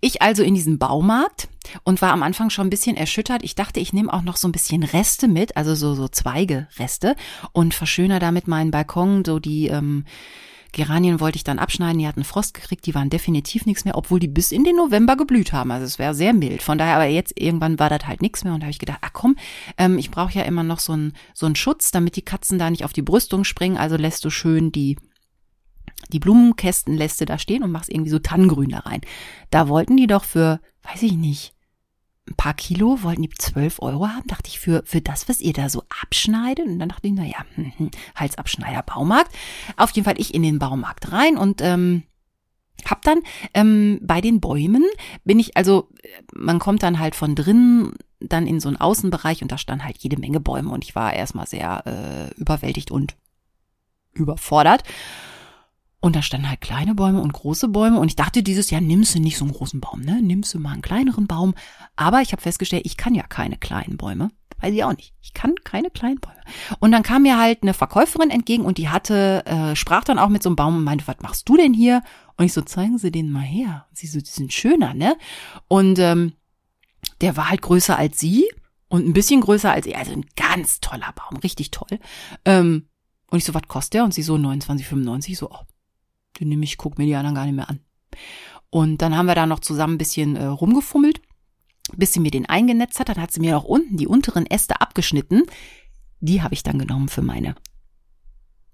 Ich 0.00 0.22
also 0.22 0.42
in 0.42 0.54
diesem 0.54 0.78
Baumarkt 0.78 1.48
und 1.82 2.00
war 2.00 2.12
am 2.12 2.22
Anfang 2.22 2.50
schon 2.50 2.68
ein 2.68 2.70
bisschen 2.70 2.96
erschüttert. 2.96 3.42
Ich 3.42 3.54
dachte, 3.54 3.80
ich 3.80 3.92
nehme 3.92 4.12
auch 4.12 4.22
noch 4.22 4.36
so 4.36 4.48
ein 4.48 4.52
bisschen 4.52 4.82
Reste 4.82 5.28
mit, 5.28 5.56
also 5.56 5.74
so, 5.74 5.94
so 5.94 6.08
Zweige-Reste 6.08 7.16
und 7.52 7.74
verschöner 7.74 8.20
damit 8.20 8.48
meinen 8.48 8.70
Balkon, 8.70 9.24
so 9.24 9.38
die, 9.40 9.66
ähm, 9.66 10.04
Geranien 10.72 11.20
wollte 11.20 11.36
ich 11.36 11.44
dann 11.44 11.58
abschneiden, 11.58 11.98
die 11.98 12.06
hatten 12.06 12.24
Frost 12.24 12.54
gekriegt, 12.54 12.86
die 12.86 12.94
waren 12.94 13.10
definitiv 13.10 13.66
nichts 13.66 13.84
mehr, 13.84 13.96
obwohl 13.96 14.20
die 14.20 14.28
bis 14.28 14.52
in 14.52 14.64
den 14.64 14.76
November 14.76 15.16
geblüht 15.16 15.52
haben. 15.52 15.70
Also 15.70 15.84
es 15.84 15.98
wäre 15.98 16.14
sehr 16.14 16.32
mild. 16.32 16.62
Von 16.62 16.78
daher, 16.78 16.96
aber 16.96 17.06
jetzt 17.06 17.38
irgendwann 17.40 17.78
war 17.78 17.90
das 17.90 18.06
halt 18.06 18.22
nichts 18.22 18.44
mehr 18.44 18.54
und 18.54 18.60
da 18.60 18.64
habe 18.64 18.72
ich 18.72 18.78
gedacht, 18.78 18.98
ach 19.02 19.12
komm, 19.12 19.36
ähm, 19.78 19.98
ich 19.98 20.10
brauche 20.10 20.32
ja 20.32 20.42
immer 20.42 20.62
noch 20.62 20.78
so 20.78 20.92
einen 20.92 21.12
so 21.34 21.46
einen 21.46 21.56
Schutz, 21.56 21.90
damit 21.90 22.16
die 22.16 22.22
Katzen 22.22 22.58
da 22.58 22.70
nicht 22.70 22.84
auf 22.84 22.92
die 22.92 23.02
Brüstung 23.02 23.44
springen. 23.44 23.76
Also 23.76 23.96
lässt 23.96 24.24
du 24.24 24.30
schön 24.30 24.72
die 24.72 24.96
die 26.08 26.18
Blumenkästen 26.18 26.96
lässt 26.96 27.20
du 27.20 27.26
da 27.26 27.38
stehen 27.38 27.62
und 27.62 27.72
machst 27.72 27.90
irgendwie 27.90 28.10
so 28.10 28.18
Tannengrün 28.18 28.70
da 28.70 28.80
rein. 28.80 29.00
Da 29.50 29.68
wollten 29.68 29.96
die 29.96 30.06
doch 30.06 30.24
für, 30.24 30.60
weiß 30.82 31.02
ich 31.02 31.12
nicht, 31.12 31.54
ein 32.30 32.36
paar 32.36 32.54
Kilo, 32.54 33.02
wollten 33.02 33.22
die 33.22 33.30
12 33.30 33.82
Euro 33.82 34.08
haben, 34.08 34.26
dachte 34.26 34.48
ich, 34.48 34.60
für, 34.60 34.82
für 34.86 35.00
das, 35.00 35.28
was 35.28 35.40
ihr 35.40 35.52
da 35.52 35.68
so 35.68 35.82
abschneidet. 36.02 36.66
Und 36.66 36.78
dann 36.78 36.88
dachte 36.88 37.08
ich, 37.08 37.12
naja, 37.12 37.44
hm, 37.54 37.72
hm, 37.76 37.90
Halsabschneider 38.14 38.82
Baumarkt. 38.82 39.34
Auf 39.76 39.90
jeden 39.90 40.04
Fall 40.04 40.18
ich 40.18 40.34
in 40.34 40.42
den 40.42 40.58
Baumarkt 40.58 41.12
rein 41.12 41.36
und 41.36 41.60
ähm, 41.60 42.04
hab 42.86 43.02
dann 43.02 43.20
ähm, 43.52 43.98
bei 44.02 44.20
den 44.20 44.40
Bäumen 44.40 44.84
bin 45.24 45.38
ich, 45.38 45.56
also 45.56 45.88
man 46.34 46.58
kommt 46.58 46.82
dann 46.82 46.98
halt 46.98 47.14
von 47.14 47.34
drinnen 47.34 47.94
dann 48.20 48.46
in 48.46 48.60
so 48.60 48.68
einen 48.68 48.76
Außenbereich 48.76 49.42
und 49.42 49.50
da 49.50 49.58
stand 49.58 49.84
halt 49.84 49.98
jede 49.98 50.18
Menge 50.18 50.40
Bäume 50.40 50.70
und 50.70 50.84
ich 50.84 50.94
war 50.94 51.12
erstmal 51.12 51.46
sehr 51.46 51.82
äh, 51.86 52.40
überwältigt 52.40 52.90
und 52.90 53.16
überfordert. 54.12 54.82
Und 56.00 56.16
da 56.16 56.22
standen 56.22 56.48
halt 56.48 56.62
kleine 56.62 56.94
Bäume 56.94 57.20
und 57.20 57.32
große 57.32 57.68
Bäume. 57.68 58.00
Und 58.00 58.08
ich 58.08 58.16
dachte 58.16 58.42
dieses 58.42 58.70
Jahr, 58.70 58.80
nimmst 58.80 59.14
du 59.14 59.20
nicht 59.20 59.36
so 59.36 59.44
einen 59.44 59.52
großen 59.52 59.80
Baum, 59.80 60.00
ne? 60.00 60.22
Nimmst 60.22 60.54
du 60.54 60.58
mal 60.58 60.72
einen 60.72 60.82
kleineren 60.82 61.26
Baum. 61.26 61.54
Aber 61.94 62.22
ich 62.22 62.32
habe 62.32 62.40
festgestellt, 62.40 62.86
ich 62.86 62.96
kann 62.96 63.14
ja 63.14 63.22
keine 63.22 63.58
kleinen 63.58 63.98
Bäume. 63.98 64.30
Weiß 64.60 64.74
ich 64.74 64.84
auch 64.84 64.96
nicht. 64.96 65.14
Ich 65.20 65.32
kann 65.34 65.54
keine 65.64 65.90
kleinen 65.90 66.20
Bäume. 66.20 66.40
Und 66.80 66.92
dann 66.92 67.02
kam 67.02 67.22
mir 67.22 67.38
halt 67.38 67.62
eine 67.62 67.74
Verkäuferin 67.74 68.30
entgegen 68.30 68.64
und 68.64 68.78
die 68.78 68.88
hatte, 68.88 69.44
äh, 69.46 69.76
sprach 69.76 70.04
dann 70.04 70.18
auch 70.18 70.28
mit 70.28 70.42
so 70.42 70.48
einem 70.48 70.56
Baum 70.56 70.76
und 70.76 70.84
meinte, 70.84 71.06
was 71.06 71.20
machst 71.20 71.48
du 71.48 71.56
denn 71.56 71.74
hier? 71.74 72.02
Und 72.36 72.46
ich 72.46 72.52
so, 72.52 72.62
zeigen 72.62 72.98
Sie 72.98 73.10
den 73.10 73.30
mal 73.30 73.40
her. 73.40 73.86
Und 73.90 73.98
sie 73.98 74.06
so, 74.06 74.18
die 74.18 74.26
sind 74.26 74.52
schöner, 74.52 74.94
ne? 74.94 75.16
Und 75.68 75.98
ähm, 75.98 76.32
der 77.20 77.36
war 77.36 77.50
halt 77.50 77.62
größer 77.62 77.96
als 77.96 78.18
sie 78.18 78.48
und 78.88 79.06
ein 79.06 79.12
bisschen 79.12 79.40
größer 79.40 79.70
als 79.70 79.86
ich. 79.86 79.96
Also 79.96 80.12
ein 80.12 80.26
ganz 80.36 80.80
toller 80.80 81.12
Baum, 81.14 81.38
richtig 81.38 81.70
toll. 81.70 81.98
Ähm, 82.44 82.88
und 83.30 83.38
ich 83.38 83.44
so, 83.44 83.54
was 83.54 83.68
kostet 83.68 83.94
der? 83.94 84.04
Und 84.04 84.14
sie 84.14 84.22
so 84.22 84.34
29,95. 84.34 85.36
So, 85.36 85.50
oh, 85.50 85.64
den 86.38 86.48
nehme 86.48 86.64
ich, 86.64 86.76
guck 86.76 86.98
mir 86.98 87.06
die 87.06 87.14
anderen 87.14 87.34
gar 87.34 87.46
nicht 87.46 87.56
mehr 87.56 87.68
an. 87.68 87.80
Und 88.70 89.02
dann 89.02 89.16
haben 89.16 89.26
wir 89.26 89.34
da 89.34 89.46
noch 89.46 89.60
zusammen 89.60 89.94
ein 89.94 89.98
bisschen 89.98 90.36
äh, 90.36 90.44
rumgefummelt, 90.44 91.20
bis 91.96 92.12
sie 92.12 92.20
mir 92.20 92.30
den 92.30 92.48
eingenetzt 92.48 93.00
hat. 93.00 93.08
Dann 93.08 93.20
hat 93.20 93.32
sie 93.32 93.40
mir 93.40 93.56
auch 93.56 93.64
unten 93.64 93.96
die 93.96 94.06
unteren 94.06 94.46
Äste 94.46 94.80
abgeschnitten. 94.80 95.42
Die 96.20 96.42
habe 96.42 96.54
ich 96.54 96.62
dann 96.62 96.78
genommen 96.78 97.08
für 97.08 97.22
meine 97.22 97.56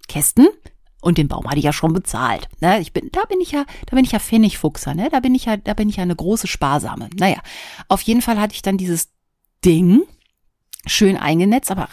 Kästen. 0.06 0.48
Und 1.00 1.18
den 1.18 1.28
Baum 1.28 1.46
hatte 1.46 1.58
ich 1.58 1.64
ja 1.64 1.72
schon 1.72 1.92
bezahlt. 1.92 2.48
Ne? 2.60 2.80
Ich 2.80 2.92
bin, 2.92 3.10
da 3.12 3.24
bin 3.24 3.40
ich 3.40 3.52
ja, 3.52 3.64
da 3.86 3.94
bin 3.94 4.04
ich 4.04 4.12
ja 4.12 4.18
Pfennigfuchser, 4.18 4.94
ne? 4.94 5.08
Da 5.10 5.20
bin 5.20 5.34
ich 5.34 5.44
ja, 5.44 5.56
da 5.56 5.74
bin 5.74 5.88
ich 5.88 5.96
ja 5.96 6.02
eine 6.02 6.16
große 6.16 6.48
Sparsame. 6.48 7.10
Naja, 7.16 7.40
auf 7.88 8.02
jeden 8.02 8.22
Fall 8.22 8.40
hatte 8.40 8.54
ich 8.54 8.62
dann 8.62 8.76
dieses 8.76 9.10
Ding 9.64 10.02
schön 10.84 11.16
eingenetzt, 11.16 11.70
aber 11.70 11.88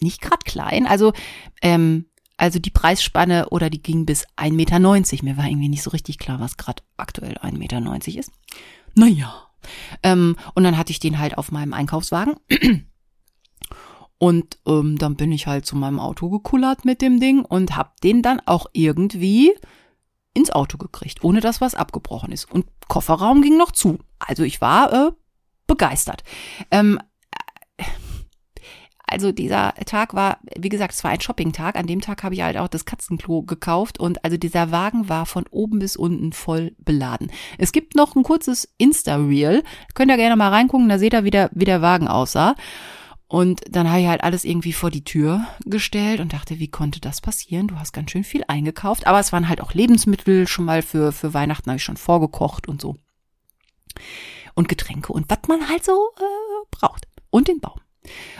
nicht 0.00 0.20
grad 0.20 0.44
klein. 0.44 0.86
Also, 0.86 1.12
ähm, 1.60 2.06
also 2.42 2.58
die 2.58 2.70
Preisspanne 2.70 3.50
oder 3.50 3.70
die 3.70 3.80
ging 3.80 4.04
bis 4.04 4.26
1,90 4.36 4.50
Meter. 4.50 4.80
Mir 5.24 5.36
war 5.36 5.46
irgendwie 5.46 5.68
nicht 5.68 5.84
so 5.84 5.90
richtig 5.90 6.18
klar, 6.18 6.40
was 6.40 6.56
gerade 6.56 6.82
aktuell 6.96 7.38
1,90 7.38 7.56
Meter 7.56 8.18
ist. 8.18 8.32
Naja. 8.96 9.32
Ähm, 10.02 10.34
und 10.56 10.64
dann 10.64 10.76
hatte 10.76 10.90
ich 10.90 10.98
den 10.98 11.20
halt 11.20 11.38
auf 11.38 11.52
meinem 11.52 11.72
Einkaufswagen. 11.72 12.34
Und 14.18 14.58
ähm, 14.66 14.98
dann 14.98 15.16
bin 15.16 15.30
ich 15.30 15.46
halt 15.46 15.66
zu 15.66 15.76
meinem 15.76 15.98
Auto 15.98 16.30
gekullert 16.30 16.84
mit 16.84 17.02
dem 17.02 17.18
Ding 17.18 17.44
und 17.44 17.76
hab 17.76 18.00
den 18.02 18.22
dann 18.22 18.40
auch 18.46 18.66
irgendwie 18.72 19.52
ins 20.32 20.52
Auto 20.52 20.78
gekriegt, 20.78 21.24
ohne 21.24 21.40
dass 21.40 21.60
was 21.60 21.74
abgebrochen 21.74 22.30
ist. 22.30 22.48
Und 22.48 22.66
Kofferraum 22.86 23.42
ging 23.42 23.56
noch 23.56 23.72
zu. 23.72 23.98
Also 24.20 24.44
ich 24.44 24.60
war 24.60 24.92
äh, 24.92 25.10
begeistert. 25.66 26.22
Ähm, 26.70 27.00
also 29.12 29.30
dieser 29.32 29.74
Tag 29.86 30.14
war, 30.14 30.38
wie 30.58 30.68
gesagt, 30.68 30.94
es 30.94 31.04
war 31.04 31.10
ein 31.10 31.20
Shopping-Tag. 31.20 31.76
An 31.76 31.86
dem 31.86 32.00
Tag 32.00 32.22
habe 32.22 32.34
ich 32.34 32.42
halt 32.42 32.56
auch 32.56 32.68
das 32.68 32.84
Katzenklo 32.84 33.42
gekauft 33.42 34.00
und 34.00 34.24
also 34.24 34.36
dieser 34.36 34.70
Wagen 34.70 35.08
war 35.08 35.26
von 35.26 35.44
oben 35.50 35.78
bis 35.78 35.96
unten 35.96 36.32
voll 36.32 36.74
beladen. 36.78 37.30
Es 37.58 37.72
gibt 37.72 37.94
noch 37.94 38.16
ein 38.16 38.22
kurzes 38.22 38.68
Insta-Reel. 38.78 39.62
Könnt 39.94 40.10
ihr 40.10 40.16
gerne 40.16 40.36
mal 40.36 40.48
reingucken, 40.48 40.88
da 40.88 40.98
seht 40.98 41.14
ihr, 41.14 41.24
wie 41.24 41.30
der, 41.30 41.50
wie 41.52 41.64
der 41.64 41.82
Wagen 41.82 42.08
aussah. 42.08 42.54
Und 43.32 43.62
dann 43.70 43.88
habe 43.88 44.02
ich 44.02 44.08
halt 44.08 44.22
alles 44.22 44.44
irgendwie 44.44 44.74
vor 44.74 44.90
die 44.90 45.04
Tür 45.04 45.46
gestellt 45.64 46.20
und 46.20 46.34
dachte, 46.34 46.58
wie 46.58 46.68
konnte 46.68 47.00
das 47.00 47.22
passieren? 47.22 47.66
Du 47.66 47.76
hast 47.78 47.92
ganz 47.92 48.10
schön 48.10 48.24
viel 48.24 48.44
eingekauft. 48.46 49.06
Aber 49.06 49.20
es 49.20 49.32
waren 49.32 49.48
halt 49.48 49.62
auch 49.62 49.72
Lebensmittel 49.72 50.46
schon 50.46 50.66
mal 50.66 50.82
für, 50.82 51.12
für 51.12 51.32
Weihnachten 51.32 51.70
habe 51.70 51.78
ich 51.78 51.84
schon 51.84 51.96
vorgekocht 51.96 52.68
und 52.68 52.82
so. 52.82 52.96
Und 54.54 54.68
Getränke 54.68 55.14
und 55.14 55.30
was 55.30 55.38
man 55.48 55.66
halt 55.66 55.82
so 55.82 56.10
äh, 56.18 56.66
braucht. 56.70 57.08
Und 57.30 57.48
den 57.48 57.60
Baum. 57.60 57.80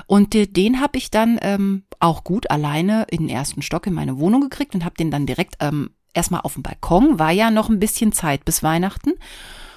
Und 0.07 0.35
den 0.35 0.81
habe 0.81 0.99
ich 0.99 1.11
dann 1.11 1.39
ähm, 1.43 1.85
auch 2.01 2.25
gut 2.25 2.51
alleine 2.51 3.07
in 3.11 3.27
den 3.27 3.29
ersten 3.29 3.63
Stock 3.63 3.87
in 3.87 3.95
meine 3.95 4.19
Wohnung 4.19 4.41
gekriegt 4.41 4.75
und 4.75 4.85
habe 4.85 4.97
den 4.97 5.11
dann 5.11 5.27
direkt 5.27 5.57
ähm, 5.61 5.91
erstmal 6.15 6.41
auf 6.43 6.55
dem 6.55 6.63
Balkon. 6.63 7.19
War 7.19 7.31
ja 7.31 7.51
noch 7.51 7.69
ein 7.69 7.81
bisschen 7.81 8.13
Zeit 8.13 8.45
bis 8.45 8.63
Weihnachten. 8.63 9.13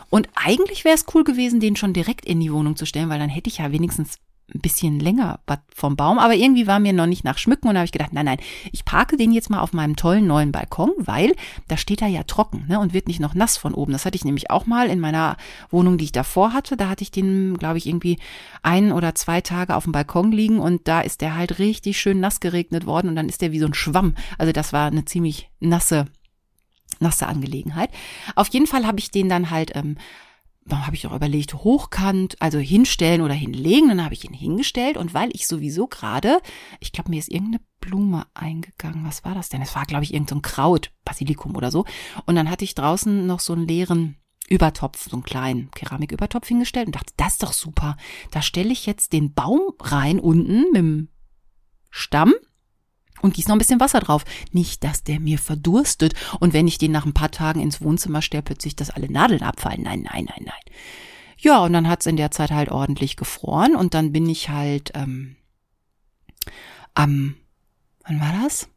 Und 0.09 0.29
eigentlich 0.35 0.85
wäre 0.85 0.95
es 0.95 1.05
cool 1.13 1.23
gewesen, 1.23 1.59
den 1.59 1.75
schon 1.75 1.93
direkt 1.93 2.25
in 2.25 2.39
die 2.39 2.51
Wohnung 2.51 2.75
zu 2.75 2.85
stellen, 2.85 3.09
weil 3.09 3.19
dann 3.19 3.29
hätte 3.29 3.49
ich 3.49 3.59
ja 3.59 3.71
wenigstens 3.71 4.17
ein 4.53 4.61
bisschen 4.61 4.99
länger 4.99 5.39
vom 5.73 5.95
Baum, 5.95 6.19
aber 6.19 6.35
irgendwie 6.35 6.67
war 6.67 6.79
mir 6.79 6.93
noch 6.93 7.07
nicht 7.07 7.23
nach 7.23 7.39
Schmücken 7.39 7.67
und 7.67 7.75
habe 7.75 7.85
ich 7.85 7.91
gedacht, 7.91 8.13
nein, 8.13 8.25
nein, 8.25 8.37
ich 8.71 8.85
parke 8.85 9.17
den 9.17 9.31
jetzt 9.31 9.49
mal 9.49 9.59
auf 9.59 9.73
meinem 9.73 9.95
tollen 9.95 10.27
neuen 10.27 10.51
Balkon, 10.51 10.91
weil 10.97 11.35
da 11.67 11.77
steht 11.77 12.01
er 12.01 12.07
ja 12.07 12.23
trocken 12.23 12.65
ne, 12.67 12.79
und 12.79 12.93
wird 12.93 13.07
nicht 13.07 13.19
noch 13.19 13.33
nass 13.33 13.57
von 13.57 13.73
oben. 13.73 13.91
Das 13.91 14.05
hatte 14.05 14.15
ich 14.15 14.23
nämlich 14.23 14.51
auch 14.51 14.67
mal 14.67 14.87
in 14.87 14.99
meiner 14.99 15.37
Wohnung, 15.71 15.97
die 15.97 16.05
ich 16.05 16.11
davor 16.11 16.53
hatte. 16.53 16.77
Da 16.77 16.89
hatte 16.89 17.01
ich 17.01 17.11
den, 17.11 17.57
glaube 17.57 17.79
ich, 17.79 17.87
irgendwie 17.87 18.19
ein 18.61 18.91
oder 18.91 19.15
zwei 19.15 19.41
Tage 19.41 19.75
auf 19.75 19.85
dem 19.85 19.93
Balkon 19.93 20.31
liegen 20.31 20.59
und 20.59 20.87
da 20.87 21.01
ist 21.01 21.21
der 21.21 21.35
halt 21.35 21.57
richtig 21.57 21.99
schön 21.99 22.19
nass 22.19 22.39
geregnet 22.39 22.85
worden 22.85 23.09
und 23.09 23.15
dann 23.15 23.29
ist 23.29 23.41
der 23.41 23.51
wie 23.51 23.59
so 23.59 23.65
ein 23.65 23.73
Schwamm. 23.73 24.13
Also 24.37 24.51
das 24.53 24.73
war 24.73 24.87
eine 24.87 25.05
ziemlich 25.05 25.49
nasse 25.59 26.05
nasse 26.99 27.27
Angelegenheit. 27.27 27.89
Auf 28.35 28.47
jeden 28.49 28.67
Fall 28.67 28.85
habe 28.85 28.99
ich 28.99 29.11
den 29.11 29.27
dann 29.27 29.49
halt 29.49 29.75
ähm, 29.75 29.97
habe 30.71 30.95
ich 30.95 31.05
auch 31.05 31.15
überlegt, 31.15 31.53
hochkant, 31.53 32.41
also 32.41 32.57
hinstellen 32.57 33.21
oder 33.21 33.33
hinlegen. 33.33 33.89
Dann 33.89 34.03
habe 34.03 34.13
ich 34.13 34.25
ihn 34.25 34.33
hingestellt 34.33 34.97
und 34.97 35.13
weil 35.13 35.29
ich 35.33 35.47
sowieso 35.47 35.87
gerade, 35.87 36.39
ich 36.79 36.91
glaube, 36.91 37.11
mir 37.11 37.19
ist 37.19 37.31
irgendeine 37.31 37.61
Blume 37.79 38.25
eingegangen. 38.33 39.05
Was 39.05 39.23
war 39.23 39.35
das 39.35 39.49
denn? 39.49 39.61
Es 39.61 39.75
war, 39.75 39.85
glaube 39.85 40.03
ich, 40.03 40.13
irgendein 40.13 40.37
so 40.37 40.41
Kraut, 40.41 40.91
Basilikum 41.03 41.55
oder 41.55 41.71
so. 41.71 41.85
Und 42.25 42.35
dann 42.35 42.49
hatte 42.49 42.63
ich 42.63 42.75
draußen 42.75 43.25
noch 43.27 43.39
so 43.39 43.53
einen 43.53 43.67
leeren 43.67 44.17
Übertopf, 44.47 45.09
so 45.09 45.15
einen 45.15 45.23
kleinen 45.23 45.71
Keramikübertopf 45.71 46.47
hingestellt 46.47 46.87
und 46.87 46.95
dachte, 46.95 47.13
das 47.17 47.33
ist 47.33 47.43
doch 47.43 47.53
super. 47.53 47.97
Da 48.31 48.41
stelle 48.41 48.71
ich 48.71 48.85
jetzt 48.85 49.13
den 49.13 49.33
Baum 49.33 49.61
rein 49.79 50.19
unten 50.19 50.71
mit 50.71 50.75
dem 50.75 51.09
Stamm 51.89 52.33
und 53.21 53.33
gieß 53.33 53.47
noch 53.47 53.55
ein 53.55 53.59
bisschen 53.59 53.79
Wasser 53.79 53.99
drauf. 53.99 54.23
Nicht, 54.51 54.83
dass 54.83 55.03
der 55.03 55.19
mir 55.19 55.37
verdurstet 55.37 56.13
und 56.39 56.53
wenn 56.53 56.67
ich 56.67 56.77
den 56.77 56.91
nach 56.91 57.05
ein 57.05 57.13
paar 57.13 57.31
Tagen 57.31 57.61
ins 57.61 57.81
Wohnzimmer 57.81 58.21
stelle, 58.21 58.43
plötzlich, 58.43 58.75
dass 58.75 58.89
alle 58.89 59.11
Nadeln 59.11 59.41
abfallen. 59.41 59.83
Nein, 59.83 60.07
nein, 60.11 60.25
nein, 60.25 60.45
nein. 60.45 60.75
Ja, 61.37 61.63
und 61.63 61.73
dann 61.73 61.87
hat's 61.87 62.05
in 62.05 62.17
der 62.17 62.31
Zeit 62.31 62.51
halt 62.51 62.69
ordentlich 62.69 63.17
gefroren 63.17 63.75
und 63.75 63.93
dann 63.93 64.11
bin 64.11 64.27
ich 64.29 64.49
halt 64.49 64.91
ähm, 64.95 65.35
am, 66.93 67.35
wann 68.05 68.19
war 68.19 68.33
das? 68.43 68.69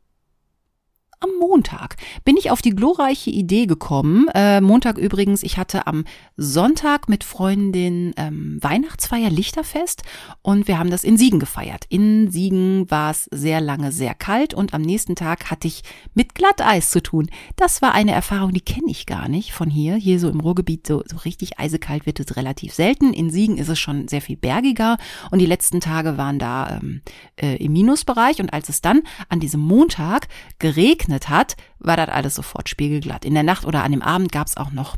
Am 1.20 1.30
Montag 1.40 1.96
bin 2.24 2.36
ich 2.36 2.50
auf 2.50 2.62
die 2.62 2.70
glorreiche 2.70 3.30
Idee 3.30 3.66
gekommen. 3.66 4.28
Äh, 4.34 4.60
Montag 4.60 4.98
übrigens, 4.98 5.42
ich 5.42 5.56
hatte 5.58 5.86
am 5.86 6.04
Sonntag 6.36 7.08
mit 7.08 7.24
Freundin 7.24 8.14
ähm, 8.16 8.58
Weihnachtsfeier 8.60 9.30
Lichterfest 9.30 10.02
und 10.42 10.68
wir 10.68 10.78
haben 10.78 10.90
das 10.90 11.04
in 11.04 11.16
Siegen 11.16 11.40
gefeiert. 11.40 11.84
In 11.88 12.30
Siegen 12.30 12.88
war 12.90 13.10
es 13.10 13.24
sehr 13.32 13.60
lange 13.60 13.90
sehr 13.90 14.14
kalt 14.14 14.54
und 14.54 14.74
am 14.74 14.82
nächsten 14.82 15.16
Tag 15.16 15.50
hatte 15.50 15.66
ich 15.66 15.82
mit 16.14 16.34
Glatteis 16.34 16.90
zu 16.90 17.02
tun. 17.02 17.28
Das 17.56 17.82
war 17.82 17.94
eine 17.94 18.12
Erfahrung, 18.12 18.52
die 18.52 18.60
kenne 18.60 18.90
ich 18.90 19.06
gar 19.06 19.28
nicht 19.28 19.52
von 19.52 19.70
hier. 19.70 19.96
Hier 19.96 20.20
so 20.20 20.28
im 20.28 20.40
Ruhrgebiet 20.40 20.86
so, 20.86 21.02
so 21.04 21.16
richtig 21.18 21.58
eisekalt 21.58 22.06
wird 22.06 22.20
es 22.20 22.36
relativ 22.36 22.74
selten. 22.74 23.12
In 23.12 23.30
Siegen 23.30 23.58
ist 23.58 23.68
es 23.68 23.78
schon 23.78 24.06
sehr 24.06 24.22
viel 24.22 24.36
bergiger 24.36 24.98
und 25.30 25.40
die 25.40 25.46
letzten 25.46 25.80
Tage 25.80 26.16
waren 26.16 26.38
da 26.38 26.78
ähm, 26.80 27.02
äh, 27.36 27.56
im 27.56 27.72
Minusbereich 27.72 28.40
und 28.40 28.52
als 28.52 28.68
es 28.68 28.80
dann 28.80 29.02
an 29.28 29.40
diesem 29.40 29.60
Montag 29.60 30.28
geregnet 30.60 31.07
geregnet 31.08 31.28
hat, 31.28 31.56
war 31.78 31.96
das 31.96 32.08
alles 32.08 32.34
sofort 32.34 32.68
spiegelglatt. 32.68 33.24
In 33.24 33.34
der 33.34 33.42
Nacht 33.42 33.64
oder 33.64 33.82
an 33.82 33.92
dem 33.92 34.02
Abend 34.02 34.30
gab 34.30 34.46
es 34.46 34.56
auch 34.56 34.70
noch 34.70 34.96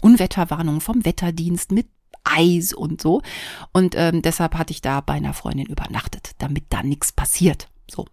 Unwetterwarnungen 0.00 0.80
vom 0.80 1.04
Wetterdienst 1.04 1.72
mit 1.72 1.86
Eis 2.24 2.72
und 2.72 3.00
so. 3.00 3.22
Und 3.72 3.94
ähm, 3.96 4.22
deshalb 4.22 4.54
hatte 4.54 4.72
ich 4.72 4.80
da 4.80 5.00
bei 5.00 5.14
einer 5.14 5.34
Freundin 5.34 5.66
übernachtet, 5.66 6.32
damit 6.38 6.64
da 6.70 6.82
nichts 6.82 7.12
passiert. 7.12 7.68
So. 7.90 8.06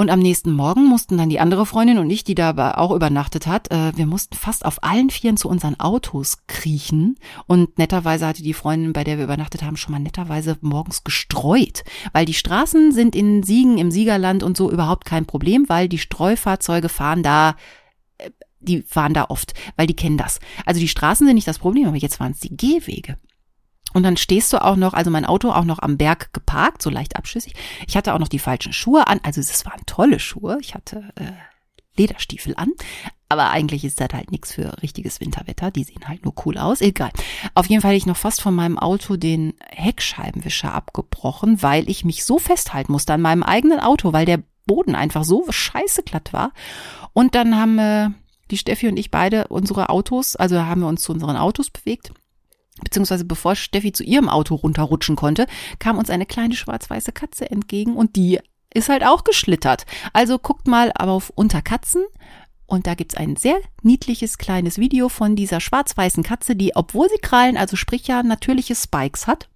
Und 0.00 0.08
am 0.08 0.20
nächsten 0.20 0.52
Morgen 0.52 0.86
mussten 0.86 1.18
dann 1.18 1.28
die 1.28 1.40
andere 1.40 1.66
Freundin 1.66 1.98
und 1.98 2.08
ich, 2.08 2.24
die 2.24 2.34
da 2.34 2.72
auch 2.78 2.90
übernachtet 2.92 3.46
hat, 3.46 3.70
äh, 3.70 3.94
wir 3.94 4.06
mussten 4.06 4.34
fast 4.34 4.64
auf 4.64 4.82
allen 4.82 5.10
Vieren 5.10 5.36
zu 5.36 5.46
unseren 5.46 5.78
Autos 5.78 6.46
kriechen. 6.46 7.16
Und 7.46 7.76
netterweise 7.76 8.26
hatte 8.26 8.42
die 8.42 8.54
Freundin, 8.54 8.94
bei 8.94 9.04
der 9.04 9.18
wir 9.18 9.24
übernachtet 9.24 9.62
haben, 9.62 9.76
schon 9.76 9.92
mal 9.92 9.98
netterweise 9.98 10.56
morgens 10.62 11.04
gestreut. 11.04 11.84
Weil 12.14 12.24
die 12.24 12.32
Straßen 12.32 12.92
sind 12.92 13.14
in 13.14 13.42
Siegen, 13.42 13.76
im 13.76 13.90
Siegerland 13.90 14.42
und 14.42 14.56
so 14.56 14.70
überhaupt 14.70 15.04
kein 15.04 15.26
Problem, 15.26 15.68
weil 15.68 15.86
die 15.86 15.98
Streufahrzeuge 15.98 16.88
fahren 16.88 17.22
da 17.22 17.56
äh, 18.16 18.30
die 18.60 18.80
fahren 18.80 19.12
da 19.12 19.26
oft, 19.28 19.52
weil 19.76 19.86
die 19.86 19.96
kennen 19.96 20.16
das. 20.16 20.40
Also 20.64 20.80
die 20.80 20.88
Straßen 20.88 21.26
sind 21.26 21.34
nicht 21.34 21.46
das 21.46 21.58
Problem, 21.58 21.86
aber 21.86 21.98
jetzt 21.98 22.20
waren 22.20 22.32
es 22.32 22.40
die 22.40 22.56
Gehwege. 22.56 23.18
Und 23.92 24.04
dann 24.04 24.16
stehst 24.16 24.52
du 24.52 24.62
auch 24.62 24.76
noch, 24.76 24.94
also 24.94 25.10
mein 25.10 25.24
Auto 25.24 25.50
auch 25.50 25.64
noch 25.64 25.80
am 25.80 25.96
Berg 25.96 26.32
geparkt, 26.32 26.80
so 26.82 26.90
leicht 26.90 27.16
abschüssig. 27.16 27.54
Ich 27.88 27.96
hatte 27.96 28.14
auch 28.14 28.18
noch 28.18 28.28
die 28.28 28.38
falschen 28.38 28.72
Schuhe 28.72 29.08
an, 29.08 29.20
also 29.22 29.40
es 29.40 29.66
waren 29.66 29.84
tolle 29.86 30.20
Schuhe. 30.20 30.58
Ich 30.60 30.74
hatte 30.74 31.10
äh, 31.16 31.32
Lederstiefel 31.96 32.54
an, 32.56 32.72
aber 33.28 33.50
eigentlich 33.50 33.84
ist 33.84 34.00
das 34.00 34.10
halt 34.12 34.30
nichts 34.30 34.52
für 34.52 34.80
richtiges 34.82 35.20
Winterwetter. 35.20 35.70
Die 35.70 35.84
sehen 35.84 36.06
halt 36.06 36.24
nur 36.24 36.34
cool 36.44 36.56
aus. 36.56 36.80
Egal. 36.80 37.10
Auf 37.54 37.66
jeden 37.66 37.82
Fall 37.82 37.90
hatte 37.90 37.98
ich 37.98 38.06
noch 38.06 38.16
fast 38.16 38.40
von 38.40 38.54
meinem 38.54 38.78
Auto 38.78 39.16
den 39.16 39.54
Heckscheibenwischer 39.68 40.72
abgebrochen, 40.72 41.62
weil 41.62 41.88
ich 41.90 42.04
mich 42.04 42.24
so 42.24 42.38
festhalten 42.38 42.92
musste 42.92 43.14
an 43.14 43.20
meinem 43.20 43.42
eigenen 43.42 43.80
Auto, 43.80 44.12
weil 44.12 44.24
der 44.24 44.42
Boden 44.66 44.94
einfach 44.94 45.24
so 45.24 45.46
scheiße 45.50 46.04
glatt 46.04 46.32
war. 46.32 46.52
Und 47.12 47.34
dann 47.34 47.56
haben 47.56 47.78
äh, 47.78 48.10
die 48.50 48.58
Steffi 48.58 48.88
und 48.88 48.96
ich 48.96 49.10
beide 49.10 49.48
unsere 49.48 49.88
Autos, 49.88 50.36
also 50.36 50.60
haben 50.60 50.82
wir 50.82 50.88
uns 50.88 51.02
zu 51.02 51.12
unseren 51.12 51.36
Autos 51.36 51.70
bewegt 51.70 52.12
beziehungsweise 52.82 53.24
bevor 53.24 53.54
Steffi 53.54 53.92
zu 53.92 54.02
ihrem 54.02 54.28
Auto 54.28 54.54
runterrutschen 54.54 55.16
konnte, 55.16 55.46
kam 55.78 55.98
uns 55.98 56.10
eine 56.10 56.26
kleine 56.26 56.54
schwarz-weiße 56.54 57.12
Katze 57.12 57.50
entgegen 57.50 57.96
und 57.96 58.16
die 58.16 58.38
ist 58.72 58.88
halt 58.88 59.04
auch 59.04 59.24
geschlittert. 59.24 59.86
Also 60.12 60.38
guckt 60.38 60.66
mal 60.66 60.92
auf 60.96 61.30
Unter 61.34 61.62
Katzen 61.62 62.04
und 62.66 62.86
da 62.86 62.94
gibt's 62.94 63.16
ein 63.16 63.36
sehr 63.36 63.58
niedliches 63.82 64.38
kleines 64.38 64.78
Video 64.78 65.08
von 65.08 65.34
dieser 65.34 65.60
schwarz-weißen 65.60 66.22
Katze, 66.22 66.54
die, 66.54 66.76
obwohl 66.76 67.08
sie 67.08 67.20
Krallen, 67.20 67.56
also 67.56 67.76
sprich 67.76 68.06
ja 68.06 68.22
natürliche 68.22 68.76
Spikes 68.76 69.26
hat, 69.26 69.48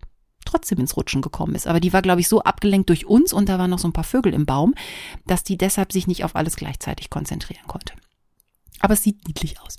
trotzdem 0.44 0.78
ins 0.80 0.96
Rutschen 0.96 1.22
gekommen 1.22 1.54
ist. 1.54 1.66
Aber 1.66 1.80
die 1.80 1.92
war, 1.92 2.02
glaube 2.02 2.20
ich, 2.20 2.28
so 2.28 2.42
abgelenkt 2.42 2.88
durch 2.88 3.06
uns 3.06 3.32
und 3.32 3.48
da 3.48 3.58
waren 3.58 3.70
noch 3.70 3.78
so 3.78 3.88
ein 3.88 3.92
paar 3.92 4.04
Vögel 4.04 4.34
im 4.34 4.46
Baum, 4.46 4.74
dass 5.26 5.44
die 5.44 5.56
deshalb 5.56 5.92
sich 5.92 6.06
nicht 6.06 6.24
auf 6.24 6.34
alles 6.34 6.56
gleichzeitig 6.56 7.08
konzentrieren 7.08 7.66
konnte. 7.66 7.94
Aber 8.80 8.94
es 8.94 9.02
sieht 9.02 9.26
niedlich 9.26 9.60
aus. 9.60 9.78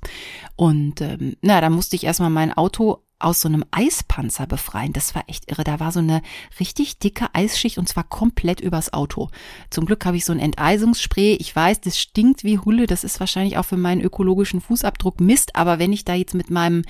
Und 0.56 1.02
ähm, 1.02 1.36
na, 1.42 1.62
da 1.62 1.70
musste 1.70 1.96
ich 1.96 2.06
erstmal 2.06 2.30
mein 2.30 2.54
Auto 2.54 3.05
aus 3.20 3.42
so 3.42 3.48
einem 3.48 3.64
Eispanzer 3.72 4.46
befreien. 4.46 4.94
Das 4.94 5.16
war 5.16 5.24
echt 5.28 5.50
irre. 5.50 5.64
Da 5.64 5.80
war 5.80 5.92
so 5.92 6.00
eine 6.00 6.22
richtig 6.60 7.00
dicke 7.00 7.28
Eisschicht 7.34 7.78
und 7.78 7.88
zwar 7.88 8.04
komplett 8.04 8.60
übers 8.60 8.94
Auto. 8.94 9.30
Zum 9.70 9.86
Glück 9.86 10.06
habe 10.06 10.18
ich 10.18 10.26
so 10.26 10.34
ein 10.34 10.40
Enteisungsspray. 10.40 11.36
Ich 11.36 11.56
weiß, 11.56 11.82
das 11.82 12.00
stinkt 12.00 12.44
wie 12.44 12.60
Hulle. 12.60 12.88
Das 12.88 13.04
ist 13.04 13.20
wahrscheinlich 13.20 13.58
auch 13.58 13.66
für 13.66 13.78
meinen 13.78 14.02
ökologischen 14.02 14.62
Fußabdruck 14.62 15.22
Mist. 15.22 15.56
Aber 15.56 15.80
wenn 15.80 15.94
ich 15.94 16.06
da 16.06 16.14
jetzt 16.14 16.34
mit 16.34 16.50
meinem 16.50 16.84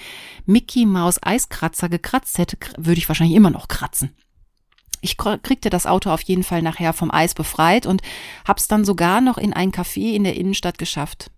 Mickey 0.46 0.86
Maus 0.86 1.22
Eiskratzer 1.22 1.90
gekratzt 1.90 2.38
hätte, 2.38 2.58
würde 2.78 2.98
ich 2.98 3.08
wahrscheinlich 3.08 3.38
immer 3.38 3.52
noch 3.52 3.68
kratzen. 3.68 4.16
Ich 5.02 5.18
kriegte 5.18 5.70
das 5.70 5.86
Auto 5.86 6.10
auf 6.10 6.22
jeden 6.22 6.44
Fall 6.44 6.64
nachher 6.64 6.92
vom 6.92 7.12
Eis 7.12 7.36
befreit 7.36 7.86
und 7.86 8.02
hab's 8.48 8.68
dann 8.68 8.84
sogar 8.84 9.22
noch 9.22 9.38
in 9.38 9.54
ein 9.54 9.72
Café 9.72 10.16
in 10.16 10.24
der 10.24 10.36
Innenstadt 10.36 10.80
geschafft 10.80 11.30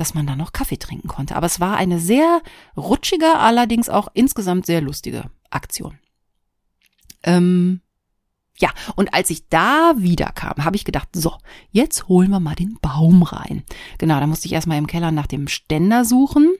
dass 0.00 0.14
man 0.14 0.26
da 0.26 0.36
noch 0.36 0.52
Kaffee 0.52 0.78
trinken 0.78 1.08
konnte. 1.08 1.36
Aber 1.36 1.46
es 1.46 1.60
war 1.60 1.76
eine 1.76 2.00
sehr 2.00 2.40
rutschige, 2.76 3.36
allerdings 3.36 3.88
auch 3.88 4.08
insgesamt 4.14 4.66
sehr 4.66 4.80
lustige 4.80 5.24
Aktion. 5.50 5.98
Ähm, 7.22 7.80
ja, 8.58 8.70
und 8.96 9.14
als 9.14 9.30
ich 9.30 9.48
da 9.48 9.94
wiederkam, 9.96 10.64
habe 10.64 10.76
ich 10.76 10.84
gedacht, 10.84 11.08
so, 11.14 11.34
jetzt 11.70 12.08
holen 12.08 12.30
wir 12.30 12.40
mal 12.40 12.56
den 12.56 12.78
Baum 12.80 13.22
rein. 13.22 13.62
Genau, 13.98 14.18
da 14.18 14.26
musste 14.26 14.46
ich 14.46 14.52
erstmal 14.52 14.78
im 14.78 14.86
Keller 14.86 15.12
nach 15.12 15.26
dem 15.26 15.46
Ständer 15.46 16.04
suchen. 16.04 16.54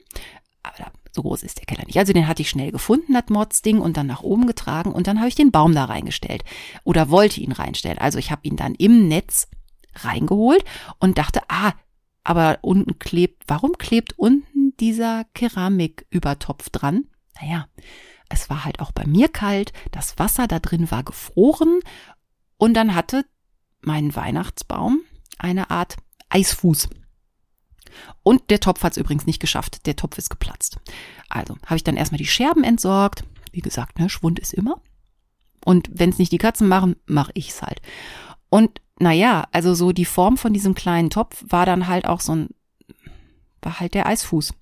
Aber 0.63 0.91
so 1.11 1.23
groß 1.23 1.43
ist 1.43 1.57
der 1.57 1.65
Keller 1.65 1.85
nicht. 1.85 1.97
Also 1.97 2.13
den 2.13 2.27
hatte 2.27 2.41
ich 2.41 2.49
schnell 2.49 2.71
gefunden, 2.71 3.13
das 3.13 3.25
Mordsding, 3.29 3.79
und 3.79 3.97
dann 3.97 4.07
nach 4.07 4.21
oben 4.21 4.47
getragen 4.47 4.91
und 4.91 5.07
dann 5.07 5.19
habe 5.19 5.27
ich 5.27 5.35
den 5.35 5.51
Baum 5.51 5.73
da 5.73 5.85
reingestellt. 5.85 6.43
Oder 6.83 7.09
wollte 7.09 7.41
ihn 7.41 7.51
reinstellen. 7.51 7.97
Also 7.97 8.17
ich 8.17 8.31
habe 8.31 8.41
ihn 8.43 8.55
dann 8.55 8.75
im 8.75 9.07
Netz 9.07 9.47
reingeholt 9.95 10.63
und 10.99 11.17
dachte, 11.17 11.41
ah, 11.49 11.73
aber 12.29 12.59
unten 12.61 12.99
klebt, 12.99 13.45
warum 13.47 13.79
klebt 13.79 14.13
unten 14.19 14.77
dieser 14.77 15.25
Keramikübertopf 15.33 16.69
dran? 16.69 17.05
Naja, 17.41 17.67
es 18.29 18.51
war 18.51 18.65
halt 18.65 18.81
auch 18.81 18.91
bei 18.91 19.07
mir 19.07 19.29
kalt, 19.29 19.73
das 19.89 20.19
Wasser 20.19 20.45
da 20.45 20.59
drin 20.59 20.91
war 20.91 21.01
gefroren 21.01 21.79
und 22.57 22.75
dann 22.75 22.93
hatte 22.93 23.25
mein 23.81 24.15
Weihnachtsbaum 24.15 24.99
eine 25.39 25.71
Art 25.71 25.97
Eisfuß. 26.29 26.89
Und 28.21 28.51
der 28.51 28.59
Topf 28.59 28.83
hat 28.83 28.91
es 28.91 28.99
übrigens 28.99 29.25
nicht 29.25 29.39
geschafft. 29.39 29.87
Der 29.87 29.95
Topf 29.95 30.19
ist 30.19 30.29
geplatzt. 30.29 30.79
Also 31.29 31.57
habe 31.65 31.77
ich 31.77 31.83
dann 31.83 31.97
erstmal 31.97 32.19
die 32.19 32.27
Scherben 32.27 32.63
entsorgt. 32.63 33.23
Wie 33.51 33.61
gesagt, 33.61 33.97
ne, 33.97 34.07
Schwund 34.07 34.37
ist 34.37 34.53
immer. 34.53 34.79
Und 35.65 35.89
wenn 35.91 36.11
es 36.11 36.19
nicht 36.19 36.31
die 36.31 36.37
Katzen 36.37 36.67
machen, 36.67 36.95
mache 37.07 37.31
ich's 37.33 37.63
halt. 37.63 37.81
Und 38.49 38.81
naja, 38.99 39.47
also 39.51 39.73
so 39.73 39.91
die 39.91 40.05
Form 40.05 40.37
von 40.37 40.53
diesem 40.53 40.75
kleinen 40.75 41.09
Topf 41.09 41.43
war 41.47 41.65
dann 41.65 41.87
halt 41.87 42.05
auch 42.05 42.19
so 42.19 42.35
ein, 42.35 42.49
war 43.61 43.79
halt 43.79 43.93
der 43.93 44.05
Eisfuß. 44.05 44.53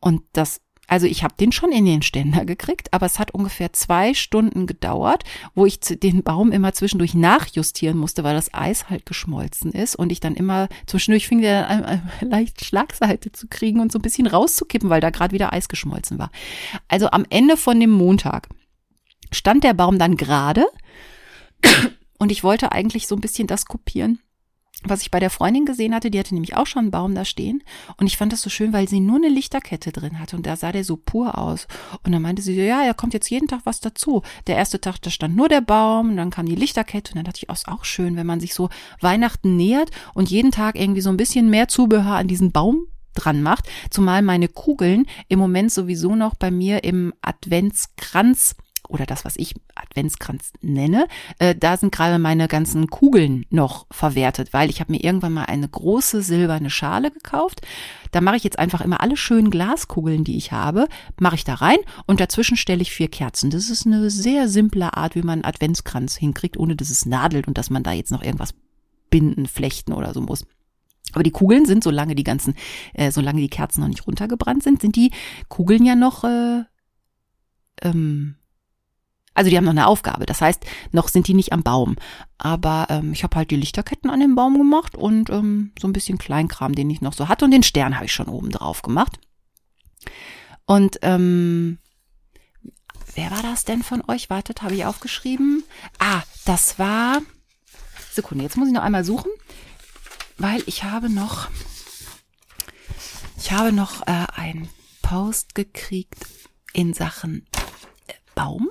Und 0.00 0.22
das, 0.32 0.62
also 0.86 1.06
ich 1.06 1.22
habe 1.22 1.34
den 1.38 1.52
schon 1.52 1.72
in 1.72 1.84
den 1.84 2.02
Ständer 2.02 2.44
gekriegt, 2.46 2.92
aber 2.92 3.06
es 3.06 3.18
hat 3.18 3.32
ungefähr 3.32 3.72
zwei 3.74 4.14
Stunden 4.14 4.66
gedauert, 4.66 5.24
wo 5.54 5.66
ich 5.66 5.80
den 5.80 6.22
Baum 6.22 6.52
immer 6.52 6.72
zwischendurch 6.72 7.14
nachjustieren 7.14 7.98
musste, 7.98 8.24
weil 8.24 8.34
das 8.34 8.52
Eis 8.54 8.88
halt 8.88 9.04
geschmolzen 9.04 9.72
ist 9.72 9.94
und 9.94 10.10
ich 10.10 10.20
dann 10.20 10.34
immer 10.34 10.68
zwischendurch 10.86 11.28
fing 11.28 11.42
der 11.42 11.68
an, 11.68 12.10
leicht 12.22 12.64
Schlagseite 12.64 13.32
zu 13.32 13.46
kriegen 13.48 13.80
und 13.80 13.92
so 13.92 13.98
ein 13.98 14.02
bisschen 14.02 14.26
rauszukippen, 14.26 14.88
weil 14.88 15.02
da 15.02 15.10
gerade 15.10 15.34
wieder 15.34 15.52
Eis 15.52 15.68
geschmolzen 15.68 16.18
war. 16.18 16.30
Also 16.88 17.10
am 17.10 17.26
Ende 17.28 17.58
von 17.58 17.78
dem 17.78 17.90
Montag 17.90 18.48
stand 19.32 19.64
der 19.64 19.74
Baum 19.74 19.98
dann 19.98 20.16
gerade 20.16 20.66
und 22.18 22.32
ich 22.32 22.44
wollte 22.44 22.72
eigentlich 22.72 23.06
so 23.06 23.14
ein 23.14 23.20
bisschen 23.20 23.46
das 23.46 23.66
kopieren, 23.66 24.20
was 24.84 25.02
ich 25.02 25.10
bei 25.10 25.20
der 25.20 25.30
Freundin 25.30 25.64
gesehen 25.64 25.94
hatte, 25.94 26.10
die 26.10 26.18
hatte 26.18 26.34
nämlich 26.34 26.56
auch 26.56 26.66
schon 26.66 26.82
einen 26.82 26.90
Baum 26.90 27.14
da 27.14 27.24
stehen. 27.24 27.62
Und 27.96 28.06
ich 28.06 28.16
fand 28.16 28.32
das 28.32 28.42
so 28.42 28.50
schön, 28.50 28.72
weil 28.72 28.88
sie 28.88 29.00
nur 29.00 29.16
eine 29.16 29.28
Lichterkette 29.28 29.90
drin 29.90 30.18
hatte. 30.18 30.36
Und 30.36 30.46
da 30.46 30.54
sah 30.56 30.70
der 30.70 30.84
so 30.84 30.96
pur 30.96 31.38
aus. 31.38 31.66
Und 32.04 32.12
dann 32.12 32.22
meinte 32.22 32.42
sie 32.42 32.54
so, 32.54 32.60
ja, 32.60 32.82
er 32.82 32.94
kommt 32.94 33.14
jetzt 33.14 33.30
jeden 33.30 33.48
Tag 33.48 33.60
was 33.64 33.80
dazu. 33.80 34.22
Der 34.46 34.56
erste 34.56 34.80
Tag, 34.80 35.00
da 35.00 35.10
stand 35.10 35.34
nur 35.34 35.48
der 35.48 35.62
Baum, 35.62 36.10
und 36.10 36.16
dann 36.16 36.30
kam 36.30 36.46
die 36.46 36.54
Lichterkette. 36.54 37.12
Und 37.12 37.16
dann 37.16 37.24
dachte 37.24 37.40
ich, 37.42 37.48
oh, 37.48 37.52
ist 37.52 37.68
auch 37.68 37.84
schön, 37.84 38.16
wenn 38.16 38.26
man 38.26 38.40
sich 38.40 38.54
so 38.54 38.68
Weihnachten 39.00 39.56
nähert 39.56 39.90
und 40.14 40.30
jeden 40.30 40.52
Tag 40.52 40.78
irgendwie 40.78 41.00
so 41.00 41.10
ein 41.10 41.16
bisschen 41.16 41.48
mehr 41.50 41.68
Zubehör 41.68 42.16
an 42.16 42.28
diesen 42.28 42.52
Baum 42.52 42.86
dran 43.14 43.42
macht. 43.42 43.68
Zumal 43.90 44.20
meine 44.22 44.48
Kugeln 44.48 45.06
im 45.28 45.38
Moment 45.38 45.72
sowieso 45.72 46.14
noch 46.16 46.34
bei 46.34 46.50
mir 46.50 46.84
im 46.84 47.14
Adventskranz 47.22 48.56
oder 48.88 49.06
das, 49.06 49.24
was 49.24 49.36
ich 49.36 49.54
Adventskranz 49.74 50.52
nenne, 50.60 51.06
äh, 51.38 51.54
da 51.54 51.76
sind 51.76 51.92
gerade 51.92 52.18
meine 52.18 52.48
ganzen 52.48 52.88
Kugeln 52.88 53.46
noch 53.50 53.86
verwertet, 53.90 54.52
weil 54.52 54.70
ich 54.70 54.80
habe 54.80 54.92
mir 54.92 55.02
irgendwann 55.02 55.34
mal 55.34 55.44
eine 55.44 55.68
große 55.68 56.22
silberne 56.22 56.70
Schale 56.70 57.10
gekauft. 57.10 57.62
Da 58.12 58.20
mache 58.20 58.36
ich 58.36 58.44
jetzt 58.44 58.58
einfach 58.58 58.80
immer 58.80 59.00
alle 59.00 59.16
schönen 59.16 59.50
Glaskugeln, 59.50 60.24
die 60.24 60.36
ich 60.36 60.52
habe, 60.52 60.88
mache 61.20 61.36
ich 61.36 61.44
da 61.44 61.54
rein 61.54 61.78
und 62.06 62.20
dazwischen 62.20 62.56
stelle 62.56 62.82
ich 62.82 62.92
vier 62.92 63.08
Kerzen. 63.08 63.50
Das 63.50 63.70
ist 63.70 63.86
eine 63.86 64.10
sehr 64.10 64.48
simple 64.48 64.94
Art, 64.96 65.14
wie 65.14 65.22
man 65.22 65.44
Adventskranz 65.44 66.16
hinkriegt, 66.16 66.56
ohne 66.56 66.76
dass 66.76 66.90
es 66.90 67.06
nadelt 67.06 67.48
und 67.48 67.58
dass 67.58 67.70
man 67.70 67.82
da 67.82 67.92
jetzt 67.92 68.12
noch 68.12 68.22
irgendwas 68.22 68.54
binden, 69.10 69.46
flechten 69.46 69.92
oder 69.92 70.12
so 70.14 70.20
muss. 70.20 70.44
Aber 71.12 71.22
die 71.22 71.30
Kugeln 71.30 71.66
sind, 71.66 71.84
solange 71.84 72.14
die 72.14 72.24
ganzen, 72.24 72.54
äh, 72.94 73.10
solange 73.10 73.40
die 73.40 73.48
Kerzen 73.48 73.80
noch 73.80 73.88
nicht 73.88 74.06
runtergebrannt 74.06 74.62
sind, 74.62 74.80
sind 74.80 74.96
die 74.96 75.12
Kugeln 75.48 75.84
ja 75.84 75.94
noch 75.94 76.24
äh, 76.24 76.64
ähm, 77.82 78.35
also 79.36 79.50
die 79.50 79.56
haben 79.56 79.64
noch 79.64 79.70
eine 79.70 79.86
Aufgabe. 79.86 80.24
Das 80.26 80.40
heißt, 80.40 80.64
noch 80.92 81.08
sind 81.08 81.28
die 81.28 81.34
nicht 81.34 81.52
am 81.52 81.62
Baum. 81.62 81.96
Aber 82.38 82.86
ähm, 82.88 83.12
ich 83.12 83.22
habe 83.22 83.36
halt 83.36 83.50
die 83.50 83.56
Lichterketten 83.56 84.10
an 84.10 84.20
den 84.20 84.34
Baum 84.34 84.56
gemacht 84.56 84.96
und 84.96 85.30
ähm, 85.30 85.72
so 85.78 85.86
ein 85.86 85.92
bisschen 85.92 86.16
Kleinkram, 86.18 86.74
den 86.74 86.88
ich 86.88 87.02
noch 87.02 87.12
so 87.12 87.28
hatte. 87.28 87.44
Und 87.44 87.50
den 87.50 87.62
Stern 87.62 87.96
habe 87.96 88.06
ich 88.06 88.12
schon 88.12 88.28
oben 88.28 88.50
drauf 88.50 88.80
gemacht. 88.80 89.20
Und 90.64 90.98
ähm, 91.02 91.78
wer 93.14 93.30
war 93.30 93.42
das 93.42 93.66
denn 93.66 93.82
von 93.82 94.02
euch? 94.08 94.30
Wartet, 94.30 94.62
habe 94.62 94.74
ich 94.74 94.86
aufgeschrieben. 94.86 95.62
Ah, 95.98 96.22
das 96.46 96.78
war. 96.78 97.20
Sekunde, 98.10 98.42
jetzt 98.42 98.56
muss 98.56 98.68
ich 98.68 98.74
noch 98.74 98.82
einmal 98.82 99.04
suchen, 99.04 99.30
weil 100.38 100.62
ich 100.66 100.82
habe 100.82 101.10
noch. 101.10 101.48
Ich 103.36 103.52
habe 103.52 103.70
noch 103.70 104.06
äh, 104.06 104.26
einen 104.34 104.68
Post 105.02 105.54
gekriegt 105.54 106.26
in 106.72 106.94
Sachen 106.94 107.46
Baum. 108.36 108.68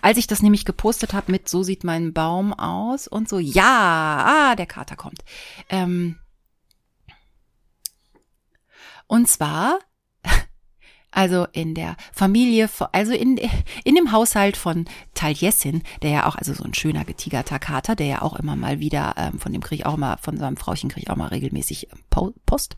Als 0.00 0.16
ich 0.16 0.26
das 0.26 0.42
nämlich 0.42 0.64
gepostet 0.64 1.12
habe 1.12 1.30
mit 1.30 1.48
so 1.48 1.62
sieht 1.62 1.84
mein 1.84 2.14
Baum 2.14 2.54
aus 2.54 3.06
und 3.06 3.28
so, 3.28 3.38
ja, 3.38 4.24
ah, 4.26 4.56
der 4.56 4.66
Kater 4.66 4.96
kommt. 4.96 5.22
Ähm, 5.68 6.18
und 9.08 9.28
zwar, 9.28 9.80
also 11.10 11.46
in 11.52 11.74
der 11.74 11.96
Familie, 12.12 12.70
also 12.92 13.12
in, 13.12 13.40
in 13.84 13.94
dem 13.96 14.12
Haushalt 14.12 14.56
von 14.56 14.84
Taliesin, 15.14 15.82
der 16.02 16.10
ja 16.10 16.26
auch, 16.26 16.36
also 16.36 16.54
so 16.54 16.62
ein 16.62 16.74
schöner 16.74 17.04
getigerter 17.04 17.58
Kater, 17.58 17.96
der 17.96 18.06
ja 18.06 18.22
auch 18.22 18.36
immer 18.36 18.54
mal 18.54 18.78
wieder, 18.78 19.14
ähm, 19.16 19.40
von 19.40 19.52
dem 19.52 19.62
kriege 19.62 19.82
ich 19.82 19.86
auch 19.86 19.94
immer, 19.94 20.18
von 20.18 20.36
seinem 20.36 20.56
Frauchen 20.56 20.88
kriege 20.88 21.06
ich 21.06 21.10
auch 21.10 21.16
mal 21.16 21.28
regelmäßig 21.28 21.88
ähm, 21.90 22.32
Post. 22.46 22.76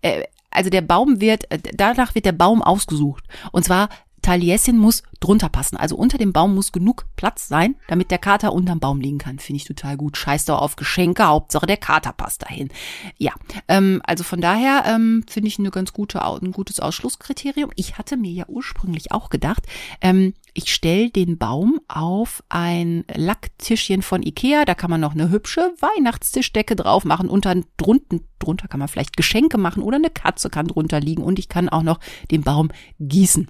Äh, 0.00 0.24
also 0.50 0.70
der 0.70 0.82
Baum 0.82 1.20
wird, 1.20 1.50
äh, 1.50 1.58
danach 1.74 2.14
wird 2.14 2.24
der 2.24 2.32
Baum 2.32 2.62
ausgesucht. 2.62 3.24
Und 3.52 3.64
zwar 3.64 3.90
Taliesin 4.24 4.78
muss 4.78 5.02
drunter 5.20 5.50
passen. 5.50 5.76
Also 5.76 5.96
unter 5.96 6.16
dem 6.16 6.32
Baum 6.32 6.54
muss 6.54 6.72
genug 6.72 7.04
Platz 7.14 7.46
sein, 7.46 7.76
damit 7.88 8.10
der 8.10 8.18
Kater 8.18 8.54
unterm 8.54 8.80
Baum 8.80 9.00
liegen 9.00 9.18
kann. 9.18 9.38
Finde 9.38 9.58
ich 9.58 9.66
total 9.66 9.98
gut. 9.98 10.16
Scheiß 10.16 10.46
doch 10.46 10.62
auf 10.62 10.76
Geschenke, 10.76 11.26
Hauptsache 11.26 11.66
der 11.66 11.76
Kater 11.76 12.12
passt 12.12 12.42
dahin. 12.42 12.70
Ja, 13.18 13.32
ähm, 13.68 14.00
also 14.04 14.24
von 14.24 14.40
daher 14.40 14.84
ähm, 14.86 15.24
finde 15.28 15.48
ich 15.48 15.58
eine 15.58 15.70
ganz 15.70 15.92
gute, 15.92 16.24
ein 16.24 16.52
gutes 16.52 16.80
Ausschlusskriterium. 16.80 17.70
Ich 17.76 17.98
hatte 17.98 18.16
mir 18.16 18.32
ja 18.32 18.44
ursprünglich 18.48 19.12
auch 19.12 19.28
gedacht, 19.28 19.66
ähm, 20.00 20.32
ich 20.54 20.72
stelle 20.72 21.10
den 21.10 21.36
Baum 21.36 21.80
auf 21.88 22.42
ein 22.48 23.04
Lacktischchen 23.14 24.00
von 24.00 24.22
Ikea. 24.22 24.64
Da 24.64 24.74
kann 24.74 24.90
man 24.90 25.02
noch 25.02 25.12
eine 25.12 25.28
hübsche 25.28 25.74
Weihnachtstischdecke 25.80 26.76
drauf 26.76 27.04
machen. 27.04 27.28
Unter, 27.28 27.54
drunten, 27.76 28.22
drunter 28.38 28.68
kann 28.68 28.78
man 28.80 28.88
vielleicht 28.88 29.18
Geschenke 29.18 29.58
machen 29.58 29.82
oder 29.82 29.96
eine 29.96 30.10
Katze 30.10 30.48
kann 30.48 30.68
drunter 30.68 31.00
liegen. 31.00 31.22
Und 31.22 31.38
ich 31.38 31.50
kann 31.50 31.68
auch 31.68 31.82
noch 31.82 32.00
den 32.30 32.42
Baum 32.42 32.70
gießen 33.00 33.48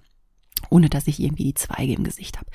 ohne 0.70 0.88
dass 0.88 1.06
ich 1.06 1.20
irgendwie 1.20 1.44
die 1.44 1.54
Zweige 1.54 1.94
im 1.94 2.04
Gesicht 2.04 2.38
habe. 2.38 2.50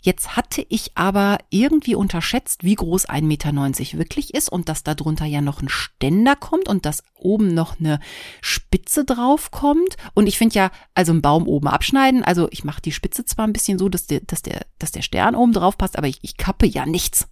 Jetzt 0.00 0.36
hatte 0.36 0.64
ich 0.68 0.92
aber 0.94 1.38
irgendwie 1.50 1.96
unterschätzt, 1.96 2.62
wie 2.62 2.76
groß 2.76 3.08
1,90 3.08 3.22
Meter 3.22 3.98
wirklich 3.98 4.32
ist 4.32 4.48
und 4.48 4.68
dass 4.68 4.84
da 4.84 4.94
drunter 4.94 5.24
ja 5.24 5.40
noch 5.40 5.60
ein 5.60 5.68
Ständer 5.68 6.36
kommt 6.36 6.68
und 6.68 6.86
dass 6.86 7.02
oben 7.14 7.52
noch 7.52 7.80
eine 7.80 7.98
Spitze 8.40 9.04
drauf 9.04 9.50
kommt. 9.50 9.96
Und 10.14 10.28
ich 10.28 10.38
finde 10.38 10.54
ja, 10.54 10.70
also 10.94 11.10
einen 11.10 11.22
Baum 11.22 11.48
oben 11.48 11.66
abschneiden, 11.66 12.22
also 12.22 12.46
ich 12.52 12.62
mache 12.62 12.80
die 12.80 12.92
Spitze 12.92 13.24
zwar 13.24 13.46
ein 13.46 13.52
bisschen 13.52 13.78
so, 13.78 13.88
dass 13.88 14.06
der, 14.06 14.20
dass 14.20 14.42
der, 14.42 14.66
dass 14.78 14.92
der 14.92 15.02
Stern 15.02 15.34
oben 15.34 15.52
drauf 15.52 15.76
passt, 15.76 15.98
aber 15.98 16.06
ich, 16.06 16.18
ich 16.22 16.36
kappe 16.36 16.66
ja 16.66 16.86
nichts. 16.86 17.28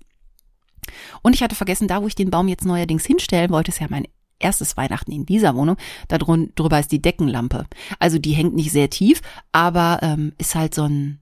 Und 1.22 1.34
ich 1.34 1.42
hatte 1.42 1.54
vergessen, 1.54 1.88
da 1.88 2.02
wo 2.02 2.08
ich 2.08 2.14
den 2.16 2.30
Baum 2.30 2.48
jetzt 2.48 2.64
neuerdings 2.64 3.06
hinstellen 3.06 3.50
wollte, 3.50 3.70
ist 3.70 3.80
ja 3.80 3.86
mein 3.88 4.08
erstes 4.38 4.76
Weihnachten 4.76 5.12
in 5.12 5.26
dieser 5.26 5.54
Wohnung. 5.54 5.76
Darüber 6.08 6.78
ist 6.78 6.92
die 6.92 7.02
Deckenlampe. 7.02 7.66
Also 7.98 8.18
die 8.18 8.32
hängt 8.32 8.54
nicht 8.54 8.72
sehr 8.72 8.90
tief, 8.90 9.22
aber 9.52 10.00
ähm, 10.02 10.32
ist 10.38 10.54
halt 10.54 10.74
so 10.74 10.84
ein 10.84 11.20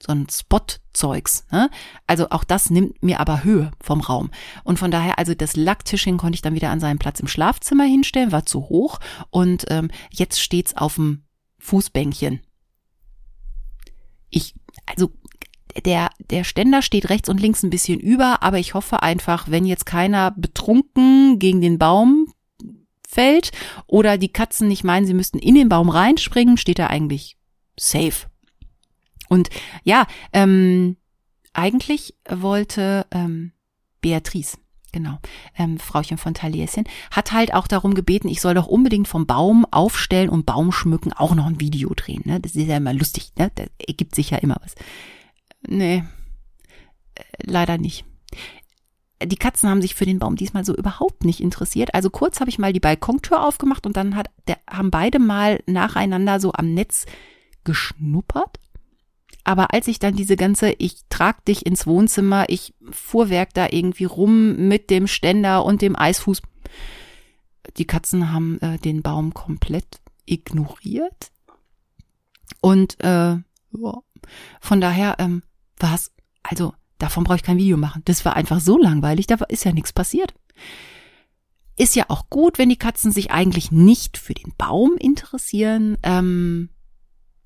so 0.00 0.12
ein 0.12 0.28
Spot-Zeugs. 0.30 1.44
Ne? 1.50 1.70
Also 2.06 2.30
auch 2.30 2.44
das 2.44 2.70
nimmt 2.70 3.02
mir 3.02 3.20
aber 3.20 3.42
Höhe 3.42 3.72
vom 3.80 4.00
Raum. 4.00 4.30
Und 4.64 4.78
von 4.78 4.90
daher, 4.90 5.18
also 5.18 5.34
das 5.34 5.56
Lacktischchen 5.56 6.18
konnte 6.18 6.36
ich 6.36 6.42
dann 6.42 6.54
wieder 6.54 6.70
an 6.70 6.80
seinen 6.80 6.98
Platz 6.98 7.20
im 7.20 7.28
Schlafzimmer 7.28 7.84
hinstellen, 7.84 8.32
war 8.32 8.46
zu 8.46 8.68
hoch 8.68 9.00
und 9.30 9.66
ähm, 9.70 9.90
jetzt 10.10 10.40
steht's 10.40 10.76
auf 10.76 10.94
dem 10.94 11.24
Fußbänkchen. 11.58 12.40
Ich, 14.30 14.54
also 14.86 15.10
der, 15.84 16.10
der 16.30 16.44
Ständer 16.44 16.82
steht 16.82 17.08
rechts 17.10 17.28
und 17.28 17.40
links 17.40 17.62
ein 17.62 17.70
bisschen 17.70 18.00
über, 18.00 18.42
aber 18.42 18.58
ich 18.58 18.74
hoffe 18.74 19.02
einfach, 19.02 19.50
wenn 19.50 19.66
jetzt 19.66 19.86
keiner 19.86 20.30
betrunken 20.30 21.38
gegen 21.38 21.60
den 21.60 21.78
Baum 21.78 22.27
fällt 23.18 23.50
oder 23.88 24.16
die 24.16 24.32
Katzen 24.32 24.68
nicht 24.68 24.84
meinen, 24.84 25.04
sie 25.04 25.14
müssten 25.14 25.40
in 25.40 25.56
den 25.56 25.68
Baum 25.68 25.90
reinspringen, 25.90 26.56
steht 26.56 26.78
er 26.78 26.90
eigentlich 26.90 27.36
safe. 27.76 28.28
Und 29.28 29.48
ja, 29.82 30.06
ähm, 30.32 30.96
eigentlich 31.52 32.14
wollte 32.28 33.06
ähm, 33.10 33.50
Beatrice, 34.00 34.56
genau, 34.92 35.18
ähm, 35.58 35.80
Frauchen 35.80 36.16
von 36.16 36.32
Talieschen, 36.32 36.84
hat 37.10 37.32
halt 37.32 37.52
auch 37.54 37.66
darum 37.66 37.94
gebeten, 37.94 38.28
ich 38.28 38.40
soll 38.40 38.54
doch 38.54 38.68
unbedingt 38.68 39.08
vom 39.08 39.26
Baum 39.26 39.66
aufstellen 39.72 40.28
und 40.28 40.46
Baum 40.46 40.70
schmücken 40.70 41.12
auch 41.12 41.34
noch 41.34 41.46
ein 41.46 41.60
Video 41.60 41.92
drehen. 41.94 42.22
Ne? 42.24 42.38
Das 42.38 42.54
ist 42.54 42.68
ja 42.68 42.76
immer 42.76 42.94
lustig, 42.94 43.32
ne? 43.36 43.50
Da 43.56 43.64
ergibt 43.84 44.14
sich 44.14 44.30
ja 44.30 44.38
immer 44.38 44.58
was. 44.62 44.76
Nee, 45.66 46.04
äh, 47.16 47.22
leider 47.42 47.78
nicht. 47.78 48.04
Die 49.22 49.36
Katzen 49.36 49.68
haben 49.68 49.82
sich 49.82 49.94
für 49.94 50.04
den 50.04 50.18
Baum 50.18 50.36
diesmal 50.36 50.64
so 50.64 50.74
überhaupt 50.74 51.24
nicht 51.24 51.40
interessiert. 51.40 51.94
Also 51.94 52.08
kurz 52.10 52.40
habe 52.40 52.50
ich 52.50 52.58
mal 52.58 52.72
die 52.72 52.80
Balkontür 52.80 53.44
aufgemacht 53.44 53.86
und 53.86 53.96
dann 53.96 54.14
hat, 54.14 54.30
der, 54.46 54.58
haben 54.68 54.90
beide 54.90 55.18
mal 55.18 55.60
nacheinander 55.66 56.38
so 56.38 56.52
am 56.52 56.72
Netz 56.72 57.06
geschnuppert. 57.64 58.60
Aber 59.42 59.72
als 59.72 59.88
ich 59.88 59.98
dann 59.98 60.14
diese 60.14 60.36
ganze, 60.36 60.72
ich 60.72 61.00
trag 61.08 61.44
dich 61.46 61.66
ins 61.66 61.86
Wohnzimmer, 61.86 62.44
ich 62.48 62.74
Fuhrwerk 62.90 63.54
da 63.54 63.68
irgendwie 63.70 64.04
rum 64.04 64.68
mit 64.68 64.90
dem 64.90 65.06
Ständer 65.06 65.64
und 65.64 65.82
dem 65.82 65.98
Eisfuß, 65.98 66.42
die 67.76 67.86
Katzen 67.86 68.32
haben 68.32 68.60
äh, 68.60 68.78
den 68.78 69.02
Baum 69.02 69.34
komplett 69.34 70.00
ignoriert. 70.26 71.32
Und 72.60 73.02
äh, 73.02 73.36
von 74.60 74.80
daher 74.80 75.16
ähm, 75.18 75.42
was? 75.78 76.12
Also 76.42 76.74
davon 76.98 77.24
brauche 77.24 77.36
ich 77.36 77.42
kein 77.42 77.58
Video 77.58 77.76
machen. 77.76 78.02
Das 78.04 78.24
war 78.24 78.36
einfach 78.36 78.60
so 78.60 78.78
langweilig, 78.78 79.26
da 79.26 79.36
ist 79.48 79.64
ja 79.64 79.72
nichts 79.72 79.92
passiert. 79.92 80.34
Ist 81.76 81.94
ja 81.94 82.06
auch 82.08 82.28
gut, 82.28 82.58
wenn 82.58 82.68
die 82.68 82.76
Katzen 82.76 83.12
sich 83.12 83.30
eigentlich 83.30 83.70
nicht 83.70 84.18
für 84.18 84.34
den 84.34 84.52
Baum 84.58 84.96
interessieren, 84.98 85.96
ähm, 86.02 86.70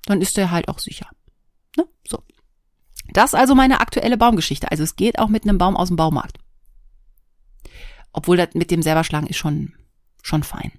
dann 0.05 0.21
ist 0.21 0.37
der 0.37 0.51
halt 0.51 0.67
auch 0.67 0.79
sicher. 0.79 1.07
Ne? 1.77 1.85
So. 2.07 2.23
Das 3.09 3.35
also 3.35 3.53
meine 3.53 3.79
aktuelle 3.79 4.17
Baumgeschichte. 4.17 4.71
Also 4.71 4.83
es 4.83 4.95
geht 4.95 5.19
auch 5.19 5.29
mit 5.29 5.43
einem 5.43 5.59
Baum 5.59 5.77
aus 5.77 5.89
dem 5.89 5.97
Baumarkt. 5.97 6.39
Obwohl 8.11 8.37
das 8.37 8.49
mit 8.53 8.71
dem 8.71 8.81
selber 8.81 9.03
schlagen 9.03 9.27
ist 9.27 9.37
schon, 9.37 9.73
schon 10.23 10.43
fein. 10.43 10.71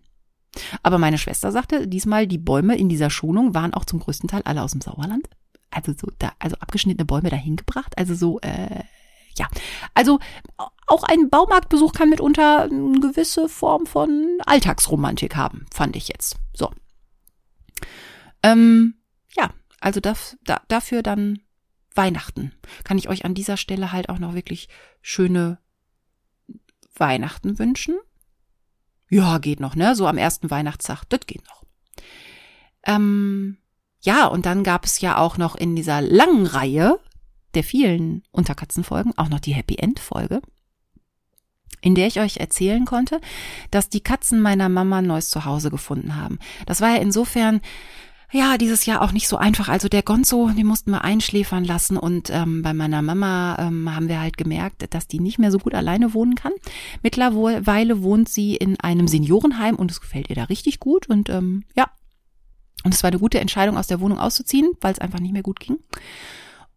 Aber 0.82 0.98
meine 0.98 1.18
Schwester 1.18 1.52
sagte, 1.52 1.86
diesmal 1.86 2.26
die 2.26 2.38
Bäume 2.38 2.76
in 2.76 2.88
dieser 2.88 3.10
Schonung 3.10 3.55
waren 3.55 3.74
auch 3.74 3.84
zum 3.84 4.01
größten 4.01 4.28
Teil 4.28 4.42
alle 4.44 4.62
aus 4.62 4.72
dem 4.72 4.80
Sauerland 4.80 5.28
also 5.74 5.92
so 5.92 6.09
da, 6.18 6.32
also 6.38 6.56
abgeschnittene 6.56 7.05
Bäume 7.05 7.30
dahin 7.30 7.56
gebracht. 7.56 7.96
Also 7.98 8.14
so, 8.14 8.40
äh, 8.40 8.82
ja. 9.36 9.48
Also 9.94 10.18
auch 10.86 11.02
ein 11.05 11.30
Baumarktbesuch 11.30 11.92
kann 11.92 12.10
mitunter 12.10 12.62
eine 12.62 13.01
gewisse 13.01 13.48
Form 13.48 13.86
von 13.86 14.38
Alltagsromantik 14.46 15.36
haben, 15.36 15.66
fand 15.72 15.96
ich 15.96 16.09
jetzt. 16.09 16.36
So. 16.52 16.70
Ähm, 18.42 18.94
ja, 19.36 19.51
also 19.80 20.01
das, 20.01 20.36
da, 20.44 20.62
dafür 20.68 21.02
dann 21.02 21.40
Weihnachten. 21.94 22.52
Kann 22.84 22.98
ich 22.98 23.09
euch 23.09 23.24
an 23.24 23.34
dieser 23.34 23.56
Stelle 23.56 23.92
halt 23.92 24.09
auch 24.09 24.18
noch 24.18 24.34
wirklich 24.34 24.68
schöne 25.01 25.59
Weihnachten 26.96 27.59
wünschen. 27.59 27.96
Ja, 29.10 29.38
geht 29.38 29.60
noch, 29.60 29.76
ne? 29.76 29.94
So 29.94 30.06
am 30.06 30.18
ersten 30.18 30.51
Weihnachtstag, 30.51 31.05
das 31.09 31.20
geht 31.26 31.44
noch. 31.46 31.64
Ähm, 32.84 33.59
ja, 34.05 34.26
und 34.26 34.47
dann 34.47 34.62
gab 34.64 34.85
es 34.85 35.01
ja 35.01 35.16
auch 35.16 35.39
noch 35.39 35.56
in 35.56 35.74
dieser 35.74 36.01
langen 36.01 36.47
Reihe 36.47 36.98
der 37.55 37.64
vielen 37.64 38.22
Unterkatzenfolgen 38.32 39.16
auch 39.16 39.28
noch 39.28 39.40
die 39.40 39.55
Happy 39.55 39.76
End 39.76 40.01
Folge, 40.01 40.43
in 41.81 41.94
der 41.94 42.06
ich 42.06 42.20
euch 42.20 42.36
erzählen 42.39 42.85
konnte, 42.85 43.20
dass 43.70 43.89
die 43.89 44.02
Katzen 44.02 44.43
meiner 44.43 44.68
Mama 44.68 44.98
ein 44.98 45.06
neues 45.06 45.31
Zuhause 45.31 45.70
gefunden 45.70 46.16
haben. 46.16 46.39
Das 46.66 46.81
war 46.81 46.90
ja 46.90 46.97
insofern 46.97 47.60
ja, 48.32 48.59
dieses 48.59 48.85
Jahr 48.85 49.01
auch 49.01 49.12
nicht 49.12 49.28
so 49.28 49.36
einfach. 49.36 49.68
Also 49.68 49.89
der 49.89 50.02
Gonzo, 50.02 50.48
den 50.48 50.66
mussten 50.66 50.90
wir 50.90 51.05
einschläfern 51.05 51.64
lassen 51.64 51.97
und 51.97 52.31
ähm, 52.31 52.62
bei 52.62 52.74
meiner 52.74 53.01
Mama 53.01 53.56
ähm, 53.60 53.94
haben 53.94 54.09
wir 54.09 54.20
halt 54.20 54.36
gemerkt, 54.36 54.93
dass 54.93 55.06
die 55.06 55.20
nicht 55.20 55.39
mehr 55.39 55.52
so 55.52 55.59
gut 55.59 55.72
alleine 55.72 56.14
wohnen 56.14 56.35
kann. 56.35 56.52
Mittlerweile 57.02 58.02
wohnt 58.02 58.28
sie 58.28 58.56
in 58.56 58.81
einem 58.81 59.06
Seniorenheim 59.06 59.76
und 59.76 59.93
es 59.93 60.01
gefällt 60.01 60.31
ihr 60.31 60.36
da 60.36 60.44
richtig 60.44 60.81
gut 60.81 61.09
und 61.09 61.28
ähm, 61.31 61.62
ja, 61.76 61.89
und 62.85 62.94
es 62.94 63.02
war 63.02 63.11
eine 63.11 63.19
gute 63.19 63.40
Entscheidung, 63.40 63.77
aus 63.77 63.86
der 63.86 64.01
Wohnung 64.01 64.19
auszuziehen, 64.19 64.70
weil 64.81 64.93
es 64.93 64.98
einfach 65.01 65.20
nicht 65.20 65.32
mehr 65.32 65.43
gut 65.43 65.59
ging. 65.59 65.78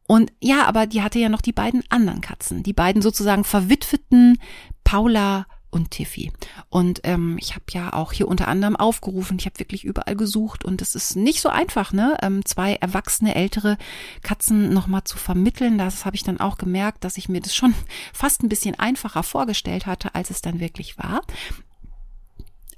Und 0.08 0.32
ja, 0.42 0.66
aber 0.66 0.88
die 0.88 1.02
hatte 1.02 1.20
ja 1.20 1.30
noch 1.30 1.42
die 1.42 1.52
beiden 1.52 1.84
anderen 1.90 2.22
Katzen, 2.22 2.64
die 2.64 2.74
beiden 2.74 3.02
sozusagen 3.02 3.44
verwitweten 3.44 4.40
Paula 4.86 5.46
und 5.70 5.92
Tiffy. 5.92 6.32
Und 6.70 7.02
ähm, 7.04 7.38
ich 7.40 7.56
habe 7.56 7.66
ja 7.72 7.92
auch 7.92 8.14
hier 8.14 8.30
unter 8.30 8.48
anderem 8.48 8.78
aufgerufen, 8.78 9.38
ich 9.38 9.46
habe 9.46 9.60
wirklich 9.60 9.84
überall 9.84 10.16
gesucht 10.16 10.64
und 10.64 10.82
es 10.82 10.96
ist 10.96 11.18
nicht 11.18 11.42
so 11.42 11.50
einfach, 11.50 11.92
ne, 11.92 12.18
ähm, 12.22 12.46
zwei 12.46 12.76
erwachsene 12.76 13.36
ältere 13.36 13.78
Katzen 14.22 14.74
nochmal 14.74 15.04
zu 15.04 15.18
vermitteln. 15.18 15.78
Das 15.78 16.06
habe 16.06 16.16
ich 16.16 16.24
dann 16.24 16.40
auch 16.40 16.58
gemerkt, 16.58 17.04
dass 17.04 17.18
ich 17.18 17.28
mir 17.28 17.42
das 17.42 17.54
schon 17.54 17.76
fast 18.14 18.44
ein 18.44 18.50
bisschen 18.50 18.80
einfacher 18.80 19.24
vorgestellt 19.24 19.86
hatte, 19.86 20.16
als 20.16 20.30
es 20.30 20.42
dann 20.42 20.62
wirklich 20.62 20.98
war. 20.98 21.22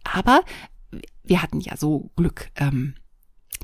Aber 0.03 0.41
wir 1.23 1.43
hatten 1.43 1.61
ja 1.61 1.77
so 1.77 2.09
Glück. 2.15 2.49
Ähm, 2.55 2.95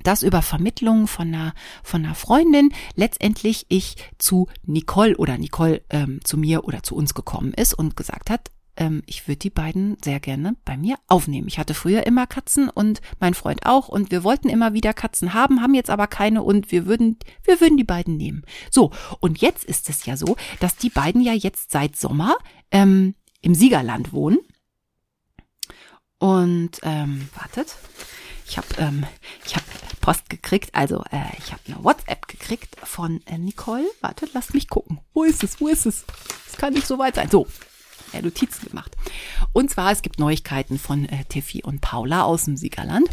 das 0.04 0.24
über 0.24 0.42
Vermittlung 0.42 1.08
von 1.08 1.28
einer, 1.34 1.54
von 1.84 2.06
einer 2.06 2.16
Freundin 2.16 2.70
letztendlich 2.96 3.66
ich 3.70 3.96
zu 4.18 4.48
Nicole 4.64 5.18
oder 5.18 5.38
Nicole 5.38 5.84
ähm, 5.90 6.20
zu 6.24 6.38
mir 6.38 6.64
oder 6.66 6.84
zu 6.84 6.96
uns 6.96 7.14
gekommen 7.14 7.54
ist 7.54 7.74
und 7.74 7.96
gesagt 7.96 8.30
hat, 8.30 8.52
ähm, 8.78 9.04
ich 9.06 9.28
würde 9.28 9.40
die 9.40 9.50
beiden 9.50 9.98
sehr 10.04 10.20
gerne 10.20 10.56
bei 10.66 10.78
mir 10.78 10.98
aufnehmen. 11.08 11.48
Ich 11.48 11.58
hatte 11.58 11.74
früher 11.74 12.06
immer 12.06 12.28
Katzen 12.28 12.70
und 12.70 13.02
mein 13.20 13.34
Freund 13.34 13.66
auch 13.66 13.88
und 13.88 14.12
wir 14.12 14.24
wollten 14.24 14.50
immer 14.50 14.74
wieder 14.74 14.94
Katzen 14.94 15.34
haben, 15.34 15.62
haben 15.62 15.74
jetzt 15.74 15.90
aber 15.90 16.08
keine 16.08 16.44
und 16.44 16.72
wir 16.72 16.86
würden, 16.86 17.18
wir 17.44 17.62
würden 17.62 17.78
die 17.78 17.84
beiden 17.84 18.18
nehmen. 18.18 18.44
So, 18.70 18.92
und 19.20 19.42
jetzt 19.42 19.64
ist 19.64 19.90
es 19.90 20.06
ja 20.06 20.18
so, 20.18 20.36
dass 20.60 20.76
die 20.76 20.90
beiden 20.90 21.22
ja 21.22 21.34
jetzt 21.34 21.72
seit 21.72 21.96
Sommer 21.96 22.36
ähm, 22.72 23.16
im 23.42 23.56
Siegerland 23.56 24.14
wohnen. 24.14 24.40
Und 26.18 26.80
ähm, 26.84 27.30
wartet, 27.36 27.76
ich 28.48 28.58
habe 28.58 28.68
ähm, 28.78 29.06
ich 29.46 29.56
hab 29.56 29.64
Post 30.06 30.30
gekriegt, 30.30 30.76
also 30.76 31.04
äh, 31.10 31.36
ich 31.40 31.52
habe 31.52 31.62
eine 31.66 31.84
WhatsApp 31.84 32.28
gekriegt 32.28 32.76
von 32.84 33.26
äh, 33.26 33.40
Nicole. 33.40 33.86
Wartet, 34.02 34.36
lasst 34.36 34.54
mich 34.54 34.68
gucken. 34.68 35.00
Wo 35.16 35.24
ist 35.24 35.44
es? 35.44 35.60
Wo 35.60 35.68
ist 35.68 35.88
es? 35.88 36.06
Es 36.48 36.58
kann 36.58 36.74
nicht 36.74 36.86
so 36.86 37.00
weit 37.00 37.16
sein. 37.16 37.28
So, 37.32 37.48
ja, 38.14 38.22
Notizen 38.22 38.70
gemacht. 38.70 38.96
Und 39.52 39.72
zwar, 39.72 39.92
es 39.92 40.04
gibt 40.04 40.20
Neuigkeiten 40.20 40.78
von 40.78 41.06
äh, 41.06 41.26
Tiffy 41.26 41.64
und 41.64 41.82
Paula 41.82 42.22
aus 42.22 42.46
dem 42.46 42.56
Siegerland. 42.56 43.10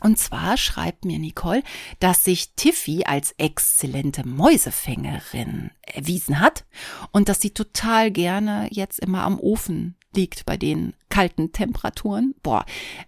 Und 0.00 0.18
zwar 0.18 0.56
schreibt 0.56 1.04
mir 1.04 1.18
Nicole, 1.18 1.62
dass 2.00 2.24
sich 2.24 2.54
Tiffy 2.56 3.04
als 3.04 3.32
exzellente 3.36 4.26
Mäusefängerin 4.26 5.70
erwiesen 5.82 6.40
hat 6.40 6.64
und 7.12 7.28
dass 7.28 7.42
sie 7.42 7.50
total 7.50 8.10
gerne 8.10 8.68
jetzt 8.70 9.00
immer 9.00 9.22
am 9.22 9.38
Ofen 9.38 9.98
liegt 10.16 10.46
bei 10.46 10.56
den 10.56 10.94
kalten 11.08 11.52
Temperaturen. 11.52 12.34
Boah, 12.42 12.64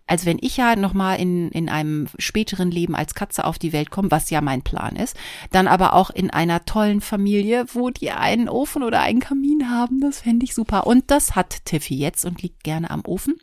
als 0.07 0.25
wenn 0.25 0.39
ich 0.41 0.57
ja 0.57 0.77
nochmal 0.77 1.19
in, 1.19 1.51
in 1.51 1.69
einem 1.69 2.09
späteren 2.19 2.71
Leben 2.71 2.95
als 2.95 3.15
Katze 3.15 3.45
auf 3.45 3.59
die 3.59 3.73
Welt 3.73 3.91
komme, 3.91 4.11
was 4.11 4.31
ja 4.31 4.41
mein 4.41 4.63
Plan 4.63 4.97
ist, 4.97 5.17
dann 5.51 5.67
aber 5.67 5.95
auch 5.95 6.11
in 6.11 6.31
einer 6.31 6.65
tollen 6.65 7.01
Familie, 7.01 7.67
wo 7.73 7.91
die 7.91 8.11
einen 8.11 8.49
Ofen 8.49 8.83
oder 8.83 9.01
einen 9.01 9.21
Kamin 9.21 9.71
haben, 9.71 10.01
das 10.01 10.21
fände 10.21 10.45
ich 10.45 10.55
super. 10.55 10.87
Und 10.87 11.11
das 11.11 11.35
hat 11.35 11.65
Tiffy 11.65 11.97
jetzt 11.97 12.25
und 12.25 12.43
liegt 12.43 12.63
gerne 12.63 12.91
am 12.91 13.03
Ofen. 13.05 13.37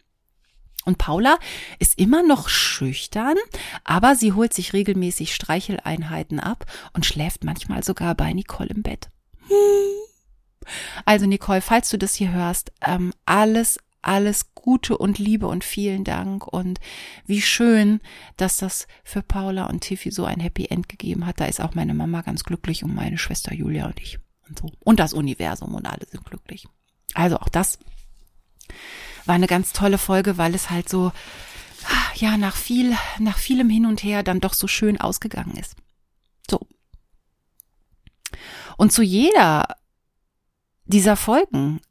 Und 0.86 1.00
Paula 1.00 1.40
ist 1.80 1.98
immer 1.98 2.22
noch 2.22 2.48
schüchtern, 2.48 3.38
aber 3.84 4.16
sie 4.16 4.34
holt 4.34 4.54
sich 4.54 4.74
regelmäßig 4.74 5.34
Streicheleinheiten 5.34 6.40
ab 6.40 6.66
und 6.94 7.08
schläft 7.08 7.44
manchmal 7.44 7.84
sogar 7.84 8.14
bei 8.14 8.32
Nicole 8.34 8.70
im 8.70 8.84
Bett. 8.84 9.10
Hm. 9.48 10.05
Also 11.06 11.26
Nicole, 11.26 11.62
falls 11.62 11.90
du 11.90 11.98
das 11.98 12.16
hier 12.16 12.32
hörst, 12.32 12.72
ähm, 12.86 13.14
alles, 13.26 13.78
alles 14.02 14.54
Gute 14.54 14.98
und 14.98 15.20
Liebe 15.20 15.48
und 15.48 15.64
vielen 15.64 16.04
Dank 16.04 16.48
und 16.48 16.80
wie 17.26 17.42
schön, 17.42 18.02
dass 18.38 18.58
das 18.58 18.88
für 19.04 19.22
Paula 19.22 19.66
und 19.66 19.82
Tiffy 19.82 20.12
so 20.12 20.26
ein 20.26 20.40
Happy 20.40 20.66
End 20.66 20.90
gegeben 20.90 21.26
hat. 21.26 21.40
Da 21.40 21.46
ist 21.46 21.62
auch 21.62 21.76
meine 21.76 21.94
Mama 21.94 22.22
ganz 22.22 22.44
glücklich 22.44 22.84
und 22.84 22.94
meine 22.94 23.18
Schwester 23.18 23.54
Julia 23.54 23.86
und 23.86 24.00
ich 24.00 24.20
und 24.48 24.60
so. 24.60 24.72
Und 24.80 25.00
das 25.00 25.14
Universum 25.14 25.74
und 25.74 25.86
alle 25.86 26.06
sind 26.10 26.26
glücklich. 26.26 26.68
Also 27.14 27.38
auch 27.38 27.50
das 27.50 27.80
war 29.26 29.36
eine 29.36 29.48
ganz 29.48 29.74
tolle 29.74 29.98
Folge, 29.98 30.38
weil 30.38 30.54
es 30.54 30.70
halt 30.70 30.90
so, 30.90 31.12
ja, 32.16 32.38
nach 32.38 32.56
viel, 32.56 32.96
nach 33.20 33.38
vielem 33.38 33.70
Hin 33.70 33.86
und 33.86 34.04
Her 34.04 34.24
dann 34.24 34.40
doch 34.40 34.54
so 34.54 34.68
schön 34.68 35.00
ausgegangen 35.00 35.58
ist. 35.58 35.76
So. 36.50 36.60
Und 38.78 38.92
zu 38.92 39.02
jeder 39.02 39.78
dieser 40.86 41.16
Folgen 41.16 41.82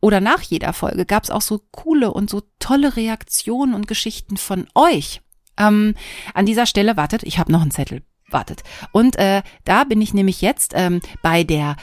oder 0.00 0.20
nach 0.20 0.42
jeder 0.42 0.72
Folge 0.72 1.06
gab 1.06 1.24
es 1.24 1.30
auch 1.30 1.40
so 1.40 1.62
coole 1.70 2.12
und 2.12 2.28
so 2.28 2.42
tolle 2.58 2.96
Reaktionen 2.96 3.74
und 3.74 3.88
Geschichten 3.88 4.36
von 4.36 4.66
euch. 4.74 5.22
Ähm, 5.56 5.94
an 6.34 6.46
dieser 6.46 6.66
Stelle, 6.66 6.96
wartet, 6.96 7.22
ich 7.22 7.38
habe 7.38 7.50
noch 7.50 7.62
einen 7.62 7.70
Zettel, 7.70 8.02
wartet. 8.28 8.64
Und 8.92 9.16
äh, 9.16 9.42
da 9.64 9.84
bin 9.84 10.02
ich 10.02 10.12
nämlich 10.12 10.40
jetzt 10.42 10.72
ähm, 10.74 11.00
bei 11.22 11.42
der 11.42 11.76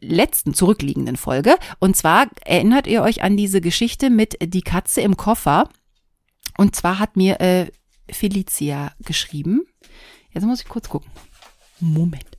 letzten 0.00 0.54
zurückliegenden 0.54 1.16
Folge. 1.16 1.56
Und 1.78 1.96
zwar 1.96 2.26
erinnert 2.44 2.86
ihr 2.86 3.02
euch 3.02 3.22
an 3.22 3.36
diese 3.36 3.60
Geschichte 3.60 4.10
mit 4.10 4.36
die 4.42 4.62
Katze 4.62 5.00
im 5.00 5.16
Koffer. 5.16 5.68
Und 6.56 6.74
zwar 6.74 6.98
hat 6.98 7.16
mir 7.16 7.40
äh, 7.40 7.70
Felicia 8.10 8.92
geschrieben. 9.00 9.62
Jetzt 10.30 10.44
muss 10.44 10.62
ich 10.62 10.68
kurz 10.68 10.88
gucken. 10.88 11.10
Moment. 11.78 12.38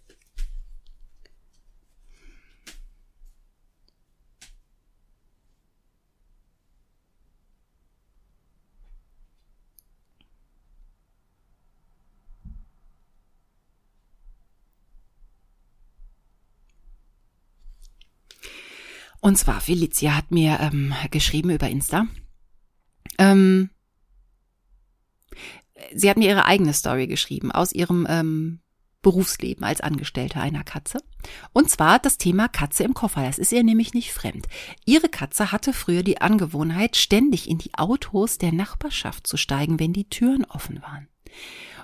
Und 19.23 19.37
zwar, 19.37 19.61
Felicia 19.61 20.17
hat 20.17 20.31
mir 20.31 20.59
ähm, 20.59 20.93
geschrieben 21.09 21.49
über 21.49 21.69
Insta. 21.69 22.07
Ähm, 23.17 23.69
sie 25.95 26.09
hat 26.09 26.17
mir 26.17 26.27
ihre 26.27 26.43
eigene 26.43 26.73
Story 26.73 27.07
geschrieben 27.07 27.49
aus 27.49 27.71
ihrem 27.71 28.05
ähm, 28.09 28.59
Berufsleben 29.01 29.63
als 29.63 29.79
Angestellte 29.79 30.41
einer 30.41 30.65
Katze. 30.65 31.01
Und 31.53 31.69
zwar 31.69 31.99
das 31.99 32.17
Thema 32.17 32.49
Katze 32.49 32.83
im 32.83 32.93
Koffer. 32.93 33.23
Das 33.23 33.39
ist 33.39 33.53
ihr 33.53 33.63
nämlich 33.63 33.93
nicht 33.93 34.11
fremd. 34.11 34.47
Ihre 34.83 35.07
Katze 35.07 35.53
hatte 35.53 35.71
früher 35.71 36.03
die 36.03 36.19
Angewohnheit, 36.19 36.97
ständig 36.97 37.49
in 37.49 37.59
die 37.59 37.73
Autos 37.75 38.39
der 38.39 38.51
Nachbarschaft 38.51 39.25
zu 39.25 39.37
steigen, 39.37 39.79
wenn 39.79 39.93
die 39.93 40.09
Türen 40.09 40.43
offen 40.43 40.81
waren. 40.81 41.07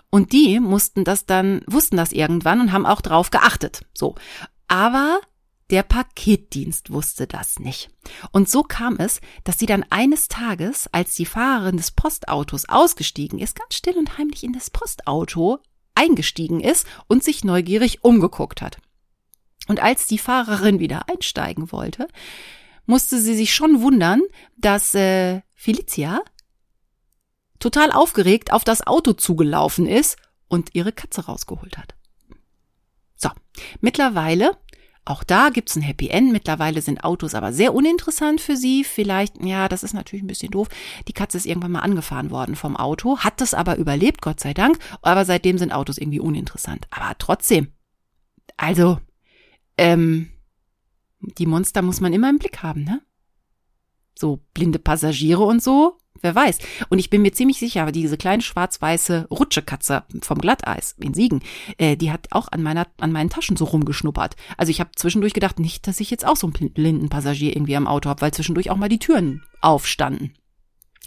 Und 0.09 0.33
die 0.33 0.59
mussten 0.59 1.05
das 1.05 1.25
dann, 1.25 1.61
wussten 1.67 1.95
das 1.95 2.11
irgendwann 2.11 2.59
und 2.59 2.73
haben 2.73 2.85
auch 2.85 2.99
drauf 2.99 3.29
geachtet. 3.29 3.85
So. 3.93 4.15
Aber 4.67 5.21
der 5.69 5.83
Paketdienst 5.83 6.91
wusste 6.91 7.27
das 7.27 7.59
nicht. 7.59 7.89
Und 8.31 8.49
so 8.49 8.63
kam 8.63 8.97
es, 8.97 9.21
dass 9.43 9.59
sie 9.59 9.67
dann 9.67 9.85
eines 9.89 10.27
Tages, 10.27 10.89
als 10.91 11.15
die 11.15 11.25
Fahrerin 11.25 11.77
des 11.77 11.91
Postautos 11.91 12.67
ausgestiegen 12.67 13.39
ist, 13.39 13.55
ganz 13.55 13.75
still 13.75 13.97
und 13.97 14.17
heimlich 14.17 14.43
in 14.43 14.53
das 14.53 14.69
Postauto 14.69 15.59
eingestiegen 15.93 16.59
ist 16.59 16.87
und 17.07 17.23
sich 17.23 17.43
neugierig 17.43 18.03
umgeguckt 18.03 18.61
hat. 18.61 18.77
Und 19.67 19.79
als 19.81 20.07
die 20.07 20.17
Fahrerin 20.17 20.79
wieder 20.79 21.07
einsteigen 21.09 21.71
wollte, 21.71 22.07
musste 22.85 23.19
sie 23.19 23.35
sich 23.35 23.53
schon 23.53 23.81
wundern, 23.81 24.21
dass 24.57 24.95
äh, 24.95 25.41
Felicia 25.53 26.21
total 27.59 27.91
aufgeregt 27.91 28.51
auf 28.51 28.63
das 28.63 28.87
Auto 28.87 29.13
zugelaufen 29.13 29.85
ist 29.85 30.17
und 30.47 30.73
ihre 30.73 30.91
Katze 30.91 31.25
rausgeholt 31.25 31.77
hat. 31.77 31.93
So, 33.15 33.29
mittlerweile 33.81 34.57
auch 35.09 35.23
da 35.23 35.49
gibt's 35.49 35.75
ein 35.75 35.81
Happy 35.81 36.09
End. 36.09 36.31
Mittlerweile 36.31 36.81
sind 36.81 37.03
Autos 37.03 37.33
aber 37.33 37.51
sehr 37.51 37.73
uninteressant 37.73 38.41
für 38.41 38.55
sie. 38.55 38.83
Vielleicht, 38.83 39.43
ja, 39.43 39.67
das 39.67 39.83
ist 39.83 39.93
natürlich 39.93 40.23
ein 40.23 40.27
bisschen 40.27 40.51
doof. 40.51 40.67
Die 41.07 41.13
Katze 41.13 41.37
ist 41.37 41.47
irgendwann 41.47 41.71
mal 41.71 41.79
angefahren 41.79 42.29
worden 42.29 42.55
vom 42.55 42.77
Auto, 42.77 43.17
hat 43.17 43.41
das 43.41 43.55
aber 43.55 43.77
überlebt, 43.77 44.21
Gott 44.21 44.39
sei 44.39 44.53
Dank. 44.53 44.77
Aber 45.01 45.25
seitdem 45.25 45.57
sind 45.57 45.71
Autos 45.71 45.97
irgendwie 45.97 46.19
uninteressant. 46.19 46.87
Aber 46.91 47.17
trotzdem, 47.17 47.69
also, 48.55 48.99
ähm, 49.77 50.29
die 51.19 51.47
Monster 51.47 51.81
muss 51.81 52.01
man 52.01 52.13
immer 52.13 52.29
im 52.29 52.37
Blick 52.37 52.61
haben, 52.61 52.83
ne? 52.83 53.01
So 54.13 54.41
blinde 54.53 54.79
Passagiere 54.79 55.43
und 55.43 55.63
so, 55.63 55.97
Wer 56.21 56.35
weiß. 56.35 56.59
Und 56.89 56.99
ich 56.99 57.09
bin 57.09 57.21
mir 57.21 57.31
ziemlich 57.31 57.59
sicher, 57.59 57.91
diese 57.91 58.17
kleine 58.17 58.41
schwarz-weiße 58.41 59.27
Rutschekatze 59.31 60.03
vom 60.21 60.39
Glatteis 60.39 60.95
in 60.99 61.13
Siegen, 61.13 61.41
äh, 61.77 61.95
die 61.95 62.11
hat 62.11 62.27
auch 62.31 62.49
an 62.51 62.61
meiner, 62.61 62.87
an 62.99 63.11
meinen 63.11 63.29
Taschen 63.29 63.55
so 63.55 63.65
rumgeschnuppert. 63.65 64.35
Also 64.57 64.69
ich 64.69 64.79
habe 64.79 64.91
zwischendurch 64.95 65.33
gedacht, 65.33 65.59
nicht, 65.59 65.87
dass 65.87 65.99
ich 65.99 66.09
jetzt 66.11 66.25
auch 66.25 66.35
so 66.35 66.47
einen 66.47 66.73
blinden 66.73 67.09
Passagier 67.09 67.55
irgendwie 67.55 67.75
am 67.75 67.87
Auto 67.87 68.09
habe, 68.09 68.21
weil 68.21 68.33
zwischendurch 68.33 68.69
auch 68.69 68.75
mal 68.75 68.89
die 68.89 68.99
Türen 68.99 69.43
aufstanden. 69.61 70.33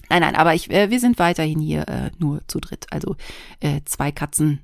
Nein, 0.08 0.22
nein, 0.22 0.36
aber 0.36 0.54
ich, 0.54 0.70
äh, 0.70 0.90
wir 0.90 1.00
sind 1.00 1.18
weiterhin 1.18 1.60
hier 1.60 1.88
äh, 1.88 2.10
nur 2.18 2.46
zu 2.48 2.58
dritt. 2.60 2.86
Also 2.90 3.16
äh, 3.60 3.82
zwei 3.84 4.12
Katzen, 4.12 4.60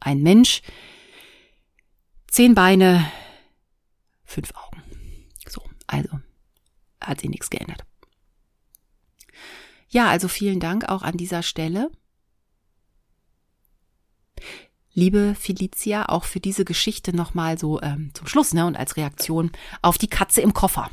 ein 0.00 0.22
Mensch, 0.22 0.62
zehn 2.28 2.54
Beine, 2.54 3.10
fünf 4.24 4.52
Augen. 4.56 4.82
So, 5.48 5.62
also 5.86 6.20
hat 7.00 7.20
sich 7.20 7.30
nichts 7.30 7.50
geändert. 7.50 7.84
Ja, 9.94 10.08
also 10.08 10.26
vielen 10.26 10.58
Dank 10.58 10.88
auch 10.88 11.02
an 11.02 11.16
dieser 11.16 11.44
Stelle. 11.44 11.88
Liebe 14.92 15.36
Felicia, 15.38 16.06
auch 16.08 16.24
für 16.24 16.40
diese 16.40 16.64
Geschichte 16.64 17.14
nochmal 17.14 17.58
so 17.58 17.80
ähm, 17.80 18.10
zum 18.12 18.26
Schluss 18.26 18.54
ne, 18.54 18.66
und 18.66 18.74
als 18.74 18.96
Reaktion 18.96 19.52
auf 19.82 19.96
die 19.96 20.08
Katze 20.08 20.40
im 20.40 20.52
Koffer. 20.52 20.90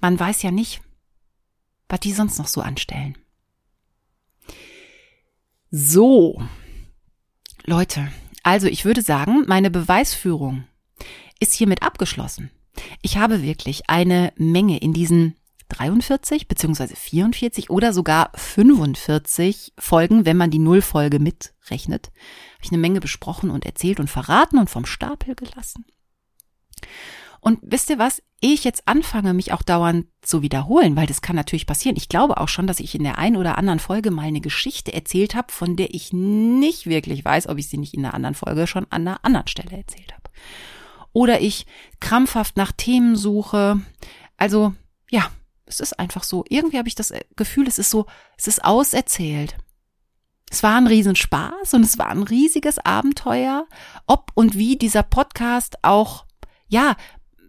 Man 0.00 0.18
weiß 0.18 0.42
ja 0.42 0.50
nicht, 0.50 0.80
was 1.88 2.00
die 2.00 2.12
sonst 2.12 2.36
noch 2.38 2.48
so 2.48 2.62
anstellen. 2.62 3.16
So, 5.70 6.42
Leute, 7.64 8.10
also 8.42 8.66
ich 8.66 8.84
würde 8.84 9.02
sagen, 9.02 9.44
meine 9.46 9.70
Beweisführung 9.70 10.64
ist 11.38 11.54
hiermit 11.54 11.82
abgeschlossen. 11.82 12.50
Ich 13.02 13.18
habe 13.18 13.40
wirklich 13.40 13.88
eine 13.88 14.32
Menge 14.36 14.78
in 14.78 14.92
diesen 14.92 15.36
43 15.72 16.48
beziehungsweise 16.48 16.96
44 16.96 17.70
oder 17.70 17.92
sogar 17.92 18.30
45 18.34 19.74
Folgen, 19.78 20.24
wenn 20.24 20.36
man 20.36 20.50
die 20.50 20.58
Nullfolge 20.58 21.18
mitrechnet. 21.18 22.06
Habe 22.06 22.64
ich 22.64 22.70
eine 22.70 22.80
Menge 22.80 23.00
besprochen 23.00 23.50
und 23.50 23.66
erzählt 23.66 24.00
und 24.00 24.08
verraten 24.08 24.58
und 24.58 24.70
vom 24.70 24.86
Stapel 24.86 25.34
gelassen. 25.34 25.84
Und 27.44 27.58
wisst 27.62 27.90
ihr 27.90 27.98
was? 27.98 28.22
Ehe 28.40 28.54
ich 28.54 28.62
jetzt 28.62 28.86
anfange, 28.86 29.34
mich 29.34 29.52
auch 29.52 29.62
dauernd 29.62 30.06
zu 30.20 30.42
wiederholen, 30.42 30.94
weil 30.94 31.08
das 31.08 31.22
kann 31.22 31.34
natürlich 31.34 31.66
passieren. 31.66 31.96
Ich 31.96 32.08
glaube 32.08 32.38
auch 32.38 32.46
schon, 32.46 32.68
dass 32.68 32.78
ich 32.78 32.94
in 32.94 33.02
der 33.02 33.18
einen 33.18 33.36
oder 33.36 33.58
anderen 33.58 33.80
Folge 33.80 34.12
mal 34.12 34.26
eine 34.26 34.40
Geschichte 34.40 34.92
erzählt 34.92 35.34
habe, 35.34 35.50
von 35.52 35.74
der 35.74 35.92
ich 35.92 36.12
nicht 36.12 36.86
wirklich 36.86 37.24
weiß, 37.24 37.48
ob 37.48 37.58
ich 37.58 37.68
sie 37.68 37.78
nicht 37.78 37.94
in 37.94 38.04
einer 38.04 38.14
anderen 38.14 38.36
Folge 38.36 38.68
schon 38.68 38.86
an 38.90 39.08
einer 39.08 39.24
anderen 39.24 39.48
Stelle 39.48 39.76
erzählt 39.76 40.12
habe. 40.12 40.30
Oder 41.12 41.40
ich 41.40 41.66
krampfhaft 41.98 42.56
nach 42.56 42.70
Themen 42.70 43.16
suche. 43.16 43.80
Also, 44.36 44.72
ja, 45.10 45.28
es 45.72 45.80
ist 45.80 45.98
einfach 45.98 46.22
so. 46.22 46.44
Irgendwie 46.48 46.78
habe 46.78 46.88
ich 46.88 46.94
das 46.94 47.10
äh, 47.10 47.22
Gefühl, 47.36 47.66
es 47.66 47.78
ist 47.78 47.90
so, 47.90 48.06
es 48.36 48.46
ist 48.46 48.64
auserzählt. 48.64 49.56
Es 50.50 50.62
war 50.62 50.76
ein 50.76 50.86
Riesenspaß 50.86 51.72
und 51.74 51.82
es 51.82 51.98
war 51.98 52.08
ein 52.08 52.22
riesiges 52.22 52.78
Abenteuer, 52.78 53.66
ob 54.06 54.30
und 54.34 54.56
wie 54.56 54.76
dieser 54.76 55.02
Podcast 55.02 55.82
auch, 55.82 56.26
ja, 56.68 56.96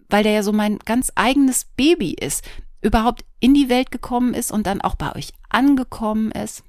weil 0.10 0.24
der 0.24 0.32
ja 0.32 0.44
so 0.44 0.54
mein 0.54 0.80
ganz 0.80 1.12
eigenes 1.16 1.66
Baby 1.66 2.14
ist, 2.14 2.44
überhaupt 2.82 3.26
in 3.40 3.54
die 3.54 3.68
Welt 3.68 3.92
gekommen 3.92 4.34
ist 4.34 4.52
und 4.52 4.68
dann 4.68 4.80
auch 4.82 4.96
bei 4.96 5.14
euch 5.16 5.34
angekommen 5.50 6.32
ist. 6.32 6.64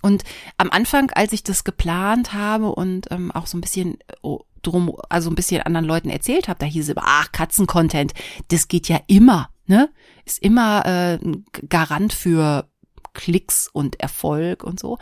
Und 0.00 0.22
am 0.58 0.70
Anfang, 0.70 1.10
als 1.10 1.32
ich 1.32 1.42
das 1.42 1.64
geplant 1.64 2.32
habe 2.32 2.72
und 2.72 3.10
ähm, 3.10 3.30
auch 3.32 3.46
so 3.46 3.58
ein 3.58 3.60
bisschen 3.60 3.98
oh, 4.22 4.40
drum, 4.62 4.96
also 5.08 5.30
ein 5.30 5.34
bisschen 5.34 5.62
anderen 5.62 5.86
Leuten 5.86 6.08
erzählt 6.08 6.48
habe, 6.48 6.58
da 6.58 6.66
hieß 6.66 6.88
es, 6.88 6.96
ach, 6.98 7.32
Katzencontent, 7.32 8.12
das 8.48 8.68
geht 8.68 8.88
ja 8.88 9.00
immer 9.06 9.51
ne? 9.66 9.90
Ist 10.24 10.38
immer 10.40 10.84
äh, 10.86 11.14
ein 11.14 11.44
Garant 11.68 12.12
für 12.12 12.68
Klicks 13.14 13.68
und 13.68 14.00
Erfolg 14.00 14.64
und 14.64 14.80
so. 14.80 14.98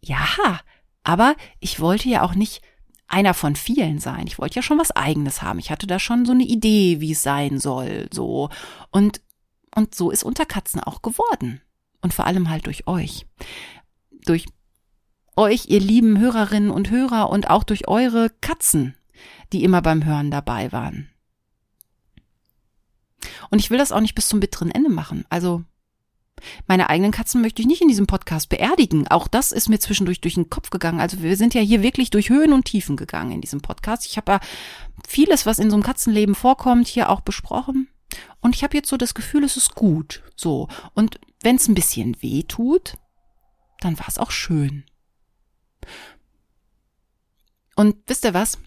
Ja, 0.00 0.60
aber 1.02 1.34
ich 1.60 1.80
wollte 1.80 2.08
ja 2.08 2.22
auch 2.22 2.34
nicht 2.34 2.62
einer 3.08 3.34
von 3.34 3.56
vielen 3.56 3.98
sein. 3.98 4.26
Ich 4.26 4.38
wollte 4.38 4.56
ja 4.56 4.62
schon 4.62 4.78
was 4.78 4.92
eigenes 4.92 5.42
haben. 5.42 5.58
Ich 5.58 5.70
hatte 5.70 5.86
da 5.86 5.98
schon 5.98 6.24
so 6.24 6.32
eine 6.32 6.44
Idee, 6.44 7.00
wie 7.00 7.12
es 7.12 7.22
sein 7.22 7.58
soll, 7.58 8.08
so. 8.12 8.50
Und, 8.90 9.20
und 9.74 9.94
so 9.94 10.10
ist 10.10 10.22
unter 10.22 10.46
Katzen 10.46 10.80
auch 10.80 11.02
geworden. 11.02 11.60
Und 12.00 12.14
vor 12.14 12.26
allem 12.26 12.48
halt 12.48 12.66
durch 12.66 12.86
euch. 12.86 13.26
Durch 14.24 14.46
euch, 15.36 15.66
ihr 15.66 15.80
lieben 15.80 16.18
Hörerinnen 16.18 16.70
und 16.70 16.90
Hörer 16.90 17.30
und 17.30 17.50
auch 17.50 17.64
durch 17.64 17.88
eure 17.88 18.30
Katzen, 18.40 18.94
die 19.52 19.64
immer 19.64 19.82
beim 19.82 20.04
Hören 20.04 20.30
dabei 20.30 20.70
waren. 20.70 21.08
Und 23.50 23.58
ich 23.58 23.70
will 23.70 23.78
das 23.78 23.92
auch 23.92 24.00
nicht 24.00 24.14
bis 24.14 24.28
zum 24.28 24.40
bitteren 24.40 24.70
Ende 24.70 24.90
machen. 24.90 25.24
Also 25.28 25.64
meine 26.66 26.88
eigenen 26.88 27.12
Katzen 27.12 27.42
möchte 27.42 27.60
ich 27.60 27.68
nicht 27.68 27.82
in 27.82 27.88
diesem 27.88 28.06
Podcast 28.06 28.48
beerdigen. 28.48 29.08
Auch 29.08 29.28
das 29.28 29.52
ist 29.52 29.68
mir 29.68 29.78
zwischendurch 29.78 30.20
durch 30.20 30.34
den 30.34 30.48
Kopf 30.48 30.70
gegangen. 30.70 31.00
Also 31.00 31.22
wir 31.22 31.36
sind 31.36 31.52
ja 31.52 31.60
hier 31.60 31.82
wirklich 31.82 32.10
durch 32.10 32.30
Höhen 32.30 32.52
und 32.52 32.64
Tiefen 32.64 32.96
gegangen 32.96 33.32
in 33.32 33.40
diesem 33.40 33.60
Podcast. 33.60 34.06
Ich 34.06 34.16
habe 34.16 34.32
ja 34.32 34.40
vieles, 35.06 35.44
was 35.44 35.58
in 35.58 35.70
so 35.70 35.76
einem 35.76 35.82
Katzenleben 35.82 36.34
vorkommt, 36.34 36.88
hier 36.88 37.10
auch 37.10 37.20
besprochen. 37.20 37.88
Und 38.40 38.56
ich 38.56 38.64
habe 38.64 38.76
jetzt 38.76 38.88
so 38.88 38.96
das 38.96 39.14
Gefühl, 39.14 39.44
es 39.44 39.56
ist 39.56 39.74
gut. 39.74 40.22
So. 40.34 40.68
Und 40.94 41.20
wenn 41.42 41.56
es 41.56 41.68
ein 41.68 41.74
bisschen 41.74 42.16
weh 42.22 42.42
tut, 42.42 42.94
dann 43.80 43.98
war 43.98 44.08
es 44.08 44.18
auch 44.18 44.30
schön. 44.30 44.84
Und 47.76 47.96
wisst 48.06 48.24
ihr 48.24 48.34
was? 48.34 48.58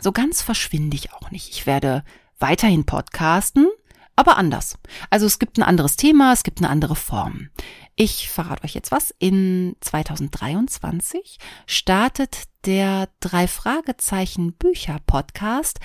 so 0.00 0.12
ganz 0.12 0.42
verschwinde 0.42 0.96
ich 0.96 1.12
auch 1.12 1.30
nicht. 1.30 1.50
Ich 1.50 1.66
werde 1.66 2.04
weiterhin 2.38 2.84
podcasten, 2.84 3.68
aber 4.16 4.36
anders. 4.36 4.78
Also 5.10 5.26
es 5.26 5.38
gibt 5.38 5.58
ein 5.58 5.62
anderes 5.62 5.96
Thema, 5.96 6.32
es 6.32 6.42
gibt 6.42 6.58
eine 6.58 6.70
andere 6.70 6.96
Form. 6.96 7.50
Ich 7.94 8.30
verrate 8.30 8.64
euch 8.64 8.74
jetzt 8.74 8.90
was. 8.90 9.14
In 9.18 9.76
2023 9.80 11.38
startet 11.66 12.44
der 12.64 13.08
drei 13.20 13.46
Fragezeichen 13.46 14.52
Bücher 14.52 14.98
Podcast 15.06 15.80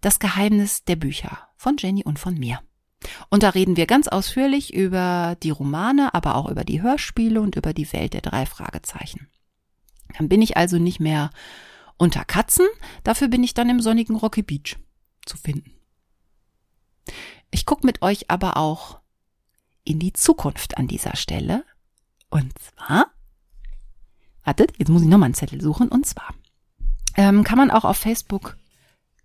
Das 0.00 0.18
Geheimnis 0.18 0.84
der 0.84 0.96
Bücher 0.96 1.38
von 1.56 1.76
Jenny 1.78 2.04
und 2.04 2.18
von 2.18 2.34
mir. 2.34 2.60
Und 3.30 3.42
da 3.42 3.50
reden 3.50 3.76
wir 3.76 3.86
ganz 3.86 4.08
ausführlich 4.08 4.72
über 4.72 5.36
die 5.42 5.50
Romane, 5.50 6.14
aber 6.14 6.36
auch 6.36 6.48
über 6.48 6.64
die 6.64 6.82
Hörspiele 6.82 7.40
und 7.40 7.56
über 7.56 7.72
die 7.72 7.92
Welt 7.92 8.14
der 8.14 8.20
drei 8.20 8.46
Fragezeichen. 8.46 9.28
Dann 10.16 10.28
bin 10.28 10.42
ich 10.42 10.56
also 10.56 10.78
nicht 10.78 11.00
mehr 11.00 11.30
unter 11.96 12.24
Katzen, 12.24 12.66
dafür 13.04 13.28
bin 13.28 13.42
ich 13.42 13.54
dann 13.54 13.70
im 13.70 13.80
sonnigen 13.80 14.16
Rocky 14.16 14.42
Beach 14.42 14.76
zu 15.24 15.36
finden. 15.36 15.71
Ich 17.50 17.66
gucke 17.66 17.86
mit 17.86 18.02
euch 18.02 18.30
aber 18.30 18.56
auch 18.56 19.00
in 19.84 19.98
die 19.98 20.12
Zukunft 20.12 20.76
an 20.76 20.88
dieser 20.88 21.16
Stelle. 21.16 21.64
Und 22.30 22.52
zwar, 22.58 23.12
wartet, 24.44 24.72
jetzt 24.78 24.88
muss 24.88 25.02
ich 25.02 25.08
nochmal 25.08 25.26
einen 25.26 25.34
Zettel 25.34 25.60
suchen. 25.60 25.88
Und 25.88 26.06
zwar 26.06 26.34
ähm, 27.16 27.44
kann 27.44 27.58
man 27.58 27.70
auch 27.70 27.84
auf 27.84 27.98
Facebook, 27.98 28.56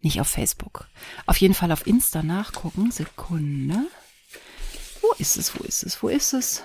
nicht 0.02 0.20
auf 0.20 0.28
Facebook, 0.28 0.88
auf 1.26 1.38
jeden 1.38 1.54
Fall 1.54 1.72
auf 1.72 1.88
Insta 1.88 2.24
nachgucken. 2.24 2.92
Sekunde. 2.92 3.88
Wo 5.02 5.14
ist 5.20 5.38
es, 5.38 5.58
wo 5.58 5.64
ist 5.64 5.84
es, 5.84 6.02
wo 6.04 6.10
ist 6.10 6.34
es? 6.34 6.64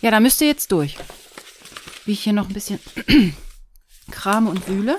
Ja, 0.00 0.10
da 0.10 0.20
müsst 0.20 0.40
ihr 0.40 0.46
jetzt 0.46 0.72
durch. 0.72 0.96
Wie 2.04 2.12
ich 2.12 2.22
hier 2.22 2.32
noch 2.32 2.48
ein 2.48 2.54
bisschen 2.54 2.78
krame 4.10 4.50
und 4.50 4.68
wühle. 4.68 4.98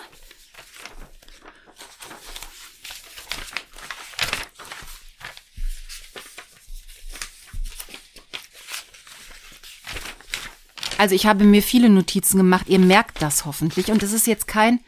Also 10.98 11.14
ich 11.14 11.26
habe 11.26 11.44
mir 11.44 11.61
viele 11.61 11.90
Notizen 11.90 12.38
gemacht. 12.38 12.68
Ihr 12.68 12.80
merkt 12.80 13.22
das 13.22 13.45
hoffentlich. 13.45 13.91
Und 13.91 14.02
es 14.03 14.14
ist 14.14 14.28
jetzt 14.28 14.48
kein, 14.48 14.80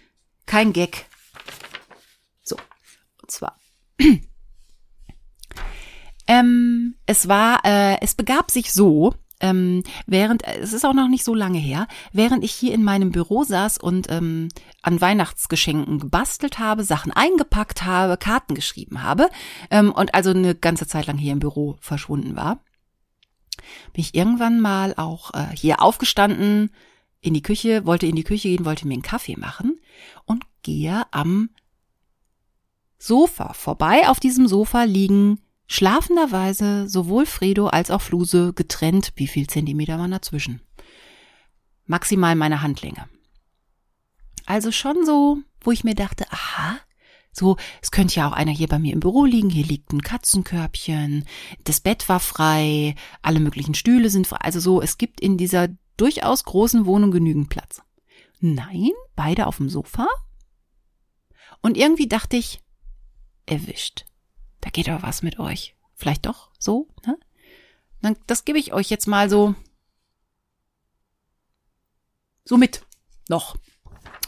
kein 0.46 0.74
Gag. 0.74 1.06
So. 2.42 2.56
Und 3.22 3.32
zwar. 3.32 3.58
ähm, 6.28 6.96
es 7.06 7.28
war, 7.28 7.64
äh, 7.64 7.98
es 8.02 8.16
begab 8.16 8.50
sich 8.50 8.74
so, 8.74 9.14
ähm, 9.42 9.84
während, 10.06 10.46
es 10.46 10.74
ist 10.74 10.86
auch 10.86 10.94
noch 10.94 11.08
nicht 11.08 11.24
so 11.24 11.34
lange 11.34 11.60
her, 11.60 11.88
während 12.12 12.44
ich 12.44 12.52
hier 12.52 12.74
in 12.74 12.84
meinem 12.84 13.12
Büro 13.12 13.44
saß 13.44 13.78
und 13.78 14.12
ähm, 14.12 14.50
an 14.82 15.00
Weihnachtsgeschenken 15.00 16.00
gebastelt 16.00 16.60
habe, 16.60 16.84
Sachen 16.84 17.12
eingepackt 17.12 17.84
habe, 17.86 18.18
Karten 18.18 18.56
geschrieben 18.56 19.04
habe 19.04 19.30
ähm, 19.70 19.92
und 19.92 20.14
also 20.14 20.32
eine 20.32 20.56
ganze 20.56 20.88
Zeit 20.88 21.08
lang 21.08 21.18
hier 21.18 21.34
im 21.34 21.40
Büro 21.40 21.78
verschwunden 21.80 22.36
war, 22.36 22.60
bin 23.94 24.02
ich 24.02 24.16
irgendwann 24.16 24.60
mal 24.60 24.94
auch 24.96 25.34
äh, 25.34 25.48
hier 25.56 25.82
aufgestanden, 25.82 26.72
in 27.22 27.34
die 27.34 27.42
Küche, 27.42 27.86
wollte 27.86 28.06
in 28.06 28.16
die 28.16 28.24
Küche 28.24 28.50
gehen, 28.50 28.66
wollte 28.66 28.88
mir 28.88 28.94
einen 28.94 29.02
Kaffee 29.02 29.36
machen 29.38 29.80
und 30.26 30.46
gehe 30.64 31.04
am 31.12 31.50
Sofa 32.98 33.54
vorbei. 33.54 34.08
Auf 34.08 34.20
diesem 34.20 34.48
Sofa 34.48 34.84
liegen 34.84 35.40
schlafenderweise 35.68 36.88
sowohl 36.88 37.26
Fredo 37.26 37.68
als 37.68 37.92
auch 37.92 38.02
Fluse 38.02 38.54
getrennt. 38.54 39.12
Wie 39.16 39.28
viel 39.28 39.48
Zentimeter 39.48 39.98
waren 40.00 40.12
dazwischen? 40.12 40.62
Maximal 41.86 42.36
meine 42.36 42.62
Handlänge. 42.62 43.10
Also 44.46 44.72
schon 44.72 45.06
so, 45.06 45.40
wo 45.62 45.72
ich 45.72 45.84
mir 45.84 45.96
dachte, 45.96 46.26
aha, 46.32 46.80
so, 47.32 47.58
es 47.82 47.92
könnte 47.92 48.16
ja 48.16 48.28
auch 48.28 48.34
einer 48.34 48.52
hier 48.52 48.68
bei 48.68 48.80
mir 48.80 48.94
im 48.94 49.00
Büro 49.00 49.26
liegen. 49.26 49.50
Hier 49.50 49.66
liegt 49.66 49.94
ein 49.94 50.02
Katzenkörbchen. 50.02 51.26
Das 51.64 51.80
Bett 51.80 52.10
war 52.10 52.20
frei. 52.20 52.96
Alle 53.22 53.40
möglichen 53.40 53.76
Stühle 53.76 54.10
sind 54.10 54.28
frei. 54.28 54.40
Also 54.42 54.60
so, 54.60 54.82
es 54.82 54.98
gibt 54.98 55.22
in 55.22 55.38
dieser 55.38 55.70
durchaus 55.98 56.44
großen 56.44 56.86
Wohnung 56.86 57.12
genügend 57.12 57.50
Platz. 57.50 57.82
Nein, 58.40 58.92
beide 59.16 59.48
auf 59.48 59.58
dem 59.58 59.70
Sofa. 59.70 60.08
Und 61.62 61.78
irgendwie 61.78 62.08
dachte 62.08 62.38
ich, 62.38 62.62
erwischt. 63.46 64.06
Da 64.62 64.70
geht 64.70 64.90
aber 64.90 65.04
was 65.04 65.22
mit 65.22 65.40
euch. 65.40 65.76
Vielleicht 65.96 66.26
doch 66.26 66.50
so, 66.58 66.88
ne? 67.06 67.18
Dann, 68.02 68.16
das 68.28 68.46
gebe 68.46 68.60
ich 68.60 68.72
euch 68.72 68.90
jetzt 68.90 69.08
mal 69.08 69.30
so, 69.30 69.56
so 72.46 72.58
mit. 72.58 72.86
Noch. 73.28 73.58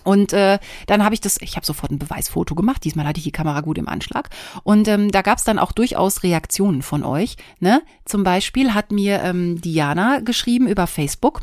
Und 0.04 0.34
äh, 0.34 0.60
dann 0.88 1.04
habe 1.04 1.14
ich 1.14 1.22
das, 1.22 1.38
ich 1.42 1.56
habe 1.56 1.66
sofort 1.66 1.92
ein 1.92 2.00
Beweisfoto 2.00 2.56
gemacht. 2.56 2.84
Diesmal 2.84 3.06
hatte 3.06 3.20
ich 3.20 3.24
die 3.24 3.32
Kamera 3.32 3.62
gut 3.62 3.78
im 3.78 3.88
Anschlag. 3.88 4.30
Und 4.64 4.88
ähm, 4.88 5.12
da 5.12 5.22
gab 5.22 5.38
es 5.38 5.44
dann 5.44 5.60
auch 5.60 5.72
durchaus 5.72 6.24
Reaktionen 6.24 6.82
von 6.82 7.04
euch. 7.04 7.38
Ne? 7.60 7.82
Zum 8.06 8.24
Beispiel 8.24 8.74
hat 8.74 8.92
mir 8.92 9.22
ähm, 9.22 9.62
Diana 9.62 10.20
geschrieben 10.20 10.68
über 10.68 10.88
Facebook, 10.88 11.42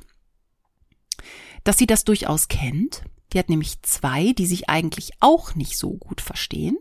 dass 1.64 1.78
sie 1.78 1.86
das 1.86 2.04
durchaus 2.04 2.48
kennt. 2.48 3.02
Die 3.32 3.38
hat 3.38 3.50
nämlich 3.50 3.82
zwei, 3.82 4.32
die 4.32 4.46
sich 4.46 4.70
eigentlich 4.70 5.10
auch 5.20 5.54
nicht 5.54 5.76
so 5.76 5.92
gut 5.98 6.20
verstehen. 6.20 6.78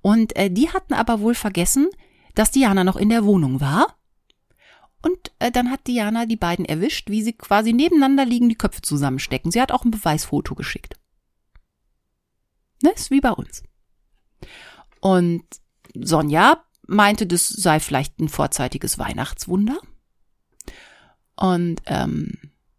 Und 0.00 0.34
äh, 0.36 0.50
die 0.50 0.70
hatten 0.70 0.94
aber 0.94 1.20
wohl 1.20 1.34
vergessen, 1.34 1.88
dass 2.34 2.50
Diana 2.50 2.84
noch 2.84 2.96
in 2.96 3.10
der 3.10 3.24
Wohnung 3.24 3.60
war. 3.60 3.86
Und 5.02 5.32
äh, 5.38 5.50
dann 5.50 5.70
hat 5.70 5.86
Diana 5.86 6.26
die 6.26 6.36
beiden 6.36 6.64
erwischt, 6.64 7.10
wie 7.10 7.22
sie 7.22 7.32
quasi 7.32 7.72
nebeneinander 7.72 8.24
liegen, 8.24 8.48
die 8.48 8.58
Köpfe 8.58 8.82
zusammenstecken. 8.82 9.50
Sie 9.50 9.60
hat 9.60 9.72
auch 9.72 9.84
ein 9.84 9.90
Beweisfoto 9.90 10.54
geschickt. 10.54 10.99
Ne, 12.82 12.90
ist 12.94 13.10
wie 13.10 13.20
bei 13.20 13.30
uns. 13.30 13.62
Und 15.00 15.44
Sonja 15.94 16.62
meinte, 16.86 17.26
das 17.26 17.48
sei 17.48 17.80
vielleicht 17.80 18.18
ein 18.20 18.28
vorzeitiges 18.28 18.98
Weihnachtswunder. 18.98 19.78
Und 21.36 21.82
ähm, 21.86 22.38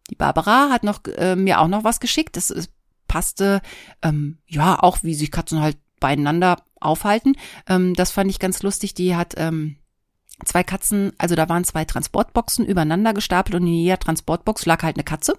die 0.09 0.15
Barbara 0.15 0.69
hat 0.69 0.83
noch 0.83 1.03
äh, 1.05 1.35
mir 1.35 1.59
auch 1.59 1.67
noch 1.67 1.83
was 1.83 1.99
geschickt. 1.99 2.35
Das 2.35 2.49
ist, 2.49 2.71
passte, 3.07 3.61
ähm, 4.01 4.37
ja, 4.47 4.79
auch 4.79 5.03
wie 5.03 5.15
sich 5.15 5.31
Katzen 5.31 5.61
halt 5.61 5.77
beieinander 5.99 6.63
aufhalten. 6.79 7.35
Ähm, 7.67 7.93
das 7.93 8.11
fand 8.11 8.29
ich 8.29 8.39
ganz 8.39 8.63
lustig. 8.63 8.93
Die 8.93 9.15
hat 9.15 9.33
ähm, 9.37 9.77
zwei 10.45 10.63
Katzen, 10.63 11.11
also 11.17 11.35
da 11.35 11.49
waren 11.49 11.63
zwei 11.63 11.85
Transportboxen 11.85 12.65
übereinander 12.65 13.13
gestapelt 13.13 13.55
und 13.55 13.67
in 13.67 13.73
jeder 13.73 13.99
Transportbox 13.99 14.65
lag 14.65 14.83
halt 14.83 14.95
eine 14.95 15.03
Katze. 15.03 15.37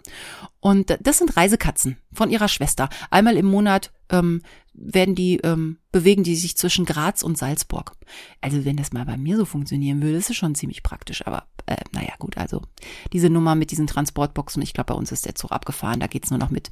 Und 0.60 0.96
das 1.00 1.18
sind 1.18 1.36
Reisekatzen 1.36 1.98
von 2.12 2.30
ihrer 2.30 2.48
Schwester. 2.48 2.88
Einmal 3.10 3.36
im 3.36 3.46
Monat 3.46 3.92
ähm, 4.10 4.42
werden 4.74 5.14
die, 5.14 5.38
ähm, 5.38 5.78
bewegen 5.90 6.22
die 6.22 6.36
sich 6.36 6.56
zwischen 6.56 6.84
Graz 6.84 7.22
und 7.22 7.36
Salzburg. 7.36 7.96
Also 8.40 8.64
wenn 8.64 8.76
das 8.76 8.92
mal 8.92 9.04
bei 9.04 9.16
mir 9.16 9.36
so 9.36 9.44
funktionieren 9.44 10.02
würde, 10.02 10.16
ist 10.16 10.30
es 10.30 10.36
schon 10.36 10.54
ziemlich 10.54 10.82
praktisch. 10.82 11.26
Aber 11.26 11.44
äh, 11.66 11.76
naja, 11.92 12.14
gut, 12.18 12.36
also 12.36 12.62
diese 13.12 13.30
Nummer 13.30 13.54
mit 13.54 13.70
diesen 13.70 13.86
Transportboxen, 13.86 14.62
ich 14.62 14.74
glaube, 14.74 14.92
bei 14.92 14.98
uns 14.98 15.12
ist 15.12 15.26
der 15.26 15.34
Zug 15.34 15.52
abgefahren, 15.52 16.00
da 16.00 16.06
geht's 16.06 16.30
nur 16.30 16.38
noch 16.38 16.50
mit, 16.50 16.70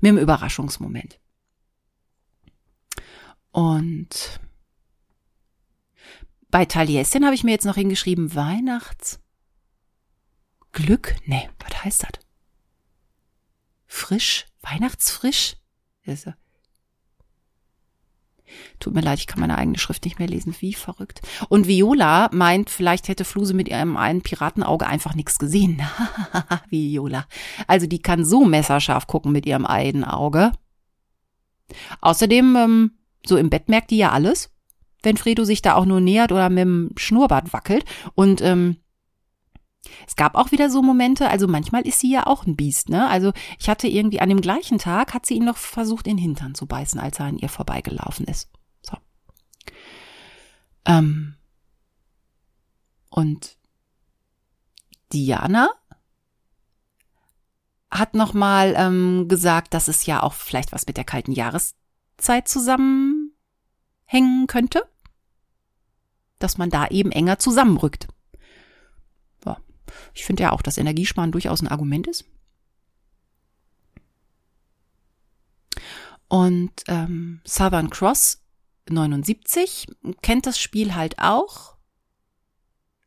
mit 0.00 0.10
dem 0.10 0.18
Überraschungsmoment. 0.18 1.18
Und 3.50 4.40
bei 6.50 6.64
Taliesin 6.64 7.24
habe 7.24 7.34
ich 7.34 7.44
mir 7.44 7.52
jetzt 7.52 7.66
noch 7.66 7.74
hingeschrieben, 7.74 8.34
Weihnachts 8.34 9.20
Glück? 10.76 11.16
Nee, 11.24 11.48
was 11.58 11.84
heißt 11.84 12.02
das? 12.02 12.20
Frisch? 13.86 14.46
Weihnachtsfrisch? 14.60 15.56
Tut 18.78 18.94
mir 18.94 19.00
leid, 19.00 19.18
ich 19.18 19.26
kann 19.26 19.40
meine 19.40 19.56
eigene 19.56 19.78
Schrift 19.78 20.04
nicht 20.04 20.18
mehr 20.18 20.28
lesen. 20.28 20.54
Wie 20.60 20.74
verrückt. 20.74 21.22
Und 21.48 21.66
Viola 21.66 22.28
meint, 22.32 22.68
vielleicht 22.68 23.08
hätte 23.08 23.24
Fluse 23.24 23.54
mit 23.54 23.68
ihrem 23.68 23.96
einen 23.96 24.20
Piratenauge 24.20 24.86
einfach 24.86 25.14
nichts 25.14 25.38
gesehen. 25.38 25.80
Viola. 26.68 27.26
Also 27.66 27.86
die 27.86 28.02
kann 28.02 28.24
so 28.24 28.44
messerscharf 28.44 29.06
gucken 29.06 29.32
mit 29.32 29.46
ihrem 29.46 29.64
einen 29.64 30.04
Auge. 30.04 30.52
Außerdem, 32.02 32.56
ähm, 32.56 32.90
so 33.24 33.36
im 33.38 33.50
Bett 33.50 33.68
merkt 33.68 33.90
die 33.90 33.96
ja 33.96 34.12
alles 34.12 34.50
wenn 35.06 35.16
Fredo 35.16 35.44
sich 35.44 35.62
da 35.62 35.74
auch 35.74 35.86
nur 35.86 36.00
nähert 36.00 36.32
oder 36.32 36.50
mit 36.50 36.58
dem 36.58 36.90
Schnurrbart 36.96 37.52
wackelt. 37.52 37.84
Und 38.16 38.42
ähm, 38.42 38.78
es 40.04 40.16
gab 40.16 40.34
auch 40.34 40.50
wieder 40.50 40.68
so 40.68 40.82
Momente, 40.82 41.30
also 41.30 41.46
manchmal 41.46 41.86
ist 41.86 42.00
sie 42.00 42.10
ja 42.10 42.26
auch 42.26 42.44
ein 42.44 42.56
Biest, 42.56 42.88
ne? 42.88 43.08
Also 43.08 43.32
ich 43.60 43.68
hatte 43.68 43.86
irgendwie 43.86 44.20
an 44.20 44.28
dem 44.28 44.40
gleichen 44.40 44.78
Tag, 44.78 45.14
hat 45.14 45.24
sie 45.24 45.34
ihn 45.34 45.44
noch 45.44 45.58
versucht, 45.58 46.08
in 46.08 46.16
den 46.16 46.22
Hintern 46.22 46.56
zu 46.56 46.66
beißen, 46.66 46.98
als 46.98 47.20
er 47.20 47.26
an 47.26 47.38
ihr 47.38 47.48
vorbeigelaufen 47.48 48.26
ist. 48.26 48.50
So. 48.82 48.96
Ähm, 50.86 51.36
und 53.08 53.56
Diana 55.12 55.70
hat 57.92 58.14
nochmal 58.14 58.74
ähm, 58.76 59.28
gesagt, 59.28 59.72
dass 59.72 59.86
es 59.86 60.04
ja 60.04 60.20
auch 60.20 60.32
vielleicht 60.32 60.72
was 60.72 60.88
mit 60.88 60.96
der 60.96 61.04
kalten 61.04 61.30
Jahreszeit 61.30 62.48
zusammenhängen 62.48 64.48
könnte 64.48 64.82
dass 66.38 66.58
man 66.58 66.70
da 66.70 66.88
eben 66.88 67.12
enger 67.12 67.38
zusammenrückt. 67.38 68.08
Ja. 69.44 69.58
Ich 70.14 70.24
finde 70.24 70.44
ja 70.44 70.52
auch, 70.52 70.62
dass 70.62 70.78
Energiesparen 70.78 71.32
durchaus 71.32 71.62
ein 71.62 71.68
Argument 71.68 72.06
ist. 72.06 72.24
Und 76.28 76.72
ähm, 76.88 77.40
Southern 77.46 77.90
Cross 77.90 78.42
79 78.88 79.86
kennt 80.22 80.46
das 80.46 80.58
Spiel 80.58 80.94
halt 80.94 81.18
auch. 81.18 81.76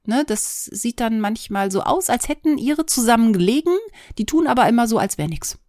Ne, 0.06 0.24
das 0.26 0.66
sieht 0.66 1.00
dann 1.02 1.20
manchmal 1.20 1.70
so 1.72 1.82
aus, 1.84 2.10
als 2.10 2.30
hätten 2.30 2.58
ihre 2.58 2.86
zusammen 2.86 3.34
gelegen. 3.34 3.76
Die 4.18 4.26
tun 4.26 4.48
aber 4.48 4.68
immer 4.68 4.88
so, 4.88 4.98
als 4.98 5.18
wäre 5.18 5.30
nix. 5.30 5.60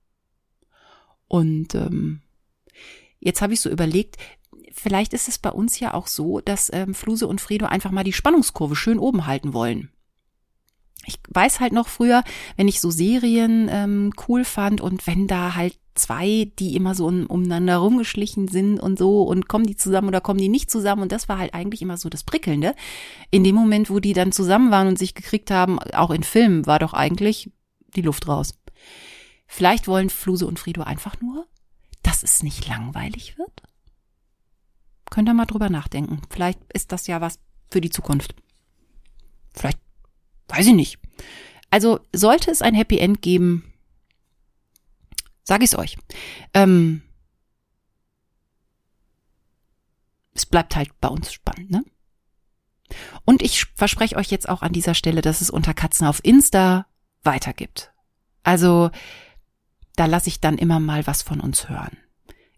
Und 1.28 1.74
ähm, 1.74 2.23
jetzt 3.19 3.43
habe 3.43 3.53
ich 3.53 3.61
so 3.61 3.69
überlegt, 3.69 4.16
vielleicht 4.73 5.13
ist 5.13 5.29
es 5.29 5.39
bei 5.39 5.51
uns 5.51 5.79
ja 5.81 5.95
auch 5.95 6.07
so, 6.07 6.41
dass 6.41 6.71
ähm, 6.73 6.95
Fluse 6.95 7.27
und 7.27 7.41
Fredo 7.41 7.67
einfach 7.67 7.91
mal 7.91 8.05
die 8.05 8.13
Spannungskurve 8.13 8.77
schön 8.77 8.99
oben 8.99 9.27
halten 9.27 9.53
wollen. 9.53 9.91
Ich 11.07 11.19
weiß 11.31 11.61
halt 11.61 11.73
noch 11.73 11.89
früher, 11.89 12.23
wenn 12.57 12.69
ich 12.69 12.81
so 12.81 12.91
Serien 12.91 13.69
ähm, 13.71 14.13
cool 14.29 14.45
fand 14.45 14.81
und 14.81 15.07
wenn 15.07 15.27
da 15.27 15.55
halt 15.55 15.79
zwei, 15.95 16.51
die 16.59 16.77
immer 16.77 16.95
so 16.95 17.07
um, 17.07 17.27
umeinander 17.27 17.79
rumgeschlichen 17.79 18.49
sind 18.49 18.79
und 18.79 18.99
so 18.99 19.23
und 19.23 19.49
kommen 19.49 19.67
die 19.67 19.77
zusammen 19.77 20.09
oder 20.09 20.21
kommen 20.21 20.39
die 20.39 20.49
nicht 20.49 20.71
zusammen 20.71 21.03
und 21.03 21.13
das 21.13 21.29
war 21.29 21.39
halt 21.39 21.55
eigentlich 21.55 21.83
immer 21.83 21.97
so 21.97 22.09
das 22.09 22.25
Prickelnde. 22.25 22.75
In 23.31 23.45
dem 23.45 23.55
Moment, 23.55 23.91
wo 23.91 23.99
die 23.99 24.13
dann 24.13 24.33
zusammen 24.33 24.71
waren 24.71 24.89
und 24.89 24.99
sich 24.99 25.15
gekriegt 25.15 25.51
haben, 25.51 25.79
auch 25.79 26.11
in 26.11 26.23
Filmen, 26.23 26.67
war 26.67 26.79
doch 26.79 26.93
eigentlich 26.93 27.51
die 27.97 28.03
Luft 28.03 28.29
raus. 28.29 28.55
Vielleicht 29.47 29.89
wollen 29.89 30.11
Fluse 30.11 30.47
und 30.47 30.59
Frido 30.59 30.83
einfach 30.83 31.21
nur, 31.21 31.47
dass 32.03 32.23
es 32.23 32.43
nicht 32.43 32.69
langweilig 32.69 33.37
wird? 33.37 33.60
Könnt 35.11 35.28
ihr 35.28 35.35
mal 35.35 35.47
drüber 35.47 35.69
nachdenken. 35.69 36.23
Vielleicht 36.31 36.61
ist 36.73 36.93
das 36.93 37.07
ja 37.09 37.20
was 37.20 37.41
für 37.70 37.81
die 37.81 37.91
Zukunft. 37.91 38.35
Vielleicht, 39.53 39.78
weiß 40.49 40.66
ich 40.66 40.74
nicht. 40.74 40.99
Also 41.70 42.01
sollte 42.15 42.51
es 42.51 42.62
ein 42.62 42.74
Happy 42.74 42.99
End 42.99 43.20
geben, 43.20 43.73
sage 45.43 45.65
ich 45.65 45.73
es 45.73 45.78
euch. 45.78 45.99
Ähm, 46.55 47.03
es 50.32 50.47
bleibt 50.47 50.74
halt 50.77 50.99
bei 51.01 51.09
uns 51.09 51.32
spannend, 51.32 51.70
ne? 51.70 51.85
Und 53.24 53.43
ich 53.43 53.66
verspreche 53.77 54.16
euch 54.16 54.32
jetzt 54.32 54.49
auch 54.49 54.62
an 54.62 54.73
dieser 54.73 54.95
Stelle, 54.95 55.20
dass 55.20 55.41
es 55.41 55.51
unter 55.51 55.74
Katzen 55.74 56.09
auf 56.09 56.24
Insta 56.24 56.87
weitergibt. 57.23 57.93
Also 58.43 58.91
da 59.95 60.07
lasse 60.07 60.28
ich 60.28 60.41
dann 60.41 60.59
immer 60.59 60.81
mal 60.81 61.07
was 61.07 61.23
von 61.23 61.41
uns 61.41 61.69
hören 61.69 61.97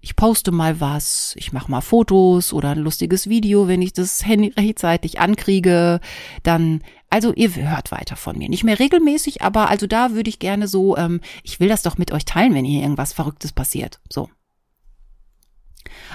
ich 0.05 0.17
poste 0.17 0.51
mal 0.51 0.81
was, 0.81 1.33
ich 1.39 1.53
mache 1.53 1.71
mal 1.71 1.81
Fotos 1.81 2.53
oder 2.53 2.71
ein 2.71 2.79
lustiges 2.79 3.29
Video, 3.29 3.69
wenn 3.69 3.81
ich 3.81 3.93
das 3.93 4.27
Handy 4.27 4.49
rechtzeitig 4.49 5.21
ankriege, 5.21 6.01
dann, 6.43 6.83
also 7.09 7.33
ihr 7.33 7.55
hört 7.55 7.93
weiter 7.93 8.17
von 8.17 8.37
mir. 8.37 8.49
Nicht 8.49 8.65
mehr 8.65 8.81
regelmäßig, 8.81 9.43
aber 9.43 9.71
also 9.71 9.87
da 9.87 10.11
würde 10.11 10.29
ich 10.29 10.41
gerne 10.41 10.67
so, 10.67 10.97
ähm, 10.97 11.21
ich 11.45 11.61
will 11.61 11.69
das 11.69 11.83
doch 11.83 11.99
mit 11.99 12.11
euch 12.11 12.25
teilen, 12.25 12.53
wenn 12.53 12.65
hier 12.65 12.83
irgendwas 12.83 13.13
Verrücktes 13.13 13.53
passiert. 13.53 14.01
So. 14.11 14.29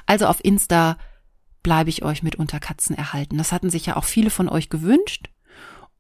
Also 0.06 0.28
auf 0.28 0.44
Insta 0.44 0.98
bleibe 1.64 1.90
ich 1.90 2.04
euch 2.04 2.24
mit 2.24 2.36
Unterkatzen 2.36 2.94
erhalten. 2.94 3.38
Das 3.38 3.54
hatten 3.54 3.70
sich 3.70 3.86
ja 3.86 3.96
auch 3.96 4.04
viele 4.04 4.32
von 4.32 4.50
euch 4.50 4.70
gewünscht. 4.70 5.30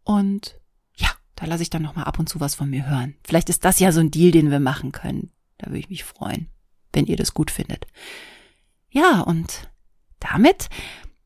Und 0.03 0.59
ja, 0.93 1.07
da 1.35 1.45
lasse 1.45 1.63
ich 1.63 1.69
dann 1.69 1.83
nochmal 1.83 2.05
ab 2.05 2.19
und 2.19 2.27
zu 2.27 2.41
was 2.41 2.53
von 2.53 2.69
mir 2.69 2.85
hören. 2.85 3.15
Vielleicht 3.23 3.47
ist 3.47 3.63
das 3.63 3.79
ja 3.79 3.93
so 3.93 4.01
ein 4.01 4.11
Deal, 4.11 4.31
den 4.31 4.51
wir 4.51 4.59
machen 4.59 4.91
können. 4.91 5.31
Da 5.57 5.67
würde 5.67 5.79
ich 5.79 5.89
mich 5.89 6.03
freuen 6.03 6.49
wenn 6.97 7.05
ihr 7.05 7.15
das 7.15 7.33
gut 7.33 7.51
findet. 7.51 7.85
Ja, 8.89 9.21
und 9.21 9.69
damit 10.19 10.67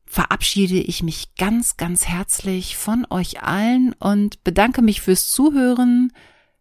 verabschiede 0.04 0.78
ich 0.78 1.02
mich 1.02 1.34
ganz, 1.36 1.78
ganz 1.78 2.06
herzlich 2.06 2.76
von 2.76 3.06
euch 3.08 3.42
allen 3.42 3.94
und 3.94 4.44
bedanke 4.44 4.82
mich 4.82 5.00
fürs 5.00 5.30
Zuhören, 5.30 6.12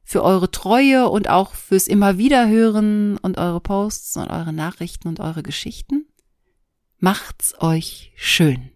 für 0.04 0.24
eure 0.24 0.50
Treue 0.50 1.10
und 1.10 1.30
auch 1.30 1.54
fürs 1.54 1.88
immer 1.88 2.18
wieder 2.18 2.48
hören 2.48 3.18
und 3.18 3.38
eure 3.38 3.60
Posts 3.60 4.18
und 4.18 4.30
eure 4.30 4.54
Nachrichten 4.54 5.10
und 5.10 5.20
eure 5.20 5.44
Geschichten. 5.44 6.06
Macht's 6.98 7.54
euch 7.60 8.14
schön. 8.16 8.72